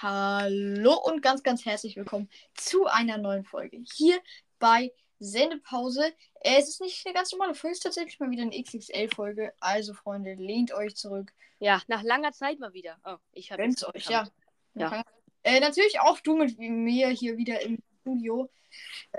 Hallo 0.00 0.98
und 1.04 1.22
ganz, 1.22 1.44
ganz 1.44 1.64
herzlich 1.64 1.94
willkommen 1.94 2.28
zu 2.54 2.86
einer 2.86 3.16
neuen 3.16 3.44
Folge 3.44 3.78
hier 3.94 4.20
bei 4.58 4.92
Sendepause. 5.20 6.12
Es 6.40 6.68
ist 6.68 6.80
nicht 6.80 7.06
eine 7.06 7.14
ganz 7.14 7.30
normale 7.30 7.54
Folge, 7.54 7.74
es 7.74 7.78
ist 7.78 7.84
tatsächlich 7.84 8.18
mal 8.18 8.32
wieder 8.32 8.42
eine 8.42 8.60
XXL-Folge. 8.60 9.52
Also, 9.60 9.94
Freunde, 9.94 10.34
lehnt 10.34 10.72
euch 10.72 10.96
zurück. 10.96 11.32
Ja, 11.60 11.80
nach 11.86 12.02
langer 12.02 12.32
Zeit 12.32 12.58
mal 12.58 12.72
wieder. 12.72 12.98
Oh, 13.04 13.18
ich 13.30 13.52
habe 13.52 13.62
Gönnt 13.62 13.84
euch, 13.94 14.06
ja. 14.06 14.28
Ja. 14.74 15.04
Äh, 15.44 15.60
natürlich 15.60 16.00
auch 16.00 16.18
du 16.18 16.34
mit 16.34 16.58
mir 16.58 17.08
hier 17.10 17.36
wieder 17.36 17.60
im 17.60 17.78
Studio. 18.00 18.50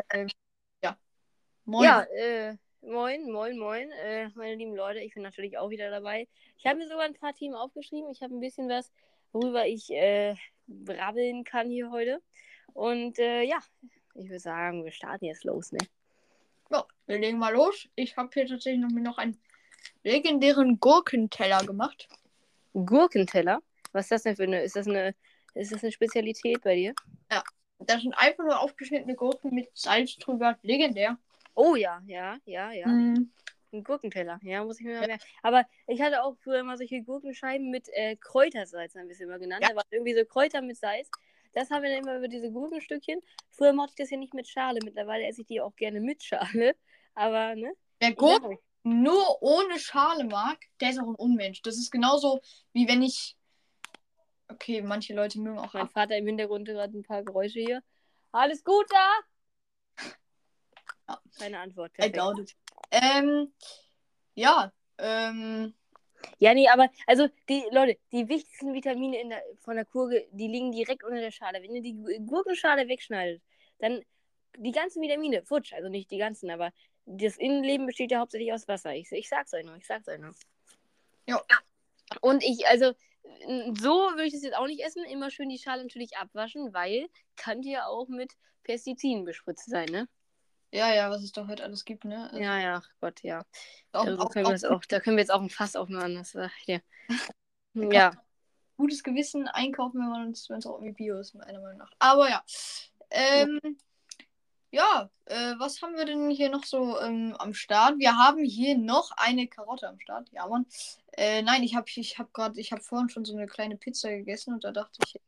Äh, 0.09 0.27
ja. 0.83 0.97
Moin. 1.63 1.85
Ja, 1.85 2.01
äh, 2.01 2.57
moin, 2.85 3.31
moin, 3.31 3.57
moin, 3.57 3.91
äh, 3.91 4.29
meine 4.35 4.55
lieben 4.55 4.75
Leute. 4.75 4.99
Ich 4.99 5.13
bin 5.13 5.23
natürlich 5.23 5.57
auch 5.57 5.69
wieder 5.69 5.89
dabei. 5.89 6.27
Ich 6.57 6.65
habe 6.65 6.79
mir 6.79 6.87
sogar 6.87 7.05
ein 7.05 7.13
paar 7.13 7.33
Themen 7.33 7.55
aufgeschrieben. 7.55 8.09
Ich 8.11 8.21
habe 8.21 8.35
ein 8.35 8.39
bisschen 8.39 8.69
was, 8.69 8.91
worüber 9.31 9.65
ich 9.65 9.89
äh, 9.91 10.35
brabbeln 10.67 11.43
kann 11.43 11.69
hier 11.69 11.91
heute. 11.91 12.21
Und 12.73 13.19
äh, 13.19 13.43
ja, 13.43 13.59
ich 14.15 14.29
würde 14.29 14.39
sagen, 14.39 14.83
wir 14.83 14.91
starten 14.91 15.25
jetzt 15.25 15.43
los, 15.43 15.71
ne? 15.71 15.79
Ja, 16.71 16.85
wir 17.07 17.19
legen 17.19 17.37
mal 17.37 17.53
los. 17.53 17.87
Ich 17.95 18.15
habe 18.17 18.29
hier 18.33 18.47
tatsächlich 18.47 18.81
noch, 18.81 18.89
noch 18.89 19.17
einen 19.17 19.39
legendären 20.03 20.79
Gurkenteller 20.79 21.65
gemacht. 21.65 22.07
Gurkenteller? 22.73 23.61
Was 23.91 24.05
ist 24.05 24.11
das 24.11 24.23
denn 24.23 24.35
für 24.35 24.43
eine? 24.43 24.63
Ist 24.63 24.75
das 24.75 24.87
eine, 24.87 25.15
ist 25.53 25.71
das 25.71 25.83
eine 25.83 25.91
Spezialität 25.91 26.61
bei 26.61 26.75
dir? 26.75 26.93
Das 27.79 28.01
sind 28.01 28.13
einfach 28.13 28.43
nur 28.43 28.59
aufgeschnittene 28.59 29.15
Gurken 29.15 29.53
mit 29.53 29.69
Salz 29.73 30.15
drüber. 30.17 30.57
Legendär. 30.61 31.17
Oh 31.55 31.75
ja, 31.75 32.01
ja, 32.05 32.37
ja, 32.45 32.71
ja. 32.71 32.87
Mm, 32.87 33.31
Ein 33.71 33.83
Gurkenteller, 33.83 34.39
ja, 34.43 34.63
muss 34.63 34.79
ich 34.79 34.85
mir 34.85 34.99
mal 34.99 35.07
merken. 35.07 35.23
Aber 35.41 35.65
ich 35.87 36.01
hatte 36.01 36.23
auch 36.23 36.35
früher 36.37 36.59
immer 36.59 36.77
solche 36.77 37.01
Gurkenscheiben 37.01 37.69
mit 37.69 37.89
äh, 37.93 38.15
Kräutersalz, 38.15 38.95
haben 38.95 39.07
wir 39.07 39.13
es 39.13 39.19
immer 39.19 39.39
genannt. 39.39 39.63
Ja. 39.63 39.69
Da 39.69 39.75
waren 39.75 39.87
irgendwie 39.91 40.13
so 40.13 40.25
Kräuter 40.25 40.61
mit 40.61 40.77
Salz. 40.77 41.09
Das 41.53 41.69
haben 41.69 41.83
wir 41.83 41.91
dann 41.91 42.03
immer 42.03 42.17
über 42.17 42.27
diese 42.27 42.51
Gurkenstückchen. 42.51 43.21
Früher 43.51 43.73
mochte 43.73 43.91
ich 43.91 43.97
das 43.97 44.09
ja 44.09 44.17
nicht 44.17 44.33
mit 44.33 44.47
Schale. 44.47 44.79
Mittlerweile 44.83 45.25
esse 45.27 45.41
ich 45.41 45.47
die 45.47 45.61
auch 45.61 45.75
gerne 45.75 46.01
mit 46.01 46.23
Schale. 46.23 46.75
Aber, 47.15 47.55
ne? 47.55 47.73
Wer 47.99 48.13
Gurken 48.13 48.57
nur 48.83 49.41
ohne 49.41 49.79
Schale 49.79 50.25
mag, 50.25 50.57
der 50.81 50.89
ist 50.89 50.99
auch 50.99 51.07
ein 51.07 51.15
Unmensch. 51.15 51.61
Das 51.61 51.77
ist 51.77 51.91
genauso 51.91 52.41
wie 52.73 52.87
wenn 52.87 53.01
ich. 53.01 53.37
Okay, 54.49 54.81
manche 54.81 55.15
Leute 55.15 55.39
mögen 55.39 55.57
auch 55.57 55.73
Mein. 55.73 55.87
Vater 55.89 56.17
im 56.17 56.27
Hintergrund 56.27 56.67
gerade 56.67 56.95
ein 56.97 57.03
paar 57.03 57.23
Geräusche 57.23 57.59
hier. 57.59 57.81
Alles 58.31 58.63
gut 58.63 58.85
da? 58.89 59.09
Ja. 61.09 61.21
Keine 61.37 61.59
Antwort. 61.59 61.91
I 62.01 62.11
doubt 62.11 62.39
it. 62.39 62.55
Ähm, 62.91 63.53
ja, 64.35 64.71
ähm, 64.97 65.73
Ja, 66.39 66.53
nee, 66.53 66.67
aber 66.69 66.89
also 67.07 67.27
die 67.49 67.63
Leute, 67.71 67.97
die 68.11 68.27
wichtigsten 68.29 68.73
Vitamine 68.73 69.19
in 69.21 69.29
der, 69.29 69.43
von 69.59 69.75
der 69.75 69.85
Gurke, 69.85 70.27
die 70.31 70.47
liegen 70.47 70.71
direkt 70.71 71.03
unter 71.03 71.19
der 71.19 71.31
Schale. 71.31 71.61
Wenn 71.61 71.75
ihr 71.75 71.81
die 71.81 71.93
Gu- 71.95 72.25
Gurkenschale 72.25 72.87
wegschneidet, 72.87 73.41
dann 73.79 74.01
die 74.57 74.71
ganzen 74.71 75.01
Vitamine, 75.01 75.43
futsch, 75.43 75.73
also 75.73 75.89
nicht 75.89 76.11
die 76.11 76.17
ganzen, 76.17 76.49
aber 76.51 76.71
das 77.05 77.37
Innenleben 77.37 77.85
besteht 77.87 78.11
ja 78.11 78.19
hauptsächlich 78.19 78.53
aus 78.53 78.67
Wasser. 78.67 78.93
Ich, 78.95 79.11
ich 79.11 79.27
sag's 79.27 79.53
euch 79.53 79.65
nur, 79.65 79.75
ich 79.75 79.85
sag's 79.85 80.07
euch 80.07 80.19
nur. 80.19 80.33
Ja. 81.27 81.41
Und 82.21 82.43
ich, 82.43 82.65
also, 82.67 82.93
so 83.79 83.89
würde 84.11 84.25
ich 84.25 84.33
das 84.33 84.43
jetzt 84.43 84.55
auch 84.55 84.67
nicht 84.67 84.81
essen. 84.83 85.03
Immer 85.05 85.31
schön 85.31 85.49
die 85.49 85.57
Schale 85.57 85.81
natürlich 85.83 86.15
abwaschen, 86.17 86.73
weil 86.73 87.09
kann 87.35 87.61
die 87.61 87.71
ja 87.71 87.87
auch 87.87 88.07
mit 88.07 88.33
Pestiziden 88.63 89.25
bespritzt 89.25 89.69
sein, 89.69 89.89
ne? 89.89 90.07
Ja, 90.73 90.93
ja, 90.93 91.09
was 91.11 91.23
es 91.23 91.31
doch 91.31 91.47
heute 91.47 91.63
alles 91.63 91.85
gibt, 91.85 92.03
ne? 92.03 92.25
Also, 92.25 92.37
Ja, 92.41 92.59
ja, 92.59 92.81
ach 92.83 92.89
Gott, 92.99 93.21
ja. 93.21 93.41
auch, 93.91 94.05
Darüber 94.05 94.23
auch, 94.23 94.31
können 94.31 94.47
wir 94.47 94.71
auch 94.71 94.75
auch, 94.77 94.85
da 94.85 94.99
können 94.99 95.17
wir 95.17 95.21
jetzt 95.21 95.31
auch 95.31 95.41
ein 95.41 95.49
Fass 95.49 95.75
aufmachen, 95.75 96.15
das 96.15 96.31
dir. 96.31 96.81
kann- 97.75 97.91
Ja. 97.91 98.11
gutes 98.75 99.03
Gewissen 99.03 99.47
einkaufen, 99.47 99.99
wenn 99.99 100.09
man 100.09 100.31
es 100.31 100.49
auch 100.49 100.75
irgendwie 100.81 100.93
Bio 100.93 101.19
ist, 101.19 101.35
meiner 101.35 101.61
Meinung 101.61 101.77
nach. 101.77 101.91
Aber 101.99 102.27
ja. 102.29 102.43
Ähm, 103.11 103.59
ja, 104.71 105.11
äh, 105.25 105.53
was 105.59 105.83
haben 105.83 105.95
wir 105.95 106.05
denn 106.05 106.31
hier 106.31 106.49
noch 106.49 106.63
so 106.63 106.99
ähm, 106.99 107.35
am 107.37 107.53
Start? 107.53 107.99
Wir 107.99 108.17
haben 108.17 108.43
hier 108.43 108.75
noch 108.75 109.11
eine 109.11 109.47
Karotte 109.47 109.87
am 109.87 109.99
Start. 109.99 110.27
Ja, 110.31 110.47
Mann. 110.47 110.65
Äh, 111.11 111.43
nein, 111.43 111.61
ich 111.61 111.75
habe 111.75 111.85
ich 111.93 112.17
hab 112.17 112.33
gerade, 112.33 112.59
ich 112.59 112.71
habe 112.71 112.81
vorhin 112.81 113.09
schon 113.09 113.23
so 113.23 113.37
eine 113.37 113.45
kleine 113.45 113.77
Pizza 113.77 114.09
gegessen 114.09 114.55
und 114.55 114.63
da 114.63 114.71
dachte 114.71 114.97
ich, 115.05 115.21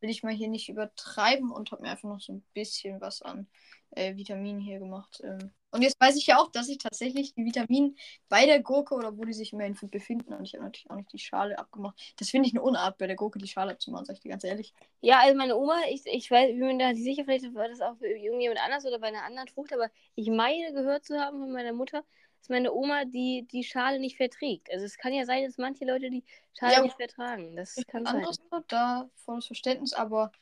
will 0.00 0.10
ich 0.10 0.22
mal 0.22 0.32
hier 0.32 0.46
nicht 0.46 0.68
übertreiben 0.68 1.50
und 1.50 1.72
habe 1.72 1.82
mir 1.82 1.90
einfach 1.90 2.08
noch 2.08 2.20
so 2.20 2.34
ein 2.34 2.44
bisschen 2.54 3.00
was 3.00 3.22
an 3.22 3.48
äh, 3.90 4.16
Vitaminen 4.16 4.60
hier 4.60 4.78
gemacht. 4.78 5.20
Ähm. 5.24 5.50
Und 5.70 5.82
jetzt 5.82 6.00
weiß 6.00 6.16
ich 6.16 6.26
ja 6.26 6.38
auch, 6.38 6.50
dass 6.50 6.68
ich 6.68 6.78
tatsächlich 6.78 7.34
die 7.34 7.44
Vitamine 7.44 7.94
bei 8.28 8.46
der 8.46 8.62
Gurke 8.62 8.94
oder 8.94 9.16
wo 9.16 9.24
die 9.24 9.32
sich 9.32 9.52
immerhin 9.52 9.76
befinden 9.90 10.32
und 10.32 10.44
ich 10.44 10.54
habe 10.54 10.64
natürlich 10.64 10.90
auch 10.90 10.96
nicht 10.96 11.12
die 11.12 11.18
Schale 11.18 11.58
abgemacht. 11.58 12.14
Das 12.18 12.30
finde 12.30 12.48
ich 12.48 12.54
eine 12.54 12.62
Unart, 12.62 12.98
bei 12.98 13.06
der 13.06 13.16
Gurke 13.16 13.38
die 13.38 13.48
Schale 13.48 13.72
abzumachen, 13.72 14.06
sag 14.06 14.14
ich 14.14 14.20
dir 14.20 14.30
ganz 14.30 14.44
ehrlich. 14.44 14.72
Ja, 15.00 15.20
also 15.20 15.36
meine 15.36 15.56
Oma, 15.56 15.80
ich, 15.90 16.02
ich 16.06 16.30
weiß, 16.30 16.50
ich 16.50 16.58
bin 16.58 16.68
mir 16.68 16.78
da 16.78 16.92
nicht 16.92 17.04
sicher, 17.04 17.24
vielleicht 17.24 17.54
war 17.54 17.68
das 17.68 17.80
auch 17.80 17.96
für 17.98 18.06
irgendjemand 18.06 18.60
anders 18.64 18.86
oder 18.86 18.98
bei 18.98 19.08
einer 19.08 19.24
anderen 19.24 19.48
Frucht, 19.48 19.72
aber 19.72 19.90
ich 20.14 20.30
meine 20.30 20.72
gehört 20.72 21.04
zu 21.04 21.18
haben 21.18 21.40
von 21.40 21.52
meiner 21.52 21.72
Mutter, 21.72 22.04
dass 22.38 22.48
meine 22.48 22.72
Oma 22.72 23.04
die, 23.04 23.46
die 23.50 23.64
Schale 23.64 23.98
nicht 23.98 24.16
verträgt. 24.16 24.70
Also 24.72 24.84
es 24.84 24.96
kann 24.96 25.12
ja 25.12 25.24
sein, 25.24 25.44
dass 25.44 25.58
manche 25.58 25.84
Leute 25.84 26.10
die 26.10 26.24
Schale 26.58 26.74
Ja, 26.74 26.82
nicht 26.82 26.96
vertragen. 26.96 27.56
Das 27.56 27.76
kann 27.86 28.04
sein. 28.04 28.16
Anderes 28.16 28.40
da 28.68 29.10
volles 29.16 29.46
Verständnis, 29.46 29.92
aber 29.92 30.32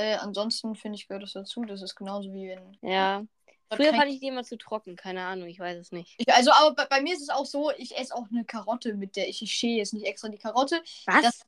äh, 0.00 0.14
ansonsten 0.16 0.74
finde 0.74 0.96
ich, 0.96 1.06
gehört 1.08 1.22
das 1.22 1.32
dazu. 1.32 1.64
Das 1.64 1.82
ist 1.82 1.94
genauso 1.94 2.32
wie 2.32 2.48
wenn. 2.48 2.78
Ja. 2.82 3.24
Früher 3.72 3.94
fand 3.94 4.10
ich 4.10 4.20
die 4.20 4.26
immer 4.26 4.42
zu 4.42 4.58
trocken, 4.58 4.96
keine 4.96 5.24
Ahnung, 5.24 5.48
ich 5.48 5.60
weiß 5.60 5.78
es 5.78 5.92
nicht. 5.92 6.14
Ich, 6.18 6.32
also, 6.32 6.50
aber 6.50 6.74
bei, 6.74 6.86
bei 6.86 7.00
mir 7.02 7.14
ist 7.14 7.22
es 7.22 7.28
auch 7.30 7.46
so, 7.46 7.70
ich 7.76 7.96
esse 7.96 8.14
auch 8.14 8.26
eine 8.30 8.44
Karotte, 8.44 8.94
mit 8.94 9.14
der 9.14 9.28
ich, 9.28 9.42
ich 9.42 9.52
schäle 9.52 9.76
jetzt 9.76 9.92
nicht 9.94 10.06
extra 10.06 10.28
die 10.28 10.38
Karotte. 10.38 10.82
Was? 11.06 11.22
Das 11.22 11.46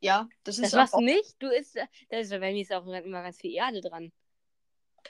Ja, 0.00 0.28
das 0.44 0.56
das 0.56 0.66
ist 0.66 0.74
machst 0.74 0.94
auch, 0.94 1.00
du 1.00 1.06
nicht? 1.06 1.34
Du 1.40 1.48
isst, 1.48 1.76
da 2.08 2.18
ist, 2.18 2.30
bei 2.30 2.52
mir 2.52 2.62
ist 2.62 2.72
auch 2.72 2.86
immer 2.86 3.22
ganz 3.22 3.40
viel 3.40 3.52
Erde 3.52 3.80
dran. 3.80 4.12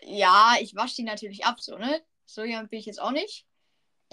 Ja, 0.02 0.54
ich 0.60 0.74
wasche 0.74 0.96
die 0.96 1.02
natürlich 1.02 1.44
ab, 1.44 1.60
so, 1.60 1.76
ne? 1.76 2.02
So 2.24 2.42
jemand 2.42 2.70
bin 2.70 2.78
ich 2.78 2.86
jetzt 2.86 3.00
auch 3.00 3.10
nicht. 3.10 3.44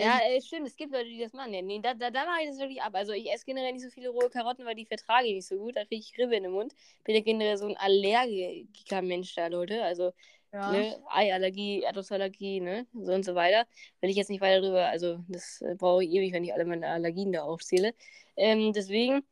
Ja, 0.01 0.19
äh, 0.19 0.41
stimmt, 0.41 0.67
es 0.67 0.75
gibt 0.75 0.91
Leute, 0.91 1.05
die 1.09 1.19
das 1.19 1.33
machen. 1.33 1.53
Ja, 1.53 1.61
nee, 1.61 1.79
da, 1.79 1.93
da, 1.93 2.11
da 2.11 2.25
mache 2.25 2.41
ich 2.41 2.49
das 2.49 2.59
wirklich 2.59 2.81
ab. 2.81 2.93
Also 2.95 3.13
ich 3.13 3.31
esse 3.31 3.45
generell 3.45 3.73
nicht 3.73 3.83
so 3.83 3.89
viele 3.89 4.09
rohe 4.09 4.29
Karotten, 4.29 4.65
weil 4.65 4.75
die 4.75 4.85
vertrage 4.85 5.27
ich 5.27 5.33
nicht 5.35 5.47
so 5.47 5.57
gut. 5.57 5.75
Da 5.75 5.85
kriege 5.85 6.01
ich 6.01 6.17
Ribbe 6.17 6.35
in 6.35 6.43
den 6.43 6.51
Mund. 6.51 6.73
Bin 7.03 7.15
ja 7.15 7.21
generell 7.21 7.57
so 7.57 7.67
ein 7.67 7.77
allergischer 7.77 9.01
Mensch 9.01 9.35
da, 9.35 9.47
Leute. 9.47 9.83
Also 9.83 10.11
Ja. 10.53 10.71
ne, 10.71 11.01
Eiallergie, 11.09 11.81
Erdnussallergie, 11.81 12.59
ne, 12.59 12.85
so 12.93 13.13
und 13.13 13.23
so 13.23 13.35
weiter. 13.35 13.65
Will 14.01 14.09
ich 14.09 14.17
jetzt 14.17 14.29
nicht 14.29 14.41
weiter 14.41 14.61
drüber, 14.61 14.87
also 14.87 15.23
das 15.29 15.61
äh, 15.61 15.75
brauche 15.75 16.03
ich 16.03 16.11
ewig, 16.11 16.33
wenn 16.33 16.43
ich 16.43 16.53
alle 16.53 16.65
meine 16.65 16.87
Allergien 16.87 17.31
da 17.31 17.43
aufzähle. 17.43 17.93
Ähm, 18.35 18.73
deswegen, 18.73 19.23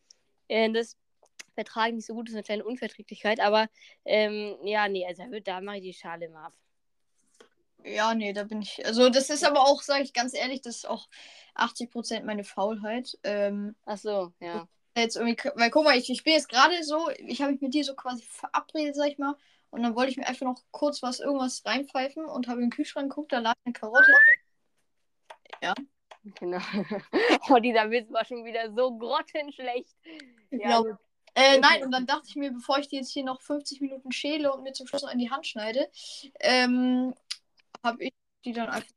äh, 0.47 0.71
das 0.71 0.95
vertrage 1.55 1.89
ich 1.89 1.95
nicht 1.95 2.05
so 2.05 2.13
gut, 2.13 2.27
das 2.27 2.31
ist 2.31 2.37
eine 2.37 2.43
kleine 2.43 2.63
Unverträglichkeit, 2.65 3.39
aber 3.41 3.67
ähm, 4.05 4.55
ja, 4.63 4.87
nee, 4.87 5.05
also 5.05 5.23
da, 5.29 5.39
da 5.41 5.61
mache 5.61 5.77
ich 5.77 5.83
die 5.83 5.93
Schale 5.93 6.27
immer 6.27 6.45
ab. 6.45 6.53
Ja, 7.83 8.13
nee, 8.13 8.33
da 8.33 8.43
bin 8.43 8.61
ich. 8.61 8.85
Also, 8.85 9.09
das 9.09 9.29
ist 9.29 9.43
aber 9.43 9.61
auch, 9.61 9.81
sage 9.81 10.03
ich 10.03 10.13
ganz 10.13 10.33
ehrlich, 10.33 10.61
das 10.61 10.77
ist 10.77 10.89
auch 10.89 11.07
80% 11.55 12.23
meine 12.23 12.43
Faulheit. 12.43 13.17
Ähm, 13.23 13.75
Ach 13.85 13.97
so, 13.97 14.33
ja. 14.39 14.67
jetzt 14.97 15.15
irgendwie, 15.15 15.37
weil 15.55 15.69
guck 15.69 15.85
mal, 15.85 15.97
ich, 15.97 16.09
ich 16.09 16.23
bin 16.23 16.33
jetzt 16.33 16.49
gerade 16.49 16.83
so, 16.83 17.09
ich 17.17 17.41
habe 17.41 17.51
mich 17.51 17.61
mit 17.61 17.73
dir 17.73 17.83
so 17.83 17.95
quasi 17.95 18.23
verabredet, 18.23 18.95
sag 18.95 19.07
ich 19.07 19.17
mal. 19.17 19.35
Und 19.71 19.83
dann 19.83 19.95
wollte 19.95 20.11
ich 20.11 20.17
mir 20.17 20.27
einfach 20.27 20.45
noch 20.45 20.61
kurz 20.71 21.03
was, 21.03 21.19
irgendwas 21.19 21.63
reinpfeifen 21.65 22.25
und 22.25 22.47
habe 22.47 22.59
in 22.59 22.67
den 22.67 22.71
Kühlschrank 22.71 23.09
geguckt, 23.09 23.31
da 23.31 23.39
lag 23.39 23.53
eine 23.65 23.73
Karotte. 23.73 24.11
Genau. 26.39 26.59
oh, 27.49 27.59
dieser 27.59 27.89
Witz 27.91 28.11
war 28.11 28.25
schon 28.25 28.45
wieder 28.45 28.73
so 28.73 28.97
grottenschlecht. 28.97 29.95
Ja, 30.51 30.69
Ja. 30.69 30.77
gut. 30.79 30.97
Äh, 31.35 31.59
nein, 31.59 31.83
und 31.83 31.91
dann 31.91 32.05
dachte 32.07 32.25
ich 32.27 32.35
mir, 32.35 32.51
bevor 32.51 32.79
ich 32.79 32.87
die 32.87 32.97
jetzt 32.97 33.11
hier 33.11 33.23
noch 33.23 33.41
50 33.41 33.81
Minuten 33.81 34.11
schäle 34.11 34.51
und 34.51 34.63
mir 34.63 34.73
zum 34.73 34.87
Schluss 34.87 35.03
noch 35.03 35.13
in 35.13 35.19
die 35.19 35.29
Hand 35.29 35.45
schneide, 35.45 35.87
ähm, 36.39 37.13
habe 37.83 38.03
ich 38.05 38.13
die 38.45 38.53
dann 38.53 38.69
einfach 38.69 38.93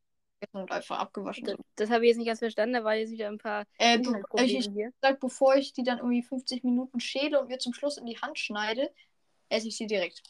und 0.53 0.71
einfach 0.71 0.99
abgewaschen. 0.99 1.47
das, 1.47 1.57
das 1.77 1.91
habe 1.91 2.05
ich 2.05 2.09
jetzt 2.11 2.19
nicht 2.19 2.27
ganz 2.27 2.39
verstanden, 2.41 2.75
da 2.75 2.85
war 2.85 2.95
jetzt 2.95 3.11
wieder 3.13 3.29
ein 3.29 3.39
paar 3.39 3.65
Äh, 3.79 3.99
be 3.99 4.05
Inhaltsprobleme 4.05 4.49
ich 4.59 4.71
hier. 4.75 4.93
sag, 5.01 5.21
bevor 5.21 5.57
ich 5.57 5.73
die 5.73 5.83
dann 5.83 5.99
irgendwie 5.99 6.23
50 6.23 6.65
Minuten 6.65 7.01
schäle 7.01 7.41
und 7.41 7.49
mir 7.49 7.59
zum 7.59 7.75
Schluss 7.75 7.97
in 7.99 8.07
die 8.07 8.19
Hand 8.19 8.39
schneide, 8.39 8.93
esse 9.49 9.69
ich 9.69 9.77
sie 9.77 9.87
direkt. 9.87 10.23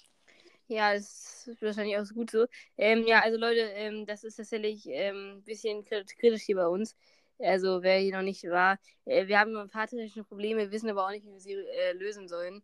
Ja, 0.68 0.94
das 0.94 1.46
ist 1.48 1.60
wahrscheinlich 1.62 1.96
auch 1.98 2.04
so 2.04 2.14
gut 2.14 2.30
so. 2.30 2.46
Ähm, 2.78 3.04
ja, 3.06 3.20
also 3.20 3.38
Leute, 3.38 3.60
ähm, 3.60 4.06
das 4.06 4.24
ist 4.24 4.36
tatsächlich 4.36 4.86
ähm, 4.88 5.36
ein 5.38 5.42
bisschen 5.44 5.84
krit- 5.84 6.16
kritisch 6.18 6.42
hier 6.44 6.56
bei 6.56 6.66
uns. 6.66 6.96
Also 7.38 7.82
wer 7.82 7.98
hier 7.98 8.12
noch 8.16 8.22
nicht 8.22 8.44
war, 8.44 8.78
äh, 9.04 9.26
wir 9.26 9.38
haben 9.38 9.56
ein 9.56 9.68
paar 9.68 9.86
technische 9.88 10.24
Probleme, 10.24 10.70
wissen 10.70 10.88
aber 10.90 11.06
auch 11.06 11.10
nicht, 11.10 11.26
wie 11.26 11.32
wir 11.32 11.40
sie 11.40 11.52
äh, 11.54 11.92
lösen 11.92 12.28
sollen. 12.28 12.62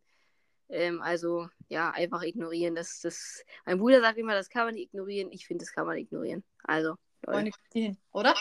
Ähm, 0.69 1.01
also 1.01 1.49
ja, 1.69 1.91
einfach 1.91 2.23
ignorieren. 2.23 2.75
Das, 2.75 3.01
das, 3.01 3.45
mein 3.65 3.79
Bruder 3.79 4.01
sagt 4.01 4.19
immer, 4.19 4.35
das 4.35 4.51
kann 4.51 4.67
man 4.67 4.75
nicht 4.75 4.89
ignorieren. 4.89 5.33
Ich 5.33 5.47
finde, 5.47 5.65
das 5.65 5.73
kann 5.73 5.87
man 5.87 5.97
ignorieren. 5.97 6.45
Also, 6.65 6.95
Leute. 7.27 7.51
Hin, 7.73 7.97
oder? 8.13 8.35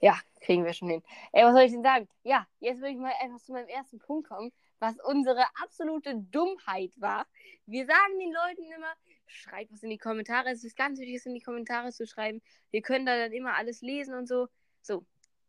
Ja, 0.00 0.18
kriegen 0.40 0.64
wir 0.64 0.72
schon 0.72 0.90
hin. 0.90 1.02
Ey, 1.32 1.44
was 1.44 1.52
soll 1.52 1.62
ich 1.62 1.72
denn 1.72 1.82
sagen? 1.82 2.08
Ja, 2.22 2.46
jetzt 2.60 2.78
würde 2.78 2.90
ich 2.90 2.98
mal 2.98 3.12
einfach 3.20 3.40
zu 3.40 3.52
meinem 3.52 3.68
ersten 3.68 3.98
Punkt 3.98 4.28
kommen, 4.28 4.52
was 4.78 4.96
unsere 5.04 5.44
absolute 5.62 6.14
Dummheit 6.16 6.92
war. 6.96 7.26
Wir 7.66 7.86
sagen 7.86 8.18
den 8.18 8.32
Leuten 8.32 8.72
immer, 8.72 8.92
schreibt 9.26 9.72
was 9.72 9.82
in 9.82 9.90
die 9.90 9.98
Kommentare. 9.98 10.50
Es 10.50 10.64
ist 10.64 10.76
ganz 10.76 10.98
wichtig, 10.98 11.16
es 11.16 11.26
in 11.26 11.34
die 11.34 11.42
Kommentare 11.42 11.92
zu 11.92 12.06
schreiben. 12.06 12.42
Wir 12.70 12.82
können 12.82 13.06
da 13.06 13.16
dann 13.16 13.32
immer 13.32 13.54
alles 13.54 13.80
lesen 13.80 14.14
und 14.14 14.26
so. 14.26 14.48
So, 14.82 15.04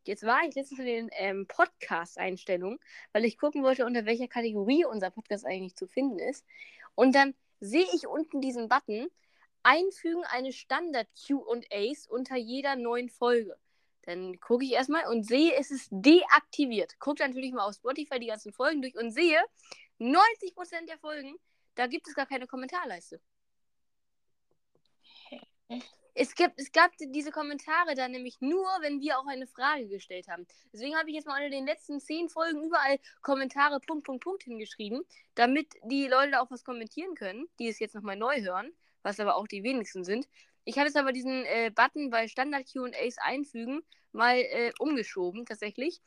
Jetzt 0.05 0.23
war 0.23 0.41
ich 0.47 0.55
letztens 0.55 0.79
in 0.79 0.85
den 0.85 1.09
ähm, 1.13 1.47
Podcast-Einstellungen, 1.47 2.79
weil 3.11 3.25
ich 3.25 3.37
gucken 3.37 3.63
wollte, 3.63 3.85
unter 3.85 4.05
welcher 4.05 4.27
Kategorie 4.27 4.85
unser 4.85 5.11
Podcast 5.11 5.45
eigentlich 5.45 5.75
zu 5.75 5.87
finden 5.87 6.19
ist. 6.19 6.45
Und 6.95 7.13
dann 7.13 7.35
sehe 7.59 7.85
ich 7.93 8.07
unten 8.07 8.41
diesen 8.41 8.69
Button, 8.69 9.07
einfügen 9.63 10.23
eine 10.25 10.53
Standard-QAs 10.53 12.07
unter 12.07 12.37
jeder 12.37 12.75
neuen 12.75 13.09
Folge. 13.09 13.57
Dann 14.03 14.39
gucke 14.39 14.63
ich 14.65 14.71
erstmal 14.71 15.05
und 15.07 15.27
sehe, 15.27 15.53
es 15.55 15.69
ist 15.69 15.89
deaktiviert. 15.91 16.99
Gucke 16.99 17.21
natürlich 17.21 17.51
mal 17.51 17.67
auf 17.67 17.75
Spotify 17.75 18.19
die 18.19 18.27
ganzen 18.27 18.53
Folgen 18.53 18.81
durch 18.81 18.95
und 18.95 19.11
sehe, 19.11 19.39
90% 19.99 20.87
der 20.87 20.97
Folgen, 20.97 21.35
da 21.75 21.87
gibt 21.87 22.07
es 22.07 22.15
gar 22.15 22.25
keine 22.25 22.47
Kommentarleiste. 22.47 23.21
Es, 26.13 26.35
gibt, 26.35 26.59
es 26.59 26.71
gab 26.71 26.91
diese 26.99 27.31
Kommentare 27.31 27.95
dann 27.95 28.11
nämlich 28.11 28.41
nur, 28.41 28.67
wenn 28.81 28.99
wir 28.99 29.19
auch 29.19 29.27
eine 29.27 29.47
Frage 29.47 29.87
gestellt 29.87 30.27
haben. 30.27 30.45
Deswegen 30.73 30.97
habe 30.97 31.09
ich 31.09 31.15
jetzt 31.15 31.27
mal 31.27 31.35
unter 31.35 31.49
den 31.49 31.65
letzten 31.65 31.99
zehn 31.99 32.29
Folgen 32.29 32.63
überall 32.63 32.99
Kommentare 33.21 33.79
Punkt, 33.79 34.05
Punkt, 34.05 34.23
Punkt 34.23 34.43
hingeschrieben, 34.43 35.03
damit 35.35 35.67
die 35.83 36.07
Leute 36.07 36.31
da 36.31 36.41
auch 36.41 36.51
was 36.51 36.63
kommentieren 36.63 37.15
können, 37.15 37.47
die 37.59 37.67
es 37.67 37.79
jetzt 37.79 37.95
nochmal 37.95 38.15
neu 38.15 38.41
hören, 38.41 38.71
was 39.03 39.19
aber 39.19 39.35
auch 39.35 39.47
die 39.47 39.63
wenigsten 39.63 40.03
sind. 40.03 40.27
Ich 40.65 40.77
habe 40.77 40.87
jetzt 40.87 40.97
aber 40.97 41.11
diesen 41.11 41.45
äh, 41.45 41.71
Button 41.73 42.09
bei 42.09 42.27
Standard 42.27 42.65
QAs 42.71 43.17
einfügen 43.19 43.81
mal 44.11 44.37
äh, 44.37 44.71
umgeschoben, 44.79 45.45
tatsächlich. 45.45 46.01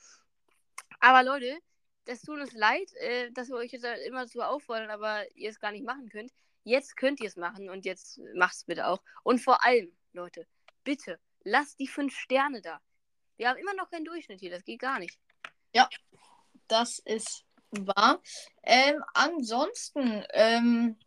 Aber 1.01 1.23
Leute, 1.23 1.59
das 2.05 2.23
tut 2.23 2.41
uns 2.41 2.53
leid, 2.53 2.93
äh, 2.95 3.31
dass 3.33 3.49
wir 3.49 3.57
euch 3.57 3.73
jetzt 3.73 3.85
immer 4.07 4.27
so 4.27 4.43
auffordern, 4.43 4.91
aber 4.91 5.25
ihr 5.37 5.51
es 5.51 5.61
gar 5.61 5.73
nicht 5.73 5.85
machen 5.85 6.09
könnt. 6.09 6.33
Jetzt 6.65 6.97
könnt 6.97 7.21
ihr 7.21 7.29
es 7.29 7.37
machen 7.37 7.71
und 7.71 7.85
jetzt 7.85 8.21
macht 8.35 8.55
es 8.55 8.65
bitte 8.65 8.87
auch. 8.87 9.03
Und 9.23 9.41
vor 9.41 9.65
allem, 9.65 9.93
Leute, 10.13 10.47
bitte, 10.85 11.19
lasst 11.45 11.79
die 11.81 11.89
fünf 11.89 12.15
Sterne 12.17 12.61
da. 12.63 12.81
Wir 13.37 13.49
haben 13.49 13.59
immer 13.59 13.75
noch 13.75 13.91
keinen 13.91 14.05
Durchschnitt 14.05 14.41
hier, 14.41 14.51
das 14.51 14.65
geht 14.65 14.81
gar 14.81 14.99
nicht. 14.99 15.19
Ja, 15.75 15.89
das 16.69 16.99
ist 17.01 17.45
wahr. 17.71 18.23
Ähm, 18.63 19.03
ansonsten, 19.15 20.25
ähm, 20.33 20.99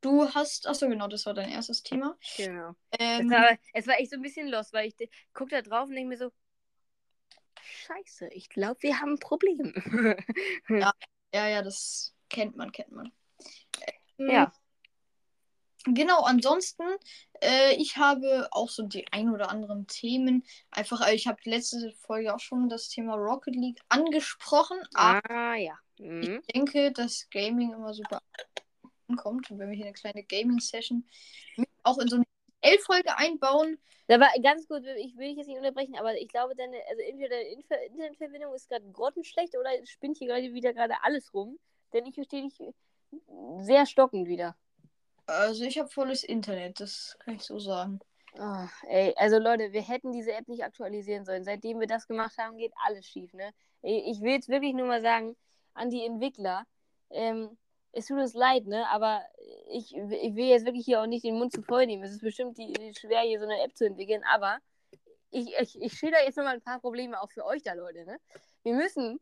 du 0.00 0.32
hast, 0.34 0.66
achso 0.66 0.88
genau, 0.88 1.08
das 1.08 1.26
war 1.26 1.34
dein 1.34 1.50
erstes 1.50 1.82
Thema. 1.82 2.16
Genau. 2.36 2.74
Ähm, 2.98 3.26
es, 3.26 3.30
war, 3.30 3.58
es 3.72 3.86
war 3.86 3.98
echt 3.98 4.10
so 4.10 4.16
ein 4.16 4.22
bisschen 4.22 4.48
los, 4.48 4.72
weil 4.72 4.88
ich 4.88 5.10
gucke 5.32 5.50
da 5.50 5.62
drauf 5.62 5.88
und 5.88 5.94
denke 5.94 6.10
mir 6.10 6.18
so, 6.18 6.30
scheiße, 7.60 8.28
ich 8.28 8.48
glaube, 8.48 8.82
wir 8.82 9.00
haben 9.00 9.14
ein 9.14 9.18
Problem. 9.18 9.74
ja, 10.68 10.92
ja, 11.34 11.48
ja, 11.48 11.62
das 11.62 12.14
kennt 12.28 12.56
man, 12.56 12.72
kennt 12.72 12.92
man. 12.92 13.12
Ähm, 14.18 14.30
ja. 14.30 14.52
Genau, 15.84 16.22
ansonsten, 16.22 16.84
äh, 17.42 17.74
ich 17.76 17.96
habe 17.96 18.48
auch 18.50 18.68
so 18.68 18.82
die 18.82 19.06
ein 19.12 19.30
oder 19.30 19.50
anderen 19.50 19.86
Themen. 19.86 20.44
Einfach, 20.70 21.06
äh, 21.06 21.14
ich 21.14 21.26
habe 21.26 21.38
letzte 21.44 21.92
Folge 21.92 22.34
auch 22.34 22.40
schon 22.40 22.68
das 22.68 22.88
Thema 22.88 23.14
Rocket 23.14 23.54
League 23.56 23.80
angesprochen. 23.88 24.78
Ah, 24.94 25.54
ja. 25.54 25.78
Mhm. 25.98 26.40
Ich 26.46 26.52
denke, 26.52 26.92
dass 26.92 27.28
Gaming 27.30 27.72
immer 27.72 27.94
super 27.94 28.20
kommt 29.16 29.50
und 29.50 29.58
wenn 29.58 29.70
wir 29.70 29.76
hier 29.76 29.86
eine 29.86 29.94
kleine 29.94 30.22
Gaming-Session 30.22 31.04
auch 31.82 31.98
in 31.98 32.08
so 32.08 32.16
eine 32.16 32.24
L-Folge 32.60 33.16
einbauen. 33.16 33.78
Aber 34.08 34.28
ganz 34.42 34.66
gut, 34.66 34.82
ich 34.98 35.16
will 35.16 35.28
dich 35.28 35.36
jetzt 35.36 35.46
nicht 35.46 35.58
unterbrechen, 35.58 35.96
aber 35.96 36.14
ich 36.14 36.28
glaube, 36.28 36.54
deine, 36.56 36.76
also 36.88 37.00
entweder 37.02 37.30
deine 37.30 37.48
Internetverbindung 37.86 38.54
ist 38.54 38.68
gerade 38.68 38.84
grottenschlecht 38.90 39.56
oder 39.56 39.70
es 39.80 39.88
spinnt 39.88 40.18
hier 40.18 40.28
gerade 40.28 40.52
wieder 40.52 40.74
gerade 40.74 40.94
alles 41.02 41.32
rum. 41.32 41.58
Denn 41.92 42.06
ich 42.06 42.14
verstehe 42.14 42.42
dich 42.42 42.60
sehr 43.60 43.86
stockend 43.86 44.28
wieder. 44.28 44.56
Also 45.30 45.64
ich 45.64 45.78
habe 45.78 45.88
volles 45.88 46.24
Internet, 46.24 46.80
das 46.80 47.16
kann 47.20 47.36
ich 47.36 47.42
so 47.42 47.58
sagen. 47.58 48.00
Oh, 48.38 48.66
ey, 48.88 49.14
also 49.16 49.38
Leute, 49.38 49.72
wir 49.72 49.82
hätten 49.82 50.12
diese 50.12 50.32
App 50.32 50.48
nicht 50.48 50.64
aktualisieren 50.64 51.24
sollen. 51.24 51.44
Seitdem 51.44 51.80
wir 51.80 51.86
das 51.86 52.06
gemacht 52.06 52.36
haben, 52.38 52.56
geht 52.56 52.72
alles 52.84 53.06
schief, 53.06 53.32
ne? 53.32 53.52
Ich 53.82 54.20
will 54.20 54.32
jetzt 54.32 54.48
wirklich 54.48 54.74
nur 54.74 54.86
mal 54.86 55.00
sagen, 55.00 55.36
an 55.74 55.90
die 55.90 56.04
Entwickler, 56.04 56.64
ähm, 57.10 57.56
es 57.92 58.06
tut 58.06 58.18
uns 58.18 58.34
leid, 58.34 58.66
ne? 58.66 58.88
Aber 58.88 59.22
ich, 59.70 59.94
ich 59.94 60.34
will 60.34 60.46
jetzt 60.46 60.66
wirklich 60.66 60.84
hier 60.84 61.00
auch 61.00 61.06
nicht 61.06 61.24
den 61.24 61.38
Mund 61.38 61.52
zu 61.52 61.62
voll 61.62 61.86
nehmen. 61.86 62.04
Es 62.04 62.12
ist 62.12 62.22
bestimmt 62.22 62.58
die, 62.58 62.72
die 62.72 62.94
schwer, 62.94 63.22
hier 63.22 63.40
so 63.40 63.46
eine 63.46 63.62
App 63.62 63.76
zu 63.76 63.86
entwickeln, 63.86 64.22
aber 64.32 64.58
ich, 65.30 65.52
ich, 65.60 65.80
ich 65.80 65.92
schilder 65.92 66.22
jetzt 66.24 66.36
nochmal 66.36 66.54
ein 66.54 66.62
paar 66.62 66.80
Probleme 66.80 67.20
auch 67.20 67.30
für 67.30 67.44
euch 67.44 67.62
da, 67.62 67.74
Leute, 67.74 68.04
ne? 68.04 68.18
Wir 68.62 68.74
müssen, 68.74 69.20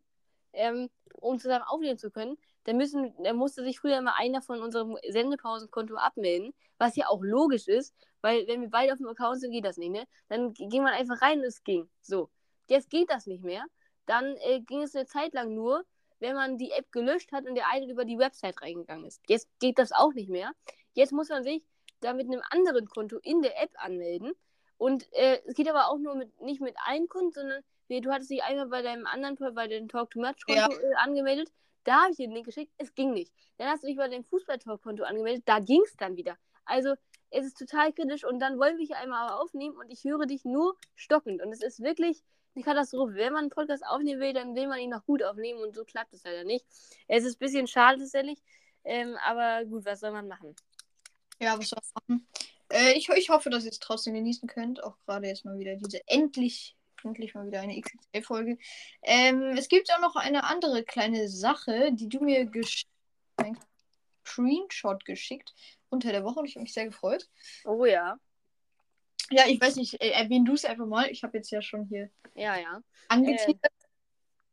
ähm, 0.52 0.90
um 1.14 1.38
zusammen 1.38 1.64
aufnehmen 1.64 1.98
zu 1.98 2.10
können, 2.10 2.36
dann, 2.64 2.76
müssen, 2.76 3.14
dann 3.22 3.36
musste 3.36 3.62
sich 3.62 3.78
früher 3.80 3.98
immer 3.98 4.16
einer 4.16 4.42
von 4.42 4.60
unserem 4.60 4.96
Sendepausenkonto 5.08 5.96
abmelden, 5.96 6.52
was 6.78 6.96
ja 6.96 7.08
auch 7.08 7.22
logisch 7.22 7.68
ist, 7.68 7.94
weil 8.20 8.46
wenn 8.46 8.60
wir 8.60 8.70
beide 8.70 8.92
auf 8.92 8.98
dem 8.98 9.08
Account 9.08 9.40
sind, 9.40 9.52
geht 9.52 9.64
das 9.64 9.76
nicht, 9.76 9.90
ne? 9.90 10.06
Dann 10.28 10.52
ging 10.52 10.82
man 10.82 10.92
einfach 10.92 11.22
rein 11.22 11.38
und 11.38 11.44
es 11.44 11.62
ging. 11.62 11.88
So. 12.02 12.30
Jetzt 12.68 12.90
geht 12.90 13.10
das 13.10 13.26
nicht 13.26 13.42
mehr. 13.42 13.64
Dann 14.06 14.36
äh, 14.38 14.60
ging 14.60 14.82
es 14.82 14.94
eine 14.94 15.06
Zeit 15.06 15.32
lang 15.34 15.54
nur, 15.54 15.84
wenn 16.20 16.34
man 16.34 16.58
die 16.58 16.72
App 16.72 16.90
gelöscht 16.92 17.32
hat 17.32 17.46
und 17.46 17.54
der 17.54 17.68
eine 17.68 17.90
über 17.90 18.04
die 18.04 18.18
Website 18.18 18.60
reingegangen 18.60 19.06
ist. 19.06 19.22
Jetzt 19.28 19.48
geht 19.60 19.78
das 19.78 19.92
auch 19.92 20.12
nicht 20.12 20.28
mehr. 20.28 20.52
Jetzt 20.94 21.12
muss 21.12 21.28
man 21.28 21.44
sich 21.44 21.62
da 22.00 22.12
mit 22.12 22.26
einem 22.26 22.42
anderen 22.50 22.88
Konto 22.88 23.18
in 23.22 23.42
der 23.42 23.60
App 23.62 23.70
anmelden. 23.76 24.32
Und 24.76 25.12
äh, 25.12 25.40
es 25.46 25.54
geht 25.54 25.68
aber 25.68 25.88
auch 25.88 25.98
nur 25.98 26.14
mit, 26.14 26.40
nicht 26.40 26.60
mit 26.60 26.74
einem 26.84 27.08
Konto, 27.08 27.40
sondern 27.40 27.62
du 27.88 28.10
hattest 28.10 28.30
dich 28.30 28.42
einmal 28.42 28.68
bei 28.68 28.82
deinem 28.82 29.06
anderen, 29.06 29.54
bei 29.54 29.66
dem 29.66 29.88
Talk 29.88 30.10
to 30.10 30.20
Match 30.20 30.44
Konto 30.44 30.60
ja. 30.60 30.68
äh, 30.68 30.94
angemeldet. 30.96 31.50
Da 31.88 32.02
habe 32.02 32.10
ich 32.10 32.18
dir 32.18 32.26
den 32.26 32.34
Link 32.34 32.44
geschickt, 32.44 32.70
es 32.76 32.94
ging 32.94 33.14
nicht. 33.14 33.32
Dann 33.56 33.68
hast 33.68 33.82
du 33.82 33.86
dich 33.86 33.96
bei 33.96 34.06
deinem 34.08 34.24
Fußball-Talk-Konto 34.24 35.04
angemeldet, 35.04 35.44
da 35.46 35.58
ging 35.58 35.80
es 35.86 35.96
dann 35.96 36.18
wieder. 36.18 36.36
Also 36.66 36.94
es 37.30 37.46
ist 37.46 37.56
total 37.56 37.94
kritisch 37.94 38.24
und 38.24 38.40
dann 38.40 38.58
wollen 38.58 38.76
wir 38.76 38.86
hier 38.86 38.98
einmal 38.98 39.30
aufnehmen 39.30 39.74
und 39.74 39.90
ich 39.90 40.04
höre 40.04 40.26
dich 40.26 40.44
nur 40.44 40.76
stockend. 40.96 41.40
Und 41.42 41.50
es 41.50 41.62
ist 41.62 41.80
wirklich 41.80 42.22
eine 42.54 42.62
Katastrophe. 42.62 43.14
Wenn 43.14 43.32
man 43.32 43.44
einen 43.44 43.50
Podcast 43.50 43.86
aufnehmen 43.86 44.20
will, 44.20 44.34
dann 44.34 44.54
will 44.54 44.68
man 44.68 44.80
ihn 44.80 44.90
noch 44.90 45.06
gut 45.06 45.22
aufnehmen 45.22 45.60
und 45.60 45.74
so 45.74 45.84
klappt 45.84 46.12
es 46.12 46.24
leider 46.24 46.44
nicht. 46.44 46.66
Es 47.06 47.24
ist 47.24 47.36
ein 47.36 47.38
bisschen 47.38 47.66
schade 47.66 48.00
tatsächlich, 48.00 48.38
ähm, 48.84 49.16
aber 49.24 49.64
gut, 49.64 49.86
was 49.86 50.00
soll 50.00 50.10
man 50.10 50.28
machen? 50.28 50.54
Ja, 51.40 51.58
was 51.58 51.70
soll 51.70 51.80
man 51.94 52.18
machen? 52.18 52.28
Äh, 52.68 52.98
ich, 52.98 53.08
ich 53.08 53.30
hoffe, 53.30 53.48
dass 53.48 53.64
ihr 53.64 53.70
es 53.70 53.78
trotzdem 53.78 54.12
genießen 54.12 54.46
könnt. 54.46 54.84
Auch 54.84 54.98
gerade 55.06 55.26
jetzt 55.26 55.46
mal 55.46 55.58
wieder 55.58 55.74
diese 55.76 56.06
endlich, 56.06 56.76
endlich 57.04 57.34
mal 57.34 57.46
wieder 57.46 57.60
eine 57.60 57.80
XXL-Folge. 57.80 58.58
Ähm, 59.02 59.54
es 59.56 59.68
gibt 59.68 59.92
auch 59.92 60.00
noch 60.00 60.16
eine 60.16 60.44
andere 60.44 60.84
kleine 60.84 61.28
Sache, 61.28 61.90
die 61.92 62.08
du 62.08 62.20
mir 62.20 62.46
geschickt 62.46 62.90
Screenshot 64.28 65.04
geschickt 65.04 65.54
unter 65.88 66.12
der 66.12 66.24
Woche 66.24 66.40
und 66.40 66.46
ich 66.46 66.54
habe 66.54 66.62
mich 66.62 66.74
sehr 66.74 66.86
gefreut. 66.86 67.28
Oh 67.64 67.84
ja. 67.84 68.18
Ja, 69.30 69.44
ich 69.46 69.60
weiß 69.60 69.76
nicht, 69.76 70.00
äh, 70.00 70.10
erwähn 70.10 70.44
du 70.44 70.54
es 70.54 70.64
einfach 70.64 70.86
mal. 70.86 71.10
Ich 71.10 71.22
habe 71.22 71.36
jetzt 71.36 71.50
ja 71.50 71.60
schon 71.60 71.84
hier 71.86 72.10
ja, 72.34 72.56
ja. 72.56 72.82
angeteasert. 73.08 73.72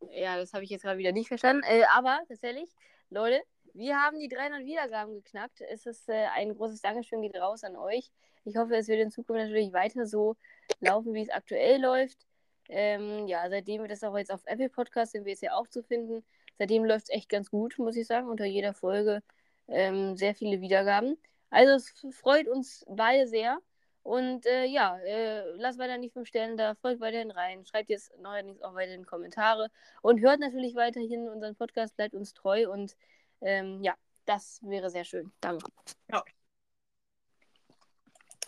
Äh, 0.10 0.22
ja, 0.22 0.38
das 0.38 0.54
habe 0.54 0.64
ich 0.64 0.70
jetzt 0.70 0.82
gerade 0.82 0.98
wieder 0.98 1.12
nicht 1.12 1.28
verstanden. 1.28 1.64
Äh, 1.64 1.84
aber 1.94 2.20
tatsächlich, 2.28 2.70
Leute, 3.10 3.42
wir 3.74 3.98
haben 3.98 4.20
die 4.20 4.28
300 4.28 4.66
Wiedergaben 4.66 5.16
geknackt. 5.16 5.62
Es 5.62 5.86
ist 5.86 6.10
äh, 6.10 6.28
ein 6.34 6.56
großes 6.56 6.82
Dankeschön 6.82 7.22
geht 7.22 7.36
raus 7.36 7.64
an 7.64 7.76
euch. 7.76 8.12
Ich 8.44 8.56
hoffe, 8.58 8.76
es 8.76 8.88
wird 8.88 9.00
in 9.00 9.12
Zukunft 9.12 9.44
natürlich 9.44 9.74
weiter 9.74 10.06
so 10.06 10.36
laufen, 10.80 11.14
wie 11.14 11.22
es 11.22 11.30
aktuell 11.30 11.82
läuft. 11.82 12.26
Ähm, 12.70 13.28
ja, 13.28 13.50
seitdem 13.50 13.82
wir 13.82 13.88
das 13.88 14.04
auch 14.04 14.18
jetzt 14.18 14.32
auf 14.32 14.42
Apple 14.46 14.70
Podcast 14.70 15.12
sind 15.12 15.26
wir 15.26 15.32
jetzt 15.32 15.44
ja 15.44 15.54
auch 15.54 15.68
zu 15.68 15.84
finden. 15.84 16.24
Seitdem 16.58 16.86
läuft 16.86 17.10
es 17.10 17.16
echt 17.16 17.30
ganz 17.30 17.50
gut, 17.52 17.78
muss 17.78 17.96
ich 17.96 18.08
sagen. 18.08 18.28
Unter 18.28 18.46
jeder 18.46 18.74
Folge 18.74 19.22
ähm, 19.68 20.16
sehr 20.16 20.36
viele 20.36 20.62
Wiedergaben. 20.62 21.18
Also 21.50 21.74
es 21.74 22.16
freut 22.16 22.48
uns 22.48 22.86
beide 22.88 23.28
sehr. 23.28 23.60
Und 24.06 24.46
äh, 24.46 24.66
ja, 24.66 25.00
äh, 25.00 25.50
lasst 25.56 25.80
weiter 25.80 25.98
die 25.98 26.12
5 26.12 26.28
Sterne 26.28 26.56
da, 26.56 26.76
folgt 26.76 27.02
weiterhin 27.02 27.32
rein, 27.32 27.66
schreibt 27.66 27.90
jetzt 27.90 28.16
neuerdings 28.20 28.62
auch 28.62 28.76
weiterhin 28.76 29.04
Kommentare 29.04 29.72
und 30.04 30.22
hört 30.22 30.40
natürlich 30.40 30.76
weiterhin 30.76 31.28
unseren 31.28 31.56
Podcast, 31.56 31.96
bleibt 31.96 32.14
uns 32.14 32.36
treu 32.36 32.70
und 32.70 32.96
ähm, 33.42 33.82
ja, 33.82 33.96
das 34.26 34.60
wäre 34.62 34.92
sehr 34.92 35.06
schön. 35.06 35.32
Danke. 35.42 35.72
Ja. 36.12 36.24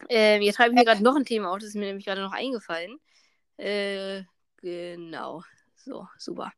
Ähm, 0.10 0.44
jetzt 0.44 0.58
schreibe 0.58 0.76
ich 0.76 0.76
mir 0.76 0.86
gerade 0.86 1.02
noch 1.02 1.16
ein 1.16 1.26
Thema 1.26 1.50
auf, 1.50 1.58
das 1.58 1.70
ist 1.70 1.76
mir 1.76 1.88
nämlich 1.88 2.06
gerade 2.06 2.22
noch 2.22 2.34
eingefallen. 2.34 3.00
Äh, 3.58 4.24
genau. 4.58 5.44
So, 5.76 6.08
super. 6.18 6.52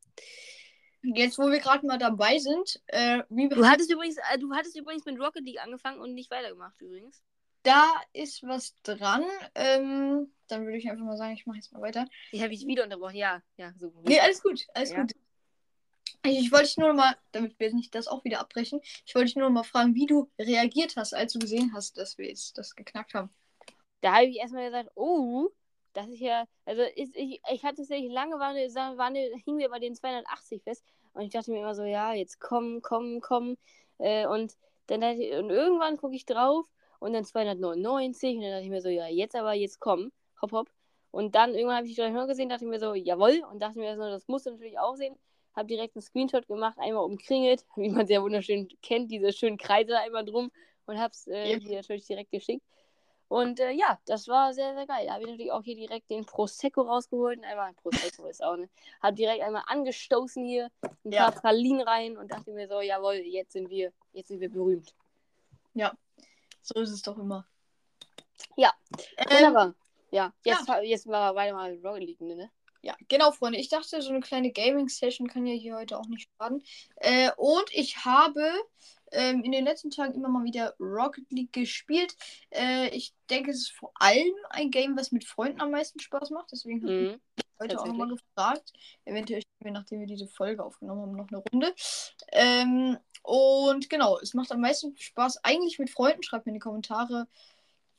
Jetzt, 1.02 1.38
wo 1.38 1.50
wir 1.50 1.60
gerade 1.60 1.86
mal 1.88 1.98
dabei 1.98 2.38
sind, 2.40 2.82
äh, 2.88 3.24
wie 3.30 3.48
du 3.48 3.66
hattest 3.66 3.92
übrigens, 3.92 4.18
äh, 4.18 4.38
du 4.38 4.54
hattest 4.54 4.78
übrigens 4.78 5.06
mit 5.06 5.20
Rocket 5.20 5.44
League 5.44 5.62
angefangen 5.62 6.02
und 6.02 6.14
nicht 6.14 6.30
weitergemacht 6.30 6.80
übrigens 6.82 7.24
da 7.64 7.86
ist 8.14 8.44
was 8.44 8.76
dran. 8.84 9.24
Ähm, 9.56 10.32
dann 10.48 10.66
würde 10.66 10.78
ich 10.78 10.90
einfach 10.90 11.06
mal 11.06 11.18
sagen, 11.18 11.34
ich 11.34 11.46
mache 11.46 11.58
jetzt 11.58 11.72
mal 11.72 11.82
weiter. 11.82 12.08
Die 12.32 12.42
habe 12.42 12.54
ich 12.54 12.66
wieder 12.66 12.84
unterbrochen. 12.84 13.16
Ja, 13.16 13.42
ja, 13.58 13.74
so. 13.78 13.94
Nee, 14.06 14.20
alles 14.20 14.42
gut, 14.42 14.66
alles 14.74 14.92
ja. 14.92 15.02
gut. 15.02 15.12
Ich, 16.24 16.40
ich 16.40 16.52
wollte 16.52 16.66
dich 16.66 16.78
nur 16.78 16.94
mal, 16.94 17.16
damit 17.32 17.60
wir 17.60 17.74
nicht 17.74 17.96
das 17.96 18.08
auch 18.08 18.24
wieder 18.24 18.40
abbrechen, 18.40 18.82
ich 19.06 19.16
wollte 19.16 19.28
dich 19.28 19.36
nur 19.36 19.50
mal 19.50 19.64
fragen, 19.64 19.96
wie 19.96 20.06
du 20.06 20.30
reagiert 20.38 20.96
hast, 20.98 21.14
als 21.14 21.34
du 21.34 21.40
gesehen 21.40 21.72
hast, 21.74 21.98
dass 21.98 22.18
wir 22.18 22.28
jetzt 22.28 22.58
das 22.58 22.76
geknackt 22.76 23.14
haben. 23.14 23.30
Da 24.02 24.16
habe 24.16 24.26
ich 24.26 24.38
erstmal 24.38 24.66
gesagt, 24.66 24.90
oh, 24.96 25.50
das 26.02 26.10
ist 26.10 26.20
ja, 26.20 26.46
also 26.66 26.82
ist, 26.96 27.16
ich, 27.16 27.42
ich 27.52 27.64
hatte 27.64 27.78
tatsächlich 27.78 28.12
lange, 28.12 28.36
war, 28.40 28.54
war, 28.54 29.12
hingen 29.12 29.58
wir 29.60 29.70
bei 29.70 29.80
den 29.80 29.96
280 29.96 30.64
fest 30.64 30.84
und 31.14 31.22
ich 31.24 31.32
dachte 31.32 31.52
mir 31.52 31.60
immer 31.60 31.76
so, 31.76 31.84
ja, 31.84 32.14
jetzt 32.14 32.40
komm, 32.40 32.82
komm, 32.82 33.22
komm. 33.22 33.58
Äh, 34.00 34.28
und 34.28 34.54
dann 34.88 35.02
und 35.04 35.50
irgendwann 35.50 35.98
gucke 35.98 36.16
ich 36.16 36.26
drauf 36.26 36.66
und 37.00 37.14
dann 37.14 37.26
299 37.26 38.38
und 38.38 38.42
dann 38.44 38.52
dachte 38.52 38.64
ich 38.64 38.70
mir 38.70 38.82
so, 38.82 38.90
ja, 38.90 39.08
jetzt 39.08 39.36
aber, 39.36 39.54
jetzt 39.54 39.80
komm, 39.80 40.12
hopp, 40.42 40.52
hopp. 40.52 40.70
Und 41.12 41.36
dann 41.36 41.54
irgendwann 41.56 41.78
habe 41.78 41.88
ich 41.88 41.96
die 41.96 42.02
drei 42.02 42.12
Hörner 42.12 42.28
gesehen, 42.28 42.50
dachte 42.50 42.66
ich 42.66 42.70
mir 42.70 42.80
so, 42.80 42.94
jawohl. 42.94 43.44
Und 43.52 43.60
dachte 43.62 43.80
mir 43.80 43.96
so, 43.96 44.04
das 44.04 44.28
musst 44.28 44.46
du 44.46 44.52
natürlich 44.52 44.78
auch 44.80 44.96
sehen. 44.96 45.16
Habe 45.56 45.68
direkt 45.68 45.96
einen 45.96 46.04
Screenshot 46.04 46.48
gemacht, 46.48 46.78
einmal 46.80 47.04
umkringelt, 47.04 47.66
wie 47.76 47.90
man 47.90 48.06
sehr 48.08 48.22
wunderschön 48.22 48.68
kennt, 48.84 49.12
diese 49.12 49.34
schönen 49.34 49.58
Kreise 49.58 49.92
da 49.92 50.00
einmal 50.00 50.26
drum. 50.26 50.52
Und 50.86 51.00
habe 51.00 51.12
es 51.12 51.28
äh, 51.28 51.52
Ja. 51.52 51.60
dir 51.60 51.78
natürlich 51.78 52.06
direkt 52.06 52.32
geschickt. 52.32 52.64
Und 53.30 53.60
äh, 53.62 53.72
ja, 53.72 54.00
das 54.06 54.28
war 54.28 54.54
sehr, 54.54 54.74
sehr 54.76 54.86
geil. 54.86 55.06
Da 55.06 55.14
habe 55.14 55.24
ich 55.24 55.30
natürlich 55.30 55.52
auch 55.52 55.64
hier 55.64 55.76
direkt 55.76 56.10
den 56.10 56.26
Prosecco 56.26 56.82
rausgeholt 56.82 57.38
und 57.38 57.46
einmal, 57.46 57.74
Prosecco 57.74 58.28
ist 58.28 58.44
auch, 58.44 58.58
ne? 58.58 58.70
Habe 59.02 59.16
direkt 59.16 59.42
einmal 59.44 59.64
angestoßen 59.68 60.44
hier, 60.44 60.70
ein 61.06 61.12
Ja. 61.12 61.30
paar 61.30 61.40
Pralinen 61.40 61.82
rein 61.82 62.18
und 62.18 62.30
dachte 62.32 62.52
mir 62.52 62.68
so, 62.68 62.82
jawohl, 62.82 63.16
jetzt 63.16 63.54
sind 63.54 63.70
wir, 63.70 63.94
jetzt 64.12 64.28
sind 64.28 64.42
wir 64.42 64.50
berühmt. 64.50 64.94
So 66.62 66.80
ist 66.82 66.92
es 66.92 67.02
doch 67.02 67.18
immer. 67.18 67.48
Ja. 68.56 68.74
Ähm, 69.18 69.26
Wunderbar. 69.30 69.76
Ja, 70.12 70.34
jetzt, 70.44 70.68
jetzt 70.84 71.08
mal 71.08 71.34
weiter 71.34 71.54
mal 71.54 71.80
Rocket 71.84 72.04
League, 72.04 72.22
ne? 72.22 72.52
Ja, 72.82 72.96
genau, 73.08 73.32
Freunde. 73.32 73.60
Ich 73.60 73.70
dachte, 73.70 74.02
so 74.02 74.10
eine 74.10 74.22
kleine 74.22 74.52
Gaming-Session 74.52 75.28
kann 75.28 75.46
ja 75.46 75.54
hier 75.54 75.76
heute 75.76 75.98
auch 75.98 76.06
nicht 76.08 76.30
schaden. 76.38 76.64
Äh, 76.98 77.32
und 77.38 77.66
ich 77.72 78.06
habe 78.06 78.52
ähm, 79.12 79.44
in 79.44 79.52
den 79.52 79.66
letzten 79.66 79.92
Tagen 79.92 80.14
immer 80.14 80.30
mal 80.30 80.44
wieder 80.44 80.76
Rocket 80.80 81.32
League 81.32 81.54
gespielt. 81.54 82.16
Äh, 82.52 82.90
ich 82.90 83.14
denke, 83.30 83.52
es 83.52 83.58
ist 83.62 83.72
vor 83.72 83.92
allem 83.96 84.34
ein 84.50 84.72
Game, 84.72 84.98
was 84.98 85.12
mit 85.12 85.26
Freunden 85.26 85.62
am 85.62 85.72
meisten 85.72 86.00
Spaß 86.00 86.30
macht. 86.32 86.52
Deswegen 86.52 86.84
habe 86.84 86.94
ich 86.94 87.12
Mhm. 87.16 87.22
heute 87.60 87.80
auch 87.80 87.88
nochmal 87.88 88.08
gefragt. 88.10 88.74
Eventuell 89.06 89.42
spielen 89.42 89.74
wir, 89.74 89.80
nachdem 89.80 90.00
wir 90.00 90.08
diese 90.08 90.28
Folge 90.28 90.64
aufgenommen 90.64 91.02
haben, 91.02 91.16
noch 91.16 91.28
eine 91.30 91.44
Runde. 91.52 91.76
Ähm, 92.32 92.98
und 93.24 93.90
genau, 93.90 94.18
es 94.20 94.34
macht 94.34 94.52
am 94.52 94.62
meisten 94.62 94.96
Spaß 94.98 95.44
eigentlich 95.44 95.78
mit 95.80 95.90
Freunden. 95.90 96.24
Schreibt 96.24 96.46
mir 96.46 96.52
in 96.52 96.56
die 96.56 96.60
Kommentare, 96.60 97.28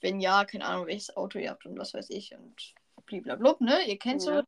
wenn 0.00 0.20
ja, 0.20 0.44
keine 0.44 0.64
Ahnung, 0.64 0.86
welches 0.86 1.16
Auto 1.16 1.38
ihr 1.38 1.50
habt 1.50 1.66
und 1.66 1.78
was 1.78 1.92
weiß 1.94 2.08
ich 2.10 2.34
und 2.34 2.74
blablabla, 3.06 3.56
ne? 3.60 3.82
Ihr 3.88 3.98
kennt 3.98 4.22
so 4.22 4.30
Ja. 4.30 4.42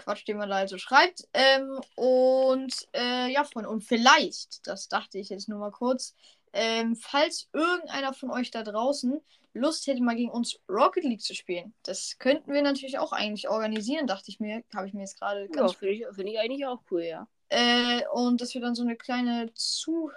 Quatsch, 0.00 0.26
den 0.26 0.38
man 0.38 0.48
da 0.48 0.56
also 0.56 0.78
schreibt. 0.78 1.28
Ähm, 1.32 1.80
und 1.94 2.88
äh, 2.94 3.32
ja, 3.32 3.44
Freunde, 3.44 3.70
und 3.70 3.82
vielleicht, 3.82 4.66
das 4.66 4.88
dachte 4.88 5.18
ich 5.18 5.28
jetzt 5.28 5.48
nur 5.48 5.58
mal 5.58 5.70
kurz, 5.70 6.14
ähm, 6.52 6.96
falls 6.96 7.48
irgendeiner 7.52 8.12
von 8.12 8.30
euch 8.30 8.50
da 8.50 8.62
draußen 8.62 9.20
Lust 9.52 9.86
hätte, 9.86 10.02
mal 10.02 10.16
gegen 10.16 10.30
uns 10.30 10.58
Rocket 10.68 11.04
League 11.04 11.22
zu 11.22 11.34
spielen, 11.34 11.74
das 11.82 12.16
könnten 12.18 12.52
wir 12.52 12.62
natürlich 12.62 12.98
auch 12.98 13.12
eigentlich 13.12 13.48
organisieren, 13.48 14.06
dachte 14.06 14.30
ich 14.30 14.40
mir. 14.40 14.62
Habe 14.74 14.88
ich 14.88 14.94
mir 14.94 15.00
jetzt 15.00 15.18
gerade 15.18 15.48
Ja, 15.54 15.68
finde 15.68 15.94
ich, 15.94 16.04
find 16.12 16.28
ich 16.28 16.38
eigentlich 16.38 16.66
auch 16.66 16.80
cool, 16.90 17.02
ja. 17.02 17.28
Äh, 17.48 18.02
und 18.12 18.40
dass 18.40 18.54
wir 18.54 18.60
dann 18.60 18.74
so 18.74 18.82
eine 18.82 18.96
kleine 18.96 19.52
Zu. 19.54 20.10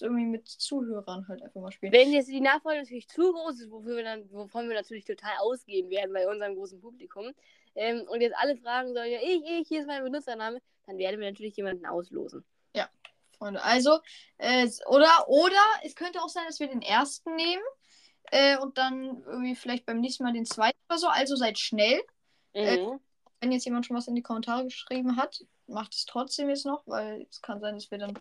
irgendwie 0.00 0.26
mit 0.26 0.46
Zuhörern 0.48 1.26
halt 1.26 1.42
einfach 1.42 1.60
mal 1.60 1.72
spielen. 1.72 1.92
Wenn 1.92 2.12
jetzt 2.12 2.28
die 2.28 2.40
Nachfrage 2.40 2.78
natürlich 2.78 3.08
zu 3.08 3.32
groß 3.32 3.60
ist, 3.60 3.70
wofür 3.70 3.96
wir 3.96 4.04
dann, 4.04 4.30
wovon 4.30 4.68
wir 4.68 4.76
natürlich 4.76 5.04
total 5.04 5.32
ausgehen 5.40 5.90
werden 5.90 6.12
bei 6.12 6.28
unserem 6.28 6.54
großen 6.54 6.80
Publikum, 6.80 7.32
ähm, 7.74 8.06
und 8.08 8.20
jetzt 8.20 8.36
alle 8.36 8.56
fragen 8.56 8.94
sollen, 8.94 9.10
ja, 9.10 9.18
ich, 9.22 9.42
ich, 9.44 9.68
hier 9.68 9.80
ist 9.80 9.86
mein 9.86 10.02
Benutzername, 10.02 10.60
dann 10.86 10.98
werden 10.98 11.20
wir 11.20 11.30
natürlich 11.30 11.56
jemanden 11.56 11.86
auslosen. 11.86 12.44
Freunde. 13.42 13.62
Also, 13.62 13.98
äh, 14.38 14.68
oder, 14.86 15.28
oder 15.28 15.62
es 15.84 15.94
könnte 15.96 16.22
auch 16.22 16.28
sein, 16.28 16.44
dass 16.46 16.60
wir 16.60 16.68
den 16.68 16.82
ersten 16.82 17.34
nehmen 17.34 17.62
äh, 18.30 18.56
und 18.58 18.78
dann 18.78 19.22
irgendwie 19.26 19.56
vielleicht 19.56 19.84
beim 19.84 20.00
nächsten 20.00 20.22
Mal 20.22 20.32
den 20.32 20.46
zweiten 20.46 20.78
oder 20.88 20.98
so. 20.98 21.08
Also 21.08 21.36
seid 21.36 21.58
schnell. 21.58 22.00
Äh, 22.52 22.78
Mhm. 22.78 23.00
Wenn 23.40 23.50
jetzt 23.50 23.64
jemand 23.64 23.86
schon 23.86 23.96
was 23.96 24.06
in 24.06 24.14
die 24.14 24.22
Kommentare 24.22 24.62
geschrieben 24.62 25.16
hat, 25.16 25.44
macht 25.66 25.94
es 25.94 26.06
trotzdem 26.06 26.48
jetzt 26.48 26.64
noch, 26.64 26.86
weil 26.86 27.26
es 27.28 27.42
kann 27.42 27.60
sein, 27.60 27.74
dass 27.74 27.90
wir 27.90 27.98
dann 27.98 28.16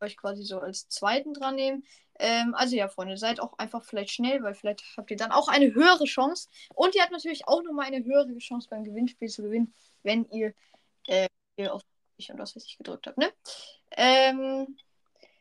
euch 0.00 0.16
quasi 0.16 0.42
so 0.42 0.60
als 0.60 0.88
zweiten 0.88 1.34
dran 1.34 1.56
nehmen. 1.56 1.84
Ähm, 2.18 2.54
also 2.54 2.74
ja, 2.76 2.88
Freunde, 2.88 3.16
seid 3.16 3.40
auch 3.40 3.58
einfach 3.58 3.84
vielleicht 3.84 4.10
schnell, 4.10 4.42
weil 4.42 4.54
vielleicht 4.54 4.82
habt 4.96 5.10
ihr 5.10 5.16
dann 5.16 5.30
auch 5.30 5.48
eine 5.48 5.72
höhere 5.74 6.04
Chance. 6.04 6.48
Und 6.74 6.94
ihr 6.94 7.02
habt 7.02 7.12
natürlich 7.12 7.46
auch 7.46 7.62
nochmal 7.62 7.86
eine 7.86 8.04
höhere 8.04 8.36
Chance 8.38 8.68
beim 8.70 8.84
Gewinnspiel 8.84 9.28
zu 9.28 9.42
gewinnen, 9.42 9.72
wenn 10.02 10.28
ihr, 10.30 10.54
äh, 11.06 11.28
ihr 11.56 11.72
auf 11.72 11.82
ich 12.18 12.30
und 12.30 12.38
weiß 12.38 12.56
ich 12.56 12.76
gedrückt 12.76 13.06
habt, 13.06 13.18
ne? 13.18 13.32
Ähm, 13.96 14.76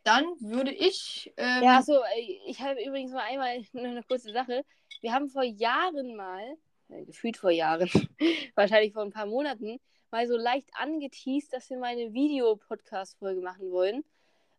dann 0.04 0.24
würde 0.40 0.72
ich. 0.72 1.34
Ähm, 1.38 1.64
Ja, 1.64 1.80
achso, 1.80 1.94
äh, 2.16 2.40
ich 2.46 2.62
habe 2.62 2.82
übrigens 2.84 3.12
mal 3.12 3.24
einmal 3.24 3.62
eine 3.74 4.04
kurze 4.04 4.32
Sache. 4.32 4.64
Wir 5.02 5.12
haben 5.12 5.30
vor 5.30 5.44
Jahren 5.44 6.16
mal, 6.16 6.58
äh, 6.90 7.04
gefühlt 7.06 7.38
vor 7.38 7.52
Jahren, 7.52 7.90
wahrscheinlich 8.56 8.94
vor 8.94 9.04
ein 9.04 9.12
paar 9.12 9.26
Monaten, 9.26 9.80
mal 10.12 10.28
so 10.28 10.38
leicht 10.38 10.70
angeteased, 10.74 11.52
dass 11.52 11.70
wir 11.70 11.78
mal 11.78 11.88
eine 11.88 12.14
Videopodcast-Folge 12.14 13.42
machen 13.42 13.72
wollen. 13.72 14.06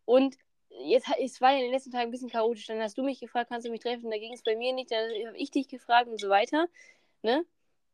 Und 0.09 0.37
jetzt 0.69 1.07
es 1.19 1.39
war 1.39 1.51
ja 1.51 1.57
in 1.57 1.65
den 1.65 1.71
letzten 1.71 1.91
Tagen 1.91 2.05
ein 2.05 2.11
bisschen 2.11 2.31
chaotisch. 2.31 2.65
Dann 2.65 2.81
hast 2.81 2.97
du 2.97 3.03
mich 3.03 3.19
gefragt, 3.19 3.49
kannst 3.49 3.67
du 3.67 3.71
mich 3.71 3.81
treffen? 3.81 4.09
Da 4.09 4.17
ging 4.17 4.33
es 4.33 4.41
bei 4.41 4.55
mir 4.55 4.73
nicht. 4.73 4.89
Dann 4.89 5.07
habe 5.27 5.37
ich 5.37 5.51
dich 5.51 5.67
gefragt 5.67 6.07
und 6.07 6.19
so 6.19 6.29
weiter. 6.29 6.67
Ne? 7.21 7.45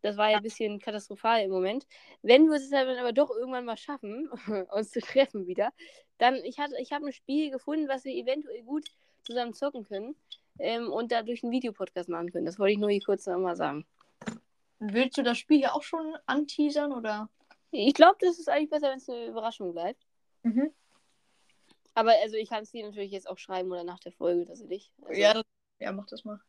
Das 0.01 0.15
war 0.15 0.29
ja 0.29 0.37
ein 0.37 0.43
bisschen 0.43 0.79
katastrophal 0.79 1.41
im 1.41 1.51
Moment. 1.51 1.85
Wenn 2.21 2.45
wir 2.45 2.55
es 2.55 2.69
dann 2.69 2.87
aber 2.87 3.11
doch 3.11 3.31
irgendwann 3.31 3.65
mal 3.65 3.75
schaffen, 3.75 4.29
uns 4.71 4.91
zu 4.91 5.01
treffen 5.01 5.45
wieder, 5.45 5.73
dann, 6.17 6.35
ich, 6.35 6.57
hatte, 6.57 6.75
ich 6.79 6.93
habe 6.93 7.05
ein 7.05 7.11
Spiel 7.11 7.51
gefunden, 7.51 7.89
was 7.89 8.05
wir 8.05 8.13
eventuell 8.13 8.63
gut 8.63 8.85
zusammen 9.23 9.53
zocken 9.53 9.83
können 9.83 10.15
ähm, 10.59 10.93
und 10.93 11.11
dadurch 11.11 11.43
einen 11.43 11.51
Videopodcast 11.51 12.07
machen 12.07 12.31
können. 12.31 12.45
Das 12.45 12.59
wollte 12.59 12.73
ich 12.73 12.79
nur 12.79 12.91
hier 12.91 13.03
kurz 13.03 13.25
nochmal 13.25 13.57
sagen. 13.57 13.85
Willst 14.79 15.17
du 15.17 15.21
das 15.21 15.37
Spiel 15.37 15.57
hier 15.57 15.75
auch 15.75 15.83
schon 15.83 16.15
anteasern 16.27 16.93
oder? 16.93 17.27
Ich 17.71 17.93
glaube, 17.93 18.15
das 18.21 18.39
ist 18.39 18.47
eigentlich 18.47 18.69
besser, 18.69 18.91
wenn 18.91 18.99
es 18.99 19.09
eine 19.09 19.25
Überraschung 19.25 19.73
bleibt. 19.73 20.01
Mhm. 20.43 20.71
Aber 21.95 22.11
also 22.21 22.35
ich 22.35 22.49
kann 22.49 22.63
es 22.63 22.71
dir 22.71 22.85
natürlich 22.85 23.11
jetzt 23.11 23.29
auch 23.29 23.37
schreiben 23.37 23.71
oder 23.71 23.83
nach 23.83 23.99
der 23.99 24.11
Folge, 24.11 24.45
dass 24.45 24.59
du 24.59 24.67
dich. 24.67 24.91
Also, 25.05 25.19
Ja, 25.19 25.33
das, 25.33 25.43
ja, 25.79 25.91
mach 25.91 26.05
das 26.07 26.23
mal. 26.25 26.39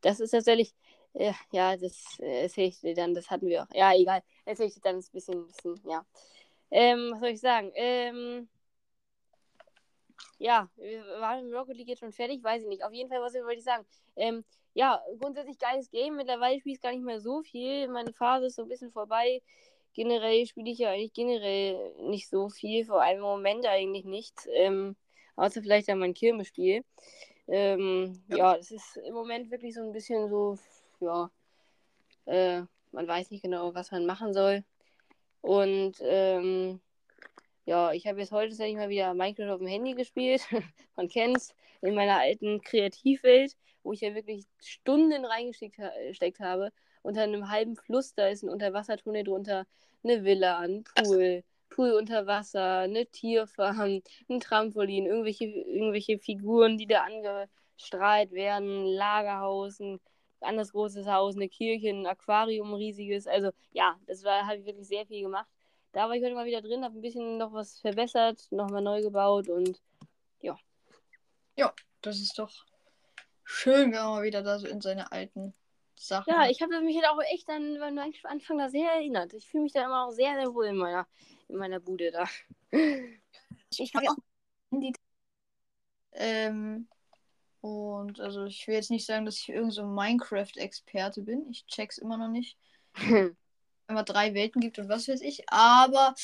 Das 0.00 0.20
ist 0.20 0.30
tatsächlich. 0.30 0.74
Ja, 1.14 1.34
ja, 1.52 1.76
das 1.76 2.18
äh, 2.20 2.42
erzähle 2.42 2.68
ich 2.68 2.80
dir 2.80 2.94
dann, 2.94 3.14
das 3.14 3.30
hatten 3.30 3.46
wir 3.46 3.62
auch. 3.62 3.74
Ja, 3.74 3.94
egal. 3.94 4.22
Erzähle 4.44 4.68
ich 4.68 4.74
dir 4.74 4.80
dann 4.80 4.96
ein 4.96 5.04
bisschen, 5.12 5.46
bisschen 5.46 5.80
ja. 5.84 6.04
Ähm, 6.70 7.10
was 7.12 7.20
soll 7.20 7.28
ich 7.30 7.40
sagen? 7.40 7.72
Ähm, 7.74 8.48
ja, 10.38 10.68
wir 10.76 11.04
waren 11.20 11.46
mit 11.46 11.54
Rocket 11.54 11.76
League 11.76 11.88
jetzt 11.88 12.00
schon 12.00 12.12
fertig, 12.12 12.42
weiß 12.42 12.62
ich 12.62 12.68
nicht. 12.68 12.84
Auf 12.84 12.92
jeden 12.92 13.08
Fall, 13.08 13.20
was 13.20 13.34
wollte 13.34 13.58
ich 13.58 13.64
sagen? 13.64 13.86
Ähm, 14.16 14.44
ja, 14.74 15.02
grundsätzlich 15.18 15.58
geiles 15.58 15.90
Game. 15.90 16.16
Mittlerweile 16.16 16.60
spiele 16.60 16.74
ich 16.76 16.80
gar 16.80 16.92
nicht 16.92 17.04
mehr 17.04 17.20
so 17.20 17.42
viel. 17.42 17.88
Meine 17.88 18.12
Phase 18.12 18.46
ist 18.46 18.56
so 18.56 18.62
ein 18.62 18.68
bisschen 18.68 18.92
vorbei. 18.92 19.42
Generell 19.98 20.46
spiele 20.46 20.70
ich 20.70 20.78
ja 20.78 20.90
eigentlich 20.90 21.12
generell 21.12 21.92
nicht 22.02 22.28
so 22.28 22.50
viel, 22.50 22.84
vor 22.84 23.02
allem 23.02 23.16
im 23.16 23.24
Moment 23.24 23.66
eigentlich 23.66 24.04
nicht. 24.04 24.32
Ähm, 24.54 24.94
außer 25.34 25.60
vielleicht 25.60 25.88
dann 25.88 25.98
mein 25.98 26.14
Kirmespiel. 26.14 26.84
Ähm, 27.48 28.22
Ja. 28.28 28.36
ja. 28.36 28.56
das 28.56 28.70
ist 28.70 28.96
im 28.98 29.12
Moment 29.12 29.50
wirklich 29.50 29.74
so 29.74 29.82
ein 29.82 29.90
bisschen 29.90 30.28
so, 30.28 30.56
ja, 31.00 31.32
äh, 32.26 32.62
man 32.92 33.08
weiß 33.08 33.32
nicht 33.32 33.42
genau, 33.42 33.74
was 33.74 33.90
man 33.90 34.06
machen 34.06 34.32
soll. 34.32 34.62
Und 35.40 35.96
ähm, 36.02 36.80
ja, 37.64 37.90
ich 37.92 38.06
habe 38.06 38.20
jetzt 38.20 38.30
heute 38.30 38.50
tatsächlich 38.50 38.76
mal 38.76 38.90
wieder 38.90 39.14
Minecraft 39.14 39.50
auf 39.54 39.58
dem 39.58 39.66
Handy 39.66 39.94
gespielt. 39.94 40.42
man 40.96 41.08
kennt's, 41.08 41.52
in 41.80 41.96
meiner 41.96 42.20
alten 42.20 42.60
Kreativwelt, 42.60 43.56
wo 43.82 43.92
ich 43.92 44.02
ja 44.02 44.14
wirklich 44.14 44.44
Stunden 44.60 45.24
reingesteckt 45.24 45.78
ha 45.78 45.90
gesteckt 46.06 46.38
habe. 46.38 46.70
Unter 47.02 47.22
einem 47.22 47.50
halben 47.50 47.74
Fluss, 47.74 48.14
da 48.14 48.28
ist 48.28 48.44
ein 48.44 48.48
Unterwassertunnel 48.48 49.24
drunter, 49.24 49.66
eine 50.02 50.24
Villa, 50.24 50.58
ein 50.58 50.84
Pool, 50.84 51.44
Pool 51.70 51.92
unter 51.92 52.26
Wasser, 52.26 52.80
eine 52.80 53.06
Tierfarm, 53.06 54.02
ein 54.28 54.40
Trampolin, 54.40 55.06
irgendwelche, 55.06 55.46
irgendwelche 55.46 56.18
Figuren, 56.18 56.78
die 56.78 56.86
da 56.86 57.04
angestrahlt 57.04 58.32
werden, 58.32 58.84
ein 58.84 58.86
Lagerhaus, 58.86 59.80
ein 59.80 60.00
anderes 60.40 60.72
großes 60.72 61.06
Haus, 61.06 61.36
eine 61.36 61.48
Kirche, 61.48 61.90
ein 61.90 62.06
Aquarium, 62.06 62.72
ein 62.72 62.74
riesiges. 62.74 63.26
Also 63.26 63.50
ja, 63.72 63.98
das 64.06 64.24
war, 64.24 64.46
habe 64.46 64.58
ich 64.58 64.66
wirklich 64.66 64.88
sehr 64.88 65.06
viel 65.06 65.22
gemacht. 65.22 65.48
Da 65.92 66.08
war 66.08 66.14
ich 66.14 66.22
heute 66.22 66.34
mal 66.34 66.46
wieder 66.46 66.62
drin, 66.62 66.84
habe 66.84 66.98
ein 66.98 67.02
bisschen 67.02 67.38
noch 67.38 67.52
was 67.52 67.78
verbessert, 67.80 68.46
nochmal 68.50 68.82
neu 68.82 69.00
gebaut 69.02 69.48
und 69.48 69.80
Das 72.00 72.20
ist 72.20 72.38
doch 72.38 72.64
schön, 73.44 73.92
wenn 73.92 73.98
man 73.98 74.10
mal 74.10 74.22
wieder 74.22 74.42
da 74.42 74.58
so 74.58 74.66
in 74.66 74.80
seine 74.80 75.10
alten 75.10 75.52
Sachen. 76.06 76.32
ja, 76.32 76.48
ich 76.48 76.60
habe 76.62 76.80
mich 76.80 76.96
halt 76.96 77.06
auch 77.06 77.20
echt 77.32 77.48
an 77.48 77.78
beim 77.78 77.98
Anfang 78.24 78.58
da 78.58 78.68
sehr 78.68 78.90
erinnert. 78.92 79.32
Ich 79.34 79.46
fühle 79.46 79.64
mich 79.64 79.72
da 79.72 79.84
immer 79.84 80.06
auch 80.06 80.12
sehr, 80.12 80.34
sehr 80.34 80.54
wohl 80.54 80.66
in 80.66 80.76
meiner, 80.76 81.06
in 81.48 81.56
meiner 81.56 81.80
Bude 81.80 82.10
da. 82.10 82.24
ich 82.70 83.94
habe 83.94 84.10
auch 84.10 84.16
Handy. 84.70 84.92
Ähm, 86.12 86.88
und 87.60 88.20
also 88.20 88.44
ich 88.44 88.66
will 88.66 88.74
jetzt 88.74 88.90
nicht 88.90 89.06
sagen, 89.06 89.26
dass 89.26 89.36
ich 89.36 89.48
irgend 89.48 89.74
so 89.74 89.82
ein 89.82 89.94
Minecraft-Experte 89.94 91.22
bin. 91.22 91.46
Ich 91.50 91.66
check's 91.66 91.98
immer 91.98 92.16
noch 92.16 92.28
nicht. 92.28 92.56
Immer 93.90 94.02
drei 94.02 94.34
Welten 94.34 94.60
gibt 94.60 94.78
und 94.78 94.90
was 94.90 95.08
weiß 95.08 95.22
ich. 95.22 95.48
Aber 95.48 96.14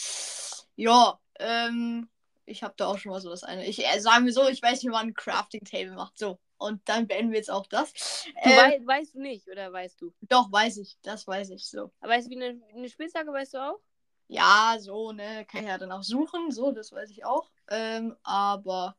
ja, 0.77 1.19
ähm, 1.39 2.11
ich 2.45 2.63
habe 2.63 2.75
da 2.77 2.89
auch 2.89 2.99
schon 2.99 3.11
mal 3.11 3.23
so 3.23 3.31
das 3.31 3.43
eine. 3.43 3.65
Ich 3.65 3.83
äh, 3.83 4.01
sagen 4.01 4.27
wir 4.27 4.35
so, 4.35 4.47
ich 4.49 4.61
weiß, 4.61 4.83
wie 4.83 4.89
man 4.89 5.09
ein 5.09 5.15
Crafting 5.15 5.65
Table 5.65 5.95
macht. 5.95 6.19
So. 6.19 6.39
Und 6.59 6.89
dann 6.89 7.07
beenden 7.07 7.33
wir 7.33 7.39
jetzt 7.39 7.51
auch 7.51 7.67
das. 7.67 7.93
Du 8.25 8.51
Ähm, 8.51 8.57
wei 8.57 8.81
weißt 8.85 9.15
du 9.15 9.21
nicht, 9.21 9.49
oder 9.49 9.73
weißt 9.73 10.01
du? 10.01 10.13
doch, 10.23 10.51
weiß 10.51 10.79
ich. 10.79 10.97
Das 11.03 11.27
weiß 11.27 11.51
ich 11.51 11.67
so. 11.67 11.91
Aber 12.01 12.13
weißt 12.13 12.27
du, 12.27 12.31
wie 12.31 12.43
eine, 12.43 12.61
eine 12.75 12.89
Spitzhacke 12.89 13.33
weißt 13.33 13.55
du 13.55 13.59
auch? 13.59 13.81
Ja, 14.29 14.77
so, 14.79 15.13
ne, 15.13 15.45
kann 15.47 15.63
ich 15.63 15.69
ja 15.69 15.79
dann 15.79 15.93
auch 15.93 16.03
suchen, 16.03 16.51
so, 16.51 16.73
das 16.73 16.93
weiß 16.93 17.11
ich 17.11 17.25
auch. 17.25 17.51
Ähm, 17.69 18.17
aber 18.23 18.97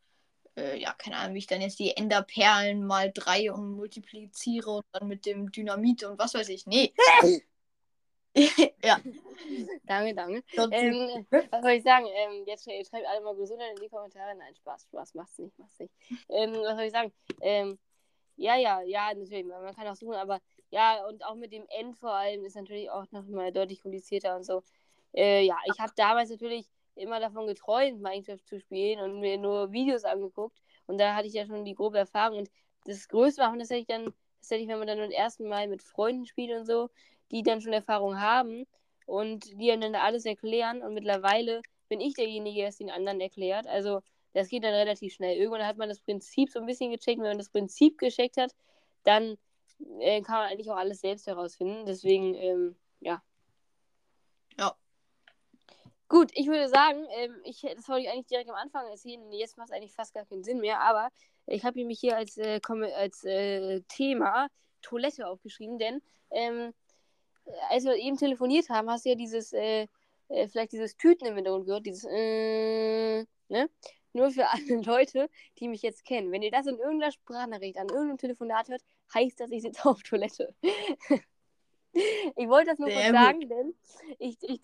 äh, 0.55 0.79
ja, 0.79 0.93
keine 0.93 1.17
Ahnung, 1.17 1.33
wie 1.33 1.39
ich 1.39 1.47
dann 1.47 1.62
jetzt 1.62 1.79
die 1.79 1.97
Enderperlen 1.97 2.85
mal 2.85 3.12
drei 3.12 3.51
und 3.51 3.71
multipliziere 3.71 4.69
und 4.69 4.85
dann 4.91 5.07
mit 5.07 5.25
dem 5.25 5.51
Dynamit 5.51 6.03
und 6.03 6.19
was 6.19 6.33
weiß 6.33 6.50
ich. 6.50 6.65
Nee. 6.65 6.93
ja. 8.84 9.00
Danke, 9.84 10.13
danke. 10.13 10.44
Ähm, 10.72 11.25
was 11.51 11.62
soll 11.62 11.72
ich 11.72 11.84
sagen? 11.84 12.06
Ähm, 12.08 12.44
jetzt 12.46 12.68
sch- 12.68 12.89
schreibt 12.89 13.08
alle 13.08 13.22
mal 13.22 13.36
Gesundheit 13.36 13.72
in 13.72 13.84
die 13.84 13.89
Kommentare. 13.89 14.36
Nein, 14.36 14.56
Spaß, 14.56 14.84
Spaß, 14.84 15.13
macht's 15.13 15.38
nicht, 15.39 15.58
macht's 15.58 15.80
nicht. 15.80 15.94
Ähm, 16.30 16.54
was 16.54 16.75
soll 16.75 16.86
ich 16.86 16.92
sagen? 16.92 17.13
Ähm, 17.42 17.77
ja, 18.38 18.58
ja, 18.58 18.82
ja, 18.82 19.13
natürlich, 19.13 19.46
man, 19.46 19.74
kann 19.74 19.88
auch 19.88 19.96
suchen, 19.96 20.15
aber 20.15 20.42
ja, 20.70 21.06
und 21.08 21.24
auch 21.24 21.36
mit 21.36 21.54
dem 21.54 21.65
End 21.70 21.96
vor 21.98 22.12
allem 22.12 22.44
ist 22.44 22.56
natürlich 22.56 22.89
auch 22.89 23.06
noch 23.12 23.25
mal 23.27 23.51
deutlich 23.51 23.82
komplizierter 23.82 24.36
und 24.36 24.44
so. 24.44 24.63
Äh, 25.13 25.46
ja, 25.46 25.58
ich 25.72 25.80
habe 25.80 25.94
damals 25.96 26.30
natürlich 26.30 26.68
immer 26.96 27.20
davon 27.20 27.48
geträumt, 27.48 28.01
Minecraft 28.01 28.44
zu 28.44 28.60
spielen 28.60 29.00
und 29.00 29.20
mir 29.20 29.38
nur 29.38 29.72
Videos 29.72 30.04
angeguckt 30.04 30.62
und 30.88 30.98
da 30.98 31.15
hatte 31.15 31.27
ich 31.27 31.34
ja 31.34 31.46
schon 31.46 31.63
die 31.63 31.75
grobe 31.75 31.98
Erfahrung 31.98 32.39
und 32.39 32.50
das 32.86 33.08
Größte 33.08 33.48
und 33.48 33.60
das 33.60 33.70
hätte 33.70 33.80
ich 33.80 33.88
dann, 33.88 34.13
das 34.42 34.50
hätte 34.50 34.62
ich, 34.62 34.68
wenn 34.68 34.80
man 34.80 34.88
dann 34.88 35.00
das 35.00 35.12
erste 35.12 35.44
Mal 35.44 35.68
mit 35.68 35.82
Freunden 35.82 36.25
spielt 36.25 36.51
und 36.51 36.65
so, 36.65 36.89
die 37.32 37.44
dann 37.44 37.62
schon 37.62 37.74
Erfahrung 37.74 38.20
haben 38.20 38.65
und 39.05 39.46
die 39.60 39.67
dann 39.67 39.96
alles 39.96 40.25
erklären. 40.25 40.82
Und 40.82 40.94
mittlerweile 40.94 41.62
bin 41.89 42.01
ich 42.01 42.13
derjenige, 42.15 42.62
der 42.62 42.70
es 42.70 42.77
den 42.77 42.89
anderen 42.89 43.22
erklärt. 43.22 43.67
Also 43.67 44.01
das 44.34 44.50
geht 44.50 44.63
dann 44.63 44.74
relativ 44.74 45.13
schnell. 45.13 45.38
Irgendwann 45.38 45.65
hat 45.65 45.77
man 45.77 45.89
das 45.89 46.01
Prinzip 46.01 46.50
so 46.50 46.60
ein 46.60 46.65
bisschen 46.65 46.91
gecheckt. 46.91 47.20
Wenn 47.20 47.29
man 47.29 47.38
das 47.38 47.50
Prinzip 47.50 47.98
gecheckt 47.98 48.38
hat, 48.38 48.51
dann 49.03 49.38
äh, 50.00 50.22
kann 50.22 50.39
man 50.39 50.51
eigentlich 50.51 50.70
auch 50.70 50.77
alles 50.77 51.01
selbst 51.01 51.27
herausfinden. 51.27 51.86
Deswegen, 51.86 52.36
ähm, 52.36 52.75
ja. 53.00 53.24
Ja. 54.58 54.75
Gut, 56.08 56.32
ich 56.34 56.48
würde 56.48 56.67
sagen, 56.67 57.05
ähm, 57.17 57.36
ich, 57.44 57.62
das 57.62 57.88
wollte 57.88 58.03
ich 58.03 58.10
eigentlich 58.10 58.27
direkt 58.27 58.50
am 58.50 58.55
Anfang 58.55 58.88
erzählen. 58.88 59.32
Jetzt 59.32 59.58
macht 59.58 59.70
es 59.70 59.75
eigentlich 59.75 59.94
fast 59.94 60.13
gar 60.13 60.25
keinen 60.25 60.44
Sinn 60.44 60.60
mehr. 60.60 60.82
Aber 60.82 61.10
ich 61.48 61.63
habe 61.63 61.77
nämlich 61.77 62.00
hier 62.00 62.17
als, 62.17 62.38
äh, 62.38 62.60
als 62.96 63.24
äh, 63.24 63.82
Thema 63.88 64.48
Toilette 64.82 65.27
aufgeschrieben, 65.27 65.79
denn 65.79 66.01
ähm, 66.32 66.74
als 67.70 67.86
wir 67.86 67.96
eben 67.96 68.18
telefoniert 68.18 68.70
haben, 68.70 68.90
hast 68.90 69.06
du 69.06 69.10
ja 69.10 69.16
dieses, 69.16 69.54
äh, 69.54 69.88
äh, 70.30 70.48
vielleicht 70.48 70.72
dieses 70.72 70.98
Tüten 70.98 71.25
im 71.25 71.36
Hintergrund 71.36 71.66
gehört, 71.66 71.86
dieses, 71.86 72.06
äh, 72.06 73.25
ne? 73.50 73.70
Nur 74.14 74.32
für 74.32 74.48
alle 74.48 74.82
Leute, 74.82 75.30
die 75.60 75.68
mich 75.68 75.82
jetzt 75.82 76.06
kennen. 76.06 76.32
Wenn 76.32 76.42
ihr 76.42 76.52
das 76.52 76.68
in 76.68 76.78
irgendeiner 76.78 77.12
Sprachnachricht 77.12 77.78
an 77.78 77.90
irgendeinem 77.90 78.18
Telefonat 78.18 78.70
hört, 78.70 78.82
heißt 79.14 79.40
das, 79.40 79.52
ich 79.52 79.62
sitze 79.62 79.88
auf 79.88 80.02
Toilette. 80.04 80.56
ich 81.94 82.48
wollte 82.48 82.72
das 82.72 82.80
nur 82.80 82.90
kurz 82.90 83.12
sagen, 83.12 83.42
denn 83.48 83.75
ich, 84.20 84.38
ich 84.42 84.62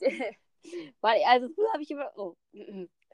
weil, 1.01 1.21
also 1.25 1.49
früher 1.49 1.73
habe 1.73 1.83
ich 1.83 1.91
immer, 1.91 2.11
oh, 2.15 2.35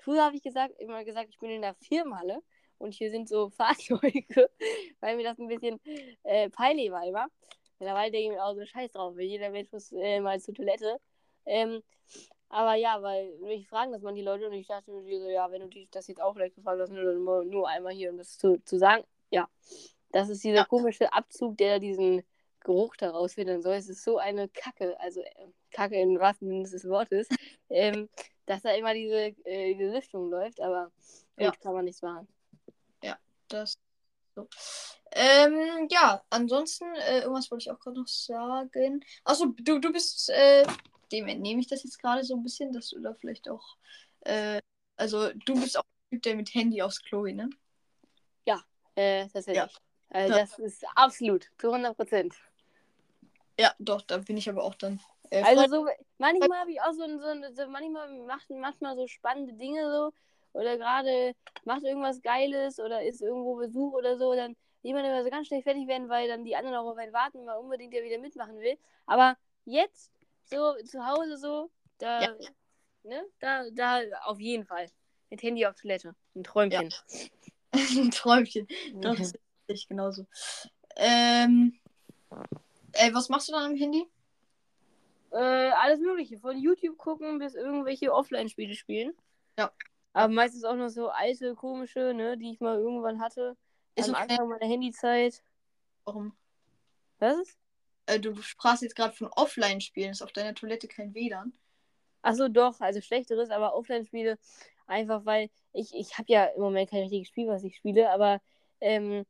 früher 0.01 0.23
habe 0.23 0.35
ich 0.35 0.43
gesagt, 0.43 0.79
immer 0.79 1.03
gesagt, 1.03 1.29
ich 1.29 1.39
bin 1.39 1.49
in 1.49 1.61
der 1.61 1.75
Firmenhalle 1.75 2.43
und 2.77 2.93
hier 2.93 3.09
sind 3.09 3.27
so 3.27 3.49
Fahrzeuge, 3.49 4.49
weil 4.99 5.15
mir 5.15 5.23
das 5.23 5.39
ein 5.39 5.47
bisschen 5.47 5.79
äh, 6.23 6.49
peinlich 6.49 6.91
war 6.91 7.05
immer. 7.05 7.27
Mittlerweile 7.79 8.11
denke 8.11 8.27
ich 8.31 8.37
mir 8.37 8.43
auch 8.43 8.55
so 8.55 8.65
Scheiß 8.65 8.91
drauf, 8.91 9.15
weil 9.15 9.23
jeder 9.23 9.49
Mensch 9.49 9.71
muss 9.71 9.91
äh, 9.91 10.19
mal 10.19 10.39
zur 10.39 10.53
Toilette. 10.53 10.99
Ähm, 11.45 11.81
aber 12.49 12.75
ja, 12.75 13.01
weil 13.01 13.37
mich 13.39 13.67
fragen 13.67 13.91
das 13.91 14.01
man 14.01 14.15
die 14.15 14.21
Leute 14.21 14.47
und 14.47 14.53
ich 14.53 14.67
dachte 14.67 14.91
mir 14.91 15.19
so, 15.19 15.29
ja, 15.29 15.51
wenn 15.51 15.61
du 15.61 15.67
dich 15.67 15.89
das 15.91 16.07
jetzt 16.07 16.21
auch 16.21 16.33
vielleicht 16.33 16.55
gefragt 16.55 16.79
hast, 16.81 16.91
nur, 16.91 17.43
nur, 17.43 17.67
einmal 17.69 17.93
hier, 17.93 18.09
um 18.11 18.17
das 18.17 18.37
zu, 18.37 18.61
zu 18.63 18.77
sagen, 18.77 19.03
ja, 19.29 19.49
das 20.11 20.29
ist 20.29 20.43
dieser 20.43 20.57
Ja. 20.57 20.65
komische 20.65 21.11
Abzug, 21.11 21.57
der 21.57 21.79
diesen 21.79 22.23
Geruch 22.61 22.95
daraus 22.95 23.33
filtern 23.33 23.61
soll. 23.61 23.75
Es 23.75 23.89
ist 23.89 24.03
so 24.03 24.17
eine 24.17 24.47
Kacke, 24.49 24.99
also 24.99 25.21
äh, 25.21 25.47
Kacke 25.71 25.99
im 25.99 26.19
wahrsten 26.19 26.47
Sinne 26.47 26.63
des 26.63 26.87
Wortes, 26.87 27.27
ähm, 27.69 28.09
dass 28.45 28.61
da 28.61 28.71
immer 28.71 28.93
diese, 28.93 29.35
äh, 29.45 29.73
diese 29.75 29.93
Lüftung 29.93 30.29
läuft, 30.29 30.61
aber 30.61 30.91
gut, 31.35 31.45
Ja. 31.45 31.51
kann 31.51 31.73
man 31.73 31.85
nichts 31.85 32.01
machen. 32.01 32.27
Das 33.49 33.77
so. 34.41 34.47
Ähm, 35.11 35.87
ja, 35.89 36.23
ansonsten, 36.29 36.85
äh, 36.95 37.19
irgendwas 37.21 37.49
wollte 37.49 37.63
ich 37.63 37.71
auch 37.71 37.79
gerade 37.79 37.99
noch 37.99 38.07
sagen. 38.07 39.03
Achso, 39.23 39.47
du, 39.59 39.79
du 39.79 39.91
bist, 39.91 40.29
äh, 40.29 40.65
dem 41.11 41.27
entnehme 41.27 41.61
ich 41.61 41.67
das 41.67 41.83
jetzt 41.83 41.99
gerade 41.99 42.23
so 42.23 42.35
ein 42.35 42.43
bisschen, 42.43 42.71
dass 42.73 42.89
du 42.89 42.99
da 42.99 43.13
vielleicht 43.13 43.49
auch, 43.49 43.77
äh, 44.21 44.59
also 44.97 45.31
du 45.45 45.55
bist 45.59 45.77
auch 45.77 45.83
der 45.83 46.17
Typ, 46.17 46.23
der 46.23 46.35
mit 46.35 46.53
Handy 46.53 46.81
aufs 46.81 47.01
Klo 47.01 47.23
geht, 47.23 47.35
ne? 47.35 47.49
Äh, 48.97 49.27
tatsächlich. 49.27 49.55
Ja. 49.55 49.79
Also 50.09 50.33
Ja. 50.33 50.39
das 50.39 50.57
ist 50.57 50.83
absolut, 50.95 51.47
zu 51.59 51.71
100 51.71 51.95
Prozent. 51.95 52.33
Ja, 53.59 53.73
doch, 53.77 54.01
da 54.01 54.17
bin 54.17 54.37
ich 54.37 54.49
aber 54.49 54.63
auch 54.63 54.73
dann. 54.73 54.99
Äh, 55.29 55.43
Also 55.43 55.67
so, 55.67 55.87
manchmal 56.17 56.59
habe 56.59 56.71
ich 56.71 56.81
auch 56.81 56.93
so, 56.93 57.03
ein- 57.03 57.19
so, 57.19 57.53
so 57.53 57.69
manchmal 57.69 58.09
macht 58.25 58.49
manchmal 58.49 58.95
so 58.95 59.05
spannende 59.07 59.53
Dinge 59.53 59.83
so 59.91 60.13
oder 60.53 60.77
gerade 60.77 61.33
macht 61.65 61.83
irgendwas 61.83 62.21
Geiles 62.21 62.79
oder 62.79 63.03
ist 63.03 63.21
irgendwo 63.21 63.55
Besuch 63.55 63.93
oder 63.93 64.17
so, 64.17 64.33
dann 64.35 64.55
jemand 64.83 65.05
immer 65.05 65.23
so 65.23 65.29
ganz 65.29 65.47
schnell 65.47 65.61
fertig 65.61 65.87
werden, 65.87 66.09
weil 66.09 66.27
dann 66.27 66.45
die 66.45 66.55
anderen 66.55 66.77
auch 66.77 66.91
auf 66.91 66.97
einen 66.97 67.13
warten, 67.13 67.45
weil 67.45 67.57
unbedingt 67.57 67.93
der 67.93 68.03
wieder 68.03 68.19
mitmachen 68.19 68.57
will. 68.59 68.77
Aber 69.05 69.37
jetzt 69.65 70.11
so 70.45 70.75
zu 70.85 71.05
Hause 71.05 71.37
so, 71.37 71.69
da, 71.97 72.21
Ja. 72.21 72.35
ne, 73.03 73.25
da, 73.39 73.69
da 73.71 74.01
auf 74.23 74.39
jeden 74.39 74.65
Fall 74.65 74.89
mit 75.29 75.41
Handy 75.43 75.65
auf 75.65 75.75
Toilette, 75.75 76.15
ein 76.35 76.43
Träumchen. 76.43 76.93
ein 77.73 78.11
Träumchen. 78.11 78.67
Das 79.01 79.17
sehe 79.29 79.39
ich 79.67 79.87
genauso. 79.87 80.25
Ähm, 80.95 81.77
ey, 82.93 83.13
was 83.13 83.29
machst 83.29 83.49
du 83.49 83.53
dann 83.53 83.71
am 83.71 83.75
Handy? 83.75 84.07
Äh, 85.31 85.69
alles 85.71 85.99
Mögliche. 85.99 86.39
Von 86.39 86.57
YouTube 86.57 86.97
gucken 86.97 87.39
bis 87.39 87.53
irgendwelche 87.55 88.13
Offline-Spiele 88.13 88.73
spielen. 88.75 89.13
Ja. 89.59 89.71
Aber 90.13 90.33
meistens 90.33 90.63
auch 90.63 90.75
noch 90.75 90.89
so 90.89 91.09
alte, 91.09 91.55
komische, 91.55 92.13
ne, 92.13 92.37
die 92.37 92.51
ich 92.51 92.59
mal 92.59 92.77
irgendwann 92.77 93.21
hatte. 93.21 93.55
Ist 93.95 94.09
am 94.09 94.15
okay. 94.15 94.23
Anfang 94.29 94.49
meiner 94.49 94.65
Handyzeit. 94.65 95.43
Warum? 96.05 96.33
Was 97.19 97.37
ist? 97.37 97.57
Äh, 98.07 98.19
du 98.19 98.35
sprachst 98.41 98.83
jetzt 98.83 98.95
gerade 98.95 99.13
von 99.13 99.27
Offline-Spielen. 99.27 100.11
Ist 100.11 100.21
auf 100.21 100.31
deiner 100.31 100.55
Toilette 100.55 100.87
kein 100.87 101.13
WLAN? 101.13 101.53
Achso, 102.21 102.47
doch, 102.47 102.79
also 102.79 103.01
schlechteres, 103.01 103.49
aber 103.49 103.75
Offline-Spiele. 103.75 104.37
Einfach 104.87 105.25
weil 105.25 105.49
ich, 105.73 105.93
ich 105.93 106.17
habe 106.17 106.31
ja 106.31 106.45
im 106.45 106.61
Moment 106.61 106.89
kein 106.89 107.01
richtiges 107.01 107.27
Spiel, 107.27 107.47
was 107.47 107.63
ich 107.63 107.75
spiele, 107.75 108.09
aber 108.09 108.39
ähm, 108.79 109.25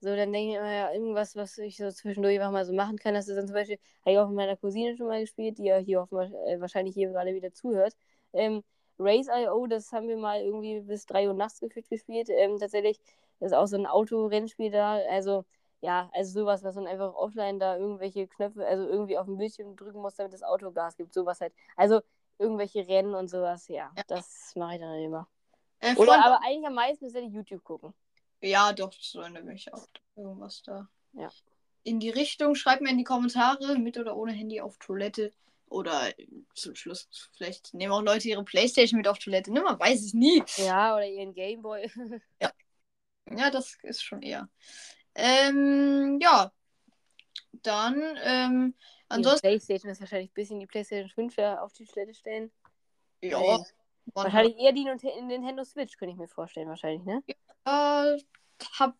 so, 0.00 0.14
dann 0.14 0.32
denke 0.32 0.50
ich 0.50 0.56
immer, 0.56 0.72
ja, 0.72 0.92
irgendwas, 0.92 1.36
was 1.36 1.56
ich 1.58 1.76
so 1.76 1.90
zwischendurch 1.90 2.36
einfach 2.36 2.52
mal 2.52 2.64
so 2.64 2.72
machen 2.72 2.98
kann. 2.98 3.14
Das 3.14 3.28
ist 3.28 3.36
dann 3.36 3.46
zum 3.46 3.54
Beispiel, 3.54 3.78
habe 4.02 4.12
ich 4.12 4.18
auch 4.18 4.28
mit 4.28 4.36
meiner 4.36 4.56
Cousine 4.56 4.96
schon 4.96 5.06
mal 5.06 5.20
gespielt, 5.20 5.58
die 5.58 5.64
ja 5.64 5.78
hier 5.78 6.02
auf, 6.02 6.12
äh, 6.12 6.60
wahrscheinlich 6.60 6.94
hier 6.94 7.08
gerade 7.08 7.34
wieder 7.34 7.52
zuhört. 7.52 7.96
Ähm, 8.32 8.62
Race.io, 8.98 9.66
das 9.66 9.92
haben 9.92 10.08
wir 10.08 10.16
mal 10.16 10.40
irgendwie 10.40 10.80
bis 10.80 11.06
3 11.06 11.28
Uhr 11.28 11.34
nachts 11.34 11.60
gefühlt 11.60 11.88
gespielt. 11.88 12.28
Ähm, 12.30 12.58
tatsächlich 12.58 12.98
ist 13.40 13.54
auch 13.54 13.66
so 13.66 13.76
ein 13.76 13.86
Autorennspiel 13.86 14.70
da. 14.70 14.98
Also, 15.10 15.44
ja, 15.80 16.10
also 16.14 16.40
sowas, 16.40 16.64
was 16.64 16.74
man 16.76 16.86
einfach 16.86 17.14
offline 17.14 17.58
da 17.58 17.76
irgendwelche 17.76 18.26
Knöpfe, 18.26 18.66
also 18.66 18.86
irgendwie 18.86 19.18
auf 19.18 19.26
dem 19.26 19.36
Bildschirm 19.36 19.76
drücken 19.76 20.00
muss, 20.00 20.14
damit 20.14 20.32
das 20.32 20.42
Auto 20.42 20.70
Gas 20.72 20.96
gibt. 20.96 21.12
Sowas 21.12 21.40
halt. 21.40 21.52
Also 21.76 22.00
irgendwelche 22.38 22.86
Rennen 22.88 23.14
und 23.14 23.28
sowas, 23.28 23.68
ja. 23.68 23.92
Ja. 23.96 24.02
Das 24.06 24.52
mache 24.56 24.74
ich 24.74 24.80
dann 24.80 24.98
immer. 24.98 25.28
Äh, 25.80 25.94
Oder 25.96 26.12
Freund- 26.12 26.24
aber 26.24 26.40
eigentlich 26.44 26.66
am 26.66 26.74
meisten 26.74 27.04
ist 27.04 27.14
ja 27.14 27.20
die 27.20 27.28
YouTube 27.28 27.62
gucken. 27.64 27.92
Ja, 28.40 28.72
doch, 28.72 28.92
so 28.92 29.20
erinnere 29.20 29.44
mich 29.44 29.72
auch. 29.72 29.86
Irgendwas 30.14 30.62
da. 30.62 30.88
Ja. 31.12 31.30
In 31.82 32.00
die 32.00 32.10
Richtung, 32.10 32.54
schreibt 32.54 32.82
mir 32.82 32.90
in 32.90 32.98
die 32.98 33.04
Kommentare, 33.04 33.78
mit 33.78 33.96
oder 33.98 34.16
ohne 34.16 34.32
Handy 34.32 34.60
auf 34.60 34.76
Toilette. 34.78 35.32
Oder 35.68 36.12
zum 36.54 36.74
Schluss, 36.76 37.08
vielleicht 37.36 37.74
nehmen 37.74 37.92
auch 37.92 38.02
Leute 38.02 38.28
ihre 38.28 38.44
Playstation 38.44 38.98
mit 38.98 39.08
auf 39.08 39.18
Toilette. 39.18 39.52
Ne, 39.52 39.60
man 39.62 39.78
weiß 39.78 40.00
es 40.00 40.14
nie. 40.14 40.42
Ja, 40.58 40.94
oder 40.94 41.06
ihren 41.06 41.34
Gameboy. 41.34 41.90
Ja, 43.28 43.50
das 43.50 43.76
ist 43.82 44.04
schon 44.04 44.22
eher. 44.22 44.48
Ähm, 45.16 46.20
ja. 46.22 46.52
Dann, 47.50 48.00
ähm, 48.22 48.74
Die 48.78 48.84
ansonsten, 49.08 49.48
Playstation 49.48 49.90
ist 49.90 49.98
wahrscheinlich 50.00 50.30
ein 50.30 50.34
bisschen 50.34 50.60
die 50.60 50.66
Playstation 50.66 51.10
5 51.10 51.34
da 51.34 51.58
auf 51.60 51.72
die 51.72 51.86
Toilette 51.86 52.14
stellen. 52.14 52.52
ja. 53.22 53.38
Man 54.14 54.26
Wahrscheinlich 54.26 54.56
eher 54.58 54.70
die 54.70 54.84
Ninte- 54.84 55.20
Nintendo 55.20 55.64
Switch, 55.64 55.96
könnte 55.96 56.12
ich 56.12 56.18
mir 56.18 56.28
vorstellen, 56.28 56.68
wahrscheinlich, 56.68 57.02
ne? 57.02 57.24
Äh, 57.64 58.22
hab, 58.78 58.94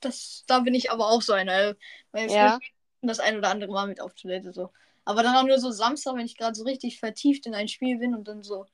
das, 0.00 0.44
da 0.46 0.60
bin 0.60 0.72
ich 0.72 0.90
aber 0.90 1.08
auch 1.10 1.20
so 1.20 1.34
einer. 1.34 1.76
Weil 2.12 2.30
Ja. 2.30 2.58
das 3.02 3.20
ein 3.20 3.36
oder 3.36 3.50
andere 3.50 3.70
Mal 3.70 3.86
mit 3.88 4.00
auf 4.00 4.14
Toilette 4.14 4.54
so. 4.54 4.72
Aber 5.06 5.22
dann 5.22 5.36
auch 5.36 5.44
nur 5.44 5.58
so 5.60 5.70
Samstag, 5.70 6.16
wenn 6.16 6.26
ich 6.26 6.36
gerade 6.36 6.56
so 6.56 6.64
richtig 6.64 6.98
vertieft 6.98 7.46
in 7.46 7.54
ein 7.54 7.68
Spiel 7.68 7.96
bin 7.96 8.14
und 8.14 8.26
dann 8.26 8.42
so, 8.42 8.66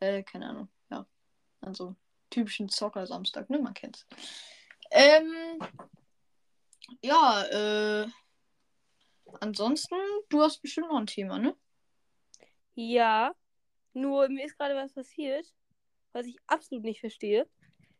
äh, 0.00 0.22
keine 0.22 0.46
Ahnung, 0.48 0.68
ja. 0.90 1.06
An 1.60 1.74
so 1.74 1.94
typischen 2.30 2.70
Zocker-Samstag, 2.70 3.50
ne? 3.50 3.58
Man 3.58 3.74
kennt's. 3.74 4.06
Ähm, 4.90 5.58
ja, 7.02 7.44
äh, 7.44 8.06
ansonsten, 9.40 9.94
du 10.30 10.40
hast 10.40 10.62
bestimmt 10.62 10.88
noch 10.88 10.98
ein 10.98 11.06
Thema, 11.06 11.38
ne? 11.38 11.54
Ja, 12.74 13.34
nur 13.92 14.30
mir 14.30 14.46
ist 14.46 14.56
gerade 14.56 14.74
was 14.74 14.94
passiert, 14.94 15.52
was 16.12 16.24
ich 16.24 16.38
absolut 16.46 16.84
nicht 16.84 17.00
verstehe. 17.00 17.46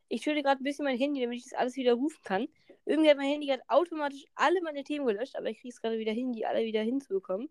Ich 0.08 0.22
töte 0.22 0.42
gerade 0.42 0.62
ein 0.62 0.64
bisschen 0.64 0.86
mein 0.86 0.96
Handy, 0.96 1.20
damit 1.20 1.36
ich 1.36 1.44
das 1.44 1.58
alles 1.58 1.76
wieder 1.76 1.92
rufen 1.92 2.22
kann. 2.24 2.48
Irgendwie 2.86 3.10
hat 3.10 3.18
mein 3.18 3.28
Handy 3.28 3.46
gerade 3.46 3.62
automatisch 3.68 4.24
alle 4.36 4.62
meine 4.62 4.84
Themen 4.84 5.04
gelöscht, 5.04 5.36
aber 5.36 5.50
ich 5.50 5.60
kriege 5.60 5.74
es 5.74 5.82
gerade 5.82 5.98
wieder 5.98 6.12
hin, 6.12 6.32
die 6.32 6.46
alle 6.46 6.64
wieder 6.64 6.80
hinzubekommen. 6.80 7.50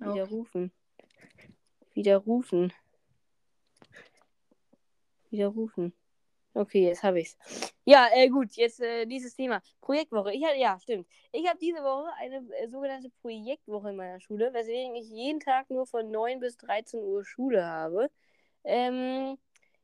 Ja. 0.00 0.14
Widerrufen. 0.14 0.72
Widerrufen. 1.94 2.72
Widerrufen. 5.30 5.92
Okay, 6.54 6.86
jetzt 6.86 7.02
habe 7.02 7.20
ich's. 7.20 7.36
Ja, 7.84 8.08
äh, 8.12 8.28
gut, 8.28 8.52
jetzt 8.54 8.80
äh, 8.80 9.06
dieses 9.06 9.34
Thema. 9.34 9.62
Projektwoche. 9.80 10.32
Ich 10.32 10.40
ja, 10.40 10.78
stimmt. 10.80 11.06
Ich 11.32 11.46
habe 11.46 11.58
diese 11.58 11.78
Woche 11.82 12.10
eine 12.18 12.36
äh, 12.56 12.68
sogenannte 12.68 13.10
Projektwoche 13.22 13.90
in 13.90 13.96
meiner 13.96 14.20
Schule, 14.20 14.52
weswegen 14.52 14.94
ich 14.96 15.08
jeden 15.08 15.40
Tag 15.40 15.70
nur 15.70 15.86
von 15.86 16.10
9 16.10 16.40
bis 16.40 16.56
13 16.56 17.00
Uhr 17.00 17.24
Schule 17.24 17.64
habe. 17.64 18.10
Ähm, 18.64 19.38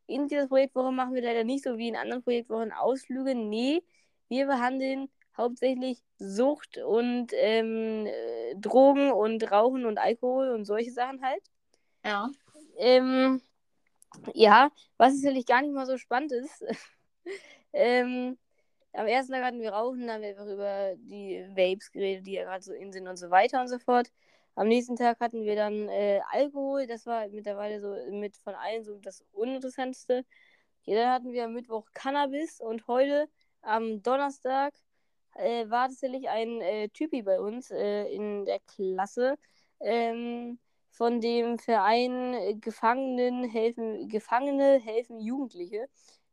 in 0.06 0.28
dieser 0.28 0.48
Projektwoche 0.48 0.92
machen 0.92 1.14
wir 1.14 1.22
leider 1.22 1.44
nicht 1.44 1.64
so 1.64 1.78
wie 1.78 1.88
in 1.88 1.96
anderen 1.96 2.22
Projektwochen 2.22 2.72
Ausflüge. 2.72 3.34
Nee, 3.34 3.82
wir 4.28 4.46
behandeln 4.46 5.08
hauptsächlich 5.36 6.02
Sucht 6.18 6.78
und 6.78 7.32
ähm, 7.34 8.06
äh, 8.06 8.54
Drogen 8.56 9.12
und 9.12 9.50
Rauchen 9.50 9.86
und 9.86 9.98
Alkohol 9.98 10.50
und 10.50 10.64
solche 10.64 10.92
Sachen 10.92 11.22
halt. 11.22 11.42
Ja. 12.04 12.30
Ähm, 12.76 13.40
ja, 14.32 14.70
was 14.96 15.14
natürlich 15.20 15.46
gar 15.46 15.62
nicht 15.62 15.74
mal 15.74 15.86
so 15.86 15.98
spannend 15.98 16.32
ist. 16.32 16.64
ähm, 17.72 18.38
am 18.92 19.06
ersten 19.06 19.32
Tag 19.32 19.42
hatten 19.44 19.60
wir 19.60 19.72
Rauchen, 19.72 20.06
dann 20.06 20.10
haben 20.10 20.22
wir 20.22 20.28
einfach 20.30 20.46
über 20.46 20.94
die 20.96 21.44
Vapes 21.50 21.90
geredet, 21.90 22.26
die 22.26 22.34
ja 22.34 22.44
gerade 22.44 22.62
so 22.62 22.72
in 22.72 22.92
sind 22.92 23.08
und 23.08 23.16
so 23.16 23.30
weiter 23.30 23.60
und 23.60 23.68
so 23.68 23.78
fort. 23.78 24.10
Am 24.54 24.68
nächsten 24.68 24.94
Tag 24.94 25.18
hatten 25.18 25.44
wir 25.44 25.56
dann 25.56 25.88
äh, 25.88 26.20
Alkohol, 26.30 26.86
das 26.86 27.06
war 27.06 27.26
mittlerweile 27.28 27.80
so 27.80 27.96
mit 28.12 28.36
von 28.36 28.54
allen 28.54 28.84
so 28.84 28.98
das 28.98 29.24
Uninteressanteste. 29.32 30.24
Ja, 30.84 30.96
dann 30.96 31.10
hatten 31.10 31.32
wir 31.32 31.44
am 31.44 31.54
Mittwoch 31.54 31.86
Cannabis 31.92 32.60
und 32.60 32.86
heute 32.86 33.28
am 33.62 34.02
Donnerstag 34.02 34.74
äh, 35.36 35.68
war 35.70 35.88
tatsächlich 35.88 36.28
ein 36.28 36.60
äh, 36.60 36.88
Typi 36.88 37.22
bei 37.22 37.40
uns 37.40 37.70
äh, 37.70 38.04
in 38.12 38.44
der 38.44 38.60
Klasse 38.60 39.36
ähm, 39.80 40.58
von 40.90 41.20
dem 41.20 41.58
Verein 41.58 42.34
äh, 42.34 42.54
Gefangenen 42.54 43.44
helfen, 43.48 44.08
Gefangene 44.08 44.80
helfen 44.80 45.20
Jugendliche. 45.20 45.88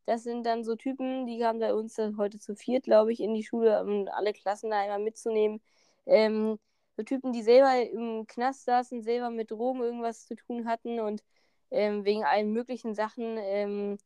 Das 0.06 0.24
sind 0.24 0.46
dann 0.46 0.64
so 0.64 0.76
Typen, 0.76 1.26
die 1.28 1.40
kamen 1.40 1.60
bei 1.60 1.74
uns 1.74 1.98
heute 2.18 2.40
zu 2.40 2.56
viert, 2.56 2.84
glaube 2.86 3.14
ich, 3.14 3.20
in 3.22 3.34
die 3.34 3.44
Schule, 3.44 3.82
um 3.84 4.08
alle 4.10 4.34
Klassen 4.34 4.72
da 4.72 4.80
einmal 4.80 5.00
mitzunehmen. 5.00 5.62
Ähm, 6.06 6.60
so 6.98 7.04
Typen, 7.04 7.34
die 7.34 7.44
selber 7.44 7.72
im 7.90 8.28
Knast 8.28 8.66
saßen, 8.66 9.02
selber 9.04 9.30
mit 9.30 9.52
Drogen 9.52 9.82
irgendwas 9.82 10.26
zu 10.28 10.36
tun 10.36 10.68
hatten 10.68 11.00
und 11.00 11.24
ähm, 11.72 12.06
wegen 12.06 12.24
allen 12.24 12.52
möglichen 12.52 12.94
Sachen 12.96 13.38
ähm, 13.40 13.98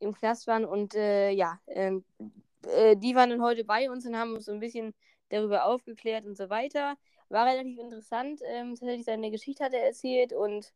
im 0.00 0.14
Knast 0.14 0.46
waren. 0.46 0.64
Und 0.64 0.94
äh, 0.94 1.30
ja, 1.30 1.60
ähm, 1.66 2.04
äh, 2.66 2.96
die 2.96 3.14
waren 3.14 3.30
dann 3.30 3.42
heute 3.42 3.64
bei 3.64 3.90
uns 3.90 4.06
und 4.06 4.16
haben 4.16 4.34
uns 4.34 4.46
so 4.46 4.52
ein 4.52 4.60
bisschen 4.60 4.94
darüber 5.30 5.66
aufgeklärt 5.66 6.24
und 6.26 6.36
so 6.36 6.48
weiter. 6.50 6.96
War 7.28 7.46
relativ 7.46 7.78
interessant. 7.78 8.40
Ähm, 8.46 8.74
tatsächlich 8.74 9.04
seine 9.06 9.30
Geschichte 9.30 9.64
hat 9.64 9.74
er 9.74 9.84
erzählt 9.84 10.32
und 10.32 10.72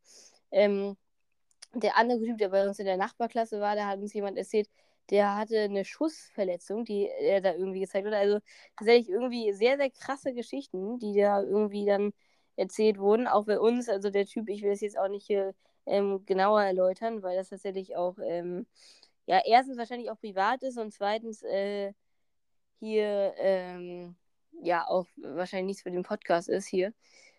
ähm, 0.50 0.96
der 1.74 1.96
andere 1.96 2.20
Typ, 2.24 2.38
der 2.38 2.48
bei 2.48 2.66
uns 2.66 2.78
in 2.78 2.86
der 2.86 2.96
Nachbarklasse 2.96 3.60
war, 3.60 3.76
da 3.76 3.86
hat 3.86 4.00
uns 4.00 4.12
jemand 4.12 4.36
erzählt, 4.38 4.68
der 5.10 5.36
hatte 5.36 5.58
eine 5.60 5.84
Schussverletzung, 5.84 6.84
die 6.84 7.08
er 7.08 7.40
da 7.40 7.52
irgendwie 7.54 7.80
gezeigt 7.80 8.06
hat. 8.06 8.14
Also 8.14 8.38
tatsächlich 8.76 9.08
irgendwie 9.08 9.52
sehr, 9.52 9.76
sehr 9.76 9.90
krasse 9.90 10.32
Geschichten, 10.34 10.98
die 10.98 11.18
da 11.18 11.42
irgendwie 11.42 11.86
dann 11.86 12.12
erzählt 12.56 12.98
wurden. 12.98 13.26
Auch 13.26 13.46
bei 13.46 13.58
uns, 13.58 13.88
also 13.88 14.10
der 14.10 14.26
Typ, 14.26 14.48
ich 14.48 14.62
will 14.62 14.70
das 14.70 14.80
jetzt 14.80 14.98
auch 14.98 15.08
nicht 15.08 15.26
hier 15.26 15.54
ähm, 15.86 16.24
genauer 16.26 16.62
erläutern, 16.62 17.22
weil 17.22 17.36
das 17.36 17.48
tatsächlich 17.50 17.96
auch, 17.96 18.18
ähm, 18.22 18.66
ja, 19.30 19.40
erstens 19.46 19.78
wahrscheinlich 19.78 20.10
auch 20.10 20.18
privat 20.18 20.60
ist 20.64 20.76
und 20.76 20.92
zweitens 20.92 21.44
äh, 21.44 21.92
hier, 22.80 23.32
ähm, 23.36 24.16
ja, 24.60 24.84
auch 24.88 25.06
wahrscheinlich 25.18 25.66
nichts 25.66 25.82
für 25.82 25.92
den 25.92 26.02
Podcast 26.02 26.48
ist 26.48 26.66
hier. 26.66 26.92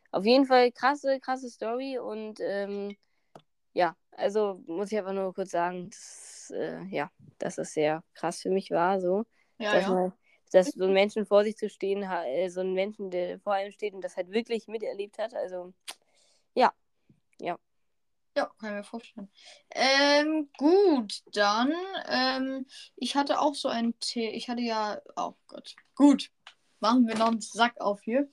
Auf 0.10 0.24
jeden 0.24 0.46
Fall 0.46 0.72
krasse, 0.72 1.20
krasse 1.20 1.50
Story 1.50 2.00
und 2.00 2.40
ähm, 2.40 2.96
ja, 3.74 3.98
also 4.12 4.64
muss 4.68 4.90
ich 4.94 4.98
einfach 5.00 5.12
nur 5.12 5.34
kurz 5.34 5.52
sagen, 5.52 5.90
dass, 5.90 6.54
äh, 6.56 6.82
ja, 6.86 7.12
dass 7.40 7.58
es 7.58 7.74
sehr 7.74 8.06
krass 8.14 8.42
für 8.42 8.52
mich 8.52 8.72
war, 8.72 9.02
so. 9.02 9.26
Ja, 9.60 9.74
dass, 9.74 9.84
ja. 9.84 9.94
Man, 9.94 10.14
dass 10.54 10.68
so 10.70 10.86
ein 10.86 10.94
Menschen 10.94 11.26
vor 11.26 11.44
sich 11.44 11.58
zu 11.58 11.70
stehen, 11.70 12.04
äh, 12.04 12.48
so 12.50 12.62
ein 12.62 12.74
Menschen, 12.74 13.12
der 13.12 13.38
vor 13.42 13.52
einem 13.52 13.74
steht 13.74 13.94
und 13.94 14.02
das 14.02 14.16
halt 14.16 14.32
wirklich 14.32 14.70
miterlebt 14.70 15.18
hat. 15.18 15.34
Also, 15.34 15.74
ja. 16.54 16.72
Ja. 17.42 17.58
Ja, 18.38 18.46
kann 18.60 18.70
ich 18.70 18.76
mir 18.78 18.84
vorstellen. 18.84 19.30
Ähm, 19.72 20.50
gut, 20.58 21.22
dann, 21.34 21.74
ähm, 22.08 22.66
ich 22.96 23.16
hatte 23.16 23.40
auch 23.40 23.56
so 23.56 23.68
ein 23.68 23.98
Tee. 24.00 24.30
Ich 24.30 24.48
hatte 24.48 24.62
ja, 24.62 25.02
oh 25.18 25.34
Gott. 25.48 25.76
Gut, 25.96 26.32
machen 26.80 27.08
wir 27.08 27.18
noch 27.18 27.28
einen 27.28 27.42
Sack 27.42 27.80
auf 27.82 28.02
hier. 28.04 28.30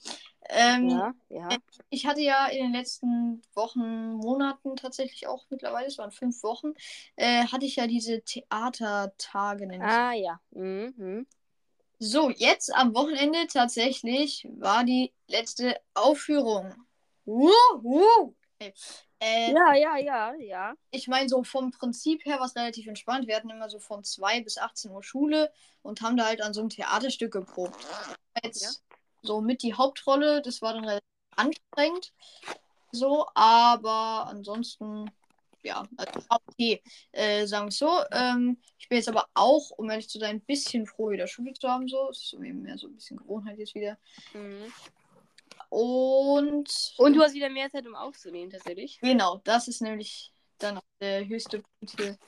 Ähm, 0.51 0.89
ja, 0.89 1.15
ja. 1.29 1.49
Ich 1.91 2.07
hatte 2.07 2.21
ja 2.21 2.47
in 2.47 2.65
den 2.65 2.73
letzten 2.73 3.43
Wochen, 3.55 4.15
Monaten 4.15 4.77
tatsächlich 4.77 5.27
auch 5.27 5.47
mittlerweile, 5.51 5.89
es 5.89 5.99
waren 5.99 6.13
fünf 6.13 6.43
Wochen, 6.43 6.75
äh, 7.17 7.45
hatte 7.47 7.67
ich 7.67 7.77
ja 7.77 7.87
diese 7.87 8.23
Theatertage. 8.23 9.69
Ah, 9.81 10.13
ja. 10.13 10.41
Mhm. 10.51 11.27
So, 11.99 12.31
jetzt 12.31 12.73
am 12.73 12.95
Wochenende 12.95 13.49
tatsächlich 13.49 14.49
war 14.53 14.85
die 14.85 15.13
letzte 15.27 15.81
Aufführung. 15.95 16.73
Wuhu! 17.25 18.37
Okay. 18.61 18.73
Äh, 19.21 19.53
Ja, 19.53 19.75
ja, 19.75 19.97
ja, 19.97 20.35
ja. 20.35 20.75
Ich 20.91 21.09
meine, 21.09 21.29
so 21.29 21.43
vom 21.43 21.71
Prinzip 21.71 22.25
her 22.25 22.39
war 22.39 22.47
es 22.47 22.57
relativ 22.57 22.87
entspannt. 22.87 23.27
Wir 23.27 23.37
hatten 23.37 23.51
immer 23.51 23.69
so 23.69 23.79
von 23.79 24.05
2 24.05 24.41
bis 24.43 24.59
18 24.59 24.91
Uhr 24.91 25.03
Schule 25.03 25.53
und 25.83 26.01
haben 26.03 26.17
da 26.17 26.27
halt 26.27 26.41
an 26.41 26.55
so 26.55 26.61
einem 26.61 26.71
Theaterstück 26.71 27.33
geprobt. 27.33 27.77
Jetzt 28.43 28.63
Ja. 28.63 28.71
so 29.23 29.41
mit 29.41 29.63
die 29.63 29.75
Hauptrolle, 29.75 30.41
das 30.43 30.63
war 30.63 30.75
dann 30.75 30.85
relativ 30.85 31.09
anstrengend. 31.37 32.13
So, 32.93 33.27
aber 33.35 34.27
ansonsten, 34.29 35.11
ja, 35.63 35.85
also 35.97 36.29
war 36.29 36.41
okay. 36.47 36.83
Äh, 37.13 37.47
sagen 37.47 37.67
wir 37.67 37.69
es 37.69 37.79
so. 37.79 38.01
Ähm, 38.13 38.59
ich 38.79 38.89
bin 38.89 38.97
jetzt 38.97 39.09
aber 39.09 39.27
auch, 39.35 39.71
um 39.71 39.91
ehrlich 39.91 40.09
zu 40.09 40.19
sein, 40.19 40.37
ein 40.37 40.41
bisschen 40.41 40.87
froh, 40.87 41.11
wieder 41.11 41.27
Schule 41.27 41.53
zu 41.53 41.69
haben. 41.69 41.89
So, 41.89 42.09
es 42.11 42.23
ist 42.23 42.33
irgendwie 42.33 42.53
mehr 42.53 42.79
so 42.79 42.87
ein 42.87 42.95
bisschen 42.95 43.19
Gewohnheit 43.19 43.59
jetzt 43.59 43.75
wieder. 43.75 43.99
Mhm. 44.33 44.73
Und, 45.71 46.95
Und 46.97 47.15
du 47.15 47.23
hast 47.23 47.35
wieder 47.35 47.51
mehr 47.51 47.71
Zeit, 47.71 47.87
um 47.87 47.95
aufzunehmen, 47.95 48.51
tatsächlich. 48.51 48.99
Genau, 49.01 49.41
das 49.45 49.69
ist 49.69 49.83
nämlich 49.83 50.33
dann 50.59 50.79
auch 50.79 50.83
der 51.01 51.27
höchste 51.27 51.61
Punkt 51.61 52.01
hier, 52.01 52.19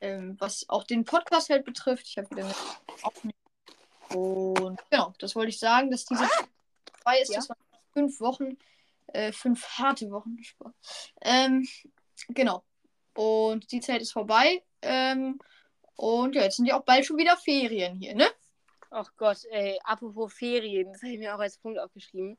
ähm, 0.00 0.36
was 0.38 0.68
auch 0.68 0.84
den 0.84 1.04
Podcast 1.04 1.50
halt 1.50 1.64
betrifft. 1.64 2.06
Ich 2.06 2.18
habe 2.18 2.30
wieder 2.30 2.44
mehr 2.44 2.54
aufnehmen. 3.02 3.34
Und 4.14 4.80
genau, 4.90 5.12
das 5.18 5.34
wollte 5.34 5.48
ich 5.48 5.58
sagen, 5.58 5.90
dass 5.90 6.04
diese 6.04 6.28
vorbei 7.06 7.20
ist. 7.20 7.30
Ja. 7.30 7.36
Das 7.36 7.48
waren 7.48 7.58
fünf 7.92 8.20
Wochen, 8.20 8.56
äh, 9.08 9.32
fünf 9.32 9.66
harte 9.78 10.10
Wochen. 10.10 10.36
Ähm, 11.22 11.66
genau. 12.28 12.64
Und 13.14 13.72
die 13.72 13.80
Zeit 13.80 14.00
ist 14.00 14.12
vorbei. 14.12 14.62
Ähm, 14.82 15.38
und 15.96 16.34
ja, 16.34 16.42
jetzt 16.42 16.56
sind 16.56 16.66
ja 16.66 16.78
auch 16.78 16.84
bald 16.84 17.04
schon 17.06 17.16
wieder 17.16 17.36
Ferien 17.36 17.96
hier, 17.96 18.14
ne? 18.14 18.28
Ach 18.90 19.10
Gott, 19.16 19.44
ey, 19.50 19.78
apropos 19.82 20.32
Ferien, 20.32 20.92
das 20.92 21.02
habe 21.02 21.12
ich 21.12 21.18
mir 21.18 21.34
auch 21.34 21.40
als 21.40 21.58
Punkt 21.58 21.78
aufgeschrieben. 21.78 22.38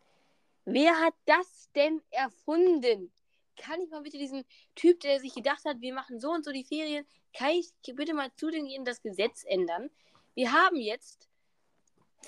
Wer 0.70 1.00
hat 1.00 1.14
das 1.26 1.72
denn 1.76 2.02
erfunden? 2.12 3.10
Kann 3.56 3.80
ich 3.80 3.90
mal 3.90 4.02
bitte 4.02 4.18
diesen 4.18 4.44
Typ, 4.76 5.00
der 5.00 5.22
sich 5.22 5.34
gedacht 5.34 5.64
hat, 5.64 5.80
wir 5.80 5.94
machen 5.94 6.20
so 6.20 6.30
und 6.30 6.44
so 6.44 6.52
die 6.52 6.66
Ferien, 6.66 7.08
kann 7.34 7.52
ich 7.52 7.72
bitte 7.96 8.14
mal 8.14 8.30
zu 8.36 8.50
den 8.50 8.66
gehen, 8.68 8.84
das 8.84 9.02
Gesetz 9.02 9.46
ändern? 9.48 9.90
Wir 10.36 10.52
haben 10.52 10.76
jetzt, 10.76 11.30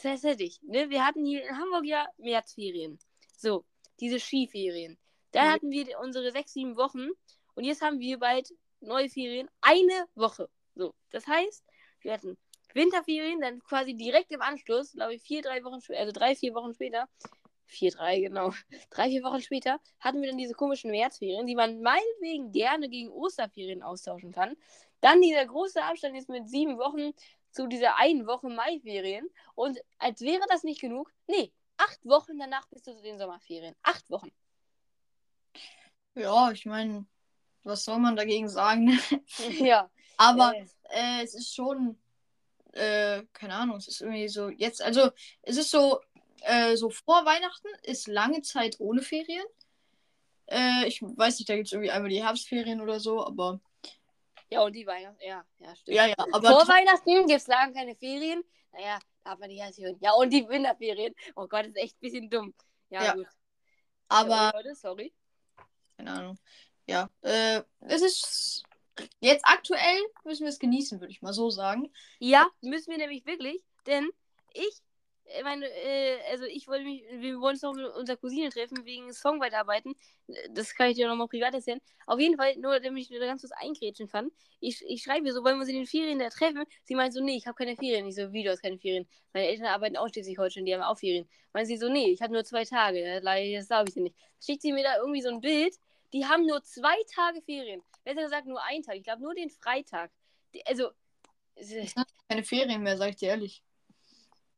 tatsächlich, 0.02 0.62
ne, 0.62 0.90
wir 0.90 1.06
hatten 1.06 1.26
hier 1.26 1.44
in 1.46 1.58
Hamburg 1.58 1.84
ja 1.84 2.08
Märzferien. 2.18 2.98
So, 3.36 3.66
diese 4.00 4.22
Skiferien. 4.22 4.98
Dann 5.34 5.48
Mhm. 5.48 5.52
hatten 5.52 5.72
wir 5.72 6.00
unsere 6.00 6.32
sechs, 6.32 6.54
sieben 6.54 6.78
Wochen 6.78 7.10
und 7.56 7.66
jetzt 7.66 7.82
haben 7.82 8.00
wir 8.00 8.20
bald 8.20 8.54
neue 8.80 9.10
Ferien, 9.10 9.50
eine 9.60 10.08
Woche. 10.16 10.50
So, 10.76 10.94
das 11.10 11.28
heißt, 11.28 11.66
wir 12.04 12.14
hatten 12.14 12.38
Winterferien, 12.74 13.42
dann 13.42 13.62
quasi 13.64 13.96
direkt 13.96 14.32
im 14.32 14.42
Anschluss, 14.42 14.94
glaube 14.94 15.16
ich, 15.16 15.24
vier, 15.24 15.42
drei 15.42 15.62
Wochen 15.66 15.82
später, 15.82 16.00
also 16.00 16.14
drei, 16.14 16.36
vier 16.36 16.54
Wochen 16.54 16.74
später, 16.74 17.10
vier, 17.70 17.92
drei, 17.92 18.20
genau, 18.20 18.54
drei, 18.90 19.10
vier 19.10 19.24
Wochen 19.24 19.42
später, 19.42 19.80
hatten 20.00 20.22
wir 20.22 20.30
dann 20.30 20.38
diese 20.38 20.54
komischen 20.54 20.92
Märzferien, 20.92 21.48
die 21.48 21.56
man 21.56 21.82
meinetwegen 21.82 22.52
gerne 22.52 22.90
gegen 22.90 23.10
Osterferien 23.10 23.84
austauschen 23.84 24.32
kann. 24.32 24.56
Dann 25.02 25.22
dieser 25.22 25.46
große 25.46 25.82
Abstand 25.82 26.16
jetzt 26.16 26.30
mit 26.30 26.50
sieben 26.50 26.78
Wochen 26.78 27.14
zu 27.52 27.68
dieser 27.68 27.98
einen 27.98 28.28
Woche 28.28 28.50
Maiferien. 28.50 29.30
Und 29.56 29.80
als 29.98 30.22
wäre 30.22 30.44
das 30.50 30.64
nicht 30.64 30.82
genug, 30.82 31.12
nee, 31.28 31.52
acht 31.78 32.06
Wochen 32.06 32.38
danach 32.38 32.68
bist 32.68 32.88
du 32.88 32.96
zu 32.96 33.02
den 33.02 33.18
Sommerferien. 33.18 33.76
Acht 33.82 34.10
Wochen. 34.10 34.32
Ja, 36.16 36.52
ich 36.52 36.66
meine, 36.66 37.06
was 37.64 37.86
soll 37.86 38.00
man 38.00 38.16
dagegen 38.16 38.50
sagen? 38.50 39.00
ja. 39.60 39.90
Aber 40.18 40.54
äh, 40.90 41.24
es 41.24 41.34
ist 41.34 41.56
schon, 41.56 41.98
äh, 42.74 43.24
keine 43.34 43.56
Ahnung, 43.56 43.78
es 43.78 43.88
ist 43.88 44.02
irgendwie 44.02 44.28
so, 44.28 44.50
jetzt, 44.50 44.82
also 44.82 45.12
es 45.44 45.58
ist 45.58 45.72
so, 45.72 46.02
äh, 46.42 46.76
so 46.76 46.90
vor 46.90 47.26
Weihnachten 47.26 47.68
ist 47.84 48.08
lange 48.08 48.42
Zeit 48.42 48.80
ohne 48.80 49.02
Ferien. 49.02 49.46
Äh, 50.48 50.88
ich 50.88 51.02
weiß 51.02 51.40
nicht, 51.40 51.50
da 51.50 51.56
gibt 51.56 51.68
es 51.68 51.74
irgendwie 51.74 51.92
einmal 51.92 52.10
die 52.10 52.24
Herbstferien 52.24 52.82
oder 52.82 53.00
so, 53.00 53.26
aber 53.26 53.60
ja, 54.52 54.62
und 54.64 54.74
die 54.74 54.88
Weihnachten, 54.88 55.22
ja, 55.24 55.46
ja, 55.60 55.76
stimmt. 55.76 55.96
ja, 55.96 56.08
ja, 56.08 56.16
aber 56.18 56.50
Vor 56.50 56.68
Weihnachten 56.68 57.28
gibt 57.28 57.40
es 57.40 57.48
lange 57.48 57.72
keine 57.74 57.96
Ferien. 57.96 58.44
Naja, 58.72 58.98
da 59.24 59.32
hat 59.32 59.40
man 59.40 59.50
die 59.50 59.62
Herbstferien. 59.62 60.00
Ja, 60.02 60.14
und 60.14 60.32
die 60.32 60.48
Winterferien. 60.48 61.14
Oh 61.36 61.48
Gott, 61.48 61.66
das 61.66 61.68
ist 61.70 61.78
echt 61.78 61.96
ein 61.98 62.02
bisschen 62.02 62.30
dumm. 62.32 62.54
Ja, 62.90 63.04
Ja. 63.04 63.14
gut. 63.14 63.28
aber 64.08 64.52
Leute, 64.56 64.74
sorry. 64.74 65.14
keine 65.98 66.12
Ahnung. 66.12 66.40
Ja, 66.88 67.10
äh, 67.22 67.62
es 67.82 68.02
ist 68.02 68.64
Jetzt 69.20 69.46
aktuell 69.46 69.98
müssen 70.26 70.44
wir 70.44 70.50
es 70.50 70.60
genießen, 70.60 71.00
würde 71.00 71.12
ich 71.12 71.22
mal 71.22 71.32
so 71.34 71.50
sagen. 71.50 71.92
Ja, 72.20 72.48
müssen 72.62 72.92
wir 72.92 72.98
nämlich 72.98 73.26
wirklich, 73.26 73.64
denn 73.86 74.10
ich 74.54 74.82
äh, 75.30 75.44
meine, 75.44 75.66
äh, 75.66 76.18
also 76.32 76.46
ich 76.46 76.68
wollte 76.68 76.84
mich, 76.84 77.04
wir 77.12 77.40
wollen 77.40 77.54
uns 77.54 77.62
noch 77.62 77.74
mit 77.74 77.86
unserer 77.86 78.18
Cousine 78.18 78.50
treffen 78.50 78.84
wegen 78.86 79.12
Songweiterarbeiten. 79.14 79.96
Das 80.52 80.74
kann 80.76 80.90
ich 80.90 80.98
dir 80.98 81.08
nochmal 81.08 81.28
privat 81.28 81.54
erzählen. 81.54 81.80
Auf 82.06 82.20
jeden 82.20 82.38
Fall, 82.38 82.56
nur 82.58 82.80
damit 82.80 83.04
ich 83.04 83.10
wieder 83.10 83.26
ganz 83.26 83.42
kurz 83.42 83.52
eingrätschen 83.54 84.08
fand. 84.08 84.32
Ich, 84.60 84.84
ich 84.88 85.04
schreibe 85.04 85.28
ihr 85.28 85.34
so, 85.34 85.44
wollen 85.44 85.56
wir 85.56 85.62
uns 85.62 85.70
in 85.70 85.76
den 85.76 85.86
Ferien 85.86 86.20
da 86.20 86.30
treffen? 86.30 86.64
Sie 86.84 86.96
meint 86.96 87.14
so, 87.14 87.24
nee, 87.24 87.38
ich 87.38 87.48
habe 87.48 87.56
keine 87.56 87.76
Ferien. 87.76 88.08
Ich 88.08 88.16
so, 88.16 88.32
wie, 88.34 88.44
du 88.44 88.52
hast 88.52 88.62
keine 88.62 88.78
Ferien? 88.78 89.08
Meine 89.34 89.48
Eltern 89.48 89.68
arbeiten 89.68 89.98
ausschließlich 89.98 90.38
heute 90.38 90.56
schon, 90.56 90.66
die 90.66 90.74
haben 90.74 90.82
auch 90.82 90.98
Ferien. 90.98 91.30
Meint 91.54 91.68
sie 91.68 91.78
so, 91.78 91.90
nee, 91.90 92.12
ich 92.12 92.22
habe 92.22 92.34
nur 92.34 92.44
zwei 92.44 92.66
Tage. 92.66 93.22
Das 93.22 93.68
glaube 93.68 93.90
ich 93.90 93.94
dir 93.94 94.04
nicht. 94.04 94.16
Schickt 94.44 94.62
sie 94.62 94.72
mir 94.72 94.84
da 94.84 94.98
irgendwie 94.98 95.22
so 95.22 95.30
ein 95.30 95.42
Bild. 95.42 95.76
Die 96.14 96.26
haben 96.26 96.46
nur 96.46 96.64
zwei 96.64 96.96
Tage 97.14 97.42
Ferien. 97.42 97.84
Besser 98.04 98.24
gesagt, 98.24 98.48
nur 98.48 98.64
einen 98.64 98.84
Tag. 98.84 98.96
Ich 98.96 99.04
glaube, 99.04 99.22
nur 99.22 99.36
den 99.36 99.50
Freitag. 99.50 100.12
Die, 100.54 100.66
also. 100.66 100.90
Das 101.56 101.68
sind 101.68 101.94
keine 102.28 102.44
Ferien 102.44 102.82
mehr, 102.82 102.98
sag 102.98 103.10
ich 103.10 103.18
dir 103.18 103.30
ehrlich. 103.30 103.62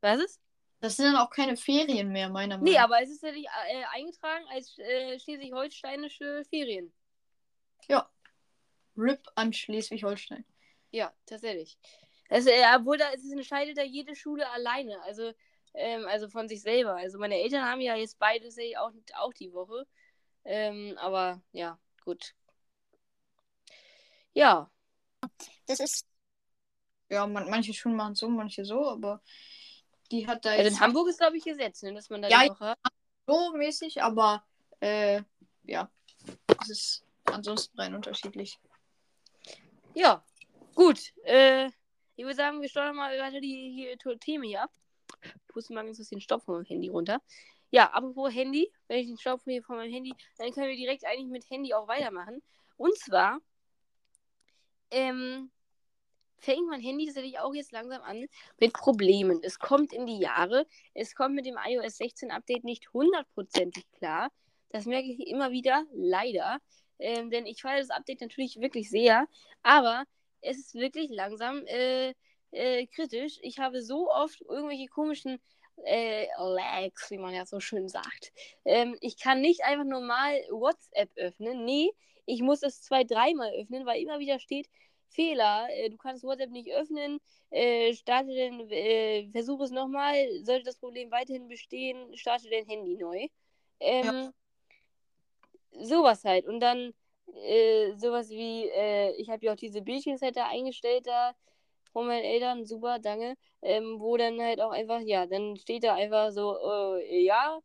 Was 0.01 0.19
ist? 0.19 0.39
Das 0.81 0.97
sind 0.97 1.05
dann 1.05 1.17
auch 1.17 1.29
keine 1.29 1.55
Ferien 1.55 2.11
mehr, 2.11 2.27
meiner 2.29 2.57
Meinung 2.57 2.65
nach. 2.65 2.71
Nee, 2.71 2.77
aber 2.79 3.01
es 3.03 3.11
ist 3.11 3.21
ja 3.21 3.31
nicht 3.31 3.47
äh, 3.69 3.83
eingetragen 3.93 4.45
als 4.49 4.77
äh, 4.79 5.19
schleswig-holsteinische 5.19 6.43
Ferien. 6.49 6.91
Ja. 7.87 8.09
RIP 8.97 9.27
an 9.35 9.53
Schleswig-Holstein. 9.53 10.43
Ja, 10.89 11.13
tatsächlich. 11.27 11.77
Also, 12.29 12.49
äh, 12.49 12.63
obwohl 12.75 12.97
da 12.97 13.11
es 13.13 13.31
entscheidet 13.31 13.77
da 13.77 13.83
jede 13.83 14.15
Schule 14.15 14.49
alleine. 14.49 14.99
Also, 15.03 15.31
ähm, 15.75 16.07
also 16.07 16.27
von 16.29 16.47
sich 16.47 16.61
selber. 16.63 16.95
Also 16.95 17.19
meine 17.19 17.35
Eltern 17.35 17.63
haben 17.63 17.81
ja 17.81 17.95
jetzt 17.95 18.17
beides 18.17 18.57
auch, 18.77 18.91
auch 19.15 19.33
die 19.33 19.53
Woche. 19.53 19.85
Ähm, 20.43 20.97
aber 20.97 21.41
ja, 21.51 21.77
gut. 22.03 22.33
Ja. 24.33 24.71
Das 25.67 25.79
ist. 25.79 26.07
Ja, 27.09 27.27
man, 27.27 27.49
manche 27.49 27.73
Schulen 27.73 27.95
machen 27.95 28.15
so, 28.15 28.29
manche 28.29 28.65
so, 28.65 28.89
aber 28.89 29.21
die 30.11 30.27
hat 30.27 30.45
da 30.45 30.51
also 30.51 30.67
in 30.67 30.79
Hamburg 30.79 31.07
ist, 31.09 31.19
glaube 31.19 31.37
ich, 31.37 31.43
Gesetz, 31.43 31.81
ne, 31.81 31.93
dass 31.93 32.09
man 32.09 32.21
da 32.21 32.27
ja, 32.27 32.43
die 32.43 32.49
Woche 32.49 32.75
so 33.27 33.53
mäßig, 33.53 34.03
aber 34.03 34.43
äh, 34.79 35.21
ja, 35.63 35.89
es 36.61 36.69
ist 36.69 37.05
ansonsten 37.25 37.79
rein 37.79 37.95
unterschiedlich. 37.95 38.59
Ja, 39.93 40.23
gut. 40.75 40.99
Äh, 41.23 41.67
ich 42.15 42.23
würde 42.23 42.35
sagen, 42.35 42.61
wir 42.61 42.69
steuern 42.69 42.95
mal 42.95 43.17
weiter 43.19 43.39
die 43.39 43.71
hier, 43.73 44.19
Themen 44.19 44.43
hier 44.43 44.63
ab. 44.63 44.71
Ich 45.23 45.47
puste 45.47 45.73
mal 45.73 45.85
ganz 45.85 45.97
den 46.09 46.21
Stopp 46.21 46.43
von 46.43 46.55
meinem 46.55 46.65
Handy 46.65 46.89
runter. 46.89 47.21
Ja, 47.71 47.89
apropos 47.91 48.33
Handy, 48.33 48.71
wenn 48.87 48.99
ich 48.99 49.07
den 49.07 49.17
Stopp 49.17 49.41
hier 49.45 49.63
von 49.63 49.77
meinem 49.77 49.91
Handy, 49.91 50.13
dann 50.37 50.51
können 50.51 50.67
wir 50.67 50.75
direkt 50.75 51.05
eigentlich 51.05 51.29
mit 51.29 51.49
Handy 51.49 51.73
auch 51.73 51.87
weitermachen. 51.87 52.41
Und 52.75 52.97
zwar, 52.97 53.39
ähm, 54.91 55.51
fängt 56.41 56.67
mein 56.67 56.81
Handy 56.81 57.05
tatsächlich 57.05 57.39
auch 57.39 57.53
jetzt 57.53 57.71
langsam 57.71 58.01
an 58.01 58.27
mit 58.59 58.73
Problemen. 58.73 59.39
Es 59.43 59.59
kommt 59.59 59.93
in 59.93 60.05
die 60.05 60.19
Jahre. 60.19 60.65
Es 60.93 61.15
kommt 61.15 61.35
mit 61.35 61.45
dem 61.45 61.57
iOS 61.63 61.97
16 61.97 62.31
Update 62.31 62.63
nicht 62.63 62.91
hundertprozentig 62.93 63.85
klar. 63.91 64.31
Das 64.69 64.85
merke 64.85 65.07
ich 65.07 65.27
immer 65.27 65.51
wieder, 65.51 65.85
leider. 65.93 66.59
Ähm, 66.99 67.29
denn 67.29 67.45
ich 67.45 67.61
feiere 67.61 67.79
das 67.79 67.89
Update 67.89 68.21
natürlich 68.21 68.59
wirklich 68.59 68.89
sehr. 68.89 69.27
Aber 69.63 70.05
es 70.41 70.57
ist 70.57 70.75
wirklich 70.75 71.09
langsam 71.09 71.65
äh, 71.67 72.13
äh, 72.51 72.87
kritisch. 72.87 73.39
Ich 73.41 73.59
habe 73.59 73.81
so 73.81 74.11
oft 74.11 74.41
irgendwelche 74.41 74.87
komischen 74.87 75.39
äh, 75.85 76.27
Lags, 76.37 77.11
wie 77.11 77.17
man 77.17 77.33
ja 77.33 77.45
so 77.45 77.59
schön 77.59 77.87
sagt. 77.87 78.33
Ähm, 78.65 78.97
ich 79.01 79.17
kann 79.17 79.41
nicht 79.41 79.63
einfach 79.63 79.85
normal 79.85 80.33
WhatsApp 80.49 81.09
öffnen. 81.15 81.65
Nee, 81.65 81.91
ich 82.25 82.41
muss 82.41 82.63
es 82.63 82.81
zwei, 82.81 83.03
dreimal 83.03 83.51
öffnen, 83.53 83.85
weil 83.85 84.01
immer 84.01 84.19
wieder 84.19 84.39
steht, 84.39 84.67
Fehler, 85.11 85.67
äh, 85.71 85.89
du 85.89 85.97
kannst 85.97 86.23
WhatsApp 86.23 86.49
nicht 86.51 86.71
öffnen, 86.71 87.19
äh, 87.49 87.93
starte 87.93 88.29
den, 88.33 88.69
äh, 88.71 89.29
versuch 89.31 89.61
es 89.61 89.71
nochmal, 89.71 90.15
sollte 90.43 90.63
das 90.65 90.77
Problem 90.77 91.11
weiterhin 91.11 91.47
bestehen, 91.47 92.15
starte 92.17 92.49
dein 92.49 92.65
Handy 92.65 92.95
neu. 92.97 93.27
Ähm, 93.79 94.31
ja. 95.73 95.85
Sowas 95.85 96.23
halt. 96.23 96.45
Und 96.47 96.59
dann 96.59 96.93
äh, 97.45 97.93
sowas 97.97 98.29
wie, 98.29 98.67
äh, 98.69 99.11
ich 99.15 99.29
habe 99.29 99.45
ja 99.45 99.53
auch 99.53 99.57
diese 99.57 99.81
Bildschirmsetter 99.81 100.45
eingestellt 100.47 101.07
da 101.07 101.33
von 101.93 102.07
meinen 102.07 102.23
Eltern, 102.23 102.65
super, 102.65 102.99
danke, 102.99 103.35
ähm, 103.61 103.99
wo 103.99 104.15
dann 104.17 104.41
halt 104.41 104.61
auch 104.61 104.71
einfach, 104.71 105.01
ja, 105.01 105.25
dann 105.25 105.57
steht 105.57 105.83
da 105.83 105.95
einfach 105.95 106.31
so, 106.31 106.57
äh, 106.97 107.23
ja, 107.23 107.59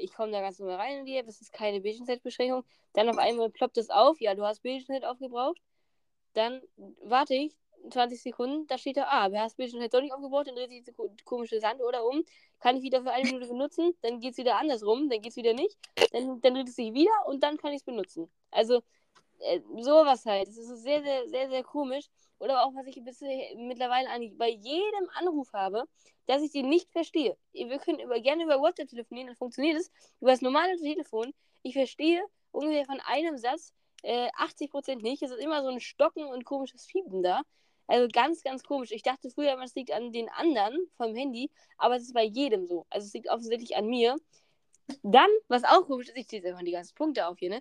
ich 0.00 0.12
komme 0.12 0.30
da 0.30 0.40
ganz 0.40 0.60
normal 0.60 0.76
rein 0.76 0.98
in 1.00 1.04
die 1.04 1.16
App, 1.16 1.26
das 1.26 1.40
ist 1.40 1.52
keine 1.52 1.80
Bildschirmzeitbeschränkung. 1.80 2.64
Dann 2.92 3.08
auf 3.08 3.18
einmal 3.18 3.50
ploppt 3.50 3.76
es 3.78 3.90
auf, 3.90 4.20
ja, 4.20 4.34
du 4.36 4.44
hast 4.44 4.62
Bildschirmzeit 4.62 5.04
aufgebraucht. 5.04 5.58
Dann 6.34 6.60
warte 7.02 7.34
ich 7.34 7.56
20 7.90 8.20
Sekunden, 8.20 8.66
da 8.66 8.78
steht 8.78 8.96
da, 8.96 9.06
ah, 9.08 9.30
wer 9.30 9.42
hast 9.42 9.56
Bildschirm 9.56 9.80
halt 9.80 9.92
doch 9.92 10.00
nicht 10.00 10.12
aufgebaut, 10.12 10.46
dann 10.46 10.54
dreht 10.54 10.70
sich 10.70 10.84
diese 10.84 10.94
komische 11.24 11.60
Sand 11.60 11.82
oder 11.82 12.04
um, 12.06 12.24
kann 12.60 12.76
ich 12.76 12.82
wieder 12.82 13.02
für 13.02 13.12
eine 13.12 13.24
Minute 13.26 13.48
benutzen, 13.48 13.94
dann 14.02 14.20
geht 14.20 14.32
es 14.32 14.38
wieder 14.38 14.56
andersrum, 14.56 15.08
dann 15.10 15.20
geht 15.20 15.32
es 15.32 15.36
wieder 15.36 15.52
nicht, 15.52 15.76
dann, 16.12 16.40
dann 16.40 16.54
dreht 16.54 16.68
es 16.68 16.76
sich 16.76 16.94
wieder 16.94 17.12
und 17.26 17.42
dann 17.42 17.56
kann 17.58 17.72
ich 17.72 17.78
es 17.78 17.84
benutzen. 17.84 18.30
Also, 18.50 18.82
äh, 19.40 19.60
sowas 19.80 20.24
halt. 20.26 20.48
Das 20.48 20.56
ist 20.56 20.82
sehr, 20.82 21.02
sehr, 21.02 21.28
sehr, 21.28 21.50
sehr 21.50 21.62
komisch. 21.62 22.06
Oder 22.38 22.64
auch, 22.64 22.74
was 22.74 22.86
ich 22.86 23.02
bisher 23.02 23.56
mittlerweile 23.56 24.08
eigentlich 24.08 24.36
bei 24.36 24.48
jedem 24.48 25.08
Anruf 25.14 25.52
habe, 25.52 25.84
dass 26.26 26.42
ich 26.42 26.50
den 26.50 26.68
nicht 26.68 26.90
verstehe. 26.90 27.36
Wir 27.52 27.78
können 27.78 28.00
über, 28.00 28.20
gerne 28.20 28.44
über 28.44 28.60
WhatsApp 28.60 28.88
telefonieren, 28.88 29.28
dann 29.28 29.36
funktioniert 29.36 29.76
es. 29.78 29.90
Über 30.20 30.30
das 30.30 30.40
normale 30.40 30.76
Telefon, 30.76 31.32
ich 31.62 31.74
verstehe 31.74 32.24
ungefähr 32.50 32.84
von 32.84 33.00
einem 33.00 33.36
Satz 33.36 33.72
äh, 34.04 34.28
80% 34.38 35.02
nicht. 35.02 35.22
Es 35.22 35.30
ist 35.30 35.40
immer 35.40 35.62
so 35.62 35.68
ein 35.68 35.80
Stocken 35.80 36.26
und 36.26 36.44
komisches 36.44 36.84
Fiepen 36.84 37.22
da. 37.22 37.42
Also 37.86 38.08
ganz, 38.08 38.42
ganz 38.42 38.62
komisch. 38.62 38.92
Ich 38.92 39.02
dachte 39.02 39.30
früher 39.30 39.58
es 39.62 39.74
liegt 39.74 39.92
an 39.92 40.12
den 40.12 40.28
anderen 40.30 40.78
vom 40.96 41.14
Handy, 41.14 41.50
aber 41.76 41.96
es 41.96 42.04
ist 42.04 42.14
bei 42.14 42.24
jedem 42.24 42.66
so. 42.66 42.86
Also 42.90 43.06
es 43.06 43.12
liegt 43.14 43.28
offensichtlich 43.30 43.76
an 43.76 43.86
mir. 43.86 44.16
Dann, 45.02 45.28
was 45.48 45.64
auch 45.64 45.86
komisch 45.86 46.08
ist, 46.08 46.16
ich 46.16 46.28
ziehe 46.28 46.40
jetzt 46.40 46.48
einfach 46.48 46.64
die 46.64 46.72
ganzen 46.72 46.94
Punkte 46.94 47.26
auf 47.26 47.38
hier, 47.38 47.50
ne? 47.50 47.60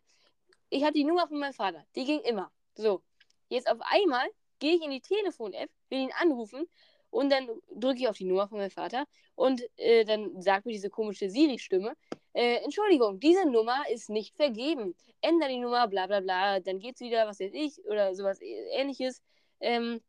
Ich 0.69 0.83
hatte 0.83 0.93
die 0.93 1.03
Nummer 1.03 1.27
von 1.27 1.39
meinem 1.39 1.53
Vater. 1.53 1.85
Die 1.95 2.05
ging 2.05 2.19
immer. 2.21 2.51
So. 2.75 3.01
Jetzt 3.49 3.69
auf 3.69 3.79
einmal 3.81 4.27
gehe 4.59 4.75
ich 4.75 4.81
in 4.81 4.91
die 4.91 5.01
Telefon-App, 5.01 5.69
will 5.89 5.99
ihn 5.99 6.11
anrufen 6.19 6.65
und 7.09 7.29
dann 7.31 7.47
drücke 7.75 7.99
ich 7.99 8.07
auf 8.07 8.17
die 8.17 8.25
Nummer 8.25 8.47
von 8.47 8.57
meinem 8.57 8.71
Vater 8.71 9.05
und 9.35 9.61
äh, 9.77 10.03
dann 10.03 10.41
sagt 10.41 10.65
mir 10.65 10.71
diese 10.73 10.89
komische 10.89 11.29
Siri-Stimme, 11.29 11.95
äh, 12.33 12.57
Entschuldigung, 12.63 13.19
diese 13.19 13.45
Nummer 13.47 13.83
ist 13.91 14.09
nicht 14.09 14.35
vergeben. 14.35 14.95
Ändere 15.21 15.49
die 15.49 15.59
Nummer, 15.59 15.87
bla 15.87 16.07
bla 16.07 16.19
bla, 16.19 16.59
dann 16.59 16.79
geht's 16.79 17.01
wieder, 17.01 17.27
was 17.27 17.39
weiß 17.39 17.53
ich, 17.53 17.83
oder 17.85 18.15
sowas 18.15 18.39
ähnliches. 18.41 19.21
Ähm, 19.59 20.01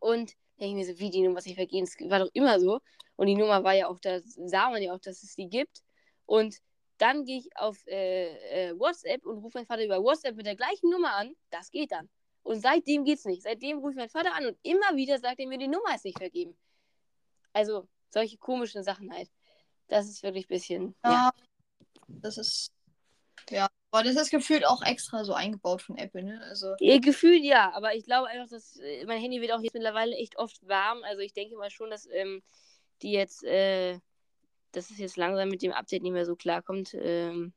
und 0.00 0.34
denke 0.60 0.80
ich 0.80 0.86
mir 0.86 0.94
so, 0.94 0.98
wie 0.98 1.10
die 1.10 1.22
Nummer 1.22 1.38
ist 1.38 1.46
nicht 1.46 1.56
vergeben, 1.56 1.86
das 1.86 2.10
war 2.10 2.18
doch 2.20 2.30
immer 2.32 2.60
so. 2.60 2.80
Und 3.16 3.26
die 3.26 3.36
Nummer 3.36 3.62
war 3.62 3.74
ja 3.74 3.88
auch, 3.88 3.98
da 4.00 4.20
sah 4.20 4.70
man 4.70 4.82
ja 4.82 4.92
auch, 4.92 5.00
dass 5.00 5.22
es 5.22 5.34
die 5.36 5.48
gibt. 5.48 5.82
Und 6.26 6.56
dann 6.98 7.24
gehe 7.24 7.38
ich 7.38 7.56
auf 7.56 7.86
äh, 7.86 8.70
äh, 8.70 8.78
WhatsApp 8.78 9.24
und 9.26 9.38
rufe 9.38 9.58
meinen 9.58 9.66
Vater 9.66 9.84
über 9.84 10.02
WhatsApp 10.02 10.36
mit 10.36 10.46
der 10.46 10.56
gleichen 10.56 10.90
Nummer 10.90 11.14
an. 11.14 11.34
Das 11.50 11.70
geht 11.70 11.92
dann. 11.92 12.08
Und 12.42 12.60
seitdem 12.60 13.04
geht's 13.04 13.24
nicht. 13.24 13.42
Seitdem 13.42 13.78
rufe 13.78 13.92
ich 13.92 13.96
meinen 13.96 14.10
Vater 14.10 14.34
an 14.34 14.46
und 14.46 14.58
immer 14.62 14.94
wieder 14.96 15.18
sagt 15.18 15.40
er 15.40 15.46
mir, 15.46 15.58
die 15.58 15.68
Nummer 15.68 15.94
ist 15.94 16.04
nicht 16.04 16.18
vergeben. 16.18 16.56
Also 17.52 17.88
solche 18.10 18.36
komischen 18.36 18.82
Sachen 18.82 19.12
halt. 19.12 19.30
Das 19.94 20.08
ist 20.08 20.24
wirklich 20.24 20.46
ein 20.46 20.48
bisschen. 20.48 20.94
Ja. 21.04 21.12
ja. 21.12 21.30
Das 22.08 22.36
ist. 22.36 22.72
Ja. 23.48 23.68
Aber 23.92 24.02
das 24.02 24.16
ist 24.16 24.32
gefühlt 24.32 24.66
auch 24.66 24.82
extra 24.82 25.22
so 25.22 25.34
eingebaut 25.34 25.82
von 25.82 25.96
Apple, 25.96 26.24
ne? 26.24 26.40
Also. 26.48 26.74
Ja, 26.80 26.98
gefühlt 26.98 27.44
ja, 27.44 27.70
aber 27.72 27.94
ich 27.94 28.04
glaube 28.04 28.26
einfach, 28.26 28.50
dass 28.50 28.76
äh, 28.78 29.06
mein 29.06 29.20
Handy 29.20 29.40
wird 29.40 29.52
auch 29.52 29.60
jetzt 29.60 29.74
mittlerweile 29.74 30.16
echt 30.16 30.36
oft 30.36 30.66
warm. 30.66 31.04
Also 31.04 31.20
ich 31.20 31.32
denke 31.32 31.54
mal 31.54 31.70
schon, 31.70 31.90
dass 31.90 32.08
ähm, 32.10 32.42
die 33.02 33.12
jetzt, 33.12 33.44
äh, 33.44 34.00
dass 34.72 34.90
es 34.90 34.98
jetzt 34.98 35.16
langsam 35.16 35.48
mit 35.48 35.62
dem 35.62 35.70
Update 35.70 36.02
nicht 36.02 36.10
mehr 36.10 36.26
so 36.26 36.34
klarkommt. 36.34 36.92
Ähm, 36.94 37.52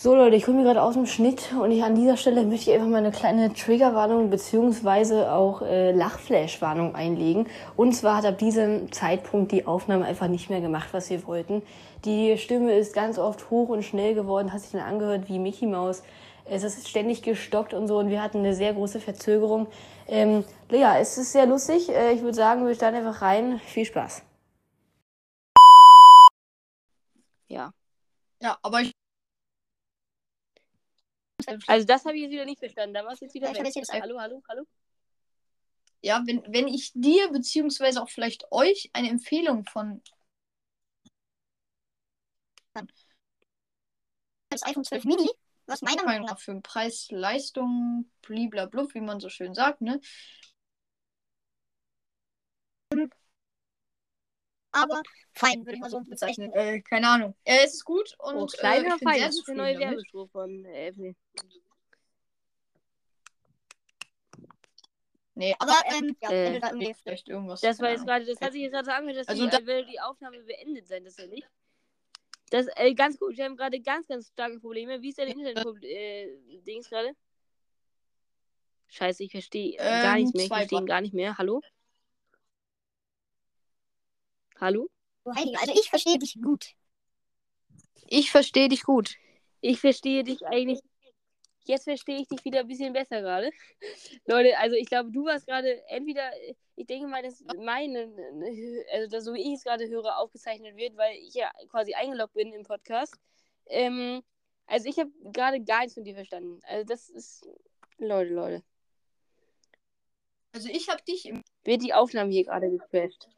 so 0.00 0.14
Leute, 0.14 0.36
ich 0.36 0.44
komme 0.44 0.62
gerade 0.62 0.80
aus 0.80 0.94
dem 0.94 1.06
Schnitt 1.06 1.52
und 1.60 1.72
ich 1.72 1.82
an 1.82 1.96
dieser 1.96 2.16
Stelle 2.16 2.44
möchte 2.44 2.70
ich 2.70 2.76
einfach 2.76 2.88
mal 2.88 2.98
eine 2.98 3.10
kleine 3.10 3.52
Triggerwarnung 3.52 4.30
beziehungsweise 4.30 5.32
auch 5.32 5.60
äh, 5.60 5.90
Lachflash-Warnung 5.90 6.94
einlegen. 6.94 7.48
Und 7.76 7.94
zwar 7.94 8.18
hat 8.18 8.24
ab 8.24 8.38
diesem 8.38 8.92
Zeitpunkt 8.92 9.50
die 9.50 9.66
Aufnahme 9.66 10.04
einfach 10.04 10.28
nicht 10.28 10.50
mehr 10.50 10.60
gemacht, 10.60 10.90
was 10.92 11.10
wir 11.10 11.26
wollten. 11.26 11.62
Die 12.04 12.38
Stimme 12.38 12.74
ist 12.74 12.94
ganz 12.94 13.18
oft 13.18 13.50
hoch 13.50 13.70
und 13.70 13.82
schnell 13.82 14.14
geworden, 14.14 14.52
hat 14.52 14.60
sich 14.60 14.70
dann 14.70 14.82
angehört 14.82 15.28
wie 15.28 15.40
Mickey 15.40 15.66
Mouse. 15.66 16.04
Es 16.44 16.62
ist 16.62 16.88
ständig 16.88 17.22
gestockt 17.22 17.74
und 17.74 17.88
so 17.88 17.98
und 17.98 18.08
wir 18.08 18.22
hatten 18.22 18.38
eine 18.38 18.54
sehr 18.54 18.74
große 18.74 19.00
Verzögerung. 19.00 19.66
Ähm, 20.06 20.44
ja, 20.70 20.96
es 20.96 21.18
ist 21.18 21.32
sehr 21.32 21.46
lustig. 21.46 21.88
Äh, 21.88 22.12
ich 22.12 22.22
würde 22.22 22.36
sagen, 22.36 22.64
wir 22.64 22.74
starten 22.76 22.98
einfach 22.98 23.20
rein. 23.20 23.58
Viel 23.66 23.84
Spaß. 23.84 24.22
Ja. 27.48 27.72
Ja, 28.40 28.56
aber 28.62 28.82
ich 28.82 28.92
also 31.66 31.86
das 31.86 32.04
habe 32.04 32.16
ich 32.16 32.22
jetzt 32.22 32.32
wieder 32.32 32.44
nicht 32.44 32.58
verstanden. 32.58 32.94
Da 32.94 33.04
war 33.04 33.12
es 33.12 33.20
jetzt 33.20 33.34
wieder 33.34 33.52
ja, 33.52 33.64
weg. 33.64 33.74
Jetzt 33.74 33.92
hallo, 33.92 34.18
hallo, 34.20 34.42
hallo. 34.48 34.66
Ja, 36.00 36.22
wenn, 36.26 36.42
wenn 36.48 36.68
ich 36.68 36.92
dir 36.94 37.30
beziehungsweise 37.30 38.02
auch 38.02 38.08
vielleicht 38.08 38.50
euch 38.52 38.90
eine 38.92 39.10
Empfehlung 39.10 39.64
von 39.64 40.02
das 44.50 44.62
iPhone 44.62 44.84
12 44.84 45.04
Mini 45.04 45.28
was 45.68 45.82
meiner 45.82 46.04
Meinung 46.04 46.26
nach 46.26 46.38
für 46.40 46.50
einen 46.50 46.62
Preis, 46.62 47.08
Leistung, 47.10 48.10
bliblablub, 48.22 48.94
wie 48.94 49.00
man 49.00 49.20
so 49.20 49.28
schön 49.28 49.54
sagt, 49.54 49.82
ne? 49.82 50.00
Aber 54.82 55.02
fein, 55.32 55.64
würde 55.64 55.74
ich 55.74 55.80
mal 55.80 55.90
so 55.90 56.00
bezeichnen. 56.00 56.52
Äh, 56.52 56.80
keine 56.80 57.08
Ahnung. 57.08 57.34
Äh, 57.44 57.64
es 57.64 57.74
ist 57.74 57.84
gut 57.84 58.14
und 58.18 58.34
Oh, 58.34 58.46
kleiner 58.46 58.88
äh, 58.90 58.94
ich 58.94 59.00
bin 59.00 59.08
Fein, 59.08 59.14
ist 59.16 59.22
der 59.22 59.30
zufrieden 59.32 59.56
neue. 59.58 59.78
Werbespruch 59.80 60.30
von 60.30 60.64
äh, 60.64 60.88
Apple. 60.88 61.14
Nee, 65.34 65.54
aber 65.60 65.74
ähm, 65.86 66.16
ja, 66.20 66.30
Äh, 66.32 66.58
da 66.58 66.70
irgendwie 66.70 66.94
vielleicht 66.94 67.28
irgendwas. 67.28 67.60
Das 67.60 67.78
war 67.78 67.90
jetzt 67.90 68.04
gerade, 68.04 68.24
das 68.24 68.40
hat 68.40 68.52
sich 68.52 68.62
jetzt 68.62 68.72
gerade 68.72 68.92
angehört, 68.92 69.20
dass 69.20 69.28
Also 69.28 69.44
die, 69.44 69.50
da- 69.50 69.56
als 69.58 69.66
würde 69.66 69.86
die 69.86 70.00
Aufnahme 70.00 70.40
beendet 70.42 70.88
sein, 70.88 71.04
das 71.04 71.16
ja 71.16 71.26
nicht. 71.28 71.48
Das, 72.50 72.66
äh, 72.76 72.94
ganz 72.94 73.18
gut, 73.18 73.36
wir 73.36 73.44
haben 73.44 73.56
gerade 73.56 73.78
ganz, 73.80 74.08
ganz 74.08 74.28
starke 74.28 74.58
Probleme. 74.58 75.00
Wie 75.02 75.10
ist 75.10 75.18
dein 75.18 75.28
Internet-Dings 75.28 76.88
gerade? 76.90 77.12
Scheiße, 78.88 79.22
ich 79.22 79.30
verstehe 79.30 79.76
gar 79.76 80.16
Ähm, 80.16 80.22
nichts 80.24 80.34
mehr. 80.34 80.44
Ich 80.44 80.48
verstehe 80.52 80.84
gar 80.86 81.00
nicht 81.02 81.14
mehr. 81.14 81.36
Hallo? 81.38 81.60
Hallo? 84.60 84.88
Also 85.24 85.72
ich 85.74 85.88
verstehe 85.90 86.18
dich 86.18 86.38
gut. 86.42 86.74
Ich 88.08 88.30
verstehe 88.30 88.68
dich 88.68 88.82
gut. 88.82 89.16
Ich 89.60 89.80
verstehe 89.80 90.24
dich 90.24 90.44
eigentlich. 90.46 90.80
Jetzt 91.64 91.84
verstehe 91.84 92.20
ich 92.20 92.28
dich 92.28 92.44
wieder 92.44 92.60
ein 92.60 92.66
bisschen 92.66 92.94
besser 92.94 93.20
gerade. 93.20 93.50
Leute, 94.26 94.58
also 94.58 94.74
ich 94.74 94.88
glaube, 94.88 95.10
du 95.10 95.26
warst 95.26 95.46
gerade 95.46 95.82
entweder, 95.88 96.30
ich 96.76 96.86
denke 96.86 97.08
mal, 97.08 97.22
dass 97.22 97.44
meine, 97.58 98.10
also 98.92 99.08
das, 99.10 99.24
so 99.24 99.34
wie 99.34 99.52
ich 99.52 99.58
es 99.58 99.64
gerade 99.64 99.86
höre, 99.86 100.16
aufgezeichnet 100.18 100.76
wird, 100.76 100.96
weil 100.96 101.16
ich 101.18 101.34
ja 101.34 101.50
quasi 101.68 101.92
eingeloggt 101.92 102.32
bin 102.32 102.52
im 102.54 102.62
Podcast. 102.62 103.14
Ähm, 103.66 104.22
also 104.66 104.88
ich 104.88 104.98
habe 104.98 105.10
gerade 105.24 105.62
gar 105.62 105.80
nichts 105.80 105.94
von 105.94 106.04
dir 106.04 106.14
verstanden. 106.14 106.60
Also 106.64 106.86
das 106.86 107.10
ist, 107.10 107.46
Leute, 107.98 108.32
Leute. 108.32 108.62
Also 110.52 110.70
ich 110.70 110.88
habe 110.88 111.02
dich 111.02 111.26
im. 111.26 111.44
Wird 111.64 111.82
die 111.82 111.92
Aufnahme 111.92 112.32
hier 112.32 112.44
gerade 112.44 112.70
gecrashed? 112.70 113.28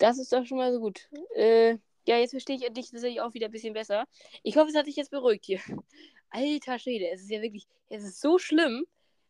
Das 0.00 0.18
ist 0.18 0.32
doch 0.32 0.46
schon 0.46 0.56
mal 0.56 0.72
so 0.72 0.80
gut. 0.80 1.08
Äh, 1.36 1.76
ja, 2.06 2.16
jetzt 2.16 2.30
verstehe 2.30 2.56
ich 2.56 2.62
dich 2.72 2.90
tatsächlich 2.90 3.20
auch 3.20 3.34
wieder 3.34 3.46
ein 3.48 3.52
bisschen 3.52 3.74
besser. 3.74 4.06
Ich 4.42 4.56
hoffe, 4.56 4.70
es 4.70 4.74
hat 4.74 4.86
dich 4.86 4.96
jetzt 4.96 5.10
beruhigt 5.10 5.44
hier. 5.44 5.60
Alter 6.30 6.78
Schwede, 6.78 7.10
es 7.10 7.20
ist 7.20 7.30
ja 7.30 7.42
wirklich, 7.42 7.68
es 7.90 8.02
ist 8.02 8.18
so 8.18 8.38
schlimm. 8.38 8.86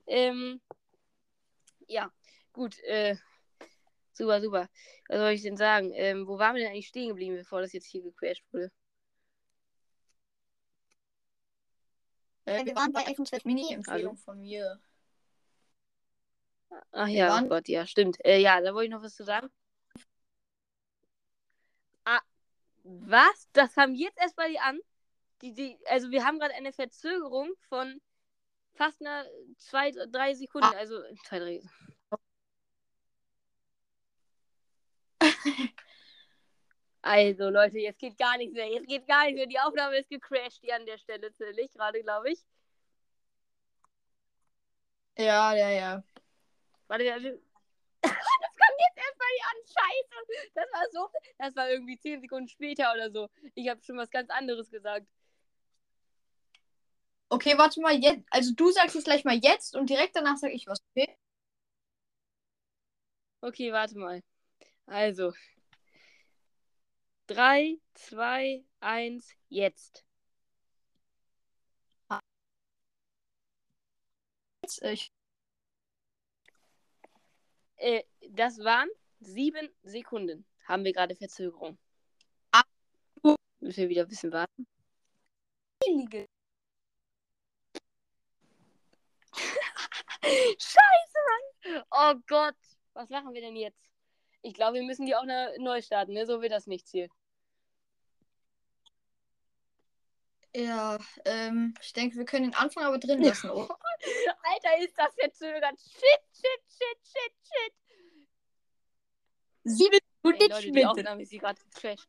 Ähm, 0.07 0.61
ja, 1.89 2.13
gut, 2.53 2.79
äh, 2.85 3.17
super, 4.13 4.41
super. 4.41 4.69
Was 5.09 5.19
soll 5.19 5.31
ich 5.33 5.43
denn 5.43 5.57
sagen? 5.57 5.91
Ähm, 5.93 6.29
wo 6.29 6.39
waren 6.39 6.55
wir 6.55 6.63
denn 6.63 6.73
eigentlich 6.73 6.87
stehen 6.87 7.09
geblieben, 7.09 7.35
bevor 7.35 7.61
das 7.61 7.73
jetzt 7.73 7.87
hier 7.87 8.03
gecrashed 8.03 8.45
wurde? 8.53 8.71
Äh, 12.45 12.65
Wir 12.65 12.77
waren 12.77 12.93
bei 12.93 13.07
iPhone 13.09 13.27
12 13.27 13.45
Mini-Empfehlung 13.45 14.17
von 14.17 14.41
mir. 14.41 14.81
Ach 16.93 17.09
ja, 17.09 17.41
oh 17.43 17.49
Gott, 17.49 17.69
ja, 17.69 17.87
stimmt. 17.89 18.25
Äh, 18.25 18.39
ja, 18.39 18.61
da 18.61 18.73
wollte 18.73 18.85
ich 18.85 18.91
noch 18.93 19.03
was 19.03 19.17
zu 19.17 19.25
sagen. 19.25 19.51
Ah, 22.05 22.21
was? 22.85 23.49
Das 23.53 23.75
kam 23.75 23.95
jetzt 23.95 24.19
erst 24.19 24.37
bei 24.37 24.49
dir 24.49 24.63
an? 24.63 24.81
Die, 25.43 25.53
die, 25.55 25.79
also 25.87 26.11
wir 26.11 26.25
haben 26.25 26.39
gerade 26.39 26.55
eine 26.55 26.73
Verzögerung 26.73 27.51
von 27.69 28.01
fast 28.75 29.01
einer 29.01 29.25
zwei, 29.57 29.91
drei 29.91 30.35
Sekunden. 30.35 30.75
Also 30.77 31.01
zwei, 31.25 31.39
drei. 31.39 31.63
Also 37.03 37.49
Leute, 37.49 37.79
jetzt 37.79 37.99
geht 37.99 38.19
gar 38.19 38.37
nichts 38.37 38.55
mehr. 38.55 38.69
Jetzt 38.69 38.87
geht 38.87 39.07
gar 39.07 39.25
nichts 39.25 39.39
mehr. 39.39 39.47
Die 39.47 39.59
Aufnahme 39.59 39.97
ist 39.97 40.11
gecrashed 40.11 40.61
hier 40.63 40.77
an 40.77 40.85
der 40.87 40.99
Stelle, 40.99 41.29
natürlich, 41.31 41.73
gerade 41.73 42.03
glaube 42.03 42.31
ich. 42.33 42.41
Ja, 45.17 45.55
ja, 45.55 45.71
ja. 45.71 46.03
Warte, 46.89 47.05
wir- 47.05 47.41
das 48.03 48.13
kommt 48.13 48.70
jetzt 48.81 48.97
erst 48.97 49.19
bei 49.19 49.25
dir 49.37 49.45
an. 49.51 49.59
Scheiße. 49.67 50.51
Das 50.55 50.67
war 50.73 50.85
so. 50.93 51.11
Das 51.39 51.57
war 51.57 51.71
irgendwie 51.71 51.99
zehn 51.99 52.21
Sekunden 52.21 52.49
später 52.49 52.93
oder 52.95 53.11
so. 53.11 53.29
Ich 53.55 53.69
habe 53.69 53.83
schon 53.83 53.97
was 53.97 54.11
ganz 54.11 54.31
anderes 54.31 54.71
gesagt. 54.71 55.07
Okay, 57.29 57.57
warte 57.57 57.81
mal, 57.81 57.95
jetzt. 57.95 58.25
Also 58.31 58.53
du 58.55 58.71
sagst 58.73 58.97
es 58.97 59.05
gleich 59.05 59.25
mal 59.25 59.37
jetzt 59.37 59.77
und 59.77 59.89
direkt 59.89 60.17
danach 60.17 60.37
sag 60.37 60.51
ich 60.53 60.67
was. 60.67 60.79
Okay? 60.95 61.17
Okay, 63.43 63.73
warte 63.73 63.99
mal. 63.99 64.23
Also. 64.87 65.33
3, 67.29 67.79
2, 67.95 68.65
1, 68.81 69.31
jetzt. 69.49 70.05
Jetzt, 74.63 74.83
ich, 74.83 75.13
Äh, 77.81 78.05
das 78.31 78.59
waren 78.59 78.91
sieben 79.21 79.71
Sekunden. 79.83 80.45
Haben 80.67 80.85
wir 80.85 80.93
gerade 80.93 81.17
Verzögerung. 81.17 81.79
Müssen 83.61 83.83
wir 83.83 83.89
wieder 83.89 84.03
ein 84.03 84.09
bisschen 84.09 84.33
warten. 84.33 84.67
Scheiße, 90.23 91.19
Mann. 91.27 91.85
Oh 91.91 92.15
Gott. 92.27 92.57
Was 92.95 93.09
machen 93.09 93.33
wir 93.33 93.41
denn 93.41 93.57
jetzt? 93.57 93.81
Ich 94.43 94.55
glaube, 94.55 94.75
wir 94.79 94.83
müssen 94.83 95.07
die 95.07 95.15
auch 95.15 95.25
ne- 95.25 95.55
neu 95.59 95.81
starten, 95.81 96.13
ne? 96.13 96.27
So 96.27 96.43
wird 96.43 96.53
das 96.53 96.67
nichts 96.67 96.91
hier. 96.91 97.09
ja, 100.55 100.99
ähm, 101.25 101.75
ich 101.81 101.93
denke, 101.93 102.17
wir 102.17 102.25
können 102.25 102.51
den 102.51 102.55
Anfang 102.55 102.85
aber 102.85 102.99
drin 102.99 103.23
lassen. 103.23 103.51
Oh. 103.55 103.69
Alter, 104.43 104.85
ist 104.85 104.97
das 104.97 105.15
verzögert. 105.15 105.79
Shit, 105.81 106.23
shit, 106.33 106.63
shit, 106.69 106.99
shit, 107.05 107.35
shit. 107.43 107.75
Sieben 109.65 109.99
Minuten 110.23 110.51
Leute, 110.51 110.73
die. 110.73 110.87
Aufnahme 110.87 111.23
ist 111.23 111.33
gerade 111.33 111.61
gecrashed. 111.61 112.09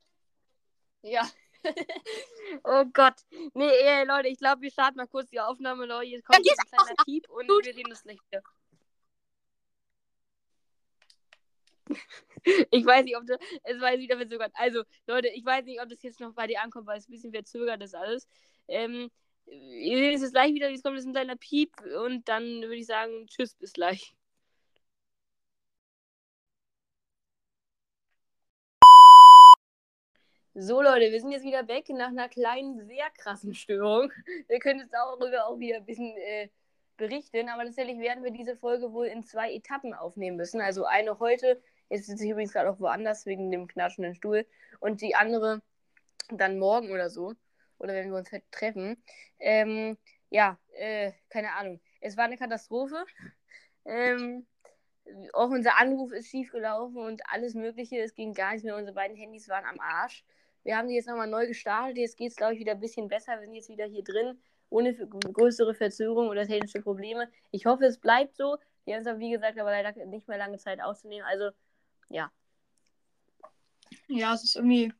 Ja. 1.01 1.29
oh 2.63 2.85
Gott. 2.93 3.15
Nee, 3.53 3.69
ey, 3.69 4.05
Leute, 4.05 4.29
ich 4.29 4.37
glaube, 4.37 4.61
wir 4.61 4.71
starten 4.71 4.97
mal 4.97 5.07
kurz 5.07 5.29
die 5.29 5.39
Aufnahme, 5.39 5.85
Leute. 5.85 6.07
Jetzt 6.07 6.25
kommt 6.25 6.45
Ja, 6.45 6.53
ein 6.57 6.67
kleiner 6.67 7.03
Piep 7.05 7.29
und 7.29 7.47
wir 7.47 7.73
sehen 7.73 7.87
uns 7.87 8.03
gleich 8.03 8.19
wieder. 8.29 8.41
Ich 12.71 12.83
weiß 12.83 13.03
nicht, 13.03 13.15
ob 13.17 13.27
das. 13.27 13.37
Es 13.63 13.79
war 13.79 13.91
jetzt 13.91 14.01
wieder 14.01 14.17
verzögert. 14.17 14.51
Also, 14.55 14.83
Leute, 15.05 15.27
ich 15.27 15.45
weiß 15.45 15.65
nicht, 15.65 15.79
ob 15.79 15.89
das 15.89 16.01
jetzt 16.01 16.19
noch 16.19 16.33
bei 16.33 16.47
dir 16.47 16.61
ankommt, 16.61 16.87
weil 16.87 16.97
es 16.97 17.07
ein 17.07 17.11
bisschen 17.11 17.31
verzögert 17.31 17.83
ist 17.83 17.93
alles. 17.93 18.27
Ähm, 18.67 19.11
seht 19.45 20.21
es 20.21 20.31
gleich 20.31 20.53
wieder, 20.53 20.69
jetzt 20.69 20.83
kommt 20.83 20.97
jetzt 20.97 21.05
ein 21.05 21.13
kleiner 21.13 21.35
Piep 21.35 21.71
und 22.05 22.27
dann 22.29 22.43
würde 22.61 22.75
ich 22.75 22.85
sagen, 22.87 23.27
tschüss, 23.27 23.55
bis 23.55 23.73
gleich. 23.73 24.15
So, 30.53 30.81
Leute, 30.81 31.11
wir 31.11 31.19
sind 31.21 31.31
jetzt 31.31 31.45
wieder 31.45 31.67
weg 31.69 31.87
nach 31.89 32.09
einer 32.09 32.27
kleinen, 32.27 32.85
sehr 32.85 33.09
krassen 33.17 33.55
Störung. 33.55 34.11
Wir 34.47 34.59
können 34.59 34.81
jetzt 34.81 34.93
darüber 34.93 35.47
auch 35.47 35.57
wieder 35.59 35.77
ein 35.77 35.85
bisschen 35.85 36.15
äh, 36.17 36.49
berichten, 36.97 37.47
aber 37.49 37.63
tatsächlich 37.63 37.99
werden 37.99 38.23
wir 38.23 38.31
diese 38.31 38.57
Folge 38.57 38.91
wohl 38.91 39.07
in 39.07 39.23
zwei 39.23 39.53
Etappen 39.53 39.93
aufnehmen 39.93 40.37
müssen. 40.37 40.59
Also 40.59 40.83
eine 40.85 41.19
heute, 41.19 41.61
jetzt 41.89 42.07
sitze 42.07 42.25
ich 42.25 42.31
übrigens 42.31 42.51
gerade 42.51 42.69
auch 42.69 42.79
woanders 42.81 43.25
wegen 43.25 43.49
dem 43.49 43.67
knatschenden 43.67 44.13
Stuhl, 44.13 44.45
und 44.81 45.01
die 45.01 45.15
andere 45.15 45.61
dann 46.29 46.59
morgen 46.59 46.91
oder 46.91 47.09
so, 47.09 47.33
oder 47.81 47.93
wenn 47.93 48.11
wir 48.11 48.17
uns 48.17 48.31
halt 48.31 48.43
treffen. 48.51 49.03
Ähm, 49.39 49.97
ja, 50.29 50.57
äh, 50.73 51.11
keine 51.29 51.53
Ahnung. 51.53 51.81
Es 51.99 52.15
war 52.15 52.25
eine 52.25 52.37
Katastrophe. 52.37 53.05
Ähm, 53.85 54.45
auch 55.33 55.49
unser 55.49 55.77
Anruf 55.79 56.11
ist 56.11 56.29
schief 56.29 56.51
gelaufen 56.51 56.97
und 56.97 57.21
alles 57.25 57.55
Mögliche. 57.55 57.99
Es 57.99 58.13
ging 58.13 58.33
gar 58.33 58.53
nicht 58.53 58.63
mehr. 58.63 58.77
Unsere 58.77 58.93
beiden 58.95 59.17
Handys 59.17 59.49
waren 59.49 59.65
am 59.65 59.79
Arsch. 59.79 60.23
Wir 60.63 60.77
haben 60.77 60.87
die 60.87 60.93
jetzt 60.95 61.07
nochmal 61.07 61.27
neu 61.27 61.47
gestartet. 61.47 61.97
Jetzt 61.97 62.17
geht 62.17 62.29
es, 62.29 62.35
glaube 62.35 62.53
ich, 62.53 62.59
wieder 62.59 62.73
ein 62.73 62.79
bisschen 62.79 63.07
besser. 63.07 63.39
Wir 63.39 63.47
sind 63.47 63.55
jetzt 63.55 63.69
wieder 63.69 63.85
hier 63.85 64.03
drin, 64.03 64.39
ohne 64.69 64.93
größere 64.95 65.73
Verzögerung 65.73 66.29
oder 66.29 66.45
technische 66.45 66.81
Probleme. 66.81 67.29
Ich 67.49 67.65
hoffe, 67.65 67.85
es 67.85 67.99
bleibt 67.99 68.37
so. 68.37 68.57
Wir 68.85 68.95
haben 68.95 69.01
es 69.01 69.07
aber, 69.07 69.19
wie 69.19 69.31
gesagt, 69.31 69.59
aber 69.59 69.71
leider 69.71 70.05
nicht 70.05 70.27
mehr 70.27 70.37
lange 70.37 70.59
Zeit 70.59 70.81
aufzunehmen. 70.81 71.25
Also, 71.25 71.49
ja. 72.09 72.31
Ja, 74.07 74.35
es 74.35 74.43
ist 74.43 74.55
irgendwie 74.55 74.93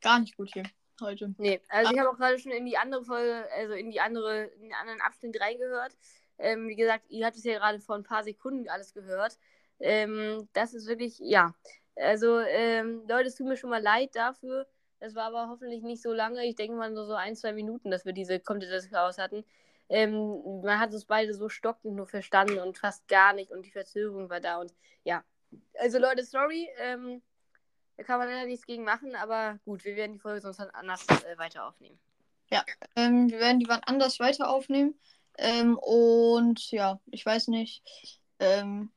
gar 0.00 0.18
nicht 0.18 0.36
gut 0.36 0.50
hier 0.52 0.64
heute. 1.00 1.34
Nee, 1.38 1.60
also 1.68 1.92
ich 1.92 1.98
habe 1.98 2.10
auch 2.10 2.16
gerade 2.16 2.38
schon 2.38 2.52
in 2.52 2.66
die 2.66 2.76
andere 2.76 3.04
Folge, 3.04 3.46
also 3.56 3.74
in 3.74 3.90
die 3.90 4.00
andere, 4.00 4.44
in 4.44 4.62
den 4.62 4.74
anderen 4.74 5.00
Abschnitt 5.00 5.40
reingehört. 5.40 5.96
Ähm, 6.38 6.68
wie 6.68 6.76
gesagt, 6.76 7.04
ihr 7.08 7.26
habt 7.26 7.36
es 7.36 7.44
ja 7.44 7.58
gerade 7.58 7.80
vor 7.80 7.96
ein 7.96 8.02
paar 8.02 8.24
Sekunden 8.24 8.68
alles 8.68 8.92
gehört. 8.92 9.38
Ähm, 9.80 10.48
das 10.52 10.74
ist 10.74 10.86
wirklich, 10.86 11.18
ja. 11.20 11.54
Also, 11.96 12.40
ähm, 12.40 13.04
Leute, 13.08 13.28
es 13.28 13.36
tut 13.36 13.46
mir 13.46 13.56
schon 13.56 13.70
mal 13.70 13.82
leid 13.82 14.14
dafür. 14.14 14.66
Das 15.00 15.14
war 15.14 15.24
aber 15.24 15.48
hoffentlich 15.48 15.82
nicht 15.82 16.02
so 16.02 16.12
lange. 16.12 16.44
Ich 16.46 16.56
denke 16.56 16.76
mal 16.76 16.90
nur 16.90 17.06
so 17.06 17.14
ein, 17.14 17.36
zwei 17.36 17.52
Minuten, 17.52 17.90
dass 17.90 18.04
wir 18.04 18.12
diese 18.12 18.40
komplette 18.40 18.88
Chaos 18.88 19.18
hatten. 19.18 19.44
Ähm, 19.88 20.62
man 20.62 20.80
hat 20.80 20.92
uns 20.92 21.04
beide 21.04 21.34
so 21.34 21.48
stockend 21.48 21.94
nur 21.94 22.06
verstanden 22.06 22.58
und 22.58 22.78
fast 22.78 23.06
gar 23.06 23.34
nicht 23.34 23.50
und 23.50 23.66
die 23.66 23.70
Verzögerung 23.70 24.30
war 24.30 24.40
da 24.40 24.60
und 24.60 24.74
ja. 25.04 25.22
Also 25.78 25.98
Leute, 25.98 26.24
sorry. 26.24 26.68
Ähm, 26.78 27.22
da 27.96 28.02
kann 28.02 28.18
man 28.18 28.28
leider 28.28 28.46
nichts 28.46 28.66
gegen 28.66 28.84
machen, 28.84 29.14
aber 29.16 29.58
gut, 29.64 29.84
wir 29.84 29.96
werden 29.96 30.12
die 30.12 30.18
Folge 30.18 30.40
sonst 30.40 30.58
dann 30.58 30.70
anders 30.70 31.06
äh, 31.08 31.38
weiter 31.38 31.66
aufnehmen. 31.66 31.98
Ähm, 32.96 33.30
wir 33.30 33.40
werden 33.40 33.60
die 33.60 33.68
wann 33.68 33.82
anders 33.84 34.20
weiter 34.20 34.48
aufnehmen. 34.50 34.98
Ähm, 35.38 35.78
und 35.78 36.70
ja, 36.70 37.00
ich 37.10 37.24
weiß 37.24 37.48
nicht. 37.48 37.82
Ähm, 38.38 38.92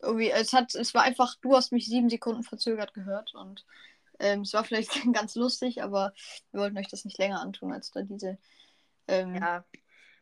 irgendwie, 0.00 0.30
es 0.30 0.52
hat, 0.52 0.74
es 0.74 0.94
war 0.94 1.02
einfach, 1.02 1.36
du 1.42 1.54
hast 1.54 1.72
mich 1.72 1.86
sieben 1.86 2.08
Sekunden 2.08 2.42
verzögert 2.42 2.94
gehört 2.94 3.34
und 3.34 3.66
ähm, 4.18 4.42
es 4.42 4.52
war 4.52 4.64
vielleicht 4.64 4.90
ganz 5.12 5.34
lustig, 5.34 5.82
aber 5.82 6.12
wir 6.52 6.60
wollten 6.60 6.78
euch 6.78 6.88
das 6.88 7.04
nicht 7.04 7.18
länger 7.18 7.40
antun 7.40 7.72
als 7.72 7.90
da 7.90 8.02
diese 8.02 8.38
ähm, 9.08 9.34
Ja. 9.34 9.64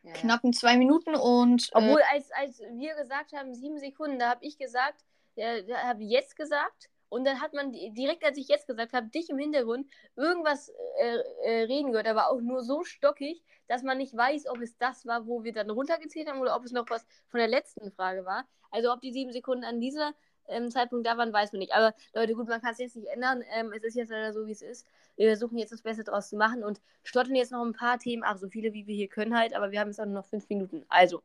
ja. 0.03 0.13
knappen 0.13 0.53
zwei 0.53 0.77
Minuten 0.77 1.15
und 1.15 1.69
äh, 1.69 1.77
Obwohl, 1.77 2.01
als, 2.11 2.31
als 2.31 2.59
wir 2.59 2.95
gesagt 2.95 3.33
haben, 3.33 3.53
sieben 3.53 3.79
Sekunden, 3.79 4.19
da 4.19 4.31
habe 4.31 4.45
ich 4.45 4.57
gesagt, 4.57 5.05
ja, 5.35 5.61
da 5.61 5.83
habe 5.83 6.03
ich 6.03 6.09
jetzt 6.09 6.35
gesagt. 6.35 6.89
Und 7.09 7.25
dann 7.25 7.41
hat 7.41 7.53
man 7.53 7.71
di- 7.71 7.91
direkt, 7.91 8.23
als 8.23 8.37
ich 8.37 8.47
jetzt 8.47 8.67
gesagt 8.67 8.93
habe, 8.93 9.07
dich 9.07 9.29
im 9.29 9.37
Hintergrund 9.37 9.87
irgendwas 10.15 10.71
äh, 10.99 11.17
äh, 11.43 11.63
reden 11.63 11.91
gehört, 11.91 12.07
aber 12.07 12.29
auch 12.29 12.39
nur 12.41 12.63
so 12.63 12.83
stockig, 12.83 13.43
dass 13.67 13.83
man 13.83 13.97
nicht 13.97 14.15
weiß, 14.15 14.47
ob 14.47 14.61
es 14.61 14.77
das 14.77 15.05
war, 15.05 15.25
wo 15.27 15.43
wir 15.43 15.53
dann 15.53 15.69
runtergezählt 15.69 16.27
haben 16.29 16.39
oder 16.39 16.55
ob 16.55 16.63
es 16.65 16.71
noch 16.71 16.89
was 16.89 17.05
von 17.27 17.39
der 17.39 17.47
letzten 17.47 17.91
Frage 17.91 18.25
war. 18.25 18.45
Also 18.71 18.91
ob 18.91 19.01
die 19.01 19.11
sieben 19.11 19.31
Sekunden 19.31 19.63
an 19.63 19.79
dieser 19.79 20.13
ähm, 20.47 20.69
Zeitpunkt 20.71 21.05
da 21.07 21.17
waren, 21.17 21.33
weiß 21.33 21.51
man 21.51 21.59
nicht. 21.59 21.73
Aber 21.73 21.93
Leute, 22.13 22.33
gut, 22.33 22.47
man 22.47 22.61
kann 22.61 22.71
es 22.73 22.79
jetzt 22.79 22.95
nicht 22.95 23.07
ändern. 23.07 23.43
Ähm, 23.53 23.71
es 23.73 23.83
ist 23.83 23.95
jetzt 23.95 24.09
leider 24.09 24.33
so, 24.33 24.47
wie 24.47 24.51
es 24.51 24.61
ist. 24.61 24.85
Wir 25.15 25.27
versuchen 25.27 25.57
jetzt 25.57 25.71
das 25.71 25.81
Beste 25.81 26.03
draus 26.03 26.29
zu 26.29 26.37
machen 26.37 26.63
und 26.63 26.81
stottern 27.03 27.35
jetzt 27.35 27.51
noch 27.51 27.63
ein 27.63 27.73
paar 27.73 27.99
Themen 27.99 28.23
ab, 28.23 28.37
so 28.37 28.47
viele 28.49 28.73
wie 28.73 28.87
wir 28.87 28.95
hier 28.95 29.07
können 29.07 29.37
halt, 29.37 29.53
aber 29.53 29.71
wir 29.71 29.79
haben 29.79 29.89
jetzt 29.89 29.99
auch 29.99 30.05
nur 30.05 30.15
noch 30.15 30.25
fünf 30.25 30.47
Minuten. 30.49 30.85
Also, 30.89 31.21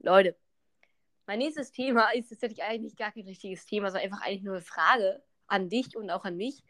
Leute, 0.00 0.36
mein 1.26 1.38
nächstes 1.38 1.72
Thema 1.72 2.10
ist 2.14 2.28
tatsächlich 2.28 2.62
eigentlich 2.62 2.96
gar 2.96 3.12
kein 3.12 3.24
richtiges 3.24 3.66
Thema, 3.66 3.90
sondern 3.90 4.10
einfach 4.10 4.26
eigentlich 4.26 4.42
nur 4.42 4.54
eine 4.54 4.64
Frage 4.64 5.22
an 5.46 5.68
dich 5.68 5.96
und 5.96 6.10
auch 6.10 6.24
an 6.24 6.36
mich. 6.36 6.62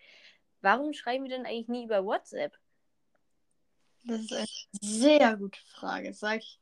Warum 0.61 0.93
schreiben 0.93 1.25
wir 1.25 1.31
denn 1.31 1.47
eigentlich 1.47 1.69
nie 1.69 1.85
über 1.85 2.05
WhatsApp? 2.05 2.53
das 4.07 4.21
ist 4.23 4.33
eine 4.33 4.47
sehr 4.81 5.37
gute 5.37 5.59
Frage, 5.75 6.15
sag 6.15 6.39
ich. 6.39 6.61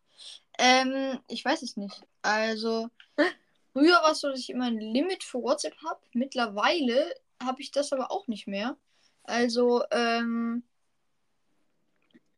Ähm, 0.58 1.20
ich 1.28 1.44
weiß 1.44 1.62
es 1.62 1.76
nicht. 1.76 2.02
Also, 2.22 2.88
früher 3.72 3.96
war 4.02 4.12
es 4.12 4.20
so, 4.20 4.30
dass 4.30 4.40
ich 4.40 4.50
immer 4.50 4.66
ein 4.66 4.78
Limit 4.78 5.24
für 5.24 5.42
WhatsApp 5.42 5.76
habe. 5.86 6.00
Mittlerweile 6.12 7.14
habe 7.42 7.60
ich 7.60 7.70
das 7.70 7.92
aber 7.92 8.10
auch 8.10 8.26
nicht 8.28 8.46
mehr. 8.46 8.76
Also, 9.24 9.82
ähm, 9.90 10.62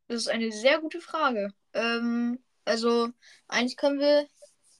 das 0.08 0.22
ist 0.22 0.28
eine 0.28 0.52
sehr 0.52 0.80
gute 0.80 1.00
Frage. 1.00 1.52
Ähm, 1.72 2.42
also, 2.64 3.10
eigentlich 3.48 3.76
können 3.76 4.00
wir 4.00 4.26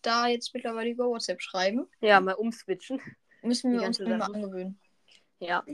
da 0.07 0.27
jetzt 0.27 0.55
mittlerweile 0.55 0.91
über 0.91 1.07
WhatsApp 1.07 1.41
schreiben. 1.43 1.89
Ja, 2.01 2.21
mal 2.21 2.35
umswitchen. 2.35 3.01
Müssen 3.43 3.73
Die 3.73 3.79
wir 3.79 3.87
uns 3.87 3.99
mal 4.01 4.23
angewöhnen. 4.23 4.79
Ja. 5.39 5.65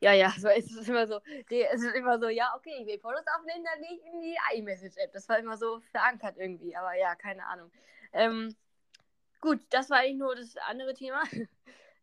Ja, 0.00 0.12
ja, 0.12 0.32
so, 0.38 0.46
es 0.46 0.70
ist 0.70 0.88
immer 0.88 1.08
so, 1.08 1.20
es 1.50 1.82
ist 1.82 1.94
immer 1.96 2.20
so, 2.20 2.28
ja, 2.28 2.54
okay, 2.56 2.72
ich 2.80 2.86
will 2.86 3.00
Fotos 3.00 3.24
aufnehmen, 3.36 3.64
dann 3.64 3.82
gehe 3.82 3.96
ich 3.96 4.04
in 4.06 4.20
die 4.20 4.36
iMessage-App. 4.56 5.12
Das 5.12 5.28
war 5.28 5.40
immer 5.40 5.56
so 5.56 5.80
verankert 5.90 6.36
irgendwie, 6.38 6.76
aber 6.76 6.94
ja, 6.94 7.16
keine 7.16 7.44
Ahnung. 7.46 7.72
Ähm, 8.12 8.54
gut, 9.40 9.60
das 9.70 9.90
war 9.90 9.98
eigentlich 9.98 10.18
nur 10.18 10.36
das 10.36 10.56
andere 10.68 10.94
Thema. 10.94 11.24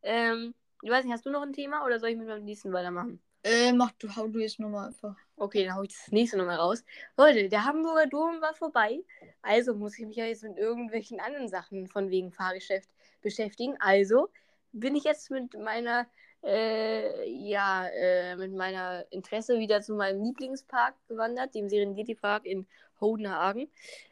ähm, 0.03 0.53
ich 0.81 0.89
weiß 0.89 1.05
nicht, 1.05 1.13
hast 1.13 1.25
du 1.25 1.29
noch 1.29 1.41
ein 1.41 1.53
Thema 1.53 1.85
oder 1.85 1.99
soll 1.99 2.09
ich 2.09 2.17
mit 2.17 2.27
meinem 2.27 2.43
nächsten 2.43 2.73
weitermachen? 2.73 3.21
Äh, 3.45 3.73
mach 3.73 3.91
du, 3.99 4.07
hau 4.15 4.27
du 4.27 4.39
jetzt 4.39 4.59
nochmal 4.59 4.87
einfach. 4.87 5.15
Okay, 5.35 5.65
dann 5.65 5.75
hau 5.75 5.83
ich 5.83 5.89
das 5.89 6.11
nächste 6.11 6.35
nochmal 6.35 6.55
raus. 6.55 6.83
Leute, 7.15 7.47
der 7.47 7.63
Hamburger 7.63 8.07
Dom 8.07 8.41
war 8.41 8.55
vorbei. 8.55 9.03
Also 9.43 9.75
muss 9.75 9.99
ich 9.99 10.07
mich 10.07 10.15
ja 10.15 10.25
jetzt 10.25 10.41
mit 10.41 10.57
irgendwelchen 10.57 11.19
anderen 11.19 11.47
Sachen 11.47 11.87
von 11.87 12.09
wegen 12.09 12.31
Fahrgeschäft 12.31 12.89
beschäftigen. 13.21 13.75
Also 13.79 14.29
bin 14.71 14.95
ich 14.95 15.03
jetzt 15.03 15.29
mit 15.29 15.53
meiner, 15.59 16.07
äh, 16.43 17.29
ja, 17.29 17.85
äh, 17.85 18.35
mit 18.35 18.51
meiner 18.51 19.05
Interesse 19.11 19.59
wieder 19.59 19.79
zu 19.83 19.93
meinem 19.93 20.23
Lieblingspark 20.23 20.95
gewandert, 21.07 21.53
dem 21.53 21.69
Serengeti-Park 21.69 22.47
in 22.47 22.65
Hodenhagen. 22.99 23.69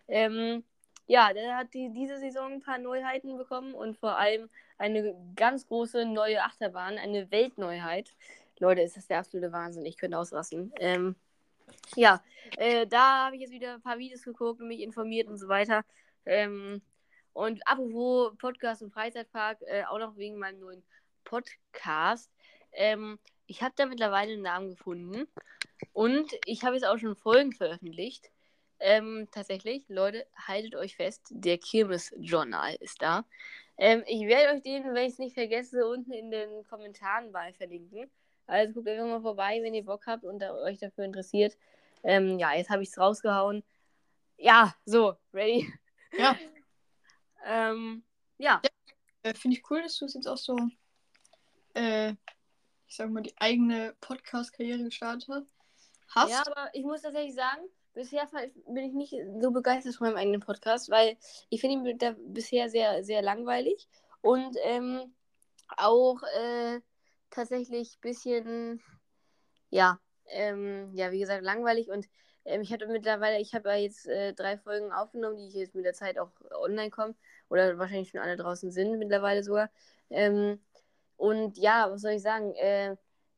Ähm, 0.07 0.63
ja, 1.07 1.33
der 1.33 1.57
hat 1.57 1.73
die, 1.73 1.89
diese 1.91 2.19
Saison 2.19 2.53
ein 2.53 2.61
paar 2.61 2.77
Neuheiten 2.77 3.35
bekommen 3.35 3.73
und 3.73 3.97
vor 3.97 4.15
allem 4.15 4.47
eine 4.77 5.15
ganz 5.35 5.67
große 5.67 6.05
neue 6.05 6.43
Achterbahn, 6.43 6.99
eine 6.99 7.31
Weltneuheit. 7.31 8.13
Leute, 8.59 8.81
ist 8.81 8.97
das 8.97 9.07
der 9.07 9.19
absolute 9.19 9.51
Wahnsinn. 9.51 9.85
Ich 9.85 9.97
könnte 9.97 10.17
ausrasten. 10.17 10.71
Ähm, 10.77 11.15
ja, 11.95 12.21
äh, 12.57 12.87
da 12.87 13.25
habe 13.25 13.35
ich 13.35 13.41
jetzt 13.41 13.51
wieder 13.51 13.75
ein 13.75 13.81
paar 13.81 13.97
Videos 13.97 14.23
geguckt 14.23 14.61
und 14.61 14.67
mich 14.67 14.81
informiert 14.81 15.27
und 15.27 15.37
so 15.37 15.47
weiter. 15.47 15.83
Ähm, 16.25 16.81
und 17.33 17.67
apropos 17.67 18.35
Podcast 18.37 18.81
und 18.83 18.93
Freizeitpark, 18.93 19.59
äh, 19.61 19.83
auch 19.85 19.99
noch 19.99 20.17
wegen 20.17 20.37
meinem 20.37 20.59
neuen 20.59 20.83
Podcast. 21.23 22.31
Ähm, 22.73 23.19
ich 23.47 23.61
habe 23.61 23.73
da 23.75 23.85
mittlerweile 23.85 24.33
einen 24.33 24.41
Namen 24.41 24.69
gefunden 24.69 25.27
und 25.93 26.31
ich 26.45 26.63
habe 26.63 26.75
jetzt 26.75 26.85
auch 26.85 26.97
schon 26.97 27.15
Folgen 27.15 27.51
veröffentlicht. 27.51 28.31
Ähm, 28.79 29.27
tatsächlich, 29.31 29.87
Leute, 29.87 30.27
haltet 30.35 30.75
euch 30.75 30.95
fest, 30.95 31.21
der 31.29 31.57
Kirmes-Journal 31.57 32.75
ist 32.79 33.01
da. 33.01 33.25
Ähm, 33.77 34.03
ich 34.07 34.27
werde 34.27 34.53
euch 34.53 34.61
den, 34.61 34.83
wenn 34.93 35.05
ich 35.05 35.13
es 35.13 35.19
nicht 35.19 35.33
vergesse, 35.33 35.87
unten 35.87 36.11
in 36.11 36.31
den 36.31 36.63
Kommentaren 36.65 37.31
mal 37.31 37.53
verlinken. 37.53 38.09
Also 38.47 38.73
guckt 38.73 38.87
einfach 38.87 39.05
mal 39.05 39.21
vorbei, 39.21 39.59
wenn 39.61 39.73
ihr 39.73 39.85
Bock 39.85 40.05
habt 40.05 40.23
und 40.23 40.39
da, 40.39 40.53
euch 40.53 40.79
dafür 40.79 41.05
interessiert. 41.05 41.57
Ähm, 42.03 42.37
ja, 42.39 42.53
jetzt 42.53 42.69
habe 42.69 42.83
ich 42.83 42.89
es 42.89 42.97
rausgehauen. 42.97 43.63
Ja, 44.37 44.75
so, 44.85 45.15
ready. 45.33 45.71
Ja. 46.17 46.37
ähm, 47.45 48.03
ja, 48.37 48.61
Äh, 49.23 49.33
Finde 49.33 49.57
ich 49.57 49.69
cool, 49.69 49.81
dass 49.81 49.97
du 49.97 50.05
es 50.05 50.13
jetzt 50.13 50.27
auch 50.27 50.37
so, 50.37 50.57
äh, 51.75 52.11
ich 52.87 52.95
sag 52.95 53.09
mal, 53.09 53.23
die 53.23 53.33
eigene 53.37 53.95
Podcast-Karriere 54.01 54.83
gestartet 54.83 55.29
hast. 55.29 55.47
hast. 56.09 56.29
ja, 56.29 56.43
aber 56.45 56.69
ich 56.73 56.83
muss 56.83 57.01
tatsächlich 57.01 57.33
sagen, 57.33 57.61
bisher 57.93 58.27
bin 58.67 58.83
ich 58.83 58.93
nicht 58.93 59.15
so 59.39 59.51
begeistert 59.51 59.95
von 59.95 60.07
meinem 60.07 60.17
eigenen 60.17 60.41
Podcast, 60.41 60.89
weil 60.89 61.17
ich 61.49 61.61
finde 61.61 61.89
ihn 61.89 62.33
bisher 62.33 62.69
sehr, 62.69 63.03
sehr 63.03 63.21
langweilig 63.21 63.87
und 64.21 64.57
ähm, 64.63 65.13
auch 65.77 66.21
äh, 66.23 66.81
tatsächlich 67.33 67.95
ein 67.97 68.01
bisschen, 68.01 68.81
ja, 69.69 69.99
ähm, 70.27 70.91
ja, 70.93 71.11
wie 71.11 71.19
gesagt, 71.19 71.43
langweilig 71.43 71.89
und 71.89 72.07
ähm, 72.45 72.61
ich 72.61 72.73
hatte 72.73 72.87
mittlerweile, 72.87 73.39
ich 73.39 73.53
habe 73.53 73.69
ja 73.69 73.75
jetzt 73.75 74.07
äh, 74.07 74.33
drei 74.33 74.57
Folgen 74.57 74.91
aufgenommen, 74.91 75.37
die 75.37 75.59
jetzt 75.59 75.75
mit 75.75 75.85
der 75.85 75.93
Zeit 75.93 76.17
auch 76.19 76.31
online 76.51 76.89
kommen 76.89 77.15
oder 77.49 77.77
wahrscheinlich 77.77 78.09
schon 78.09 78.19
alle 78.21 78.35
draußen 78.37 78.71
sind 78.71 78.99
mittlerweile 78.99 79.43
sogar. 79.43 79.69
Ähm, 80.09 80.59
und 81.17 81.57
ja, 81.57 81.89
was 81.91 82.01
soll 82.01 82.13
ich 82.13 82.21
sagen? 82.21 82.53
Äh, 82.55 82.97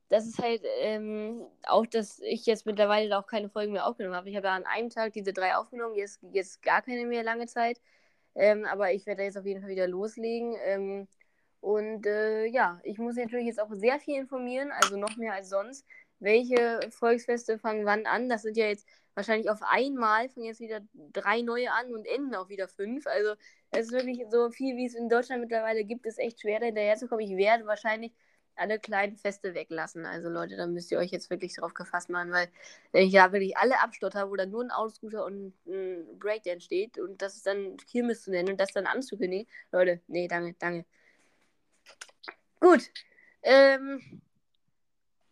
das 0.10 0.26
ist 0.28 0.40
halt 0.40 0.62
ähm, 0.80 1.46
auch, 1.64 1.86
dass 1.86 2.20
ich 2.20 2.46
jetzt 2.46 2.66
mittlerweile 2.66 3.18
auch 3.18 3.28
keine 3.28 3.50
Folgen 3.50 3.74
mehr 3.74 3.88
aufgenommen 3.88 4.16
habe. 4.16 4.30
Ich 4.30 4.36
habe 4.36 4.48
ja 4.48 4.56
an 4.56 4.66
einem 4.66 4.90
Tag 4.90 5.14
diese 5.14 5.34
drei 5.34 5.56
aufgenommen, 5.56 5.96
jetzt, 5.96 6.20
jetzt 6.32 6.62
gar 6.62 6.82
keine 6.82 7.06
mehr 7.06 7.24
lange 7.24 7.48
Zeit. 7.48 7.82
Ähm, 8.36 8.66
aber 8.66 8.92
ich 8.94 9.06
werde 9.06 9.24
jetzt 9.24 9.38
auf 9.38 9.46
jeden 9.46 9.62
Fall 9.62 9.70
wieder 9.70 9.88
loslegen. 9.88 10.56
Ähm, 10.64 11.08
und 11.66 12.06
äh, 12.06 12.46
ja, 12.46 12.80
ich 12.84 13.00
muss 13.00 13.16
natürlich 13.16 13.48
jetzt 13.48 13.60
auch 13.60 13.74
sehr 13.74 14.00
viel 14.00 14.20
informieren, 14.20 14.72
also 14.72 14.98
noch 14.98 15.18
mehr 15.18 15.34
als 15.34 15.50
sonst. 15.50 15.84
Welche 16.20 16.80
Volksfeste 16.92 17.58
fangen 17.58 17.88
wann 17.88 18.06
an? 18.06 18.30
Das 18.30 18.44
sind 18.44 18.56
ja 18.56 18.68
jetzt 18.68 18.88
wahrscheinlich 19.16 19.50
auf 19.50 19.64
einmal 19.64 20.30
fangen 20.30 20.46
jetzt 20.46 20.60
wieder 20.60 20.82
drei 20.94 21.42
neue 21.42 21.72
an 21.72 21.92
und 21.92 22.06
enden 22.06 22.36
auch 22.36 22.50
wieder 22.50 22.68
fünf. 22.68 23.08
Also 23.08 23.34
es 23.72 23.88
ist 23.88 23.94
wirklich 23.94 24.24
so 24.30 24.52
viel, 24.52 24.78
wie 24.78 24.86
es 24.86 24.94
in 24.94 25.10
Deutschland 25.10 25.42
mittlerweile 25.42 25.84
gibt, 25.86 26.06
ist 26.06 26.20
echt 26.20 26.40
schwer, 26.40 26.60
da 26.60 26.68
hinterherzukommen. 26.68 27.26
Ich 27.26 27.36
werde 27.36 27.66
wahrscheinlich 27.66 28.14
alle 28.56 28.78
kleinen 28.78 29.18
Feste 29.18 29.56
weglassen. 29.56 30.06
Also 30.06 30.30
Leute, 30.30 30.58
da 30.58 30.68
müsst 30.68 30.92
ihr 30.92 31.00
euch 31.00 31.10
jetzt 31.10 31.32
wirklich 31.32 31.56
drauf 31.56 31.74
gefasst 31.74 32.12
machen, 32.12 32.32
weil 32.32 32.48
wenn 32.92 33.08
ich 33.08 33.14
ja 33.14 33.32
wirklich 33.32 33.58
alle 33.58 33.82
abstotter, 33.82 34.30
wo 34.30 34.36
dann 34.36 34.52
nur 34.52 34.64
ein 34.64 34.70
Autoscooter 34.70 35.26
und 35.26 35.52
ein 35.66 36.20
Breakdance 36.20 36.64
steht 36.64 37.00
und 37.00 37.24
das 37.24 37.38
ist 37.38 37.48
dann 37.48 37.78
Kirmes 37.90 38.22
zu 38.22 38.30
nennen 38.30 38.50
und 38.50 38.60
das 38.60 38.72
dann 38.72 38.86
anzukündigen, 38.86 39.48
Leute, 39.72 40.00
nee, 40.08 40.28
danke, 40.28 40.56
danke. 40.60 40.86
Gut. 42.60 42.90
Ähm, 43.44 44.22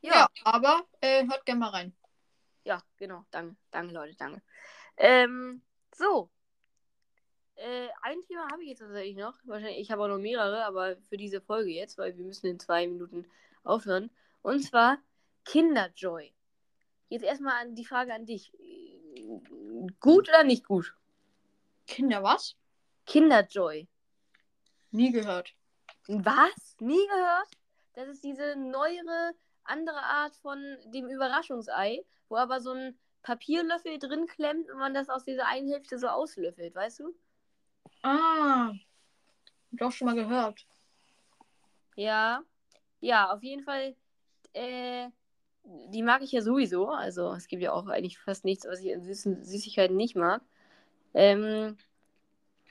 Ja, 0.02 0.14
ja, 0.14 0.28
aber 0.44 0.86
äh, 1.02 1.26
hört 1.28 1.46
gerne 1.46 1.60
mal 1.60 1.70
rein. 1.70 1.94
ja, 2.66 2.82
genau, 2.98 3.26
danke, 3.32 3.56
danke, 3.72 3.94
Leute, 3.94 4.16
danke. 4.16 4.42
Ähm, 4.98 5.62
so. 5.96 6.30
Äh, 7.56 7.88
ein 8.02 8.22
Thema 8.28 8.48
habe 8.52 8.64
ich 8.64 8.70
jetzt 8.70 8.80
tatsächlich 8.80 9.16
noch. 9.16 9.36
Wahrscheinlich, 9.46 9.80
ich 9.80 9.92
habe 9.92 10.04
auch 10.04 10.08
noch 10.08 10.18
mehrere, 10.18 10.66
aber 10.66 10.98
für 10.98 11.18
diese 11.18 11.40
Folge 11.42 11.72
jetzt, 11.72 11.98
weil 11.98 12.18
wir 12.18 12.26
müssen 12.26 12.48
in 12.48 12.60
zwei 12.60 12.88
Minuten 12.88 13.26
aufhören. 13.64 14.10
Und 14.42 14.62
zwar 14.64 14.98
Kinderjoy. 15.46 16.34
Jetzt 17.10 17.24
erstmal 17.24 17.62
an 17.62 17.76
die 17.76 17.86
Frage 17.86 18.14
an 18.14 18.26
dich. 18.26 18.52
Gut 20.00 20.30
oder 20.30 20.44
nicht 20.44 20.66
gut? 20.66 20.96
Kinder, 21.88 22.24
was? 22.24 22.56
Kinderjoy. 23.06 23.88
Nie 24.92 25.12
gehört. 25.12 25.54
Was? 26.08 26.76
Nie 26.80 27.08
gehört? 27.08 27.50
Das 27.94 28.08
ist 28.08 28.24
diese 28.24 28.56
neuere, 28.56 29.34
andere 29.64 30.02
Art 30.02 30.36
von 30.38 30.60
dem 30.86 31.08
Überraschungsei, 31.10 32.04
wo 32.28 32.38
aber 32.38 32.60
so 32.60 32.72
ein 32.72 32.98
Papierlöffel 33.22 34.00
drin 34.00 34.28
klemmt 34.28 34.70
und 34.70 34.80
man 34.80 34.94
das 34.94 35.10
aus 35.10 35.24
dieser 35.24 35.48
einen 35.48 35.70
Hälfte 35.70 35.98
so 35.98 36.08
auslöffelt, 36.08 36.76
weißt 36.76 37.00
du? 37.00 37.16
Ah. 38.02 38.74
Doch 39.72 39.92
schon 39.92 40.08
mal 40.08 40.16
gehört. 40.16 40.66
Ja. 41.96 42.44
Ja, 43.00 43.32
auf 43.32 43.42
jeden 43.44 43.64
Fall. 43.64 43.96
Äh, 44.54 45.10
die 45.64 46.04
mag 46.04 46.22
ich 46.22 46.32
ja 46.32 46.42
sowieso. 46.42 46.90
Also 46.90 47.32
es 47.34 47.48
gibt 47.48 47.64
ja 47.64 47.72
auch 47.72 47.88
eigentlich 47.88 48.20
fast 48.20 48.44
nichts, 48.46 48.66
was 48.68 48.82
ich 48.82 48.88
in 48.88 49.04
süßen 49.04 49.44
Süßigkeiten 49.44 49.96
nicht 49.96 50.16
mag. 50.16 50.42
Ähm, 51.14 51.78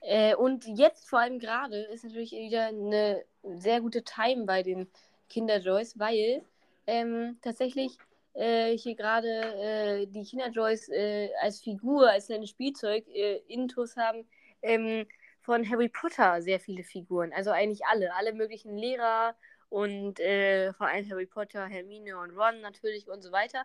äh, 0.03 0.35
und 0.35 0.67
jetzt 0.67 1.09
vor 1.09 1.21
allem 1.21 1.39
gerade 1.39 1.83
ist 1.85 2.05
natürlich 2.05 2.33
wieder 2.33 2.67
eine 2.67 3.25
sehr 3.43 3.81
gute 3.81 4.03
Time 4.03 4.45
bei 4.45 4.63
den 4.63 4.89
Kinder 5.29 5.59
Joys, 5.59 5.99
weil 5.99 6.43
ähm, 6.87 7.39
tatsächlich 7.43 7.97
äh, 8.35 8.77
hier 8.77 8.95
gerade 8.97 9.29
äh, 9.29 10.07
die 10.07 10.25
Kinder 10.25 10.49
Joys 10.49 10.89
äh, 10.89 11.31
als 11.41 11.61
Figur, 11.61 12.11
als 12.11 12.27
kleines 12.27 12.51
Spielzeug 12.51 13.07
äh, 13.09 13.39
Intus 13.49 13.97
haben 13.97 14.27
ähm, 14.63 15.07
von 15.41 15.69
Harry 15.69 15.89
Potter 15.89 16.43
sehr 16.43 16.61
viele 16.61 16.83
Figuren. 16.85 17.33
Also 17.33 17.51
eigentlich 17.51 17.85
alle, 17.87 18.15
alle 18.15 18.33
möglichen 18.33 18.77
Lehrer 18.77 19.35
und 19.69 20.21
äh, 20.21 20.73
vor 20.75 20.89
allem 20.89 21.09
Harry 21.11 21.27
Potter, 21.27 21.67
Hermine 21.67 22.19
und 22.19 22.31
Ron 22.37 22.61
natürlich 22.61 23.09
und 23.09 23.23
so 23.23 23.33
weiter. 23.33 23.65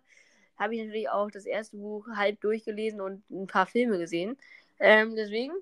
Habe 0.57 0.75
ich 0.75 0.81
natürlich 0.83 1.09
auch 1.09 1.29
das 1.29 1.45
erste 1.45 1.77
Buch 1.77 2.07
halb 2.15 2.41
durchgelesen 2.41 3.01
und 3.01 3.29
ein 3.29 3.47
paar 3.47 3.67
Filme 3.67 3.99
gesehen. 3.99 4.37
Ähm, 4.79 5.15
deswegen 5.15 5.53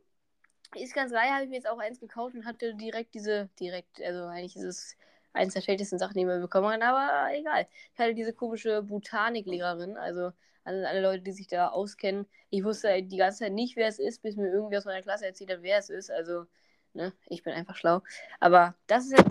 ist 0.81 0.93
ganz 0.93 1.11
geil, 1.11 1.29
habe 1.29 1.43
ich 1.43 1.49
mir 1.49 1.55
jetzt 1.55 1.69
auch 1.69 1.79
eins 1.79 1.99
gekauft 1.99 2.35
und 2.35 2.45
hatte 2.45 2.75
direkt 2.75 3.13
diese, 3.13 3.49
direkt, 3.59 4.01
also 4.01 4.25
eigentlich 4.25 4.55
ist 4.55 4.63
es 4.63 4.97
eines 5.33 5.53
der 5.53 5.61
schlechtesten 5.61 5.99
Sachen, 5.99 6.17
die 6.17 6.25
man 6.25 6.41
bekommen 6.41 6.69
kann, 6.69 6.81
aber 6.81 7.33
egal. 7.33 7.67
Ich 7.93 7.99
hatte 7.99 8.13
diese 8.13 8.33
komische 8.33 8.81
Botaniklehrerin, 8.83 9.97
also 9.97 10.31
alle, 10.63 10.87
alle 10.87 11.01
Leute, 11.01 11.23
die 11.23 11.31
sich 11.31 11.47
da 11.47 11.69
auskennen. 11.69 12.25
Ich 12.49 12.63
wusste 12.63 13.03
die 13.03 13.17
ganze 13.17 13.39
Zeit 13.39 13.53
nicht, 13.53 13.75
wer 13.75 13.87
es 13.87 13.99
ist, 13.99 14.21
bis 14.21 14.35
mir 14.35 14.51
irgendwie 14.51 14.77
aus 14.77 14.85
meiner 14.85 15.01
Klasse 15.01 15.25
erzählt 15.25 15.51
hat, 15.51 15.61
wer 15.61 15.77
es 15.77 15.89
ist. 15.89 16.09
Also, 16.09 16.45
ne, 16.93 17.13
ich 17.27 17.43
bin 17.43 17.53
einfach 17.53 17.75
schlau. 17.75 18.01
Aber 18.39 18.75
das 18.87 19.05
ist 19.05 19.11
jetzt. 19.11 19.29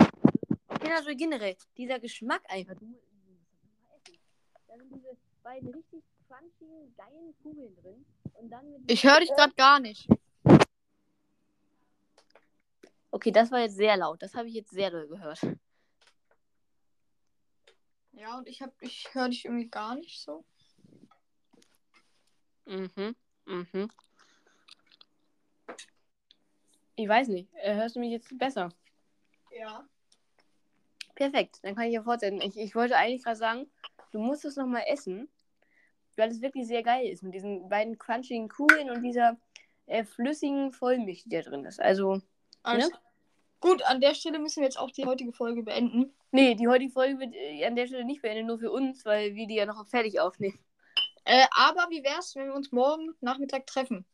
Also 0.97 1.11
generell, 1.17 1.57
dieser 1.77 1.99
Geschmack 1.99 2.43
einfach. 2.49 2.75
Du, 2.75 2.95
da 4.69 4.77
sind 4.77 4.95
diese 4.95 5.17
beiden 5.43 5.75
richtig 5.75 6.05
crunchigen, 6.29 6.95
geilen 6.97 7.35
Kugeln 7.43 7.75
drin. 7.77 8.05
Und 8.35 8.51
dann 8.51 8.85
Ich 8.87 9.05
höre 9.05 9.21
dich 9.21 9.31
gerade 9.31 9.55
gar 9.55 9.81
nicht. 9.81 10.09
Okay, 13.15 13.31
das 13.31 13.53
war 13.53 13.61
jetzt 13.61 13.77
sehr 13.77 13.97
laut. 13.97 14.21
Das 14.21 14.35
habe 14.35 14.49
ich 14.49 14.55
jetzt 14.55 14.73
sehr 14.73 14.91
doll 14.91 15.07
gehört. 15.07 15.39
Ja, 18.11 18.39
und 18.39 18.49
ich 18.49 18.61
hab, 18.61 18.73
ich 18.81 19.09
höre 19.12 19.29
dich 19.29 19.45
irgendwie 19.45 19.69
gar 19.69 19.95
nicht 19.95 20.21
so. 20.21 20.45
Mhm, 22.67 23.15
mhm. 23.45 23.89
Ich 26.97 27.09
weiß 27.09 27.29
nicht. 27.29 27.49
Äh, 27.55 27.77
Hörst 27.77 27.95
du 27.95 28.01
mich 28.01 28.11
jetzt 28.11 28.37
besser? 28.37 28.71
Ja. 29.53 29.89
Perfekt, 31.15 31.61
dann 31.62 31.77
kann 31.77 31.85
ich 31.85 31.95
ja 31.95 32.03
fortsetzen. 32.03 32.41
Ich, 32.41 32.57
ich 32.57 32.75
wollte 32.75 32.97
eigentlich 32.97 33.23
gerade 33.23 33.37
sagen, 33.37 33.71
du 34.11 34.19
musst 34.19 34.45
es 34.45 34.57
nochmal 34.57 34.87
essen, 34.89 35.29
weil 36.17 36.33
es 36.33 36.43
wirklich 36.43 36.67
sehr 36.67 36.83
geil 36.83 37.07
ist 37.07 37.23
mit 37.23 37.35
diesen 37.35 37.69
beiden 37.69 37.97
crunchigen 37.97 38.49
Kugeln 38.49 38.91
und 38.91 39.05
dieser 39.05 39.37
äh, 39.87 40.03
flüssigen 40.03 40.73
Vollmilch, 40.73 41.23
die 41.23 41.29
da 41.29 41.43
drin 41.43 41.65
ist. 41.65 41.81
Also, 41.81 42.21
Alles 42.65 42.91
Ne? 42.91 43.04
Gut, 43.65 43.83
an 43.85 44.03
der 44.03 44.15
Stelle 44.15 44.39
müssen 44.39 44.61
wir 44.61 44.65
jetzt 44.65 44.79
auch 44.79 44.91
die 44.91 45.07
heutige 45.07 45.33
Folge 45.33 45.62
beenden. 45.62 46.15
nee, 46.33 46.55
die 46.55 46.69
heutige 46.69 46.93
Folge 46.93 47.19
wird 47.19 47.35
äh, 47.35 47.65
an 47.65 47.75
der 47.75 47.87
Stelle 47.87 48.05
nicht 48.05 48.21
beendet, 48.21 48.45
nur 48.45 48.59
für 48.59 48.71
uns, 48.71 49.07
weil 49.07 49.35
wir 49.35 49.47
die 49.47 49.55
ja 49.55 49.65
noch 49.65 49.89
fertig 49.89 50.21
aufnehmen. 50.21 50.59
Äh, 51.25 51.47
aber 51.51 51.87
wie 51.89 52.05
wär's, 52.05 52.37
wenn 52.37 52.49
wir 52.49 52.55
uns 52.55 52.73
morgen 52.73 53.15
Nachmittag 53.23 53.67
treffen? 53.67 54.05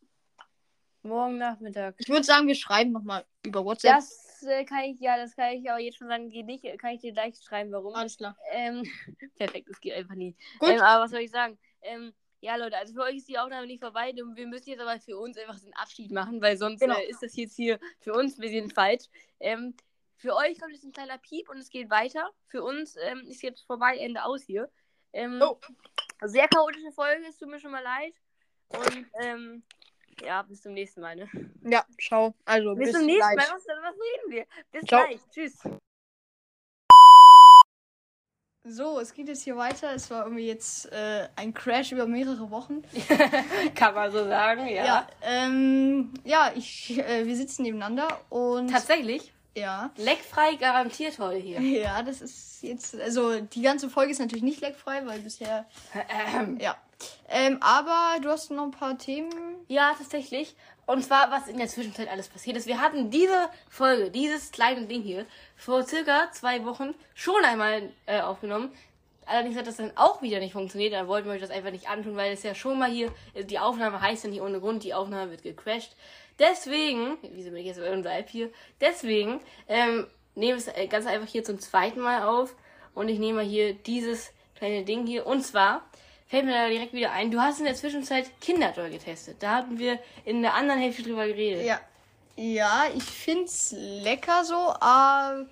Morgen 1.03 1.39
Nachmittag. 1.39 1.97
Ich 1.99 2.09
würde 2.09 2.23
sagen, 2.23 2.47
wir 2.47 2.55
schreiben 2.55 2.93
nochmal 2.93 3.25
über 3.45 3.65
WhatsApp. 3.65 3.97
Das 3.97 4.45
äh, 4.45 4.65
kann 4.65 4.85
ich, 4.85 5.01
ja, 5.01 5.17
das 5.17 5.35
kann 5.35 5.53
ich 5.55 5.69
aber 5.69 5.81
jetzt 5.81 5.99
schon 5.99 6.07
sagen, 6.07 6.31
geht 6.31 6.47
nicht. 6.47 6.63
Kann 6.79 6.95
ich 6.95 7.01
dir 7.01 7.13
gleich 7.13 7.35
schreiben, 7.43 7.73
warum. 7.73 7.93
Alles 7.97 8.19
klar. 8.19 8.37
Ähm, 8.53 8.85
perfekt, 9.37 9.69
das 9.69 9.81
geht 9.81 9.95
einfach 9.95 10.15
nie. 10.15 10.37
Gut. 10.61 10.71
Ähm, 10.71 10.81
aber 10.81 11.03
was 11.03 11.11
soll 11.11 11.23
ich 11.23 11.33
sagen? 11.33 11.59
Ähm, 11.83 12.13
ja, 12.41 12.57
Leute, 12.57 12.77
also 12.77 12.95
für 12.95 13.03
euch 13.03 13.17
ist 13.17 13.29
die 13.29 13.39
Aufnahme 13.39 13.67
nicht 13.67 13.81
vorbei. 13.81 14.11
und 14.23 14.37
Wir 14.37 14.47
müssen 14.47 14.71
jetzt 14.71 14.81
aber 14.81 14.99
für 15.01 15.19
uns 15.19 15.37
einfach 15.37 15.59
den 15.61 15.75
Abschied 15.75 16.11
machen, 16.11 16.41
weil 16.41 16.57
sonst 16.57 16.81
Genau. 16.81 16.97
äh, 16.99 17.07
ist 17.09 17.23
das 17.23 17.37
jetzt 17.37 17.57
hier 17.57 17.79
für 18.01 18.13
uns 18.15 18.37
ein 18.39 18.41
bisschen 18.41 18.71
falsch. 18.71 19.05
Ähm, 19.41 19.75
für 20.17 20.35
euch 20.37 20.59
kommt 20.59 20.73
jetzt 20.73 20.85
ein 20.85 20.93
kleiner 20.93 21.19
Piep 21.19 21.49
und 21.49 21.59
es 21.59 21.71
geht 21.71 21.91
weiter. 21.91 22.31
Für 22.47 22.63
uns 22.63 22.97
ähm, 23.03 23.27
ist 23.27 23.43
jetzt 23.43 23.63
vorbei, 23.67 23.97
Ende 23.99 24.25
aus 24.25 24.43
hier. 24.43 24.71
Ähm, 25.13 25.41
Oh. 25.43 25.59
Sehr 26.23 26.49
chaotische 26.49 26.93
Folge, 26.93 27.25
es 27.29 27.39
tut 27.39 27.49
mir 27.49 27.59
schon 27.59 27.71
mal 27.73 27.83
leid. 27.83 28.15
Und 28.69 29.07
ähm, 29.23 29.63
ja, 30.23 30.43
bis 30.43 30.61
zum 30.63 30.75
nächsten 30.75 31.01
Mal. 31.01 31.17
Ne? 31.17 31.29
Ja, 31.65 31.85
schau. 31.99 32.35
Also, 32.45 32.75
Bis, 32.75 32.89
bis, 32.89 32.97
zum 32.99 33.07
nächsten 33.07 33.35
gleich. 33.35 33.49
Mal. 33.49 33.57
Was, 33.57 33.67
was 33.67 33.95
reden 33.95 34.31
wir? 34.33 34.47
Bis 34.71 34.83
Ciao. 34.85 35.07
gleich. 35.07 35.21
Tschüss. 35.31 35.59
So, 38.73 39.01
es 39.01 39.15
geht 39.15 39.27
jetzt 39.27 39.43
hier 39.43 39.57
weiter. 39.57 39.93
Es 39.95 40.11
war 40.11 40.25
irgendwie 40.25 40.47
jetzt 40.47 40.91
äh, 40.93 41.27
ein 41.35 41.53
Crash 41.53 41.91
über 41.91 42.07
mehrere 42.07 42.51
Wochen. 42.51 42.83
Kann 43.75 43.95
man 43.95 44.13
so 44.13 44.25
sagen, 44.29 44.69
ja. 44.69 44.85
Ja, 44.85 45.07
ähm, 45.23 46.15
ja, 46.25 46.53
ich, 46.55 46.97
äh, 46.99 47.27
wir 47.27 47.35
sitzen 47.35 47.63
nebeneinander 47.63 48.21
und 48.29 48.71
Tatsächlich. 48.71 49.33
ja, 49.57 49.91
Leckfrei 49.97 50.55
garantiert 50.55 51.19
heute 51.19 51.39
hier. 51.39 51.61
ja, 51.83 52.03
das 52.05 52.21
ist 52.21 52.63
jetzt, 52.63 52.95
also 53.01 53.41
die 53.41 53.63
ganze 53.63 53.91
Folge 53.91 54.13
ist 54.13 54.21
natürlich 54.21 54.45
nicht 54.45 54.61
leckfrei, 54.61 55.05
weil 55.05 55.19
bisher, 55.19 55.67
Ähm, 56.37 56.59
ja, 56.61 56.77
ähm, 57.29 57.59
aber 57.61 58.21
du 58.21 58.29
hast 58.29 58.53
noch 58.53 58.65
ein 58.65 58.71
paar 58.71 58.97
Themen. 58.99 59.33
Ja, 59.67 59.95
tatsächlich. 59.99 60.55
Und 60.91 61.05
zwar, 61.05 61.31
was 61.31 61.47
in 61.47 61.57
der 61.57 61.69
Zwischenzeit 61.69 62.09
alles 62.11 62.27
passiert 62.27 62.57
ist. 62.57 62.67
Wir 62.67 62.81
hatten 62.81 63.13
diese 63.13 63.49
Folge, 63.69 64.11
dieses 64.11 64.51
kleine 64.51 64.87
Ding 64.87 65.03
hier, 65.03 65.25
vor 65.55 65.85
circa 65.85 66.33
zwei 66.33 66.65
Wochen 66.65 66.97
schon 67.15 67.45
einmal 67.45 67.91
äh, 68.07 68.21
aufgenommen. 68.21 68.73
Allerdings 69.25 69.57
hat 69.57 69.69
das 69.69 69.77
dann 69.77 69.93
auch 69.95 70.21
wieder 70.21 70.41
nicht 70.41 70.53
funktioniert. 70.53 70.93
Da 70.93 71.07
wollten 71.07 71.29
wir 71.29 71.35
euch 71.35 71.41
das 71.41 71.53
einfach 71.53 71.71
nicht 71.71 71.89
antun, 71.89 72.17
weil 72.17 72.33
es 72.33 72.43
ja 72.43 72.57
schon 72.57 72.77
mal 72.77 72.91
hier, 72.91 73.13
die 73.37 73.61
Aufnahme 73.61 74.01
heißt 74.01 74.25
ja 74.25 74.31
nicht 74.31 74.41
ohne 74.41 74.59
Grund, 74.59 74.83
die 74.83 74.93
Aufnahme 74.93 75.31
wird 75.31 75.45
gecrashed. 75.45 75.95
Deswegen, 76.41 77.19
wieso 77.35 77.51
bin 77.51 77.61
ich 77.61 77.67
jetzt 77.67 77.79
bei 77.79 77.93
unserer 77.93 78.19
App 78.19 78.29
hier? 78.29 78.51
Deswegen, 78.81 79.41
ähm, 79.69 80.09
nehme 80.35 80.59
es 80.59 80.67
äh, 80.67 80.89
ganz 80.89 81.07
einfach 81.07 81.29
hier 81.29 81.45
zum 81.45 81.61
zweiten 81.61 82.01
Mal 82.01 82.25
auf. 82.25 82.57
Und 82.95 83.07
ich 83.07 83.21
nehme 83.21 83.45
mal 83.45 83.49
hier 83.49 83.75
dieses 83.75 84.33
kleine 84.57 84.85
Ding 84.85 85.07
hier. 85.07 85.25
Und 85.25 85.43
zwar, 85.43 85.89
fällt 86.31 86.45
mir 86.45 86.53
da 86.53 86.69
direkt 86.69 86.93
wieder 86.93 87.11
ein, 87.11 87.31
du 87.33 87.41
hast 87.41 87.59
in 87.59 87.65
der 87.65 87.75
Zwischenzeit 87.75 88.41
Kinderjoy 88.41 88.91
getestet. 88.91 89.39
Da 89.41 89.57
hatten 89.57 89.79
wir 89.79 89.99
in 90.25 90.43
der 90.43 90.55
anderen 90.55 90.81
Hälfte 90.81 91.03
drüber 91.03 91.27
geredet. 91.27 91.67
Ja, 91.67 91.81
ja, 92.37 92.85
ich 92.95 93.03
find's 93.03 93.75
lecker 93.77 94.45
so, 94.45 94.73
aber 94.81 95.47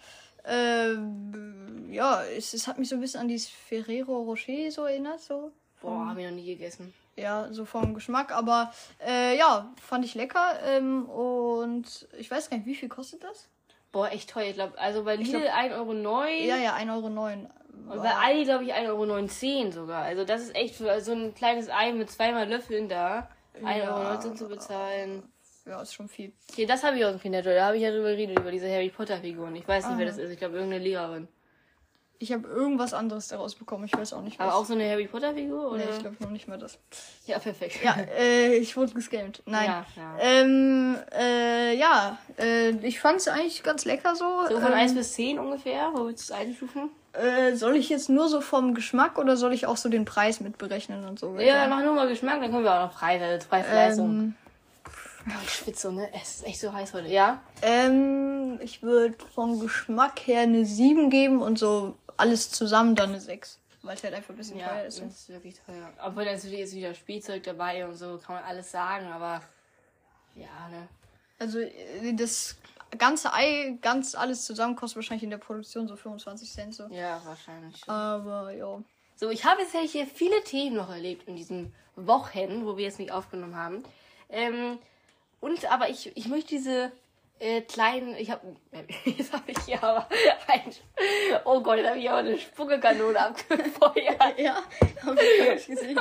ähm, 0.46 1.88
ja, 1.90 2.22
es, 2.24 2.54
es 2.54 2.68
hat 2.68 2.78
mich 2.78 2.88
so 2.88 2.94
ein 2.94 3.00
bisschen 3.00 3.20
an 3.20 3.28
dieses 3.28 3.48
Ferrero 3.48 4.22
Rocher 4.22 4.70
so 4.70 4.84
erinnert, 4.84 5.20
so. 5.20 5.50
Boah, 5.82 6.06
haben 6.06 6.16
wir 6.16 6.30
noch 6.30 6.36
nie 6.36 6.46
gegessen. 6.46 6.94
Ja, 7.16 7.52
so 7.52 7.64
vom 7.64 7.94
Geschmack, 7.94 8.30
aber 8.30 8.72
äh, 9.04 9.36
ja, 9.36 9.74
fand 9.82 10.04
ich 10.04 10.14
lecker. 10.14 10.60
Ähm, 10.64 11.06
und 11.06 12.06
ich 12.16 12.30
weiß 12.30 12.48
gar 12.48 12.56
nicht, 12.56 12.66
wie 12.66 12.76
viel 12.76 12.88
kostet 12.88 13.24
das? 13.24 13.48
Boah, 13.92 14.10
echt 14.10 14.30
teuer. 14.30 14.46
Ich 14.48 14.54
glaube, 14.54 14.78
also 14.78 15.04
bei 15.04 15.16
Lidl 15.16 15.40
glaub- 15.40 15.52
1,09 15.52 16.06
Euro. 16.06 16.26
Ja, 16.26 16.56
ja, 16.56 16.74
1,09 16.74 16.90
Euro. 16.90 17.94
Und 17.94 18.02
bei 18.02 18.10
Aldi, 18.10 18.44
glaube 18.44 18.64
ich, 18.64 18.74
1,19 18.74 19.62
Euro 19.62 19.70
sogar. 19.70 20.02
Also 20.02 20.24
das 20.24 20.42
ist 20.42 20.54
echt 20.54 20.74
für 20.74 21.00
so 21.00 21.12
ein 21.12 21.34
kleines 21.34 21.70
Ei 21.70 21.92
mit 21.92 22.10
zweimal 22.10 22.48
Löffeln 22.48 22.88
da. 22.88 23.28
1,19 23.62 23.88
Euro 23.88 24.34
zu 24.34 24.48
bezahlen. 24.48 25.22
Ja, 25.64 25.82
ist 25.82 25.94
schon 25.94 26.08
viel. 26.08 26.32
Okay, 26.50 26.66
das 26.66 26.82
habe 26.82 26.98
ich 26.98 27.04
aus 27.04 27.12
dem 27.12 27.20
Kinderjoy. 27.20 27.54
Da 27.54 27.66
habe 27.66 27.76
ich 27.76 27.82
ja 27.82 27.90
drüber 27.90 28.10
geredet, 28.10 28.38
über 28.38 28.50
diese 28.50 28.70
Harry 28.70 28.88
Potter 28.88 29.18
Figuren. 29.18 29.54
Ich 29.56 29.68
weiß 29.68 29.86
nicht, 29.86 29.98
wer 29.98 30.06
Aha. 30.06 30.16
das 30.16 30.18
ist. 30.18 30.30
Ich 30.30 30.38
glaube, 30.38 30.56
irgendeine 30.56 30.82
Lehrerin. 30.82 31.28
Ich 32.20 32.32
habe 32.32 32.48
irgendwas 32.48 32.94
anderes 32.94 33.28
daraus 33.28 33.54
bekommen. 33.54 33.84
Ich 33.84 33.96
weiß 33.96 34.12
auch 34.12 34.22
nicht, 34.22 34.38
was. 34.38 34.48
Aber 34.48 34.56
auch 34.56 34.64
so 34.64 34.74
eine 34.74 34.90
Harry 34.90 35.06
Potter 35.06 35.34
Figur? 35.34 35.70
Oder? 35.70 35.78
nee, 35.78 35.90
ich 35.92 36.00
glaube 36.00 36.16
noch 36.18 36.30
nicht 36.30 36.48
mal 36.48 36.58
das. 36.58 36.78
ja, 37.26 37.38
perfekt. 37.38 37.78
Ja, 37.82 37.96
äh, 38.18 38.56
ich 38.56 38.76
wurde 38.76 38.92
gescammt. 38.92 39.42
Nein. 39.46 39.66
Ja, 39.66 39.86
ja. 39.96 40.16
Ähm, 40.20 40.96
äh, 41.16 41.76
ja, 41.76 42.18
äh, 42.38 42.70
ich 42.84 42.98
fand 42.98 43.18
es 43.18 43.28
eigentlich 43.28 43.62
ganz 43.62 43.84
lecker 43.84 44.16
so. 44.16 44.24
So 44.48 44.60
von 44.60 44.72
ähm, 44.72 44.78
1 44.78 44.94
bis 44.94 45.12
10 45.12 45.38
ungefähr. 45.38 45.90
Wo 45.94 46.06
willst 46.06 46.28
du 46.28 46.34
es 46.34 46.38
einstufen? 46.40 46.90
äh, 47.12 47.54
soll 47.56 47.76
ich 47.76 47.88
jetzt 47.88 48.08
nur 48.08 48.28
so 48.28 48.40
vom 48.40 48.74
Geschmack 48.74 49.18
oder 49.18 49.36
soll 49.36 49.52
ich 49.52 49.66
auch 49.66 49.76
so 49.76 49.88
den 49.88 50.04
Preis 50.04 50.40
mit 50.40 50.58
berechnen 50.58 51.04
und 51.04 51.18
so? 51.18 51.36
Ja, 51.38 51.54
dann 51.54 51.70
mach 51.70 51.82
nur 51.82 51.94
mal 51.94 52.08
Geschmack, 52.08 52.40
dann 52.40 52.50
können 52.50 52.64
wir 52.64 52.74
auch 52.74 52.86
noch 52.86 52.94
Preis, 52.94 53.20
also 53.20 53.48
Preis-Leistung. 53.48 54.10
ähm, 54.10 54.34
Oh, 55.26 55.32
ich 55.44 55.50
schwitze 55.50 55.88
so, 55.88 55.92
ne? 55.92 56.08
Es 56.14 56.36
ist 56.36 56.46
echt 56.46 56.60
so 56.60 56.72
heiß 56.72 56.94
heute. 56.94 57.08
Ja? 57.08 57.42
ähm, 57.60 58.58
ich 58.62 58.82
würde 58.82 59.14
vom 59.34 59.60
Geschmack 59.60 60.20
her 60.26 60.42
eine 60.42 60.64
7 60.64 61.10
geben 61.10 61.42
und 61.42 61.58
so 61.58 61.96
alles 62.18 62.50
zusammen 62.50 62.94
dann 62.94 63.10
eine 63.10 63.20
6. 63.20 63.58
Weil 63.82 63.96
es 63.96 64.02
halt 64.02 64.14
einfach 64.14 64.30
ein 64.30 64.36
bisschen 64.36 64.58
Ja, 64.58 64.68
teuer 64.68 64.84
das 64.84 64.98
ist. 64.98 65.04
ist 65.04 65.28
wirklich 65.28 65.54
teuer. 65.64 65.92
Obwohl 66.04 66.24
da 66.24 66.32
ist 66.32 66.42
natürlich 66.44 66.60
jetzt 66.60 66.74
wieder 66.74 66.94
Spielzeug 66.94 67.42
dabei 67.44 67.86
und 67.86 67.96
so, 67.96 68.18
kann 68.18 68.36
man 68.36 68.44
alles 68.44 68.70
sagen, 68.70 69.06
aber 69.06 69.40
ja, 70.34 70.68
ne? 70.70 70.88
Also 71.38 71.60
äh, 71.60 72.12
das 72.14 72.56
ganze 72.98 73.32
Ei, 73.32 73.78
ganz 73.80 74.14
alles 74.14 74.44
zusammen 74.44 74.74
kostet 74.76 74.96
wahrscheinlich 74.96 75.22
in 75.22 75.30
der 75.30 75.38
Produktion 75.38 75.86
so 75.86 75.96
25 75.96 76.50
Cent 76.52 76.74
so. 76.74 76.86
Ja, 76.90 77.20
wahrscheinlich 77.24 77.78
schon. 77.78 77.94
Aber 77.94 78.52
ja. 78.52 78.82
So, 79.16 79.30
ich 79.30 79.44
habe 79.44 79.62
jetzt 79.62 79.76
hier 79.90 80.06
viele 80.06 80.42
Themen 80.44 80.76
noch 80.76 80.90
erlebt 80.90 81.28
in 81.28 81.36
diesen 81.36 81.74
Wochen, 81.96 82.64
wo 82.66 82.76
wir 82.76 82.84
jetzt 82.84 82.98
nicht 82.98 83.10
aufgenommen 83.12 83.56
haben. 83.56 83.82
Ähm, 84.28 84.78
und 85.40 85.70
aber 85.70 85.88
ich, 85.88 86.16
ich 86.16 86.28
möchte 86.28 86.50
diese 86.50 86.92
äh, 87.40 87.60
kleinen, 87.62 88.16
ich 88.16 88.30
habe, 88.30 88.56
jetzt 89.04 89.32
habe 89.32 89.50
ich 89.50 89.58
hier 89.66 89.82
aber 89.82 90.08
ein, 90.46 90.62
oh 91.44 91.60
Gott, 91.60 91.78
da 91.80 91.90
habe 91.90 91.98
ich 91.98 92.08
aber 92.08 92.18
eine 92.18 92.38
Spuckekanone 92.38 93.18
abgefeuert. 93.26 94.18
Ja, 94.38 94.62
hab 95.04 95.18
ich 95.20 95.48
nicht 95.48 95.66
gesehen. 95.66 95.98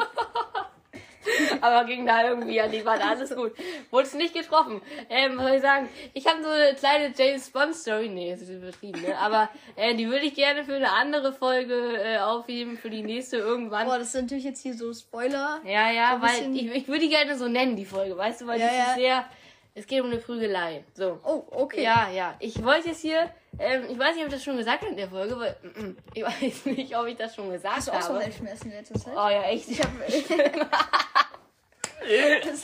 Aber 1.60 1.86
ging 1.86 2.06
da 2.06 2.30
irgendwie 2.30 2.62
an 2.62 2.72
die 2.72 2.86
Wand, 2.86 3.06
alles 3.06 3.36
gut. 3.36 3.52
Wurde 3.92 4.08
es 4.08 4.14
nicht 4.14 4.34
getroffen. 4.34 4.82
Ähm, 5.10 5.38
was 5.38 5.46
soll 5.46 5.56
ich 5.56 5.62
sagen? 5.62 5.90
Ich 6.14 6.26
habe 6.26 6.42
so 6.42 6.50
eine 6.50 6.74
kleine 6.76 7.14
James 7.18 7.50
Bond 7.50 7.76
Story, 7.76 8.08
nee, 8.10 8.32
das 8.32 8.42
ist 8.42 8.50
übertrieben, 8.50 9.02
ne? 9.02 9.18
Aber 9.18 9.50
äh, 9.76 9.94
die 9.96 10.08
würde 10.08 10.26
ich 10.26 10.36
gerne 10.36 10.64
für 10.64 10.76
eine 10.76 10.92
andere 10.92 11.34
Folge 11.34 12.02
äh, 12.02 12.20
aufheben, 12.20 12.78
für 12.78 12.90
die 12.90 13.04
nächste 13.04 13.38
irgendwann. 13.38 13.88
Boah, 13.88 14.00
das 14.00 14.10
ist 14.14 14.22
natürlich 14.22 14.46
jetzt 14.46 14.62
hier 14.62 14.74
so 14.74 14.94
Spoiler. 14.94 15.60
Ja, 15.66 15.92
ja, 15.92 16.22
weil 16.22 16.56
ich, 16.56 16.72
ich 16.74 16.88
würde 16.88 17.02
die 17.02 17.10
gerne 17.10 17.38
so 17.38 17.48
nennen, 17.48 17.76
die 17.76 17.86
Folge, 17.86 18.16
weißt 18.16 18.42
du, 18.42 18.48
weil 18.48 18.60
Ja, 18.60 18.70
die 18.70 18.76
ja. 18.76 18.84
ist 18.84 18.96
sehr, 18.96 19.26
es 19.78 19.86
geht 19.86 20.02
um 20.02 20.08
eine 20.08 20.18
Prügelei. 20.18 20.84
So. 20.96 21.20
Oh, 21.24 21.44
okay. 21.52 21.84
Ja, 21.84 22.10
ja. 22.10 22.36
Ich 22.40 22.64
wollte 22.64 22.88
jetzt 22.90 23.02
hier, 23.02 23.30
ähm, 23.60 23.84
ich 23.90 23.98
weiß 24.00 24.16
nicht, 24.16 24.24
ob 24.24 24.30
ich 24.30 24.34
das 24.34 24.44
schon 24.44 24.58
gesagt 24.58 24.82
habe 24.82 24.92
in 24.92 24.98
der 24.98 25.08
Folge, 25.10 25.40
weil 25.40 25.56
mm, 25.62 25.82
mm, 25.86 25.98
ich 26.16 26.24
weiß 26.26 26.66
nicht, 26.66 26.98
ob 26.98 27.06
ich 27.06 27.16
das 27.16 27.36
schon 27.36 27.52
gesagt 27.52 27.76
Hast 27.78 27.88
du 27.88 27.92
auch 27.92 28.02
so 28.02 28.10
habe. 28.14 28.22
Weltschmerzen 28.26 28.72
in 28.72 28.78
letzter 28.78 29.00
Zeit? 29.00 29.14
Oh 29.14 29.30
ja, 29.30 29.44
echt. 29.44 29.70
Ich 29.70 29.80
hab, 29.80 29.90
Das, 32.46 32.62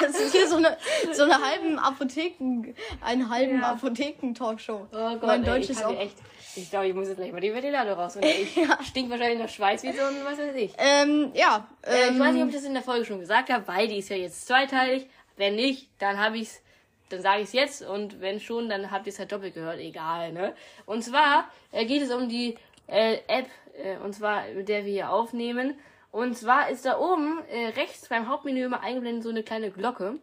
das 0.00 0.20
ist 0.20 0.32
hier 0.32 0.48
so 0.48 0.56
eine, 0.56 0.76
so 1.12 1.24
eine 1.24 1.38
halben 1.38 1.78
Apotheken, 1.78 2.72
einen 3.02 3.28
halben 3.28 3.60
Ja. 3.60 3.72
Apotheken-Talkshow. 3.72 4.86
Oh 4.90 4.96
Gott, 5.16 5.22
mein 5.22 5.44
Deutsch 5.44 5.64
ich 5.64 5.70
ist 5.70 5.84
auch. 5.84 5.98
echt. 5.98 6.16
Ich 6.54 6.70
glaube, 6.70 6.86
ich 6.86 6.94
muss 6.94 7.06
jetzt 7.08 7.18
gleich 7.18 7.30
mal 7.32 7.40
die 7.40 7.52
Ventilator 7.52 7.92
raus. 7.94 8.16
Und 8.16 8.24
ich 8.24 8.56
stink 8.88 9.10
wahrscheinlich 9.10 9.38
nach 9.38 9.50
Schweiß 9.50 9.82
wie 9.82 9.92
so 9.92 10.02
ein, 10.02 10.14
was 10.24 10.38
weiß 10.38 10.54
ich. 10.54 10.72
Ähm, 10.78 11.30
ja. 11.34 11.66
Äh, 11.82 12.08
Ähm, 12.08 12.14
ich 12.14 12.20
weiß 12.20 12.32
nicht, 12.32 12.42
ob 12.44 12.48
ich 12.48 12.54
das 12.54 12.64
in 12.64 12.72
der 12.72 12.82
Folge 12.82 13.04
schon 13.04 13.20
gesagt 13.20 13.50
habe, 13.50 13.68
weil 13.68 13.86
die 13.88 13.98
ist 13.98 14.08
ja 14.08 14.16
jetzt 14.16 14.46
zweiteilig. 14.46 15.06
Wenn 15.36 15.54
nicht, 15.56 15.88
dann 15.98 16.18
habe 16.18 16.38
ich's, 16.38 16.62
dann 17.10 17.20
sage 17.22 17.42
ich 17.42 17.48
es 17.48 17.52
jetzt 17.52 17.82
und 17.82 18.20
wenn 18.20 18.40
schon, 18.40 18.68
dann 18.68 18.90
habt 18.90 19.06
ihr 19.06 19.12
es 19.12 19.18
halt 19.18 19.30
doppelt 19.32 19.54
gehört, 19.54 19.78
egal, 19.78 20.32
ne? 20.32 20.54
Und 20.86 21.02
zwar 21.04 21.48
äh, 21.72 21.84
geht 21.84 22.02
es 22.02 22.10
um 22.10 22.28
die 22.28 22.56
äh, 22.88 23.18
App, 23.28 23.46
äh, 23.82 23.96
und 23.98 24.12
zwar 24.14 24.48
mit 24.48 24.68
der 24.68 24.84
wir 24.84 24.92
hier 24.92 25.10
aufnehmen. 25.10 25.78
Und 26.10 26.36
zwar 26.38 26.70
ist 26.70 26.86
da 26.86 26.98
oben 26.98 27.42
äh, 27.50 27.66
rechts 27.68 28.08
beim 28.08 28.28
Hauptmenü 28.28 28.64
immer 28.64 28.80
eingeblendet 28.80 29.22
so 29.22 29.28
eine 29.30 29.42
kleine 29.42 29.70
Glocke. 29.70 30.18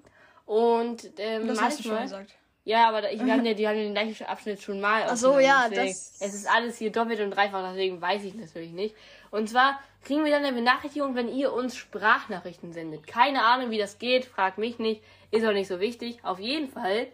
Und 0.46 1.12
ähm, 1.20 1.48
das 1.48 1.62
hast 1.62 1.80
du 1.80 1.84
schon 1.84 2.02
gesagt. 2.02 2.32
ja, 2.66 2.88
aber 2.90 3.12
ich, 3.12 3.24
wir 3.24 3.32
haben 3.34 3.46
ja, 3.46 3.54
die 3.54 3.68
haben 3.68 3.78
ja 3.78 3.84
den 3.84 3.94
gleichen 3.94 4.26
Abschnitt 4.26 4.62
schon 4.62 4.82
mal. 4.82 5.04
Ach 5.08 5.16
so, 5.16 5.40
ja, 5.40 5.70
das- 5.70 6.18
Es 6.20 6.34
ist 6.34 6.50
alles 6.50 6.78
hier 6.78 6.92
doppelt 6.92 7.20
und 7.22 7.32
dreifach, 7.32 7.64
deswegen 7.70 8.02
weiß 8.02 8.24
ich 8.24 8.34
natürlich 8.34 8.72
nicht. 8.72 8.96
Und 9.34 9.50
zwar 9.50 9.80
kriegen 10.04 10.24
wir 10.24 10.32
dann 10.32 10.46
eine 10.46 10.56
Benachrichtigung, 10.56 11.16
wenn 11.16 11.28
ihr 11.28 11.54
uns 11.54 11.76
Sprachnachrichten 11.76 12.72
sendet. 12.72 13.08
Keine 13.08 13.44
Ahnung, 13.44 13.72
wie 13.72 13.80
das 13.80 13.98
geht, 13.98 14.26
fragt 14.26 14.60
mich 14.60 14.78
nicht, 14.78 15.02
ist 15.32 15.44
auch 15.44 15.54
nicht 15.54 15.68
so 15.68 15.80
wichtig. 15.80 16.20
Auf 16.22 16.40
jeden 16.40 16.70
Fall 16.70 17.08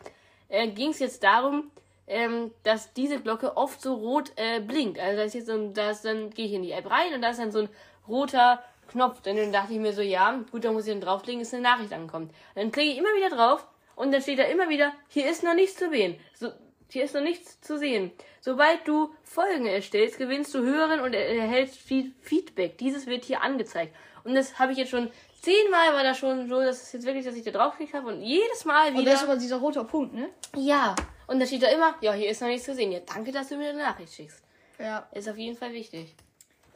äh, 0.50 0.68
ging 0.68 0.90
es 0.90 1.00
jetzt 1.00 1.24
darum, 1.24 1.72
ähm, 2.08 2.52
dass 2.64 2.92
diese 2.92 3.22
Glocke 3.22 3.56
oft 3.56 3.80
so 3.80 3.94
rot 3.94 4.34
äh, 4.36 4.60
blinkt. 4.60 5.00
Also 5.00 5.16
da 5.16 5.24
ist 5.24 5.34
jetzt 5.34 5.48
so 5.48 5.54
ein, 5.54 5.74
da 5.74 5.92
ist 5.92 6.04
dann 6.04 6.30
gehe 6.32 6.48
ich 6.48 6.52
in 6.52 6.64
die 6.64 6.74
App 6.74 6.92
rein 6.92 7.14
und 7.14 7.22
da 7.22 7.30
ist 7.30 7.40
dann 7.40 7.54
so 7.54 7.60
ein 7.60 7.70
roter 8.06 8.62
Knopf. 8.90 9.22
Dann, 9.22 9.38
dann 9.38 9.54
dachte 9.54 9.72
ich 9.72 9.80
mir 9.80 9.94
so, 9.94 10.02
ja, 10.02 10.44
gut, 10.52 10.66
dann 10.66 10.74
muss 10.74 10.88
ich 10.88 10.92
dann 10.92 11.00
draufklicken, 11.00 11.42
ist 11.42 11.54
eine 11.54 11.64
Nachricht 11.64 11.94
angekommen. 11.94 12.32
Dann 12.54 12.70
klicke 12.74 12.92
ich 12.92 12.98
immer 12.98 13.16
wieder 13.16 13.34
drauf 13.34 13.66
und 13.96 14.12
dann 14.12 14.22
steht 14.22 14.40
da 14.40 14.44
immer 14.44 14.68
wieder, 14.68 14.92
hier 15.08 15.30
ist 15.30 15.42
noch 15.42 15.54
nichts 15.54 15.78
zu 15.78 15.90
sehen. 15.90 16.20
So, 16.34 16.52
hier 16.92 17.04
ist 17.04 17.14
noch 17.14 17.22
nichts 17.22 17.60
zu 17.62 17.78
sehen. 17.78 18.12
Sobald 18.42 18.88
du 18.88 19.14
Folgen 19.24 19.66
erstellst, 19.66 20.18
gewinnst 20.18 20.54
du 20.54 20.60
Hören 20.60 21.00
und 21.02 21.14
er- 21.14 21.28
erhältst 21.36 21.78
Feed- 21.80 22.14
Feedback. 22.22 22.78
Dieses 22.78 23.06
wird 23.08 23.26
hier 23.26 23.42
angezeigt. 23.42 23.96
Und 24.24 24.36
das 24.36 24.60
habe 24.60 24.72
ich 24.72 24.78
jetzt 24.78 24.90
schon 24.92 25.12
zehnmal 25.42 25.94
war 25.94 26.04
das 26.04 26.18
schon 26.18 26.50
so, 26.50 26.60
dass 26.62 26.82
es 26.84 26.92
jetzt 26.94 27.06
wirklich, 27.06 27.26
dass 27.26 27.36
ich 27.36 27.44
da 27.44 27.52
draufgeklickt 27.52 27.94
habe 27.94 28.08
und 28.08 28.22
jedes 28.22 28.66
Mal 28.66 28.90
Und 28.90 29.00
wieder. 29.02 29.12
das 29.12 29.22
ist 29.24 29.28
aber 29.30 29.38
dieser 29.38 29.58
rote 29.58 29.84
Punkt, 29.86 30.14
ne? 30.14 30.30
Ja. 30.56 30.96
Und 31.28 31.40
da 31.40 31.46
steht 31.46 31.64
da 31.64 31.68
immer, 31.68 31.96
ja, 32.02 32.12
hier 32.14 32.30
ist 32.30 32.42
noch 32.42 32.48
nichts 32.50 32.66
zu 32.66 32.74
sehen. 32.76 32.92
Ja, 32.92 33.00
danke, 33.02 33.32
dass 33.32 33.48
du 33.50 33.56
mir 33.56 33.70
eine 33.70 33.78
Nachricht 33.80 34.14
schickst. 34.14 34.42
Ja. 34.80 35.08
Ist 35.14 35.30
auf 35.30 35.38
jeden 35.38 35.56
Fall 35.58 35.72
wichtig. 35.74 36.16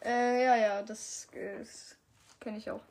Äh, 0.06 0.44
ja, 0.46 0.56
ja, 0.56 0.82
das, 0.82 1.28
das 1.60 1.96
kenne 2.40 2.58
ich 2.58 2.70
auch. 2.70 2.82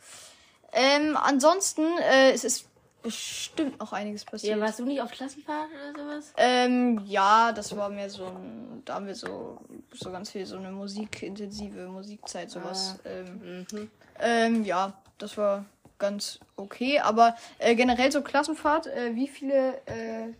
Ähm, 0.72 1.16
ansonsten, 1.16 1.82
äh, 1.98 2.32
es 2.32 2.44
ist 2.44 2.66
bestimmt 3.02 3.78
noch 3.80 3.92
einiges 3.92 4.22
Ja, 4.24 4.30
passiert. 4.30 4.60
warst 4.60 4.78
du 4.78 4.84
nicht 4.84 5.00
auf 5.00 5.10
Klassenfahrt 5.10 5.68
oder 5.70 6.02
sowas? 6.04 6.32
Ähm, 6.36 7.02
ja, 7.06 7.52
das 7.52 7.76
war 7.76 7.88
mehr 7.88 8.08
so 8.10 8.26
ein, 8.26 8.82
da 8.84 8.94
haben 8.94 9.06
wir 9.06 9.14
so, 9.14 9.58
so 9.92 10.10
ganz 10.10 10.30
viel 10.30 10.46
so 10.46 10.56
eine 10.56 10.70
musikintensive 10.70 11.88
Musikzeit, 11.88 12.50
sowas. 12.50 12.98
Ähm, 13.04 13.66
Mhm. 13.70 13.90
ähm, 14.20 14.64
ja, 14.64 14.92
das 15.18 15.36
war 15.36 15.64
ganz 15.98 16.38
okay, 16.56 16.98
aber 17.00 17.36
äh, 17.58 17.74
generell 17.74 18.10
so 18.10 18.22
Klassenfahrt, 18.22 18.86
äh, 18.86 19.14
wie 19.14 19.28
viele 19.28 19.76
äh, 19.86 20.32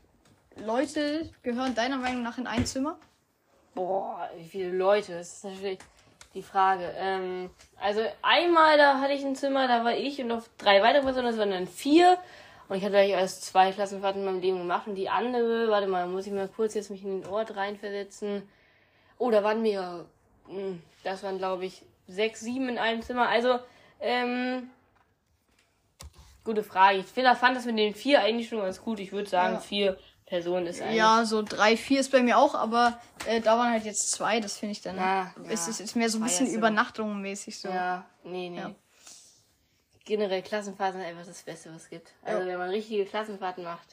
Leute 0.60 1.30
gehören 1.42 1.74
deiner 1.74 1.98
Meinung 1.98 2.22
nach 2.22 2.38
in 2.38 2.46
ein 2.46 2.66
Zimmer? 2.66 2.98
Boah, 3.74 4.28
wie 4.36 4.44
viele 4.48 4.70
Leute? 4.76 5.12
Das 5.16 5.32
ist 5.34 5.44
natürlich 5.44 5.78
die 6.34 6.42
Frage. 6.42 6.92
Ähm, 6.96 7.50
also 7.80 8.00
einmal, 8.22 8.76
da 8.76 9.00
hatte 9.00 9.12
ich 9.12 9.24
ein 9.24 9.36
Zimmer, 9.36 9.66
da 9.68 9.84
war 9.84 9.94
ich 9.96 10.20
und 10.20 10.28
noch 10.28 10.42
drei 10.58 10.82
weitere 10.82 11.02
Personen, 11.02 11.26
das 11.26 11.38
waren 11.38 11.50
dann 11.50 11.66
vier. 11.66 12.18
Und 12.72 12.78
ich 12.78 12.84
hatte 12.86 12.96
eigentlich 12.96 13.10
erst 13.10 13.44
zwei 13.44 13.70
Klassenfahrten 13.70 14.22
in 14.22 14.24
meinem 14.24 14.40
Leben 14.40 14.56
gemacht. 14.56 14.86
Und 14.86 14.94
die 14.94 15.10
andere, 15.10 15.68
warte 15.68 15.86
mal, 15.86 16.06
muss 16.06 16.26
ich 16.26 16.32
mal 16.32 16.48
kurz 16.48 16.72
jetzt 16.72 16.90
mich 16.90 17.04
in 17.04 17.20
den 17.20 17.30
Ort 17.30 17.54
reinversetzen. 17.54 18.48
Oh, 19.18 19.30
da 19.30 19.44
waren 19.44 19.62
wir, 19.62 20.06
hm, 20.48 20.82
das 21.04 21.22
waren 21.22 21.36
glaube 21.36 21.66
ich 21.66 21.82
sechs, 22.08 22.40
sieben 22.40 22.70
in 22.70 22.78
einem 22.78 23.02
Zimmer. 23.02 23.28
Also, 23.28 23.58
ähm, 24.00 24.70
gute 26.44 26.62
Frage. 26.62 27.00
Ich 27.00 27.04
finde, 27.04 27.36
fand 27.36 27.58
das 27.58 27.66
mit 27.66 27.76
den 27.76 27.94
vier 27.94 28.22
eigentlich 28.22 28.48
schon 28.48 28.60
ganz 28.60 28.80
gut. 28.80 29.00
Ich 29.00 29.12
würde 29.12 29.28
sagen, 29.28 29.56
Ja. 29.56 29.60
vier 29.60 29.98
Personen 30.24 30.66
ist 30.66 30.80
eigentlich. 30.80 30.96
Ja, 30.96 31.26
so 31.26 31.42
drei, 31.42 31.76
vier 31.76 32.00
ist 32.00 32.10
bei 32.10 32.22
mir 32.22 32.38
auch, 32.38 32.54
aber 32.54 32.98
äh, 33.26 33.42
da 33.42 33.58
waren 33.58 33.70
halt 33.70 33.84
jetzt 33.84 34.12
zwei, 34.12 34.40
das 34.40 34.56
finde 34.56 34.72
ich 34.72 34.80
dann. 34.80 34.98
Ah, 34.98 35.34
es 35.46 35.66
ja. 35.66 35.72
ist, 35.72 35.80
ist 35.82 35.94
mehr 35.94 36.08
so 36.08 36.16
ein 36.16 36.24
bisschen. 36.24 36.46
Übernachtungsmäßig 36.46 37.60
so. 37.60 37.68
Ja, 37.68 38.06
nee, 38.24 38.48
nee. 38.48 38.56
Ja. 38.56 38.74
Generell 40.04 40.42
Klassenfahrten 40.42 41.00
sind 41.00 41.08
einfach 41.08 41.26
das 41.26 41.42
Beste, 41.42 41.70
was 41.74 41.82
es 41.82 41.90
gibt. 41.90 42.12
Also 42.24 42.40
Ja. 42.42 42.46
wenn 42.46 42.58
man 42.58 42.70
richtige 42.70 43.04
Klassenfahrten 43.04 43.64
macht. 43.64 43.88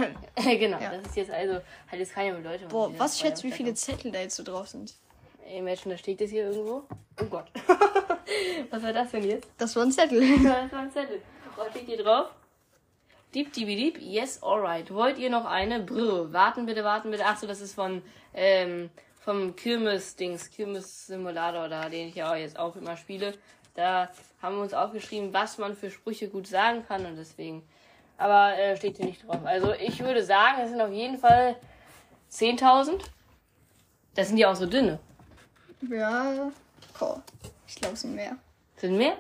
nicht, 0.45 0.59
genau, 0.61 0.81
Ja. 0.81 0.91
das 0.97 1.07
ist 1.07 1.17
jetzt 1.17 1.31
also, 1.31 1.55
hat 1.55 1.99
jetzt 1.99 2.15
keine 2.15 2.37
Bedeutung. 2.37 2.69
Boah, 2.69 2.93
was 2.99 3.21
schätzt 3.21 3.45
wie 3.45 3.53
viele. 3.53 3.73
Zettel 3.75 4.11
da 4.11 4.19
jetzt 4.21 4.35
so 4.37 4.43
drauf 4.43 4.67
sind? 4.69 4.95
Imagine, 5.55 5.95
da 5.95 5.99
steht 5.99 6.21
das 6.21 6.31
hier 6.31 6.47
irgendwo. 6.51 6.83
Oh 7.21 7.25
Gott. 7.27 7.47
was 8.71 8.83
war 8.83 8.93
das 8.93 9.11
denn 9.13 9.23
jetzt? 9.25 9.49
Das 9.59 9.77
war 9.77 9.85
ein 9.85 9.93
Zettel. 9.93 10.21
Das 10.43 10.73
war 10.73 10.81
ein 10.81 10.91
Zettel. 10.91 11.23
Was 11.61 11.73
steht 11.73 11.89
hier 11.89 12.03
drauf? 12.03 12.31
Deep, 13.35 13.53
deep, 13.53 13.67
deep. 13.67 13.99
Yes, 14.01 14.43
alright. 14.43 14.91
Wollt 14.95 15.19
ihr 15.19 15.29
noch 15.29 15.45
eine? 15.45 15.81
Brr. 15.81 16.33
Warten 16.33 16.65
bitte, 16.65 16.85
warten 16.85 17.11
bitte. 17.11 17.27
Achso, 17.27 17.47
das 17.47 17.61
ist 17.61 17.75
von, 17.75 18.01
ähm, 18.33 18.89
vom 19.21 19.55
Kirmes-Dings, 19.55 20.51
Kirmes-Simulator 20.53 21.69
da, 21.69 21.91
den 21.91 22.09
ich 22.09 22.15
ja 22.15 22.31
auch 22.33 22.37
jetzt 22.37 22.59
auch 22.59 22.77
immer 22.77 22.97
spiele. 22.97 23.35
Da 23.75 24.09
haben 24.41 24.57
wir 24.57 24.63
uns 24.63 24.73
aufgeschrieben, 24.73 25.35
was 25.35 25.59
man 25.59 25.77
für 25.77 25.91
Sprüche 25.91 26.31
gut 26.31 26.47
sagen 26.47 26.83
kann 26.89 27.05
und 27.05 27.17
deswegen. 27.17 27.63
Aber 28.17 28.57
äh, 28.57 28.75
steht 28.79 28.97
hier 28.97 29.05
nicht 29.05 29.29
drauf. 29.29 29.45
Also 29.45 29.75
ich 29.75 30.01
würde 30.01 30.25
sagen, 30.25 30.63
es 30.63 30.71
sind 30.71 30.81
auf 30.81 30.93
jeden 30.93 31.19
Fall 31.19 31.57
10.000. 32.33 33.03
Das 34.15 34.29
sind 34.29 34.39
ja 34.39 34.51
auch 34.51 34.57
so 34.57 34.65
dünne. 34.65 34.99
ja. 35.91 36.51
Boah, 36.99 37.23
ich 37.67 37.75
glaube, 37.75 37.95
es 37.95 38.01
sind 38.01 38.15
mehr. 38.15 38.39
Sind 38.79 38.97
mehr? 38.97 39.19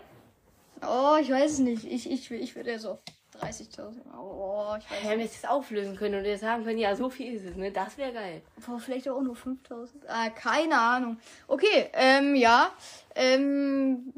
Oh, 0.87 1.17
ich 1.21 1.31
weiß 1.31 1.53
es 1.53 1.59
nicht. 1.59 1.85
Ich, 1.85 2.11
ich, 2.11 2.31
ich 2.31 2.57
würde 2.57 2.73
ja 2.73 2.79
so 2.79 2.91
auf 2.91 3.03
30.000. 3.41 3.95
Oh, 4.19 4.75
ich 4.79 4.91
weiß 4.91 5.11
Wenn 5.11 5.19
wir 5.19 5.27
es 5.27 5.35
jetzt 5.35 5.49
auflösen 5.49 5.97
können 5.97 6.17
und 6.17 6.25
jetzt 6.25 6.41
sagen 6.41 6.65
können, 6.65 6.79
ja, 6.79 6.95
so 6.97 7.11
viel 7.11 7.35
ist 7.35 7.45
es, 7.45 7.57
ne? 7.57 7.71
Das 7.71 7.97
wäre 7.99 8.13
geil. 8.13 8.43
Boah, 8.67 8.79
vielleicht 8.79 9.09
auch 9.09 9.21
nur 9.21 9.37
5000. 9.37 10.09
Ah, 10.09 10.31
keine 10.31 10.79
Ahnung. 10.79 11.19
Okay, 11.47 11.91
ähm, 11.93 12.35
ja. 12.35 12.71
Ähm, 13.15 14.13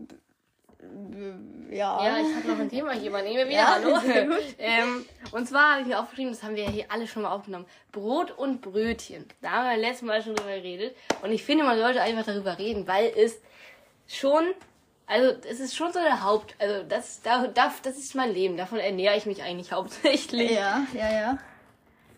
äh, 0.82 1.76
ja. 1.76 2.04
Ja, 2.04 2.18
ich 2.18 2.34
habe 2.36 2.48
noch 2.48 2.58
ein 2.58 2.68
Thema 2.68 2.92
hier, 2.92 3.10
übernehmen 3.10 3.36
wir 3.36 3.48
wieder. 3.48 3.56
Ja, 3.56 3.74
Hallo. 3.74 3.96
ähm, 4.58 5.06
und 5.30 5.48
zwar 5.48 5.72
habe 5.72 5.82
ich 5.82 5.86
mir 5.86 6.00
aufgeschrieben, 6.00 6.32
das 6.32 6.42
haben 6.42 6.56
wir 6.56 6.64
ja 6.64 6.70
hier 6.70 6.86
alle 6.88 7.06
schon 7.06 7.22
mal 7.22 7.30
aufgenommen. 7.30 7.66
Brot 7.92 8.30
und 8.32 8.60
Brötchen. 8.60 9.26
Da 9.40 9.50
haben 9.50 9.70
wir 9.70 9.76
letztes 9.76 10.02
Mal 10.02 10.22
schon 10.22 10.34
drüber 10.34 10.54
geredet. 10.56 10.96
Und 11.22 11.32
ich 11.32 11.44
finde, 11.44 11.64
man 11.64 11.78
sollte 11.78 12.02
einfach 12.02 12.24
darüber 12.24 12.58
reden, 12.58 12.86
weil 12.86 13.12
es 13.16 13.40
schon, 14.06 14.44
also 15.06 15.36
es 15.48 15.60
ist 15.60 15.76
schon 15.76 15.92
so 15.92 16.00
der 16.00 16.22
Haupt, 16.22 16.54
also 16.58 16.84
das, 16.88 17.22
da, 17.22 17.46
da, 17.46 17.72
das 17.82 17.98
ist 17.98 18.14
mein 18.14 18.32
Leben. 18.32 18.56
Davon 18.56 18.78
ernähre 18.78 19.16
ich 19.16 19.26
mich 19.26 19.42
eigentlich 19.42 19.72
hauptsächlich. 19.72 20.50
Ja, 20.50 20.86
ja, 20.94 21.12
ja. 21.12 21.38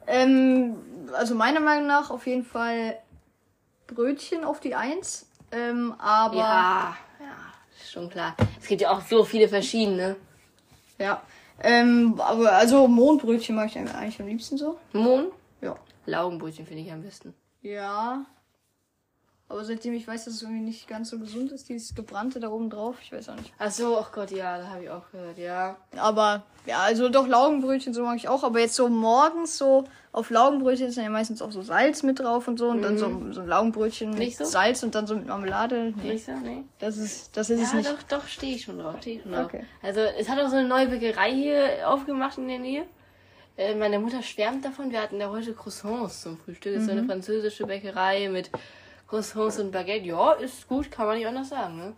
Ähm, 0.07 0.77
also 1.13 1.35
meiner 1.35 1.61
Meinung 1.61 1.87
nach 1.87 2.11
auf 2.11 2.27
jeden 2.27 2.45
Fall 2.45 2.99
Brötchen 3.87 4.45
auf 4.45 4.61
die 4.61 4.75
Eins. 4.75 5.27
Ähm, 5.51 5.95
aber 5.99 6.37
ja, 6.37 6.97
ja, 7.21 7.37
ist 7.81 7.93
schon 7.93 8.11
klar. 8.11 8.37
Es 8.61 8.67
gibt 8.67 8.81
ja 8.83 8.91
auch 8.91 9.01
so 9.03 9.25
viele 9.25 9.49
verschiedene. 9.49 10.17
ja. 10.99 11.23
Ähm, 11.63 12.21
aber 12.21 12.53
also 12.53 12.89
Mondbrötchen 12.89 13.55
mag 13.55 13.69
ich 13.69 13.79
eigentlich 13.79 14.21
am 14.21 14.27
liebsten 14.27 14.59
so. 14.59 14.79
Mohn? 14.93 15.29
Ja. 15.61 15.77
Laugenbrötchen 16.05 16.67
finde 16.67 16.83
ich 16.83 16.93
am 16.93 17.03
besten. 17.03 17.33
Ja. 17.63 18.27
Aber 19.47 19.63
seitdem 19.63 19.93
ich 19.93 20.09
weiß, 20.09 20.25
dass 20.25 20.35
es 20.35 20.43
irgendwie 20.43 20.63
nicht 20.63 20.89
ganz 20.89 21.11
so 21.11 21.19
gesund 21.19 21.53
ist, 21.53 21.69
dieses 21.69 21.95
gebrannte 21.95 22.41
da 22.41 22.49
oben 22.49 22.71
drauf, 22.71 22.97
ich 23.03 23.13
weiß 23.13 23.29
auch 23.29 23.37
nicht. 23.37 23.53
Ach 23.59 23.71
so, 23.71 23.99
ach 23.99 24.11
Gott, 24.11 24.31
ja, 24.31 24.57
da 24.59 24.69
habe 24.69 24.85
ich 24.85 24.91
auch 24.91 25.03
gehört, 25.13 25.37
ja. 25.37 25.77
Aber 25.97 26.43
ja, 26.65 26.79
also 26.79 27.11
doch 27.11 27.27
Laugenbrötchen, 27.29 27.93
so 27.93 28.03
mag 28.05 28.17
ich 28.17 28.27
auch. 28.27 28.43
Aber 28.43 28.59
jetzt 28.61 28.75
so 28.75 28.89
morgens 28.89 29.59
so 29.59 29.85
auf 30.13 30.31
Laugenbrötchen 30.31 30.89
ist 30.89 30.97
dann 30.97 31.05
ja 31.05 31.11
meistens 31.11 31.43
auch 31.43 31.53
so 31.53 31.61
Salz 31.61 32.03
mit 32.03 32.21
drauf 32.21 32.49
und 32.49 32.59
so. 32.59 32.69
Und 32.69 32.81
dann 32.81 32.97
so, 32.97 33.33
so 33.33 33.43
ein 33.43 33.47
Laugenbrötchen 33.47 34.11
mit 34.15 34.29
Mhm. 34.31 34.33
So? 34.33 34.45
Salz 34.47 34.83
und 34.83 34.95
dann 34.95 35.07
so 35.07 35.15
mit 35.15 35.27
Marmelade. 35.27 35.93
Nee, 36.03 36.15
Nicht 36.15 36.25
so? 36.25 36.33
Nee. 36.33 36.65
das 36.79 36.97
ist, 36.97 37.37
das 37.37 37.51
ist 37.51 37.61
es 37.61 37.73
Ja, 37.73 37.79
nicht. 37.79 37.91
doch, 37.91 38.03
doch, 38.05 38.27
stehe 38.27 38.57
ich 38.57 38.63
schon 38.63 38.79
drauf. 38.79 38.95
Steh 39.03 39.17
ich 39.17 39.23
schon 39.23 39.33
drauf. 39.33 39.45
Okay. 39.45 39.65
Also, 39.83 40.01
es 40.01 40.29
hat 40.31 40.39
auch 40.41 40.49
so 40.49 40.57
eine 40.57 40.67
neue 40.67 40.89
Bäckerei 40.89 41.31
hier 41.33 41.87
aufgemacht 41.87 42.39
in 42.39 42.49
der 42.49 42.61
Nähe. 42.61 42.87
Äh, 43.59 43.75
meine 43.75 43.99
Mutter 43.99 44.23
schwärmt 44.23 44.65
davon. 44.65 44.91
Wir 44.91 45.03
hatten 45.03 45.19
da 45.19 45.29
heute 45.29 45.53
Croissants 45.53 46.23
zum 46.23 46.39
Frühstück. 46.39 46.73
Das 46.73 46.83
ist 46.83 46.89
so 46.89 46.93
Mhm. 46.95 46.99
eine 47.01 47.07
französische 47.09 47.67
Bäckerei 47.67 48.29
mit 48.31 48.51
Croissants 49.07 49.59
und 49.59 49.71
Baguette. 49.71 50.07
Ja, 50.07 50.33
ist 50.33 50.67
gut, 50.69 50.91
kann 50.91 51.07
man 51.07 51.17
nicht 51.19 51.27
anders 51.27 51.49
sagen, 51.49 51.77
ne? 51.77 51.95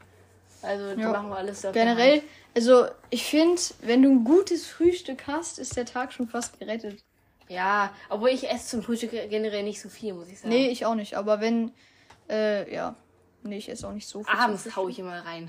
Also, 0.63 0.95
die 0.95 1.03
Ja. 1.03 1.11
machen 1.13 1.29
wir 1.29 1.37
alles 1.37 1.61
der 1.61 1.73
Generell, 1.73 2.23
also 2.55 2.87
ich 3.11 3.25
finde, 3.25 3.61
wenn 3.83 4.03
du 4.03 4.11
ein 4.11 4.25
gutes 4.25 4.67
Frühstück 4.67 5.27
hast, 5.27 5.59
ist 5.59 5.77
der 5.77 5.85
Tag 5.85 6.13
schon 6.13 6.29
fast 6.29 6.59
gerettet. 6.59 7.05
Ja, 7.49 7.93
obwohl 8.09 8.31
ich 8.31 8.51
esse 8.51 8.69
zum 8.69 8.83
Frühstück 8.83 9.11
generell 9.11 9.63
nicht 9.63 9.81
so 9.81 9.89
viel, 9.89 10.15
muss 10.15 10.29
ich 10.29 10.41
sagen. 10.41 10.49
Nee, 10.49 10.69
ich 10.69 10.85
auch 10.85 10.95
nicht. 10.97 11.15
Aber 11.15 11.41
wenn, 11.41 11.73
äh, 12.29 12.73
ja. 12.75 12.97
Nee, 13.43 13.59
ich 13.59 13.69
esse 13.69 13.87
auch 13.87 13.93
nicht 13.93 14.09
so 14.09 14.25
viel. 14.25 14.35
Abends 14.35 14.75
hau 14.75 14.89
ich 14.89 14.99
immer 14.99 15.25
rein. 15.25 15.49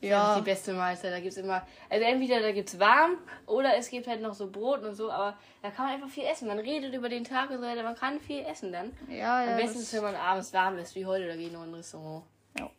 Das 0.00 0.10
Ja. 0.10 0.32
ist 0.32 0.38
die 0.40 0.44
beste 0.44 0.72
Mahlzeit. 0.74 1.12
Da 1.12 1.20
gibt's 1.20 1.36
immer, 1.38 1.66
also 1.88 2.04
entweder 2.04 2.40
da 2.40 2.52
gibt's 2.52 2.78
warm 2.78 3.16
oder 3.46 3.76
es 3.76 3.88
gibt 3.88 4.06
halt 4.06 4.20
noch 4.20 4.34
so 4.34 4.50
Brot 4.50 4.82
und 4.82 4.94
so, 4.94 5.10
aber 5.10 5.36
da 5.62 5.70
kann 5.70 5.86
man 5.86 5.94
einfach 5.94 6.08
viel 6.10 6.24
essen. 6.24 6.48
Man 6.48 6.58
redet 6.58 6.92
über 6.94 7.08
den 7.08 7.24
Tag 7.24 7.50
und 7.50 7.56
so 7.56 7.62
weiter, 7.62 7.82
man 7.82 7.96
kann 7.96 8.20
viel 8.20 8.44
essen 8.44 8.72
dann. 8.72 8.92
Ja, 9.08 9.42
ja. 9.44 9.52
Am 9.52 9.56
besten 9.56 9.78
ist, 9.80 9.92
wenn 9.94 10.02
man 10.02 10.14
abends 10.14 10.52
warm 10.52 10.76
ist, 10.78 10.94
wie 10.94 11.06
heute, 11.06 11.26
da 11.26 11.34
ich 11.34 11.50
noch 11.50 11.62
in 11.64 11.70
ein 11.70 11.74
Restaurant. 11.74 12.24
Ja. 12.58 12.70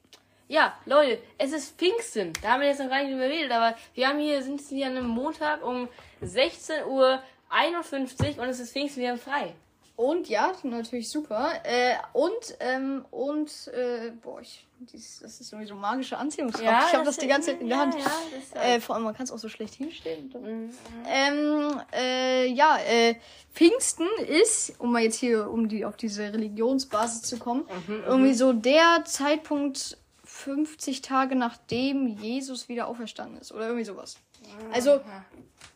Ja, 0.49 0.78
Leute, 0.86 1.20
es 1.38 1.51
ist 1.51 1.78
Pfingsten. 1.78 2.32
Da 2.41 2.49
haben 2.51 2.61
wir 2.61 2.68
jetzt 2.70 2.80
noch 2.80 2.88
gar 2.89 2.99
nicht 3.03 3.11
drüber 3.11 3.28
geredet, 3.28 3.51
aber 3.51 3.76
wir 3.95 4.07
haben 4.07 4.20
hier, 4.20 4.41
sind 4.43 4.61
hier 4.61 4.86
an 4.86 4.95
einem 4.95 5.07
Montag 5.07 5.61
um 5.65 5.89
16 6.22 6.86
Uhr 6.86 7.22
51 7.49 8.38
und 8.39 8.47
es 8.47 8.59
ist 8.59 8.72
Pfingsten, 8.72 9.01
wir 9.01 9.09
haben 9.11 9.18
frei. 9.20 9.53
Und 9.98 10.30
ja, 10.30 10.54
natürlich 10.62 11.10
super. 11.10 11.54
Äh, 11.64 11.95
und, 12.14 12.32
ähm, 12.60 13.04
und, 13.10 13.68
äh, 13.70 14.12
boah, 14.22 14.39
ich, 14.39 14.68
dies, 14.80 15.22
das 15.24 15.41
ist 15.41 15.52
irgendwie 15.52 15.68
so 15.68 15.74
magische 15.74 16.16
Anziehungskraft. 16.16 16.89
ich 16.89 16.93
habe 16.93 17.04
das 17.04 17.18
die 17.18 17.26
ganze 17.26 17.50
Zeit 17.50 17.62
in 17.62 17.68
der 17.68 17.78
ja, 17.78 17.84
Hand. 17.84 17.95
Ja, 17.95 18.04
das 18.32 18.43
ist 18.43 18.56
Äh, 18.56 18.80
vor 18.80 18.93
allem, 18.93 19.06
man 19.06 19.16
kann 19.16 19.24
es 19.24 19.32
auch 19.32 19.39
so 19.39 19.50
schlecht 19.50 19.74
hinstellen. 19.74 20.32
Mhm. 20.39 20.70
Ähm, 21.08 21.82
äh, 21.91 22.45
ja, 22.45 22.78
äh, 22.88 23.16
Pfingsten 23.52 24.06
ist, 24.28 24.80
um 24.80 24.91
mal 24.91 25.02
jetzt 25.02 25.16
hier, 25.16 25.50
um 25.50 25.68
die, 25.68 25.84
auf 25.84 25.98
diese 25.98 26.32
Religionsbasis 26.32 27.24
zu 27.24 27.39
kommen, 27.39 27.68
Mhm, 27.88 28.04
irgendwie 28.06 28.34
so 28.36 28.54
der 28.54 29.04
Zeitpunkt 29.04 29.98
50 30.26 31.02
Tage 31.02 31.36
nachdem 31.36 32.06
Jesus 32.06 32.70
wieder 32.70 32.88
auferstanden 32.88 33.39
ist. 33.41 33.52
Oder 33.52 33.66
irgendwie 33.66 33.86
sowas. 33.86 34.18
Also, 34.72 35.02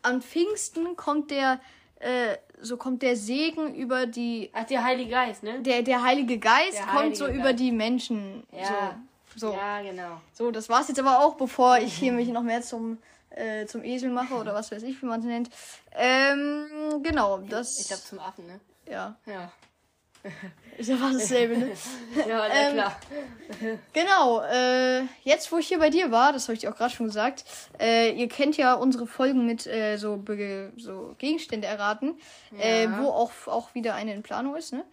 an 0.04 0.22
Pfingsten 0.22 0.96
kommt 0.96 1.32
der, 1.32 1.60
äh, 2.02 2.38
so 2.62 2.78
kommt 2.78 3.02
der 3.02 3.16
Segen 3.16 3.74
über 3.76 4.06
die 4.06 4.50
Ach, 4.54 4.66
der 4.66 4.84
Heilige 4.84 5.12
Geist, 5.12 5.44
ne? 5.44 5.62
der, 5.62 5.82
der 5.82 6.04
Heilige 6.04 6.38
Geist 6.38 6.74
Der 6.78 6.86
kommt 6.86 6.98
Heilige 7.00 7.16
so 7.16 7.26
Geist. 7.26 7.38
über 7.40 7.54
die 7.54 7.72
Menschen. 7.72 8.44
Ja. 8.52 9.00
So, 9.36 9.48
so. 9.48 9.54
Ja, 9.54 9.82
genau. 9.82 10.22
so, 10.34 10.52
das 10.52 10.70
war's 10.70 10.88
jetzt 10.90 11.00
aber 11.00 11.20
auch, 11.24 11.36
bevor 11.36 11.78
ich 11.78 11.94
hier 11.94 12.12
mich 12.12 12.28
noch 12.30 12.44
mehr 12.44 12.62
zum, 12.62 12.98
äh, 13.32 13.66
zum 13.66 13.84
Esel 13.84 14.10
mache 14.12 14.34
oder 14.36 14.54
was 14.54 14.72
weiß 14.72 14.84
ich, 14.84 15.02
wie 15.02 15.06
man 15.06 15.22
es 15.22 15.26
nennt. 15.26 15.50
Ähm, 15.96 17.02
genau, 17.02 17.40
das. 17.40 17.80
Ich 17.80 17.88
glaube 17.88 18.04
zum 18.04 18.20
Affen, 18.20 18.46
ne? 18.46 18.60
ja, 18.90 19.16
Ja. 19.26 19.52
Ist 20.78 20.90
ja 20.90 20.98
fast 20.98 21.16
dasselbe, 21.16 21.58
ne? 21.58 21.72
Ja, 22.28 22.48
na 22.48 22.54
Ähm, 22.54 22.74
klar. 22.74 23.00
Genau, 23.94 24.42
äh, 24.42 25.02
jetzt 25.24 25.52
wo 25.52 25.58
ich 25.58 25.68
hier 25.68 25.80
bei 25.80 25.90
dir 25.90 26.12
war, 26.12 26.32
das 26.34 26.44
habe 26.44 26.54
ich 26.54 26.60
dir 26.62 26.72
auch 26.72 26.78
gerade 26.78 26.94
schon 26.94 27.08
gesagt, 27.08 27.44
äh, 27.80 28.12
ihr 28.12 28.28
kennt 28.28 28.58
ja 28.58 28.74
unsere 28.74 29.08
Folgen 29.08 29.46
mit 29.46 29.68
äh, 29.68 29.98
so, 29.98 30.24
so 30.78 31.16
Gegenstände 31.18 31.68
erraten, 31.68 32.16
äh, 32.60 32.86
Ja. 32.86 33.00
wo 33.02 33.10
auch, 33.10 33.32
auch 33.48 33.74
wieder 33.76 33.96
eine 33.96 34.14
in 34.14 34.24
Planung 34.24 34.56
ist, 34.56 34.74
ne? 34.74 34.84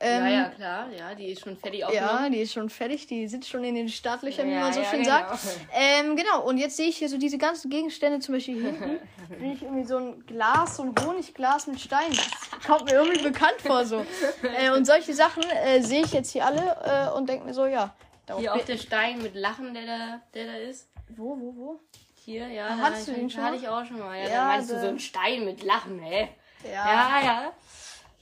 Ja, 0.00 0.06
Ähm, 0.08 0.26
ja, 0.32 0.44
klar. 0.50 0.86
Ja, 0.98 1.14
die 1.14 1.26
ist 1.28 1.42
schon 1.42 1.56
fertig 1.56 1.80
Ja, 1.80 1.86
aufgenommen. 1.88 2.32
die 2.32 2.40
ist 2.40 2.52
schon 2.52 2.68
fertig, 2.68 3.06
die 3.06 3.26
sitzt 3.28 3.48
schon 3.48 3.64
in 3.64 3.74
den 3.74 3.88
Startlöchern, 3.88 4.46
wie 4.46 4.52
Ja, 4.52 4.60
man 4.60 4.72
so 4.72 4.80
ja, 4.80 4.90
schön 4.90 5.02
genau. 5.02 5.10
sagt. 5.10 5.38
Ähm, 5.74 6.16
genau, 6.16 6.42
und 6.46 6.58
jetzt 6.58 6.76
sehe 6.76 6.88
ich 6.88 6.98
hier 6.98 7.08
so 7.08 7.16
diese 7.18 7.38
ganzen 7.38 7.70
Gegenstände, 7.70 8.20
zum 8.20 8.34
Beispiel 8.34 8.54
hier 8.60 8.72
hinten, 8.72 8.98
sehe 9.40 9.52
ich 9.54 9.62
irgendwie 9.62 9.84
so 9.84 9.96
ein 9.96 10.26
Glas, 10.26 10.76
so 10.76 10.82
ein 10.82 10.94
Honigglas 11.04 11.66
mit 11.66 11.80
Steinen. 11.80 12.12
Das 12.12 12.60
kommt 12.66 12.84
mir 12.90 12.92
irgendwie 12.98 13.22
bekannt 13.22 13.56
vor 13.64 13.84
so. 13.86 14.04
Äh, 14.42 14.70
und 14.70 14.84
solche 14.84 15.14
Sachen 15.14 15.42
äh, 15.44 15.80
sehe 15.82 16.02
ich 16.02 16.12
jetzt 16.12 16.30
hier 16.32 16.44
alle 16.44 16.76
äh, 16.84 17.16
und 17.16 17.28
denke 17.28 17.46
mir 17.46 17.54
so, 17.54 17.66
ja. 17.66 17.94
Hier 18.38 18.54
auch 18.54 18.64
der 18.64 18.76
Stein 18.78 19.22
mit 19.22 19.34
Lachen, 19.34 19.72
der 19.72 19.86
da, 19.86 20.20
der 20.34 20.46
da 20.46 20.54
ist. 20.56 20.88
Wo, 21.08 21.38
wo, 21.38 21.54
wo? 21.56 21.80
Hier, 22.24 22.48
ja. 22.48 22.66
Ah, 22.66 22.76
da 22.76 22.82
hattest 22.86 23.06
du 23.08 23.12
den 23.12 23.30
schon 23.30 23.42
Hatte 23.44 23.56
ich 23.56 23.68
auch 23.68 23.84
schon 23.84 24.00
mal. 24.00 24.16
Ja, 24.18 24.24
Ja, 24.28 24.34
da 24.34 24.44
meinst 24.48 24.70
du 24.72 24.80
so 24.80 24.88
ein 24.88 24.98
Stein 24.98 25.44
mit 25.44 25.62
Lachen, 25.62 26.00
hä? 26.00 26.28
Ja. 26.64 26.70
Ja, 26.72 27.20
ja. 27.24 27.52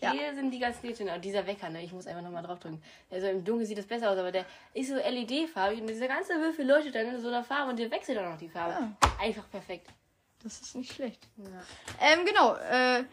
Ja. 0.05 0.13
Hier 0.13 0.35
sind 0.35 0.51
die 0.51 0.59
ganzen 0.59 0.83
Gegenstände. 0.83 1.15
Und 1.15 1.25
dieser 1.25 1.47
Wecker, 1.47 1.69
ne? 1.71 1.83
Ich 1.83 1.93
muss 1.93 2.07
einfach 2.07 2.23
nochmal 2.23 2.43
drauf 2.43 2.59
drücken. 2.61 2.83
Also 3.11 3.27
im 3.27 3.45
Dunkeln 3.45 3.67
sieht 3.67 3.79
das 3.79 3.87
besser 3.87 4.11
aus, 4.11 4.19
aber 4.19 4.33
der 4.33 4.45
ist 4.73 4.89
so 4.89 4.97
LED-farbig 4.97 5.81
und 5.81 5.89
dieser 5.89 6.09
ganze 6.09 6.35
Würfel 6.35 6.67
leuchtet 6.67 6.95
dann 6.95 7.07
in 7.07 7.21
so 7.21 7.29
einer 7.29 7.43
Farbe 7.43 7.71
und 7.71 7.79
der 7.79 7.91
wechselt 7.91 8.19
auch 8.19 8.31
noch 8.31 8.39
die 8.39 8.49
Farbe. 8.49 8.73
Ja. 8.73 8.97
Einfach 9.21 9.51
perfekt. 9.51 9.89
Das 10.43 10.61
ist 10.61 10.77
nicht 10.77 10.93
schlecht. 10.93 11.27
Ja. 11.39 11.45
Ähm, 12.01 12.27
genau, 12.27 12.55
äh, 12.57 13.05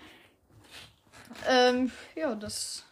ähm, 1.50 1.92
ja, 2.16 2.36
das, 2.36 2.84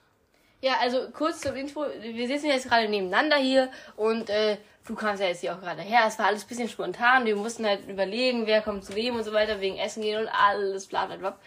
Ja, 0.61 0.73
also 0.81 1.09
kurz 1.11 1.41
zum 1.41 1.55
Intro. 1.55 1.85
Wir 2.01 2.27
sitzen 2.27 2.47
jetzt 2.47 2.67
gerade 2.67 2.87
nebeneinander 2.87 3.37
hier 3.37 3.71
und 3.95 4.29
äh, 4.29 4.57
du 4.85 4.95
kamst 4.95 5.21
ja 5.21 5.27
jetzt 5.27 5.41
hier 5.41 5.55
auch 5.55 5.59
gerade 5.61 5.81
her. 5.81 6.01
Es 6.07 6.19
war 6.19 6.27
alles 6.27 6.43
ein 6.43 6.47
bisschen 6.47 6.69
spontan. 6.69 7.25
Wir 7.25 7.35
mussten 7.35 7.65
halt 7.65 7.87
überlegen, 7.87 8.45
wer 8.45 8.61
kommt 8.61 8.83
zu 8.83 8.95
wem 8.95 9.15
und 9.15 9.23
so 9.23 9.33
weiter, 9.33 9.61
wegen 9.61 9.77
Essen 9.77 10.01
gehen 10.03 10.21
und 10.21 10.27
alles 10.27 10.87
bla 10.87 11.05
bla 11.05 11.17
bla. 11.17 11.39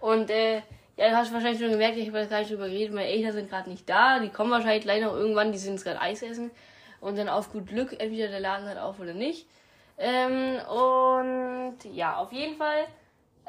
Und 0.00 0.30
äh, 0.30 0.62
ja, 1.00 1.08
du 1.08 1.16
hast 1.16 1.32
wahrscheinlich 1.32 1.58
schon 1.58 1.70
gemerkt, 1.70 1.96
ich 1.96 2.08
habe 2.08 2.18
jetzt 2.18 2.28
gar 2.28 2.40
nicht 2.40 2.50
drüber 2.50 2.68
geredet, 2.68 2.92
meine 2.94 3.08
Eltern 3.08 3.32
sind 3.32 3.48
gerade 3.48 3.70
nicht 3.70 3.88
da. 3.88 4.20
Die 4.20 4.28
kommen 4.28 4.50
wahrscheinlich 4.50 4.82
gleich 4.82 5.02
noch 5.02 5.14
irgendwann, 5.14 5.50
die 5.50 5.56
sind 5.56 5.72
jetzt 5.72 5.84
gerade 5.84 5.98
Eis 5.98 6.20
essen. 6.22 6.50
Und 7.00 7.16
dann 7.16 7.30
auf 7.30 7.50
gut 7.50 7.68
Glück, 7.68 7.98
entweder 7.98 8.28
der 8.28 8.40
Laden 8.40 8.68
hat 8.68 8.76
auf 8.76 9.00
oder 9.00 9.14
nicht. 9.14 9.46
Ähm, 9.96 10.58
und 10.68 11.78
ja, 11.94 12.16
auf 12.16 12.32
jeden 12.32 12.56
Fall 12.58 12.84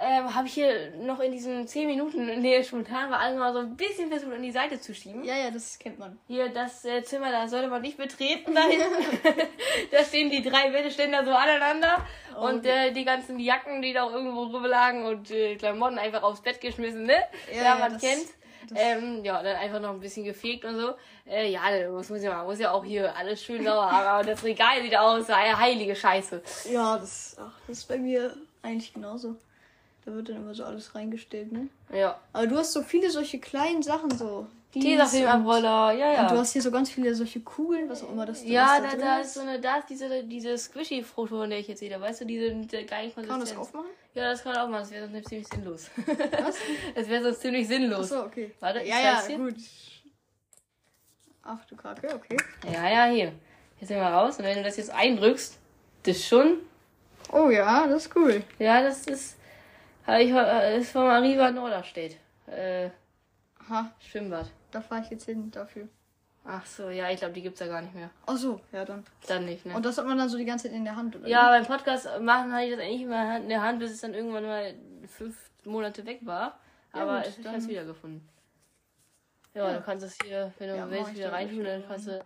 ähm, 0.01 0.33
habe 0.35 0.47
ich 0.47 0.53
hier 0.53 0.91
noch 0.99 1.19
in 1.19 1.31
diesen 1.31 1.67
10 1.67 1.87
Minuten, 1.87 2.27
in 2.27 2.41
der 2.43 2.63
spontan 2.63 3.11
war, 3.11 3.19
alles 3.19 3.37
mal 3.39 3.53
so 3.53 3.59
ein 3.59 3.75
bisschen 3.77 4.09
versucht 4.09 4.33
an 4.33 4.41
die 4.41 4.51
Seite 4.51 4.79
zu 4.81 4.93
schieben. 4.95 5.23
ja, 5.23 5.35
ja, 5.37 5.51
das 5.51 5.77
kennt 5.79 5.99
man. 5.99 6.17
Hier, 6.27 6.49
das 6.49 6.83
äh, 6.85 7.03
Zimmer, 7.03 7.31
da 7.31 7.47
sollte 7.47 7.67
man 7.67 7.81
nicht 7.81 7.97
betreten 7.97 8.55
da 8.55 8.61
da 9.91 10.03
stehen 10.03 10.29
die 10.29 10.41
drei 10.41 10.69
Bettständer 10.71 11.23
so 11.25 11.31
aneinander. 11.31 12.05
und 12.39 12.65
äh, 12.65 12.91
die 12.91 13.05
ganzen 13.05 13.39
Jacken, 13.39 13.81
die 13.81 13.93
da 13.93 14.03
auch 14.03 14.11
irgendwo 14.13 14.43
rumlagen 14.43 15.05
und 15.05 15.29
äh, 15.31 15.55
Klamotten 15.55 15.97
einfach 15.99 16.23
aufs 16.23 16.41
Bett 16.41 16.59
geschmissen, 16.61 17.03
ne? 17.03 17.17
Ja, 17.55 17.63
Ja, 17.63 17.75
man 17.75 17.93
das- 17.93 18.01
kennt. 18.01 18.25
das- 18.69 18.79
Ähm, 18.79 19.23
ja, 19.25 19.41
dann 19.43 19.55
einfach 19.57 19.79
noch 19.81 19.89
ein 19.91 19.99
bisschen 19.99 20.23
gefegt 20.23 20.63
und 20.65 20.79
so. 20.79 20.93
Äh, 21.29 21.51
ja, 21.51 21.61
das 21.91 22.09
muss 22.09 22.23
ja, 22.23 22.35
man 22.37 22.45
muss 22.45 22.59
ja 22.59 22.71
auch 22.71 22.83
hier 22.85 23.13
alles 23.15 23.43
schön 23.43 23.63
sauber 23.63 23.91
haben. 23.91 24.07
Aber 24.07 24.23
das 24.23 24.43
Regal 24.43 24.81
sieht 24.81 24.95
aus, 24.97 25.27
heilige 25.29 25.95
Scheiße. 25.95 26.41
Ja, 26.71 26.97
das, 26.97 27.35
ach, 27.39 27.51
das 27.67 27.79
ist 27.79 27.87
bei 27.87 27.97
mir 27.97 28.35
eigentlich 28.63 28.93
genauso. 28.93 29.35
Da 30.05 30.13
wird 30.13 30.29
dann 30.29 30.37
immer 30.37 30.53
so 30.55 30.63
alles 30.63 30.95
reingestellt, 30.95 31.51
ne? 31.51 31.67
Ja. 31.93 32.19
Aber 32.33 32.47
du 32.47 32.57
hast 32.57 32.73
so 32.73 32.81
viele 32.81 33.09
solche 33.11 33.39
kleinen 33.39 33.83
Sachen 33.83 34.09
so. 34.17 34.47
Dies 34.73 34.83
Tesafilm 34.85 35.23
und- 35.25 35.29
am 35.29 35.45
Roller, 35.45 35.91
ja, 35.91 36.13
ja. 36.13 36.21
Und 36.23 36.31
du 36.31 36.37
hast 36.37 36.53
hier 36.53 36.61
so 36.61 36.71
ganz 36.71 36.89
viele 36.89 37.13
solche 37.13 37.41
Kugeln, 37.41 37.89
was 37.89 38.03
auch 38.03 38.09
immer 38.11 38.25
das 38.25 38.43
ja, 38.45 38.79
da, 38.79 38.89
drin 38.89 38.99
da 39.01 39.19
ist 39.19 39.33
so 39.33 39.41
eine, 39.41 39.59
da 39.59 39.77
ist 39.77 39.89
diese, 39.89 40.23
diese 40.23 40.57
Squishy-Frucht, 40.57 41.29
von 41.29 41.49
der 41.49 41.59
ich 41.59 41.67
jetzt 41.67 41.79
sehe. 41.79 41.89
Da 41.89 41.99
weißt 41.99 42.21
du, 42.21 42.25
diese 42.25 42.55
der 42.55 42.85
geilen 42.85 43.13
Kann 43.13 43.27
man 43.27 43.39
das 43.41 43.53
Konsistenz. 43.53 43.59
aufmachen? 43.59 43.87
Ja, 44.13 44.29
das 44.31 44.43
kann 44.43 44.53
man 44.53 44.61
auch 44.61 44.69
machen. 44.69 44.81
Das 44.83 44.91
wäre 44.91 45.09
sonst 45.09 45.27
ziemlich 45.27 45.47
sinnlos. 45.49 45.89
Was? 46.05 46.55
Das 46.95 47.09
wäre 47.09 47.23
sonst 47.23 47.41
ziemlich 47.41 47.67
sinnlos. 47.67 48.11
Achso, 48.11 48.25
okay. 48.25 48.51
Warte, 48.61 48.79
ich 48.79 48.87
ja, 48.89 48.99
ja, 49.01 49.21
dir. 49.27 49.37
gut. 49.37 49.55
Ach 51.43 51.65
du 51.65 51.75
Kacke, 51.75 52.13
okay. 52.15 52.37
Ja, 52.71 52.89
ja, 52.89 53.05
hier. 53.13 53.33
Jetzt 53.79 53.89
nehmen 53.89 54.01
wir 54.01 54.09
raus. 54.09 54.37
Und 54.37 54.45
wenn 54.45 54.57
du 54.57 54.63
das 54.63 54.77
jetzt 54.77 54.91
eindrückst, 54.91 55.57
das 56.03 56.25
schon. 56.25 56.59
Oh 57.31 57.49
ja, 57.49 57.87
das 57.87 58.05
ist 58.05 58.15
cool. 58.15 58.43
Ja, 58.59 58.81
das 58.81 59.05
ist. 59.07 59.35
Ich 60.07 60.31
äh, 60.31 60.77
ist 60.77 60.91
von 60.91 61.05
Mariva 61.07 61.51
Norderstedt. 61.51 62.17
Äh, 62.47 62.89
Aha, 63.59 63.91
Schwimmbad. 63.99 64.47
da 64.71 64.81
fahre 64.81 65.01
ich 65.01 65.09
jetzt 65.09 65.25
hin 65.25 65.51
dafür. 65.51 65.87
Ach 66.43 66.65
so, 66.65 66.89
ja, 66.89 67.09
ich 67.11 67.19
glaube, 67.19 67.33
die 67.35 67.43
gibt's 67.43 67.59
ja 67.59 67.67
gar 67.67 67.81
nicht 67.83 67.93
mehr. 67.93 68.09
Ach 68.25 68.35
so, 68.35 68.59
ja 68.71 68.83
dann. 68.83 69.05
Dann 69.27 69.45
nicht, 69.45 69.63
ne? 69.65 69.75
Und 69.75 69.85
das 69.85 69.97
hat 69.99 70.07
man 70.07 70.17
dann 70.17 70.27
so 70.27 70.37
die 70.39 70.45
ganze 70.45 70.67
Zeit 70.67 70.75
in 70.75 70.83
der 70.83 70.95
Hand, 70.95 71.15
oder? 71.15 71.27
ja, 71.27 71.49
beim 71.49 71.65
Podcast 71.65 72.07
machen 72.19 72.51
hatte 72.51 72.65
ich 72.65 72.71
das 72.71 72.79
eigentlich 72.79 73.01
immer 73.03 73.37
in 73.37 73.47
der 73.47 73.61
Hand, 73.61 73.77
bis 73.79 73.91
es 73.91 74.01
dann 74.01 74.15
irgendwann 74.15 74.45
mal 74.45 74.73
fünf 75.07 75.37
Monate 75.65 76.03
weg 76.05 76.19
war. 76.23 76.57
Ja, 76.95 77.01
Aber 77.03 77.21
gut, 77.21 77.37
ich 77.39 77.45
habe 77.47 77.57
es 77.57 77.67
wiedergefunden. 77.67 78.27
Ja, 79.53 79.69
Ja. 79.69 79.77
du 79.77 79.83
kannst 79.83 80.03
es 80.05 80.17
hier, 80.25 80.51
wenn 80.57 80.69
du 80.69 80.75
Ja, 80.77 80.89
willst, 80.89 81.13
wieder 81.13 81.31
reintun, 81.31 81.63
dann 81.63 81.83
kannst 81.87 82.07
du 82.07 82.25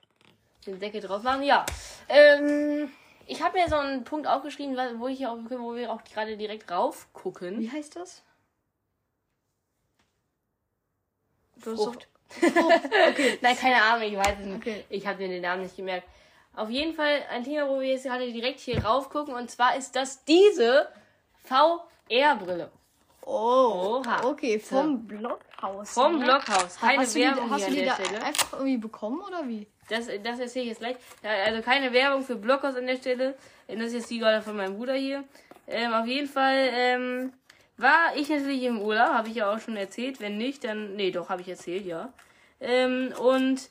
den 0.65 0.79
Deckel 0.79 1.01
drauf 1.01 1.21
machen. 1.21 1.43
Ja. 1.43 1.65
Ähm, 2.07 2.89
ich 3.27 3.41
habe 3.41 3.57
mir 3.57 3.67
so 3.67 3.75
einen 3.75 4.03
Punkt 4.03 4.27
aufgeschrieben, 4.27 4.77
wo, 4.99 5.07
ich 5.07 5.25
auch, 5.27 5.37
wo 5.49 5.75
wir 5.75 5.91
auch 5.91 6.03
gerade 6.03 6.37
direkt 6.37 6.69
rauf 6.69 7.07
gucken. 7.13 7.59
Wie 7.59 7.71
heißt 7.71 7.95
das? 7.95 8.23
Du 11.57 11.75
Frucht. 11.75 12.07
Frucht. 12.29 12.85
Okay. 13.09 13.37
Nein, 13.41 13.57
keine 13.57 13.81
Ahnung, 13.81 14.07
ich 14.07 14.17
weiß 14.17 14.39
es 14.39 14.45
nicht. 14.45 14.57
Okay. 14.57 14.85
Ich 14.89 15.07
habe 15.07 15.19
mir 15.23 15.29
den 15.29 15.41
Namen 15.41 15.63
nicht 15.63 15.75
gemerkt. 15.75 16.07
Auf 16.55 16.69
jeden 16.69 16.93
Fall 16.93 17.23
ein 17.29 17.43
Thema, 17.43 17.67
wo 17.67 17.79
wir 17.79 17.89
jetzt 17.89 18.03
gerade 18.03 18.31
direkt 18.31 18.59
hier 18.59 18.83
rauf 18.83 19.09
gucken. 19.09 19.35
Und 19.35 19.49
zwar 19.51 19.75
ist 19.75 19.95
das 19.95 20.23
diese 20.23 20.87
VR-Brille. 21.43 22.71
Oh. 23.25 24.01
Oha. 24.01 24.23
Okay, 24.23 24.59
vom 24.59 25.05
Blockhaus. 25.07 25.91
Vom 25.91 26.19
ne? 26.19 26.25
Blockhaus. 26.25 26.77
Keine 26.77 27.01
hast 27.01 27.15
Werbung 27.15 27.47
die, 27.47 27.51
hast 27.51 27.61
du 27.61 27.67
an 27.67 27.73
die 27.73 27.79
der 27.79 27.95
da 27.95 28.03
Stelle. 28.03 28.23
einfach 28.23 28.53
irgendwie 28.53 28.77
bekommen 28.77 29.21
oder 29.21 29.47
wie? 29.47 29.67
Das, 29.89 30.07
das 30.23 30.39
erzähle 30.39 30.63
ich 30.63 30.69
jetzt 30.69 30.79
gleich. 30.79 30.95
Also 31.23 31.61
keine 31.61 31.93
Werbung 31.93 32.23
für 32.23 32.35
Blockhaus 32.35 32.75
an 32.75 32.87
der 32.87 32.97
Stelle. 32.97 33.35
Das 33.67 33.87
ist 33.87 33.93
jetzt 33.93 34.09
die 34.09 34.19
gerade 34.19 34.41
von 34.41 34.55
meinem 34.55 34.77
Bruder 34.77 34.95
hier. 34.95 35.23
Ähm, 35.67 35.93
auf 35.93 36.05
jeden 36.05 36.27
Fall 36.27 36.69
ähm, 36.73 37.33
war 37.77 38.15
ich 38.15 38.29
natürlich 38.29 38.63
im 38.63 38.81
Urlaub, 38.81 39.09
habe 39.09 39.29
ich 39.29 39.35
ja 39.35 39.53
auch 39.53 39.59
schon 39.59 39.75
erzählt. 39.75 40.19
Wenn 40.21 40.37
nicht, 40.37 40.63
dann. 40.63 40.95
Nee, 40.95 41.11
doch, 41.11 41.29
habe 41.29 41.41
ich 41.41 41.49
erzählt, 41.49 41.85
ja. 41.85 42.13
Ähm, 42.59 43.13
und 43.19 43.69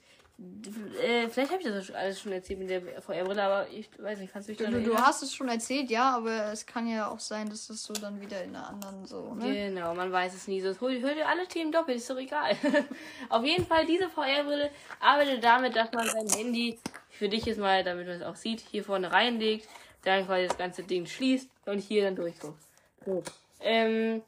äh, 1.00 1.28
vielleicht 1.28 1.52
habe 1.52 1.62
ich 1.62 1.68
das 1.68 1.90
alles 1.92 2.20
schon 2.20 2.32
erzählt 2.32 2.58
mit 2.58 2.68
der 2.68 2.82
VR-Brille, 3.00 3.42
aber 3.42 3.68
ich 3.70 3.88
weiß 3.98 4.18
nicht, 4.18 4.32
kannst 4.32 4.48
du 4.48 4.52
dich 4.52 4.58
Du, 4.58 4.64
daran 4.64 4.82
du 4.82 4.90
erinnern? 4.90 5.06
hast 5.06 5.22
es 5.22 5.32
schon 5.34 5.48
erzählt, 5.48 5.90
ja, 5.90 6.16
aber 6.16 6.52
es 6.52 6.66
kann 6.66 6.88
ja 6.88 7.08
auch 7.08 7.20
sein, 7.20 7.48
dass 7.48 7.68
das 7.68 7.82
so 7.84 7.92
dann 7.92 8.20
wieder 8.20 8.42
in 8.42 8.54
einer 8.56 8.68
anderen 8.68 9.06
so, 9.06 9.34
ne? 9.34 9.68
Genau, 9.70 9.94
man 9.94 10.10
weiß 10.10 10.34
es 10.34 10.48
nie. 10.48 10.60
So, 10.60 10.74
hol 10.80 10.98
dir 10.98 11.28
alle 11.28 11.46
Themen 11.46 11.70
doppelt, 11.70 11.98
ist 11.98 12.10
doch 12.10 12.18
egal. 12.18 12.56
Auf 13.28 13.44
jeden 13.44 13.66
Fall, 13.66 13.86
diese 13.86 14.08
VR-Brille 14.10 14.70
arbeitet 15.00 15.44
damit, 15.44 15.76
dass 15.76 15.92
man 15.92 16.06
sein 16.08 16.28
Handy 16.36 16.78
für 17.10 17.28
dich 17.28 17.44
jetzt 17.44 17.58
mal, 17.58 17.84
damit 17.84 18.06
man 18.08 18.16
es 18.16 18.22
auch 18.22 18.36
sieht, 18.36 18.60
hier 18.60 18.82
vorne 18.82 19.12
reinlegt, 19.12 19.68
dann 20.02 20.26
quasi 20.26 20.48
das 20.48 20.58
ganze 20.58 20.82
Ding 20.82 21.06
schließt 21.06 21.48
und 21.66 21.78
hier 21.78 22.02
dann 22.04 22.16
durchguckt. 22.16 22.60
So. 23.06 23.22
Ähm, 23.60 24.22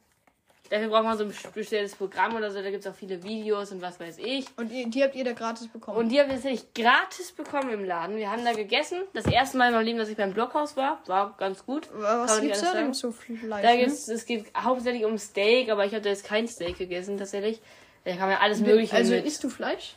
dafür 0.69 0.89
braucht 0.89 1.03
man 1.03 1.17
so 1.17 1.23
ein 1.23 1.33
spezielles 1.33 1.95
Programm 1.95 2.35
oder 2.35 2.51
so, 2.51 2.61
da 2.61 2.69
gibt 2.69 2.85
es 2.85 2.91
auch 2.91 2.95
viele 2.95 3.23
Videos 3.23 3.71
und 3.71 3.81
was 3.81 3.99
weiß 3.99 4.17
ich. 4.19 4.45
Und 4.57 4.69
die, 4.71 4.89
die 4.89 5.03
habt 5.03 5.15
ihr 5.15 5.23
da 5.23 5.33
gratis 5.33 5.67
bekommen. 5.67 5.97
Und 5.97 6.09
die 6.09 6.19
haben 6.19 6.27
wir 6.27 6.35
tatsächlich 6.35 6.73
gratis 6.73 7.31
bekommen 7.31 7.69
im 7.71 7.83
Laden. 7.83 8.17
Wir 8.17 8.31
haben 8.31 8.43
da 8.43 8.53
gegessen. 8.53 9.03
Das 9.13 9.25
erste 9.25 9.57
Mal 9.57 9.67
in 9.67 9.73
meinem 9.73 9.85
Leben, 9.85 9.99
dass 9.99 10.09
ich 10.09 10.17
beim 10.17 10.33
Blockhaus 10.33 10.77
war. 10.77 11.01
War 11.07 11.35
ganz 11.37 11.65
gut. 11.65 11.89
was 11.93 12.41
nicht 12.41 12.53
gibt's 12.53 12.61
da? 12.61 12.81
gibt's 12.81 12.99
so 12.99 13.11
Fleisch. 13.11 13.63
Da 13.63 13.71
ne? 13.71 13.77
gibt's, 13.77 14.07
es 14.07 14.25
geht 14.25 14.45
hauptsächlich 14.55 15.05
um 15.05 15.17
Steak, 15.17 15.69
aber 15.69 15.85
ich 15.85 15.93
habe 15.93 16.01
da 16.01 16.09
jetzt 16.09 16.25
kein 16.25 16.47
Steak 16.47 16.77
gegessen, 16.77 17.17
tatsächlich. 17.17 17.59
Da 18.03 18.11
kann 18.15 18.29
man 18.29 18.37
alles 18.37 18.59
Mögliche 18.59 18.95
Also 18.95 19.13
mit. 19.13 19.25
isst 19.25 19.43
du 19.43 19.49
Fleisch? 19.49 19.95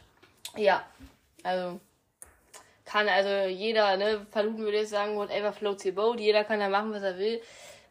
Ja. 0.56 0.84
Also. 1.42 1.80
Kann 2.84 3.08
also 3.08 3.48
jeder, 3.48 3.96
ne, 3.96 4.26
Paluten 4.32 4.58
würde 4.58 4.78
jetzt 4.78 4.90
sagen, 4.90 5.14
whatever 5.14 5.52
floats 5.52 5.84
your 5.84 5.92
boat. 5.92 6.18
Jeder 6.18 6.42
kann 6.42 6.58
da 6.58 6.68
machen, 6.68 6.92
was 6.92 7.02
er 7.02 7.18
will. 7.18 7.40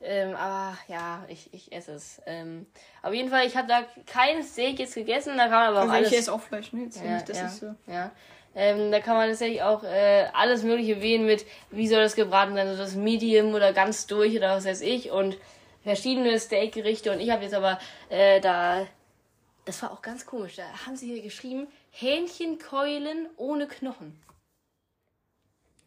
Ähm, 0.02 0.34
aber 0.36 0.78
ja, 0.88 1.26
ich, 1.28 1.54
ich 1.54 1.72
esse 1.74 1.92
es. 1.94 2.22
Ähm, 2.26 2.66
auf 3.02 3.14
jeden 3.14 3.30
Fall, 3.30 3.46
ich 3.46 3.58
habe 3.58 3.68
da 3.68 3.84
kein 4.06 4.44
Steak 4.44 4.80
jetzt 4.80 4.96
gegessen, 4.96 5.38
da 5.38 5.44
kann 5.44 5.52
man 5.52 5.68
aber 5.68 5.78
auch 5.80 5.82
Also 5.84 5.94
alles. 5.94 6.12
ich 6.12 6.18
esse 6.20 6.34
auch 6.34 6.40
Fleisch, 6.42 6.72
ne? 6.72 6.84
Jetzt 6.86 7.04
Ja, 7.04 7.16
nicht, 7.16 7.28
das 7.30 7.38
ja, 7.38 7.46
ist 7.48 7.60
so. 7.60 7.76
ja. 7.88 8.12
Ähm, 8.56 8.92
da 8.92 9.00
kann 9.00 9.16
man 9.16 9.30
tatsächlich 9.30 9.62
auch 9.62 9.84
äh, 9.84 10.26
alles 10.34 10.64
Mögliche 10.64 11.02
wählen 11.02 11.26
mit, 11.26 11.46
wie 11.70 11.88
soll 11.88 12.02
das 12.02 12.16
gebraten 12.16 12.56
sein, 12.56 12.68
so 12.72 12.78
das 12.78 12.96
Medium 12.96 13.54
oder 13.54 13.74
ganz 13.74 14.08
durch 14.08 14.36
oder 14.36 14.56
was 14.56 14.66
weiß 14.66 14.82
ich 14.82 15.12
und 15.12 15.38
verschiedene 15.84 16.40
Steakgerichte 16.40 17.12
und 17.12 17.20
ich 17.20 17.30
habe 17.30 17.44
jetzt 17.44 17.54
aber 17.54 17.78
äh, 18.10 18.40
da, 18.42 18.88
das 19.66 19.82
war 19.84 19.92
auch 19.92 20.02
ganz 20.02 20.26
komisch, 20.26 20.56
da 20.56 20.64
haben 20.86 20.96
sie 20.96 21.14
hier 21.14 21.22
geschrieben, 21.22 21.68
Hähnchenkeulen 21.92 23.28
ohne 23.38 23.68
Knochen. 23.68 24.20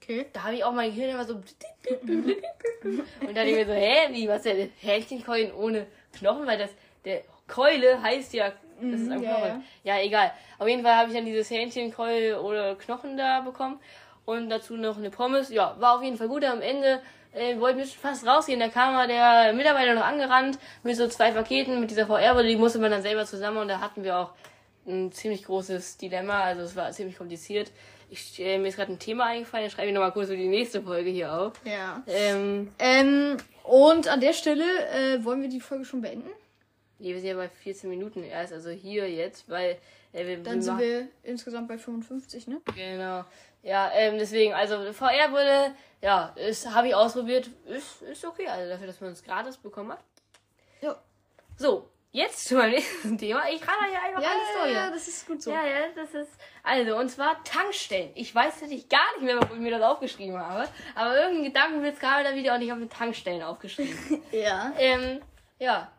Okay. 0.03 0.27
Da 0.33 0.45
habe 0.45 0.55
ich 0.55 0.65
auch 0.65 0.73
mein 0.73 0.95
Gehirn 0.95 1.11
immer 1.11 1.25
so 1.25 1.35
und 1.35 3.37
dann 3.37 3.47
ich 3.47 3.55
mir 3.55 3.67
so, 3.67 3.73
hä, 3.73 4.09
wie, 4.11 4.29
was 4.29 4.43
denn, 4.43 4.71
Hähnchenkeulen 4.81 5.53
ohne 5.53 5.87
Knochen, 6.19 6.47
weil 6.47 6.59
das, 6.59 6.71
der 7.05 7.23
Keule 7.47 8.03
heißt 8.03 8.33
ja, 8.35 8.53
das 8.81 9.01
ist 9.01 9.09
Mhm, 9.09 9.23
ja, 9.23 9.35
Knochen. 9.35 9.65
Ja. 9.85 9.99
egal. 10.01 10.33
Auf 10.59 10.67
jeden 10.67 10.83
Fall 10.83 10.97
habe 10.97 11.09
ich 11.09 11.15
dann 11.15 11.25
dieses 11.25 11.51
Hähnchenkeul 11.51 12.35
oder 12.43 12.75
Knochen 12.77 13.17
da 13.17 13.41
bekommen 13.41 13.79
und 14.25 14.51
dazu 14.51 14.77
noch 14.77 14.97
eine 14.97 15.11
Pommes. 15.11 15.51
Ja, 15.51 15.77
war 15.79 15.97
auf 15.97 16.03
jeden 16.03 16.17
Fall 16.17 16.29
gut. 16.29 16.45
Am 16.45 16.61
Ende 16.61 17.01
äh, 17.33 17.59
wollten 17.59 17.79
wir 17.79 17.87
schon 17.87 18.01
fast 18.01 18.27
rausgehen. 18.27 18.59
Da 18.59 18.69
kam 18.69 18.95
mal 18.95 19.07
der 19.07 19.53
Mitarbeiter 19.53 19.95
noch 19.95 20.05
angerannt 20.05 20.59
mit 20.83 20.97
so 20.97 21.07
zwei 21.09 21.31
Paketen 21.31 21.81
mit 21.81 21.91
dieser 21.91 22.07
VR-Brille. 22.07 22.49
Die 22.49 22.57
musste 22.57 22.79
man 22.79 22.91
dann 22.91 23.03
selber 23.03 23.25
zusammen 23.25 23.59
und 23.59 23.69
da 23.69 23.81
hatten 23.81 24.03
wir 24.03 24.19
auch 24.19 24.31
ein 24.87 25.13
ziemlich 25.13 25.45
großes 25.45 25.99
Dilemma. 25.99 26.43
Also 26.43 26.63
es 26.63 26.75
war 26.75 26.91
ziemlich 26.91 27.17
kompliziert. 27.17 27.71
Ich, 28.13 28.39
äh, 28.41 28.59
mir 28.59 28.69
ist 28.69 28.77
gerade 28.77 28.93
ein 28.93 28.99
Thema 28.99 29.25
eingefallen. 29.25 29.67
Ich 29.67 29.73
schreibe 29.73 29.89
ich 29.89 29.95
nochmal 29.95 30.13
kurz 30.13 30.29
für 30.29 30.37
die 30.37 30.47
nächste 30.47 30.83
Folge 30.83 31.09
hier 31.09 31.33
auf. 31.33 31.55
Ja. 31.65 32.03
Ähm, 32.07 32.71
Ähm, 32.79 33.39
und 33.65 34.07
an 34.07 34.21
der 34.21 34.35
Stelle 34.35 34.65
äh, 34.91 35.25
wollen 35.25 35.41
wir 35.41 35.49
die 35.49 35.61
Folge 35.61 35.87
schon 35.87 36.03
beenden. 36.03 36.29
nee, 36.99 37.15
wir 37.15 37.21
sind 37.21 37.31
ja 37.31 37.37
bei 37.37 37.49
14 37.49 37.89
Minuten 37.89 38.23
erst, 38.23 38.53
also 38.53 38.69
hier 38.69 39.11
jetzt, 39.11 39.49
weil 39.49 39.79
äh, 40.13 40.27
wir, 40.27 40.43
Dann 40.43 40.57
wir 40.57 40.63
sind 40.63 40.79
wir 40.79 41.09
insgesamt 41.23 41.69
bei 41.69 41.79
55, 41.79 42.49
ne? 42.49 42.61
Genau. 42.77 43.25
Ja, 43.63 43.91
ähm, 43.95 44.19
deswegen, 44.19 44.53
also 44.53 44.93
VR-Brille, 44.93 45.75
ja, 46.03 46.35
ist 46.37 46.69
habe 46.71 46.89
ich 46.89 46.95
ausprobiert, 46.95 47.49
ist, 47.65 48.03
ist 48.03 48.27
okay, 48.27 48.47
also 48.47 48.69
dafür, 48.69 48.89
dass 48.89 49.01
man 49.01 49.13
es 49.13 49.23
gratis 49.25 49.57
bekommen 49.57 49.93
hat. 49.93 50.01
Ja. 50.83 51.01
So, 51.57 51.89
jetzt 52.13 52.45
zu 52.47 52.57
meinem 52.57 52.73
nächsten 52.73 53.19
Thema. 53.19 53.43
Ich 53.51 53.61
kann 53.61 53.75
hier 53.91 54.01
einfach 54.01 54.31
alles 54.31 54.49
durch. 54.63 54.73
ja, 54.75 54.91
das 54.91 55.09
ist 55.09 55.27
gut 55.27 55.43
so. 55.43 55.51
Ja, 55.51 55.65
ja, 55.65 55.81
das 55.95 56.15
ist. 56.15 56.31
Also, 56.63 56.97
und 56.97 57.09
zwar 57.09 57.43
Tankstellen. 57.43 58.11
Ich 58.15 58.35
weiß 58.35 58.61
tatsächlich 58.61 58.89
gar 58.89 59.13
nicht 59.15 59.25
mehr, 59.25 59.41
wo 59.41 59.55
ich 59.55 59.61
mir 59.61 59.73
das 59.73 59.83
aufgeschrieben 59.83 60.39
habe. 60.39 60.69
Aber 60.95 61.17
irgendein 61.17 61.45
Gedankenblitz 61.45 61.99
kam 61.99 62.23
da 62.23 62.35
wieder 62.35 62.55
und 62.55 62.63
ich 62.63 62.71
habe 62.71 62.81
mir 62.81 62.89
Tankstellen 62.89 63.43
aufgeschrieben. 63.43 64.23
Ja. 64.33 64.73
ähm, 64.79 65.21
ja. 65.59 65.91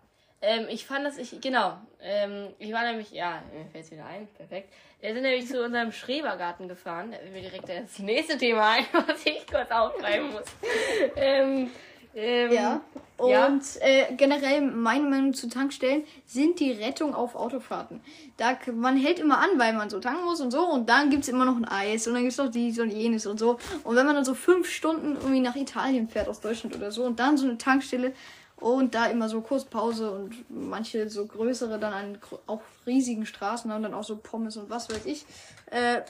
Ähm, 0.42 0.68
ich 0.70 0.86
fand 0.86 1.06
das, 1.06 1.18
ich, 1.18 1.40
genau. 1.40 1.78
Ähm, 2.02 2.54
ich 2.60 2.72
war 2.74 2.84
nämlich, 2.84 3.12
ja, 3.12 3.42
mir 3.54 3.66
fällt 3.72 3.90
wieder 3.92 4.06
ein, 4.06 4.28
perfekt. 4.28 4.74
Wir 5.00 5.14
sind 5.14 5.24
nämlich 5.24 5.48
zu 5.48 5.64
unserem 5.64 5.92
Schrebergarten 5.92 6.68
gefahren. 6.68 7.12
Da 7.12 7.18
fällt 7.18 7.34
mir 7.34 7.42
direkt 7.42 7.70
das 7.70 8.00
nächste 8.00 8.38
Thema 8.38 8.72
ein, 8.72 8.86
was 8.94 9.26
ich 9.26 9.46
kurz 9.48 9.72
aufschreiben 9.72 10.32
muss. 10.32 10.46
ähm, 11.16 11.72
ähm, 12.16 12.52
Ja. 12.52 12.82
Und 13.18 13.30
Ja. 13.30 13.88
Äh, 13.88 14.16
generell 14.16 14.62
meine 14.62 15.04
Meinung 15.08 15.34
zu 15.34 15.48
Tankstellen 15.48 16.04
sind 16.26 16.60
die 16.60 16.72
Rettung 16.72 17.16
auf 17.16 17.36
Autofahrten. 17.36 18.02
Da 18.38 18.58
man 18.74 18.98
hält 18.98 19.20
immer 19.20 19.38
an, 19.40 19.50
weil 19.58 19.74
man 19.74 19.90
so 19.90 20.00
tanken 20.00 20.26
muss 20.26 20.42
und 20.42 20.52
so 20.52 20.66
und 20.66 20.90
dann 20.90 21.10
gibt's 21.10 21.28
immer 21.28 21.46
noch 21.46 21.56
ein 21.56 21.66
Eis 21.66 22.08
und 22.08 22.16
dann 22.16 22.24
gibt's 22.24 22.38
noch 22.38 22.52
dies 22.52 22.80
und 22.80 22.90
jenes 22.90 23.26
und 23.26 23.40
so. 23.40 23.60
Und 23.84 23.96
wenn 23.96 24.06
man 24.06 24.16
dann 24.16 24.26
so 24.26 24.34
fünf 24.34 24.70
Stunden 24.70 25.16
irgendwie 25.16 25.40
nach 25.40 25.56
Italien 25.56 26.10
fährt 26.10 26.28
aus 26.28 26.42
Deutschland 26.42 26.76
oder 26.76 26.92
so 26.92 27.04
und 27.04 27.20
dann 27.20 27.38
so 27.38 27.46
eine 27.46 27.58
Tankstelle 27.58 28.14
und 28.58 28.96
da 28.96 29.06
immer 29.08 29.30
so 29.30 29.42
kurz 29.42 29.66
Pause 29.66 30.12
und 30.12 30.46
manche 30.50 31.10
so 31.10 31.26
größere 31.26 31.80
dann 31.80 31.94
an 31.94 32.18
auch 32.48 32.62
riesigen 32.86 33.26
Straßen 33.26 33.72
haben 33.72 33.84
dann 33.84 33.94
auch 33.94 34.04
so 34.04 34.18
Pommes 34.18 34.58
und 34.58 34.70
was 34.70 34.90
weiß 34.90 35.06
ich. 35.06 35.26
Äh, 35.70 36.02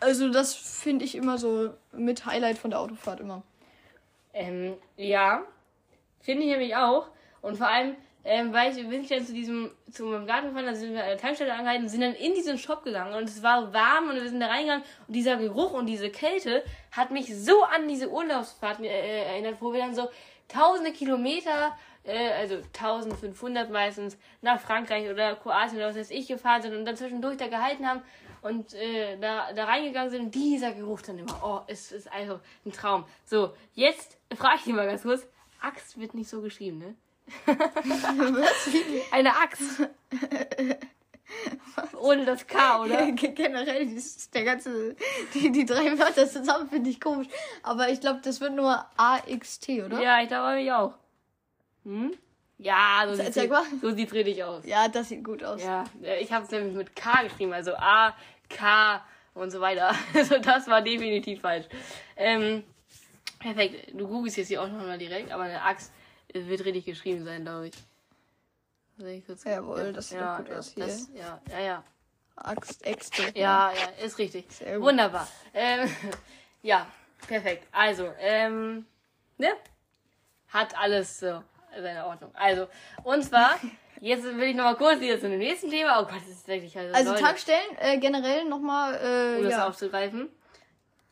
also 0.00 0.30
das 0.30 0.54
finde 0.54 1.04
ich 1.04 1.14
immer 1.14 1.38
so 1.38 1.70
mit 1.92 2.26
Highlight 2.26 2.58
von 2.58 2.70
der 2.70 2.80
Autofahrt 2.80 3.20
immer. 3.20 3.42
Ähm, 4.34 4.76
ja, 4.96 5.44
finde 6.20 6.42
ich 6.42 6.50
nämlich 6.50 6.74
auch. 6.74 7.06
Und 7.40 7.56
vor 7.56 7.68
allem, 7.68 7.94
ähm, 8.24 8.52
weil 8.52 8.76
ich, 8.76 8.88
bin 8.88 9.02
ich 9.02 9.08
dann 9.08 9.24
zu 9.24 9.32
diesem, 9.32 9.70
zu 9.92 10.06
meinem 10.06 10.26
Garten 10.26 10.48
gefahren, 10.48 10.66
da 10.66 10.74
sind 10.74 10.92
wir 10.92 11.02
an 11.02 11.10
der 11.10 11.18
Tankstelle 11.18 11.52
angehalten, 11.52 11.88
sind 11.88 12.00
dann 12.00 12.14
in 12.14 12.34
diesen 12.34 12.58
Shop 12.58 12.82
gegangen 12.82 13.14
und 13.14 13.24
es 13.24 13.42
war 13.42 13.72
warm 13.72 14.08
und 14.08 14.16
wir 14.16 14.28
sind 14.28 14.40
da 14.40 14.46
reingegangen 14.46 14.82
und 15.06 15.14
dieser 15.14 15.36
Geruch 15.36 15.72
und 15.72 15.86
diese 15.86 16.10
Kälte 16.10 16.64
hat 16.90 17.10
mich 17.10 17.34
so 17.36 17.62
an 17.62 17.86
diese 17.86 18.10
Urlaubsfahrten 18.10 18.84
äh, 18.84 19.24
erinnert, 19.24 19.56
wo 19.60 19.72
wir 19.72 19.80
dann 19.80 19.94
so 19.94 20.08
tausende 20.48 20.92
Kilometer, 20.92 21.76
äh, 22.04 22.32
also 22.32 22.56
1500 22.56 23.70
meistens, 23.70 24.18
nach 24.40 24.58
Frankreich 24.58 25.10
oder 25.10 25.36
Kroatien 25.36 25.76
oder 25.76 25.88
was 25.88 25.96
weiß 25.96 26.10
ich 26.10 26.26
gefahren 26.26 26.62
sind 26.62 26.74
und 26.74 26.86
dann 26.86 26.96
zwischendurch 26.96 27.36
da 27.36 27.46
gehalten 27.46 27.86
haben 27.86 28.02
und 28.44 28.74
äh, 28.74 29.16
da, 29.18 29.52
da 29.54 29.64
reingegangen 29.64 30.10
sind 30.10 30.22
und 30.26 30.34
dieser 30.34 30.72
Geruch 30.72 31.00
dann 31.00 31.18
immer, 31.18 31.40
oh, 31.42 31.60
es 31.66 31.92
ist 31.92 32.12
einfach 32.12 32.40
ein 32.64 32.72
Traum. 32.72 33.04
So, 33.24 33.54
jetzt 33.72 34.18
frage 34.36 34.56
ich 34.56 34.64
dich 34.64 34.74
mal 34.74 34.86
ganz 34.86 35.02
kurz, 35.02 35.26
Axt 35.60 35.98
wird 35.98 36.12
nicht 36.14 36.28
so 36.28 36.42
geschrieben, 36.42 36.78
ne? 36.78 36.94
Eine 39.10 39.34
Axt. 39.34 39.88
Ohne 41.98 42.26
das 42.26 42.46
K, 42.46 42.82
oder? 42.82 43.10
Generell 43.12 43.90
ist 43.90 44.34
der 44.34 44.44
ganze, 44.44 44.94
die, 45.32 45.50
die 45.50 45.64
drei 45.64 45.98
Wörter 45.98 46.28
zusammen 46.28 46.68
finde 46.68 46.90
ich 46.90 47.00
komisch. 47.00 47.28
Aber 47.62 47.88
ich 47.88 48.00
glaube, 48.00 48.20
das 48.22 48.42
wird 48.42 48.54
nur 48.54 48.84
AXT, 48.98 49.70
oder? 49.70 50.02
Ja, 50.02 50.20
ich 50.20 50.28
glaube 50.28 50.60
ich 50.60 50.70
auch. 50.70 50.92
Hm? 51.84 52.12
Ja, 52.58 53.04
so 53.08 53.14
sieht 53.14 53.34
so 53.80 53.90
sieht's 53.90 54.12
richtig 54.12 54.44
aus. 54.44 54.64
Ja, 54.64 54.88
das 54.88 55.08
sieht 55.08 55.24
gut 55.24 55.42
aus. 55.42 55.62
Ja, 55.62 55.84
äh, 56.02 56.20
ich 56.20 56.32
habe 56.32 56.44
es 56.44 56.50
nämlich 56.50 56.74
mit 56.74 56.94
K 56.94 57.24
geschrieben, 57.24 57.52
also 57.52 57.74
A, 57.74 58.14
K 58.48 59.04
und 59.34 59.50
so 59.50 59.60
weiter. 59.60 59.94
Also 60.14 60.38
das 60.38 60.68
war 60.68 60.80
definitiv 60.80 61.40
falsch. 61.40 61.66
Ähm, 62.16 62.62
perfekt. 63.40 63.92
Du 63.92 64.06
googelst 64.06 64.36
jetzt 64.36 64.48
hier 64.48 64.62
auch 64.62 64.68
nochmal 64.68 64.98
direkt, 64.98 65.32
aber 65.32 65.44
eine 65.44 65.62
Axt 65.62 65.92
wird 66.32 66.64
richtig 66.64 66.84
geschrieben 66.84 67.24
sein, 67.24 67.42
glaube 67.42 67.68
ich. 67.68 67.74
Ich 68.98 69.44
Jawohl, 69.44 69.92
das 69.92 70.10
sieht 70.10 70.20
ja, 70.20 70.38
gut 70.38 70.52
aus 70.52 70.72
hier. 70.72 70.84
das, 70.84 71.08
ja, 71.12 71.40
ja, 71.50 71.60
ja. 71.60 71.84
Axt, 72.36 72.84
Äxte. 72.84 73.22
Ja, 73.34 73.72
ja, 73.72 74.04
ist 74.04 74.18
richtig. 74.18 74.46
Sehr 74.50 74.78
gut. 74.78 74.88
Wunderbar. 74.88 75.26
Ähm, 75.52 75.88
ja, 76.62 76.86
perfekt. 77.26 77.66
Also, 77.72 78.12
ähm, 78.18 78.86
ne? 79.38 79.52
Hat 80.48 80.78
alles 80.78 81.18
so 81.18 81.42
seine 81.80 82.06
Ordnung. 82.06 82.30
Also, 82.34 82.66
und 83.02 83.22
zwar, 83.22 83.58
jetzt 84.00 84.24
will 84.24 84.48
ich 84.48 84.56
noch 84.56 84.64
mal 84.64 84.76
kurz 84.76 85.00
wieder 85.00 85.18
zu 85.18 85.28
dem 85.28 85.38
nächsten 85.38 85.70
Thema. 85.70 86.00
Oh 86.00 86.04
Gott, 86.04 86.20
das 86.20 86.28
ist 86.36 86.48
wirklich 86.48 86.76
also, 86.76 86.94
Also 86.94 87.10
Leute, 87.10 87.22
Tankstellen 87.22 87.78
äh, 87.78 87.98
generell 87.98 88.44
nochmal, 88.44 88.94
äh, 88.94 89.38
um 89.38 89.44
das 89.44 89.52
ja, 89.52 89.66
aufzugreifen. 89.68 90.28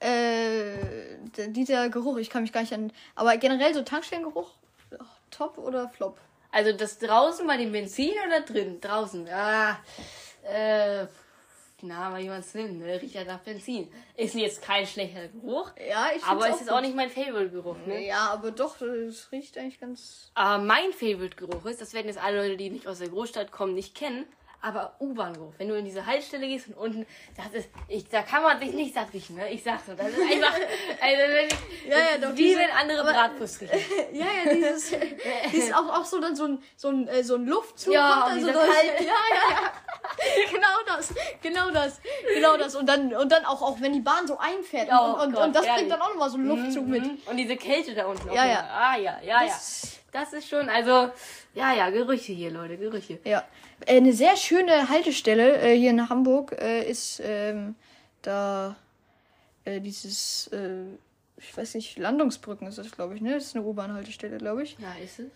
äh, 0.00 0.72
dieser 1.48 1.88
Geruch, 1.88 2.16
ich 2.18 2.30
kann 2.30 2.42
mich 2.42 2.52
gar 2.52 2.60
nicht 2.60 2.72
an, 2.72 2.92
aber 3.14 3.36
generell 3.36 3.72
so 3.74 3.82
Tankstellengeruch, 3.82 4.50
oh, 4.98 5.04
top 5.30 5.58
oder 5.58 5.88
flop? 5.88 6.18
Also 6.50 6.72
das 6.72 6.98
draußen 6.98 7.46
bei 7.46 7.56
dem 7.56 7.72
Benzin 7.72 8.12
oder 8.26 8.40
drin? 8.42 8.80
Draußen. 8.80 9.26
Ah, 9.28 9.78
äh, 10.44 11.06
na, 11.82 12.10
mal 12.10 12.20
jemand's 12.20 12.54
nimmt, 12.54 12.78
ne? 12.78 13.00
Riecht 13.00 13.14
ja 13.14 13.24
nach 13.24 13.40
Benzin. 13.40 13.88
Ist 14.16 14.34
jetzt 14.34 14.62
kein 14.62 14.86
schlechter 14.86 15.28
Geruch, 15.28 15.72
Ja, 15.76 16.08
ich 16.16 16.22
aber 16.24 16.48
es 16.48 16.60
ist 16.60 16.70
auch 16.70 16.80
nicht 16.80 16.94
mein 16.94 17.10
Favorite-Geruch, 17.10 17.76
ne? 17.86 18.06
Ja, 18.06 18.30
aber 18.30 18.50
doch, 18.50 18.80
es 18.80 19.30
riecht 19.32 19.58
eigentlich 19.58 19.80
ganz. 19.80 20.30
Aber 20.34 20.62
mein 20.62 20.92
Favorite-Geruch 20.92 21.64
ist, 21.66 21.80
das 21.80 21.92
werden 21.94 22.06
jetzt 22.06 22.22
alle 22.22 22.42
Leute, 22.42 22.56
die 22.56 22.70
nicht 22.70 22.86
aus 22.86 23.00
der 23.00 23.08
Großstadt 23.08 23.52
kommen, 23.52 23.74
nicht 23.74 23.94
kennen, 23.94 24.26
aber 24.62 24.94
U-Bahn-Geruch. 25.00 25.54
Wenn 25.58 25.68
du 25.68 25.74
in 25.76 25.84
diese 25.84 26.06
Haltestelle 26.06 26.46
gehst 26.46 26.68
und 26.68 26.74
unten, 26.74 27.06
das 27.36 27.52
ist, 27.52 27.68
ich, 27.88 28.08
da 28.08 28.22
kann 28.22 28.42
man 28.42 28.58
sich 28.60 28.72
nicht 28.72 28.94
satt 28.94 29.12
riechen, 29.12 29.36
ne? 29.36 29.50
Ich 29.50 29.62
sag's 29.64 29.86
so, 29.86 29.94
das 29.94 30.08
ist 30.08 30.18
einfach, 30.20 30.54
also 31.00 31.22
wenn 31.34 31.46
ich, 31.48 31.88
Ja, 31.88 31.98
ja, 31.98 32.04
das 32.12 32.20
doch, 32.30 32.36
wie 32.36 32.42
diese- 32.44 32.58
wenn 32.60 32.70
andere 32.70 33.02
Bratwurst 33.04 33.60
riechen. 33.60 33.78
Ja, 34.12 34.26
ja, 34.44 34.54
dieses, 34.54 34.92
dieses 35.52 35.72
auch, 35.72 35.88
auch 36.00 36.04
so 36.04 36.20
dann 36.20 36.36
so 36.36 36.44
ein, 36.46 36.62
so 36.76 36.88
ein, 36.88 37.08
äh, 37.08 37.24
so 37.24 37.34
ein 37.34 37.46
Luftzug 37.46 37.92
Ja, 37.94 38.12
kommt 38.22 38.26
dann 38.36 38.40
so 38.40 38.46
dieser 38.48 38.60
durch. 38.64 38.74
kalte- 38.76 39.04
Ja, 39.04 39.12
ja, 39.34 39.50
ja. 39.50 39.72
Genau 40.52 40.68
das, 40.96 41.14
genau 41.42 41.70
das, 41.70 42.00
genau 42.34 42.56
das. 42.56 42.76
Und 42.76 42.86
dann, 42.88 43.14
und 43.14 43.32
dann 43.32 43.44
auch, 43.44 43.62
auch 43.62 43.80
wenn 43.80 43.92
die 43.92 44.00
Bahn 44.00 44.26
so 44.26 44.38
einfährt. 44.38 44.88
Oh 44.92 45.14
und, 45.14 45.20
und, 45.20 45.32
Gott, 45.34 45.44
und 45.46 45.56
das 45.56 45.64
ehrlich. 45.64 45.78
bringt 45.80 45.92
dann 45.92 46.02
auch 46.02 46.10
nochmal 46.10 46.30
so 46.30 46.36
einen 46.36 46.46
Luftzug 46.48 46.86
mit. 46.86 47.02
Mhm. 47.02 47.18
Und 47.26 47.36
diese 47.36 47.56
Kälte 47.56 47.94
da 47.94 48.06
unten. 48.06 48.28
auch 48.28 48.34
Ja, 48.34 48.46
ja. 48.46 48.68
Ah, 48.70 48.96
ja, 48.96 49.18
ja, 49.24 49.42
ja. 49.42 49.52
Das- 50.12 50.32
ist 50.32 50.48
schon, 50.48 50.68
also, 50.68 51.10
ja, 51.54 51.74
ja, 51.74 51.90
Gerüche 51.90 52.32
hier, 52.32 52.50
Leute, 52.50 52.76
Gerüche. 52.76 53.18
Ja. 53.24 53.44
Äh, 53.86 53.96
Eine 53.96 54.12
sehr 54.12 54.36
schöne 54.36 54.88
Haltestelle 54.88 55.58
äh, 55.60 55.76
hier 55.76 55.90
in 55.90 56.08
Hamburg 56.08 56.52
äh, 56.60 56.88
ist 56.88 57.20
ähm, 57.24 57.74
da 58.22 58.76
äh, 59.64 59.80
dieses, 59.80 60.48
äh, 60.52 60.84
ich 61.38 61.56
weiß 61.56 61.74
nicht, 61.74 61.98
Landungsbrücken 61.98 62.66
ist 62.68 62.78
das, 62.78 62.90
glaube 62.92 63.14
ich, 63.14 63.20
ne? 63.20 63.34
Das 63.34 63.44
ist 63.44 63.56
eine 63.56 63.64
U-Bahn-Haltestelle, 63.64 64.38
glaube 64.38 64.62
ich. 64.62 64.76
Ja, 64.78 64.94
ist 65.02 65.18
es? 65.18 65.26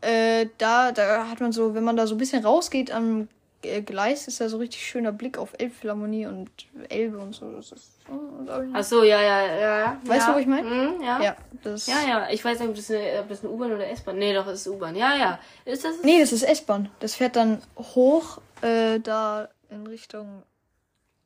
Äh, 0.00 0.48
da, 0.58 0.92
da 0.92 1.28
hat 1.28 1.40
man 1.40 1.52
so, 1.52 1.74
wenn 1.74 1.84
man 1.84 1.96
da 1.96 2.06
so 2.06 2.14
ein 2.14 2.18
bisschen 2.18 2.44
rausgeht 2.44 2.90
am 2.90 3.28
äh, 3.64 3.82
Gleis, 3.82 4.28
ist 4.28 4.40
da 4.40 4.48
so 4.48 4.58
richtig 4.58 4.86
schöner 4.86 5.12
Blick 5.12 5.38
auf 5.38 5.54
Elbphilharmonie 5.58 6.26
und 6.26 6.50
Elbe 6.88 7.18
und 7.18 7.34
so. 7.34 7.50
Das 7.52 7.72
ist, 7.72 8.00
ich, 8.06 8.70
Ach 8.72 8.84
so, 8.84 9.02
ja, 9.02 9.20
ja, 9.20 9.56
ja. 9.56 10.00
Weißt 10.04 10.26
ja. 10.26 10.32
du, 10.32 10.36
wo 10.36 10.40
ich 10.40 10.46
mein? 10.46 10.64
Mhm, 10.64 11.02
ja. 11.02 11.18
ja. 11.18 11.22
ja, 11.22 11.36
das. 11.62 11.86
Ja, 11.86 12.28
Ich 12.30 12.44
weiß 12.44 12.60
nicht, 12.60 12.68
ob 12.68 12.76
das 12.76 12.90
eine, 12.90 13.20
ob 13.20 13.28
das 13.28 13.42
eine 13.42 13.52
U-Bahn 13.52 13.72
oder 13.72 13.88
S-Bahn. 13.88 14.18
Nee, 14.18 14.34
doch, 14.34 14.46
es 14.46 14.60
ist 14.60 14.68
U-Bahn. 14.68 14.94
Ja, 14.96 15.16
ja. 15.16 15.38
Ist 15.64 15.84
das? 15.84 16.02
Nee, 16.02 16.20
das 16.20 16.32
ist 16.32 16.42
S-Bahn. 16.42 16.90
Das 17.00 17.14
fährt 17.14 17.36
dann 17.36 17.62
hoch, 17.76 18.40
äh, 18.62 19.00
da 19.00 19.48
in 19.70 19.86
Richtung 19.86 20.42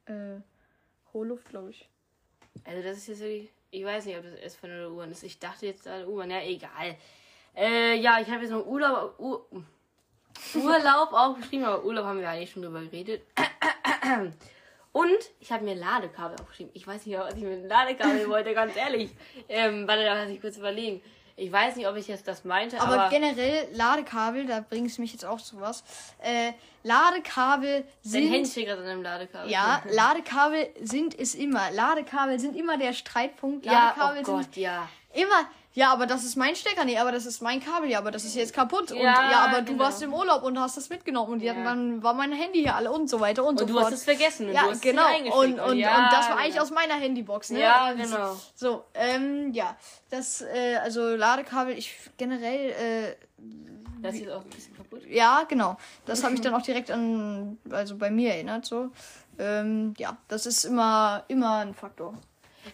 äh, 0.07 0.41
hohe 1.13 1.27
Luft, 1.27 1.49
glaube 1.51 1.71
ich. 1.71 1.89
Also, 2.65 2.83
das 2.83 2.99
ist 2.99 3.09
jetzt 3.09 3.21
wirklich. 3.21 3.51
Ich 3.71 3.85
weiß 3.85 4.07
nicht, 4.07 4.17
ob 4.17 4.23
das 4.25 4.35
S-Bahn 4.41 4.71
oder 4.71 4.91
U-Bahn 4.91 5.11
ist. 5.11 5.23
Ich 5.23 5.39
dachte 5.39 5.67
jetzt 5.67 5.87
an 5.87 6.07
U-Bahn. 6.07 6.31
Ja, 6.31 6.41
egal. 6.43 6.97
Äh, 7.57 7.97
ja, 7.97 8.21
ich 8.21 8.29
habe 8.29 8.43
jetzt 8.43 8.51
noch 8.51 8.67
Urlaub. 8.67 9.19
U 9.19 9.41
Urlaub 10.55 11.13
aufgeschrieben, 11.13 11.65
aber 11.67 11.85
Urlaub 11.85 12.05
haben 12.05 12.21
wir 12.21 12.29
eigentlich 12.29 12.51
schon 12.51 12.63
drüber 12.63 12.81
geredet. 12.81 13.23
Und 14.93 15.19
ich 15.41 15.53
habe 15.53 15.65
mir 15.65 15.75
Ladekabel 15.75 16.37
aufgeschrieben. 16.41 16.73
Ich 16.75 16.87
weiß 16.87 17.07
nicht, 17.07 17.19
was 17.19 17.35
ich 17.35 17.43
mit 17.43 17.69
Ladekabel 17.69 18.29
wollte, 18.29 18.55
ganz 18.55 18.75
ehrlich. 18.75 19.11
Ähm, 19.49 19.87
warte, 19.87 20.05
da 20.05 20.23
muss 20.23 20.33
ich 20.33 20.41
kurz 20.41 20.57
überlegen. 20.57 21.03
Ich 21.37 21.53
weiß 21.53 21.77
nicht, 21.77 21.87
ob 21.87 21.95
ich 21.95 22.09
jetzt 22.09 22.27
das 22.27 22.45
meinte, 22.45 22.81
Aber, 22.81 23.03
aber, 23.03 23.11
generell 23.11 23.69
Ladekabel, 23.73 24.45
da 24.45 24.59
bringst 24.61 24.99
du 24.99 25.03
mich 25.03 25.13
jetzt 25.13 25.25
auch 25.25 25.41
zu 25.41 25.61
was. 25.61 25.85
Äh, 26.21 26.53
Ladekabel 26.83 27.83
dein 27.83 27.87
sind. 28.03 28.33
Handy 28.33 28.51
steht 28.51 28.67
gerade 28.67 28.83
an 28.83 28.89
einem 28.89 29.03
Ladekabel. 29.03 29.49
Ja, 29.49 29.83
Ladekabel 29.89 30.69
sind 30.83 31.17
es 31.17 31.37
immer. 31.37 31.71
Ladekabel 31.71 32.41
sind 32.41 32.57
immer 32.57 32.77
der 32.77 32.93
Streitpunkt. 32.93 33.67
ja, 33.67 33.73
Ladekabel 33.73 34.23
oh 34.23 34.25
sind 34.25 34.47
Gott, 34.47 34.57
ja. 34.57 34.89
immer. 35.13 35.49
Ja, 35.75 35.93
aber 35.93 36.07
das 36.07 36.25
ist 36.25 36.35
mein 36.37 36.57
Stecker. 36.57 36.85
Nee, 36.85 36.99
aber 36.99 37.13
das 37.13 37.25
ist 37.27 37.41
mein 37.41 37.61
Kabel. 37.61 37.89
Ja, 37.91 37.99
aber 37.99 38.11
das 38.11 38.25
ist 38.25 38.35
jetzt 38.35 38.53
kaputt. 38.53 38.91
und 38.91 38.99
Ja, 38.99 39.31
ja, 39.31 39.39
aber 39.47 39.61
du 39.61 39.73
genau. 39.73 39.85
warst 39.85 40.03
im 40.03 40.13
Urlaub 40.13 40.43
und 40.43 40.59
hast 40.59 40.77
das 40.77 40.89
mitgenommen. 40.89 41.35
Und 41.35 41.43
Ja. 41.43 41.53
dann 41.55 42.03
war 42.03 42.15
mein 42.15 42.33
Handy 42.33 42.61
hier 42.63 42.75
alle 42.75 42.91
und 42.91 43.09
so 43.09 43.21
weiter 43.21 43.45
und, 43.45 43.59
so 43.59 43.65
Und 43.65 43.71
du 43.71 43.75
fort. 43.75 43.87
hast 43.87 43.93
es 43.93 44.05
vergessen 44.05 44.49
und 44.49 44.55
ja, 44.55 44.63
du 44.65 44.71
hast 44.71 44.83
genau. 44.83 45.07
Und, 45.41 45.61
und, 45.61 45.77
ja, 45.79 45.97
und 46.07 46.13
das 46.13 46.29
war 46.31 46.37
eigentlich 46.39 46.55
genau. 46.55 46.63
aus 46.65 46.71
meiner 46.71 46.95
Handybox, 46.95 47.51
ne? 47.51 47.61
Ja, 47.61 47.91
Und 47.93 47.99
genau. 47.99 48.37
So, 48.57 48.85
ähm, 48.95 49.53
ja. 49.53 49.77
Das, 50.11 50.41
äh, 50.41 50.77
also 50.83 51.15
Ladekabel, 51.15 51.77
ich 51.79 51.95
generell, 52.17 52.71
äh, 52.71 53.17
Das 54.03 54.15
ist 54.17 54.29
auch 54.31 54.43
ein 54.43 54.51
bisschen 54.51 54.77
kaputt. 54.77 55.03
ja, 55.07 55.45
genau. 55.49 55.77
Das 56.07 56.25
habe 56.25 56.35
ich 56.35 56.41
dann 56.41 56.55
auch 56.55 56.63
direkt 56.63 56.91
an, 56.91 57.59
also 57.71 57.97
bei 57.97 58.11
mir 58.11 58.33
erinnert, 58.33 58.65
so. 58.65 58.91
Ähm, 59.39 59.95
ja, 59.99 60.17
das 60.27 60.47
ist 60.47 60.65
immer, 60.65 61.23
immer 61.29 61.59
ein 61.59 61.73
Faktor. 61.75 62.15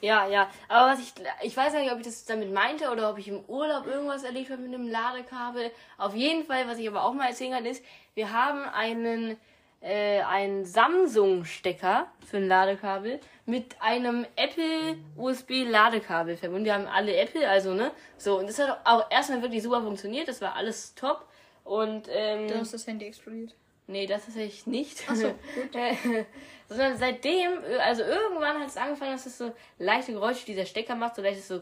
Ja, 0.00 0.26
ja. 0.26 0.48
Aber 0.68 0.92
was 0.92 1.00
ich, 1.00 1.12
ich 1.42 1.56
weiß 1.56 1.72
nicht, 1.74 1.92
ob 1.92 1.98
ich 1.98 2.04
das 2.04 2.24
damit 2.24 2.52
meinte 2.52 2.90
oder 2.90 3.10
ob 3.10 3.18
ich 3.18 3.28
im 3.28 3.44
Urlaub 3.46 3.86
irgendwas 3.86 4.24
erlebt 4.24 4.50
habe 4.50 4.62
mit 4.62 4.74
einem 4.74 4.88
Ladekabel. 4.88 5.70
Auf 5.98 6.14
jeden 6.14 6.44
Fall, 6.44 6.66
was 6.68 6.78
ich 6.78 6.88
aber 6.88 7.04
auch 7.04 7.14
mal 7.14 7.28
erzählen 7.28 7.52
kann, 7.52 7.66
ist, 7.66 7.84
wir 8.14 8.32
haben 8.32 8.64
einen, 8.64 9.36
äh, 9.80 10.20
einen 10.22 10.64
Samsung-Stecker 10.64 12.06
für 12.26 12.38
ein 12.38 12.48
Ladekabel 12.48 13.20
mit 13.46 13.76
einem 13.80 14.26
Apple 14.36 14.96
USB-Ladekabel 15.16 16.36
verbunden. 16.36 16.64
Wir 16.64 16.74
haben 16.74 16.86
alle 16.86 17.16
Apple, 17.16 17.48
also, 17.48 17.74
ne? 17.74 17.90
So, 18.16 18.38
und 18.38 18.48
das 18.48 18.58
hat 18.58 18.80
auch 18.84 19.10
erstmal 19.10 19.42
wirklich 19.42 19.62
super 19.62 19.82
funktioniert. 19.82 20.28
Das 20.28 20.40
war 20.40 20.54
alles 20.56 20.94
top. 20.94 21.26
Und, 21.64 22.08
ähm, 22.10 22.48
Dann 22.48 22.60
ist 22.60 22.74
das 22.74 22.86
Handy 22.86 23.06
explodiert. 23.06 23.54
Nee, 23.86 24.06
das 24.06 24.24
tatsächlich 24.24 24.66
nicht. 24.66 25.04
Ach 25.08 25.14
so, 25.14 25.28
gut. 25.54 25.74
Äh, 25.74 26.24
Sondern 26.68 26.96
seitdem, 26.96 27.62
äh, 27.64 27.76
also 27.78 28.02
irgendwann 28.02 28.60
hat 28.60 28.68
es 28.68 28.76
angefangen, 28.76 29.12
dass 29.12 29.26
es 29.26 29.36
so 29.36 29.52
leichte 29.78 30.12
Geräusche 30.12 30.46
dieser 30.46 30.66
Stecker 30.66 30.94
macht, 30.94 31.16
so 31.16 31.22
leichtes 31.22 31.48
so. 31.48 31.60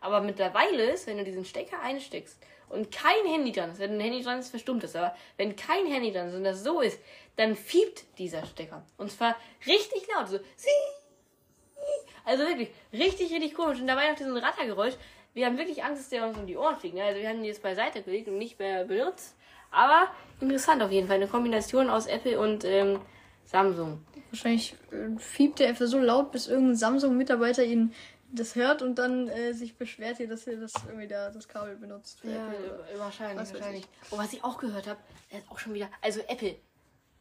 Aber 0.00 0.20
mittlerweile 0.20 0.90
ist, 0.90 1.06
wenn 1.06 1.18
du 1.18 1.24
diesen 1.24 1.44
Stecker 1.44 1.80
einsteckst 1.80 2.38
und 2.68 2.92
kein 2.92 3.26
Handy 3.26 3.52
dran 3.52 3.70
ist, 3.70 3.78
wenn 3.78 3.94
ein 3.94 4.00
Handy 4.00 4.22
dran 4.22 4.38
ist, 4.38 4.50
verstummt 4.50 4.84
es. 4.84 4.94
Aber 4.94 5.14
wenn 5.36 5.56
kein 5.56 5.86
Handy 5.86 6.12
dran 6.12 6.28
ist 6.28 6.34
und 6.34 6.44
das 6.44 6.62
so 6.62 6.80
ist, 6.80 7.00
dann 7.36 7.56
fiebt 7.56 8.04
dieser 8.18 8.44
Stecker. 8.46 8.84
Und 8.96 9.10
zwar 9.10 9.36
richtig 9.66 10.06
laut. 10.14 10.28
So. 10.28 10.38
Also 12.24 12.44
wirklich, 12.44 12.68
richtig, 12.92 13.32
richtig 13.32 13.54
komisch. 13.54 13.80
Und 13.80 13.86
dabei 13.86 14.10
noch 14.10 14.16
diesen 14.16 14.36
Rattergeräusch. 14.36 14.94
Wir 15.34 15.46
haben 15.46 15.56
wirklich 15.56 15.82
Angst, 15.84 16.02
dass 16.02 16.08
der 16.10 16.26
uns 16.26 16.36
um 16.36 16.46
die 16.46 16.56
Ohren 16.56 16.76
fliegt. 16.76 16.94
Ne? 16.94 17.04
Also 17.04 17.20
wir 17.20 17.28
haben 17.28 17.38
ihn 17.38 17.44
jetzt 17.44 17.62
beiseite 17.62 18.02
gelegt 18.02 18.28
und 18.28 18.38
nicht 18.38 18.58
mehr 18.58 18.84
benutzt. 18.84 19.36
Aber 19.70 20.08
interessant 20.40 20.82
auf 20.82 20.90
jeden 20.90 21.06
Fall. 21.06 21.16
Eine 21.16 21.26
Kombination 21.28 21.90
aus 21.90 22.06
Apple 22.06 22.38
und 22.38 22.64
ähm, 22.64 23.00
Samsung. 23.44 24.04
Wahrscheinlich 24.30 24.74
äh, 24.92 25.18
fiebt 25.18 25.60
er 25.60 25.68
einfach 25.68 25.86
so 25.86 25.98
laut, 25.98 26.32
bis 26.32 26.46
irgendein 26.48 26.76
Samsung-Mitarbeiter 26.76 27.64
ihn 27.64 27.94
das 28.30 28.54
hört 28.56 28.82
und 28.82 28.96
dann 28.96 29.28
äh, 29.28 29.54
sich 29.54 29.76
beschwert 29.76 30.18
hier, 30.18 30.28
dass 30.28 30.46
er 30.46 30.56
das 30.56 30.72
irgendwie 30.86 31.08
da 31.08 31.30
das 31.30 31.48
Kabel 31.48 31.76
benutzt. 31.76 32.20
Ja, 32.22 32.46
Apple 32.48 32.84
äh, 32.94 32.98
wahrscheinlich, 32.98 33.38
Was 33.40 33.54
wahrscheinlich. 33.54 33.84
Oh, 34.10 34.18
was 34.18 34.32
ich 34.34 34.44
auch 34.44 34.58
gehört 34.58 34.86
habe, 34.86 35.00
er 35.30 35.38
hat 35.38 35.44
auch 35.50 35.58
schon 35.58 35.72
wieder. 35.74 35.88
Also 36.02 36.20
Apple. 36.28 36.56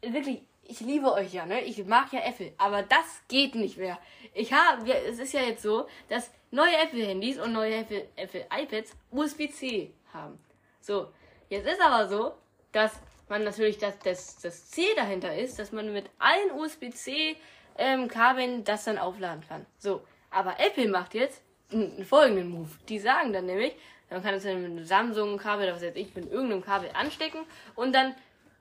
Wirklich, 0.01 0.41
ich 0.63 0.81
liebe 0.81 1.11
euch 1.13 1.33
ja, 1.33 1.45
ne? 1.45 1.61
Ich 1.61 1.83
mag 1.85 2.11
ja 2.11 2.19
Apple. 2.25 2.51
Aber 2.57 2.83
das 2.83 3.21
geht 3.29 3.55
nicht 3.55 3.77
mehr. 3.77 3.97
Ich 4.33 4.51
habe, 4.51 4.85
wir- 4.85 5.01
es 5.09 5.17
ist 5.19 5.31
ja 5.33 5.41
jetzt 5.41 5.63
so, 5.63 5.87
dass 6.09 6.29
neue 6.51 6.75
Apple-Handys 6.83 7.39
und 7.39 7.53
neue 7.53 7.75
Apple, 7.77 8.05
Apple 8.17 8.45
iPads 8.53 8.91
USB-C 9.11 9.93
haben. 10.13 10.37
So, 10.81 11.07
jetzt 11.49 11.67
ist 11.67 11.81
aber 11.81 12.07
so, 12.07 12.31
dass 12.71 12.93
man 13.29 13.43
natürlich, 13.43 13.77
das, 13.77 13.99
das, 13.99 14.39
das 14.39 14.71
Ziel 14.71 14.95
dahinter 14.95 15.37
ist, 15.37 15.59
dass 15.59 15.71
man 15.71 15.93
mit 15.93 16.09
allen 16.19 16.49
USB-C-Kabeln 16.51 18.63
das 18.63 18.85
dann 18.85 18.97
aufladen 18.97 19.43
kann. 19.47 19.67
So, 19.77 20.01
aber 20.31 20.59
Apple 20.59 20.87
macht 20.87 21.13
jetzt 21.13 21.43
einen 21.71 22.05
folgenden 22.05 22.49
Move. 22.49 22.71
Die 22.87 22.99
sagen 22.99 23.33
dann 23.33 23.45
nämlich, 23.45 23.75
man 24.09 24.23
kann 24.23 24.35
es 24.35 24.43
dann 24.43 24.61
mit 24.61 24.71
einem 24.71 24.85
Samsung-Kabel 24.85 25.65
oder 25.65 25.75
was 25.75 25.81
weiß 25.81 25.95
ich, 25.95 26.15
mit 26.15 26.31
irgendeinem 26.31 26.63
Kabel 26.63 26.89
anstecken 26.93 27.41
und 27.75 27.93
dann 27.93 28.15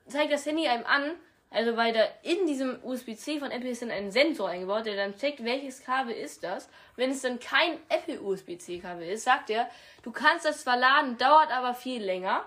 zeigt 0.08 0.32
das 0.32 0.46
Handy 0.46 0.66
einem 0.66 0.86
an, 0.86 1.12
also 1.50 1.76
weil 1.76 1.92
da 1.92 2.04
in 2.22 2.46
diesem 2.46 2.78
USB-C 2.82 3.38
von 3.38 3.50
Apple 3.50 3.70
ist 3.70 3.82
dann 3.82 3.90
ein 3.90 4.10
Sensor 4.10 4.48
eingebaut, 4.48 4.86
der 4.86 4.96
dann 4.96 5.16
checkt, 5.16 5.44
welches 5.44 5.84
Kabel 5.84 6.14
ist 6.14 6.42
das. 6.42 6.68
Wenn 6.96 7.10
es 7.10 7.22
dann 7.22 7.38
kein 7.38 7.78
Apple 7.88 8.20
USB-C-Kabel 8.20 9.08
ist, 9.08 9.24
sagt 9.24 9.50
er, 9.50 9.70
du 10.02 10.10
kannst 10.10 10.44
das 10.44 10.62
zwar 10.62 10.76
laden, 10.76 11.16
dauert 11.18 11.52
aber 11.52 11.74
viel 11.74 12.02
länger. 12.02 12.44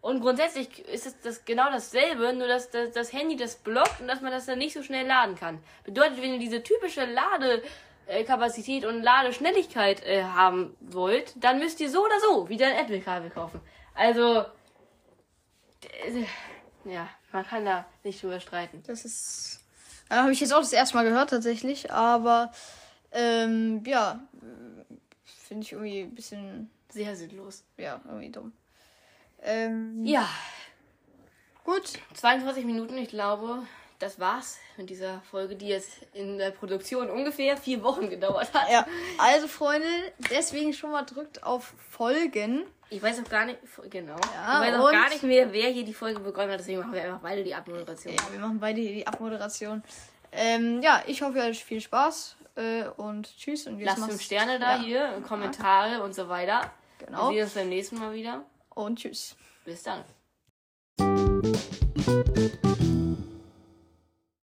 Und 0.00 0.20
grundsätzlich 0.20 0.78
ist 0.86 1.06
es 1.06 1.20
das 1.20 1.44
genau 1.44 1.70
dasselbe, 1.70 2.32
nur 2.32 2.46
dass 2.46 2.70
das, 2.70 2.92
das 2.92 3.12
Handy 3.12 3.36
das 3.36 3.56
blockt 3.56 4.00
und 4.00 4.08
dass 4.08 4.20
man 4.20 4.30
das 4.30 4.46
dann 4.46 4.58
nicht 4.58 4.74
so 4.74 4.82
schnell 4.82 5.06
laden 5.06 5.34
kann. 5.34 5.58
Bedeutet, 5.84 6.22
wenn 6.22 6.34
ihr 6.34 6.38
diese 6.38 6.62
typische 6.62 7.04
Ladekapazität 7.04 8.84
und 8.84 9.02
Ladeschnelligkeit 9.02 10.04
äh, 10.06 10.22
haben 10.22 10.76
wollt, 10.80 11.34
dann 11.36 11.58
müsst 11.58 11.80
ihr 11.80 11.90
so 11.90 12.04
oder 12.04 12.20
so 12.20 12.48
wieder 12.48 12.68
ein 12.68 12.76
Apple-Kabel 12.76 13.30
kaufen. 13.30 13.60
Also, 13.94 14.44
äh, 16.04 16.24
ja, 16.84 17.08
man 17.32 17.44
kann 17.44 17.64
da 17.64 17.84
nicht 18.04 18.22
drüber 18.22 18.38
streiten. 18.40 18.82
Das 18.86 19.04
ist. 19.04 19.60
Ja, 20.10 20.22
habe 20.22 20.32
ich 20.32 20.40
jetzt 20.40 20.54
auch 20.54 20.60
das 20.60 20.72
erste 20.72 20.96
Mal 20.96 21.04
gehört 21.04 21.30
tatsächlich, 21.30 21.92
aber 21.92 22.52
ähm, 23.12 23.82
ja, 23.84 24.20
äh, 24.40 24.94
finde 25.24 25.64
ich 25.64 25.72
irgendwie 25.72 26.02
ein 26.02 26.14
bisschen, 26.14 26.70
Sehr 26.90 27.16
sinnlos. 27.16 27.64
ja, 27.76 28.00
irgendwie 28.06 28.30
dumm. 28.30 28.52
Ähm, 29.42 30.04
Ja, 30.04 30.28
Gut. 31.68 31.92
22 32.14 32.64
Minuten, 32.64 32.96
ich 32.96 33.10
glaube, 33.10 33.58
das 33.98 34.18
war's 34.18 34.56
mit 34.78 34.88
dieser 34.88 35.20
Folge, 35.30 35.54
die 35.54 35.68
jetzt 35.68 35.98
in 36.14 36.38
der 36.38 36.50
Produktion 36.50 37.10
ungefähr 37.10 37.58
vier 37.58 37.82
Wochen 37.82 38.08
gedauert 38.08 38.54
hat. 38.54 38.70
Ja. 38.72 38.86
Also, 39.18 39.48
Freunde, 39.48 39.86
deswegen 40.30 40.72
schon 40.72 40.92
mal 40.92 41.02
drückt 41.02 41.42
auf 41.42 41.74
Folgen. 41.90 42.64
Ich 42.88 43.02
weiß 43.02 43.20
auch 43.22 43.28
gar 43.28 43.44
nicht, 43.44 43.58
genau. 43.90 44.16
Ja, 44.34 44.64
ich 44.64 44.72
weiß 44.72 44.80
auch 44.80 44.90
gar 44.90 45.10
nicht 45.10 45.22
mehr, 45.24 45.52
wer 45.52 45.68
hier 45.68 45.84
die 45.84 45.92
Folge 45.92 46.20
begonnen 46.20 46.52
hat, 46.52 46.60
deswegen 46.60 46.78
machen 46.78 46.94
wir 46.94 47.02
einfach 47.02 47.20
beide 47.20 47.44
die 47.44 47.54
Abmoderation. 47.54 48.14
Ja, 48.14 48.22
wir 48.32 48.40
machen 48.40 48.58
beide 48.58 48.80
hier 48.80 48.94
die 48.94 49.06
Abmoderation. 49.06 49.82
Ähm, 50.32 50.80
ja, 50.80 51.02
ich 51.06 51.20
hoffe, 51.20 51.36
ihr 51.36 51.42
hattet 51.42 51.56
viel 51.56 51.82
Spaß. 51.82 52.36
Äh, 52.56 52.84
und 52.96 53.36
tschüss. 53.36 53.66
Und 53.66 53.78
Lasst 53.78 54.02
fünf 54.02 54.22
Sterne 54.22 54.58
da 54.58 54.76
Ja, 54.76 54.82
hier, 54.82 55.22
Kommentare 55.28 56.02
und 56.02 56.14
so 56.14 56.30
weiter. 56.30 56.72
Genau. 56.98 57.30
Wir 57.30 57.34
sehen 57.34 57.44
uns 57.44 57.54
beim 57.54 57.68
nächsten 57.68 57.98
Mal 57.98 58.14
wieder. 58.14 58.42
Und 58.78 59.00
tschüss. 59.00 59.34
Bis 59.64 59.82
dann. 59.82 60.04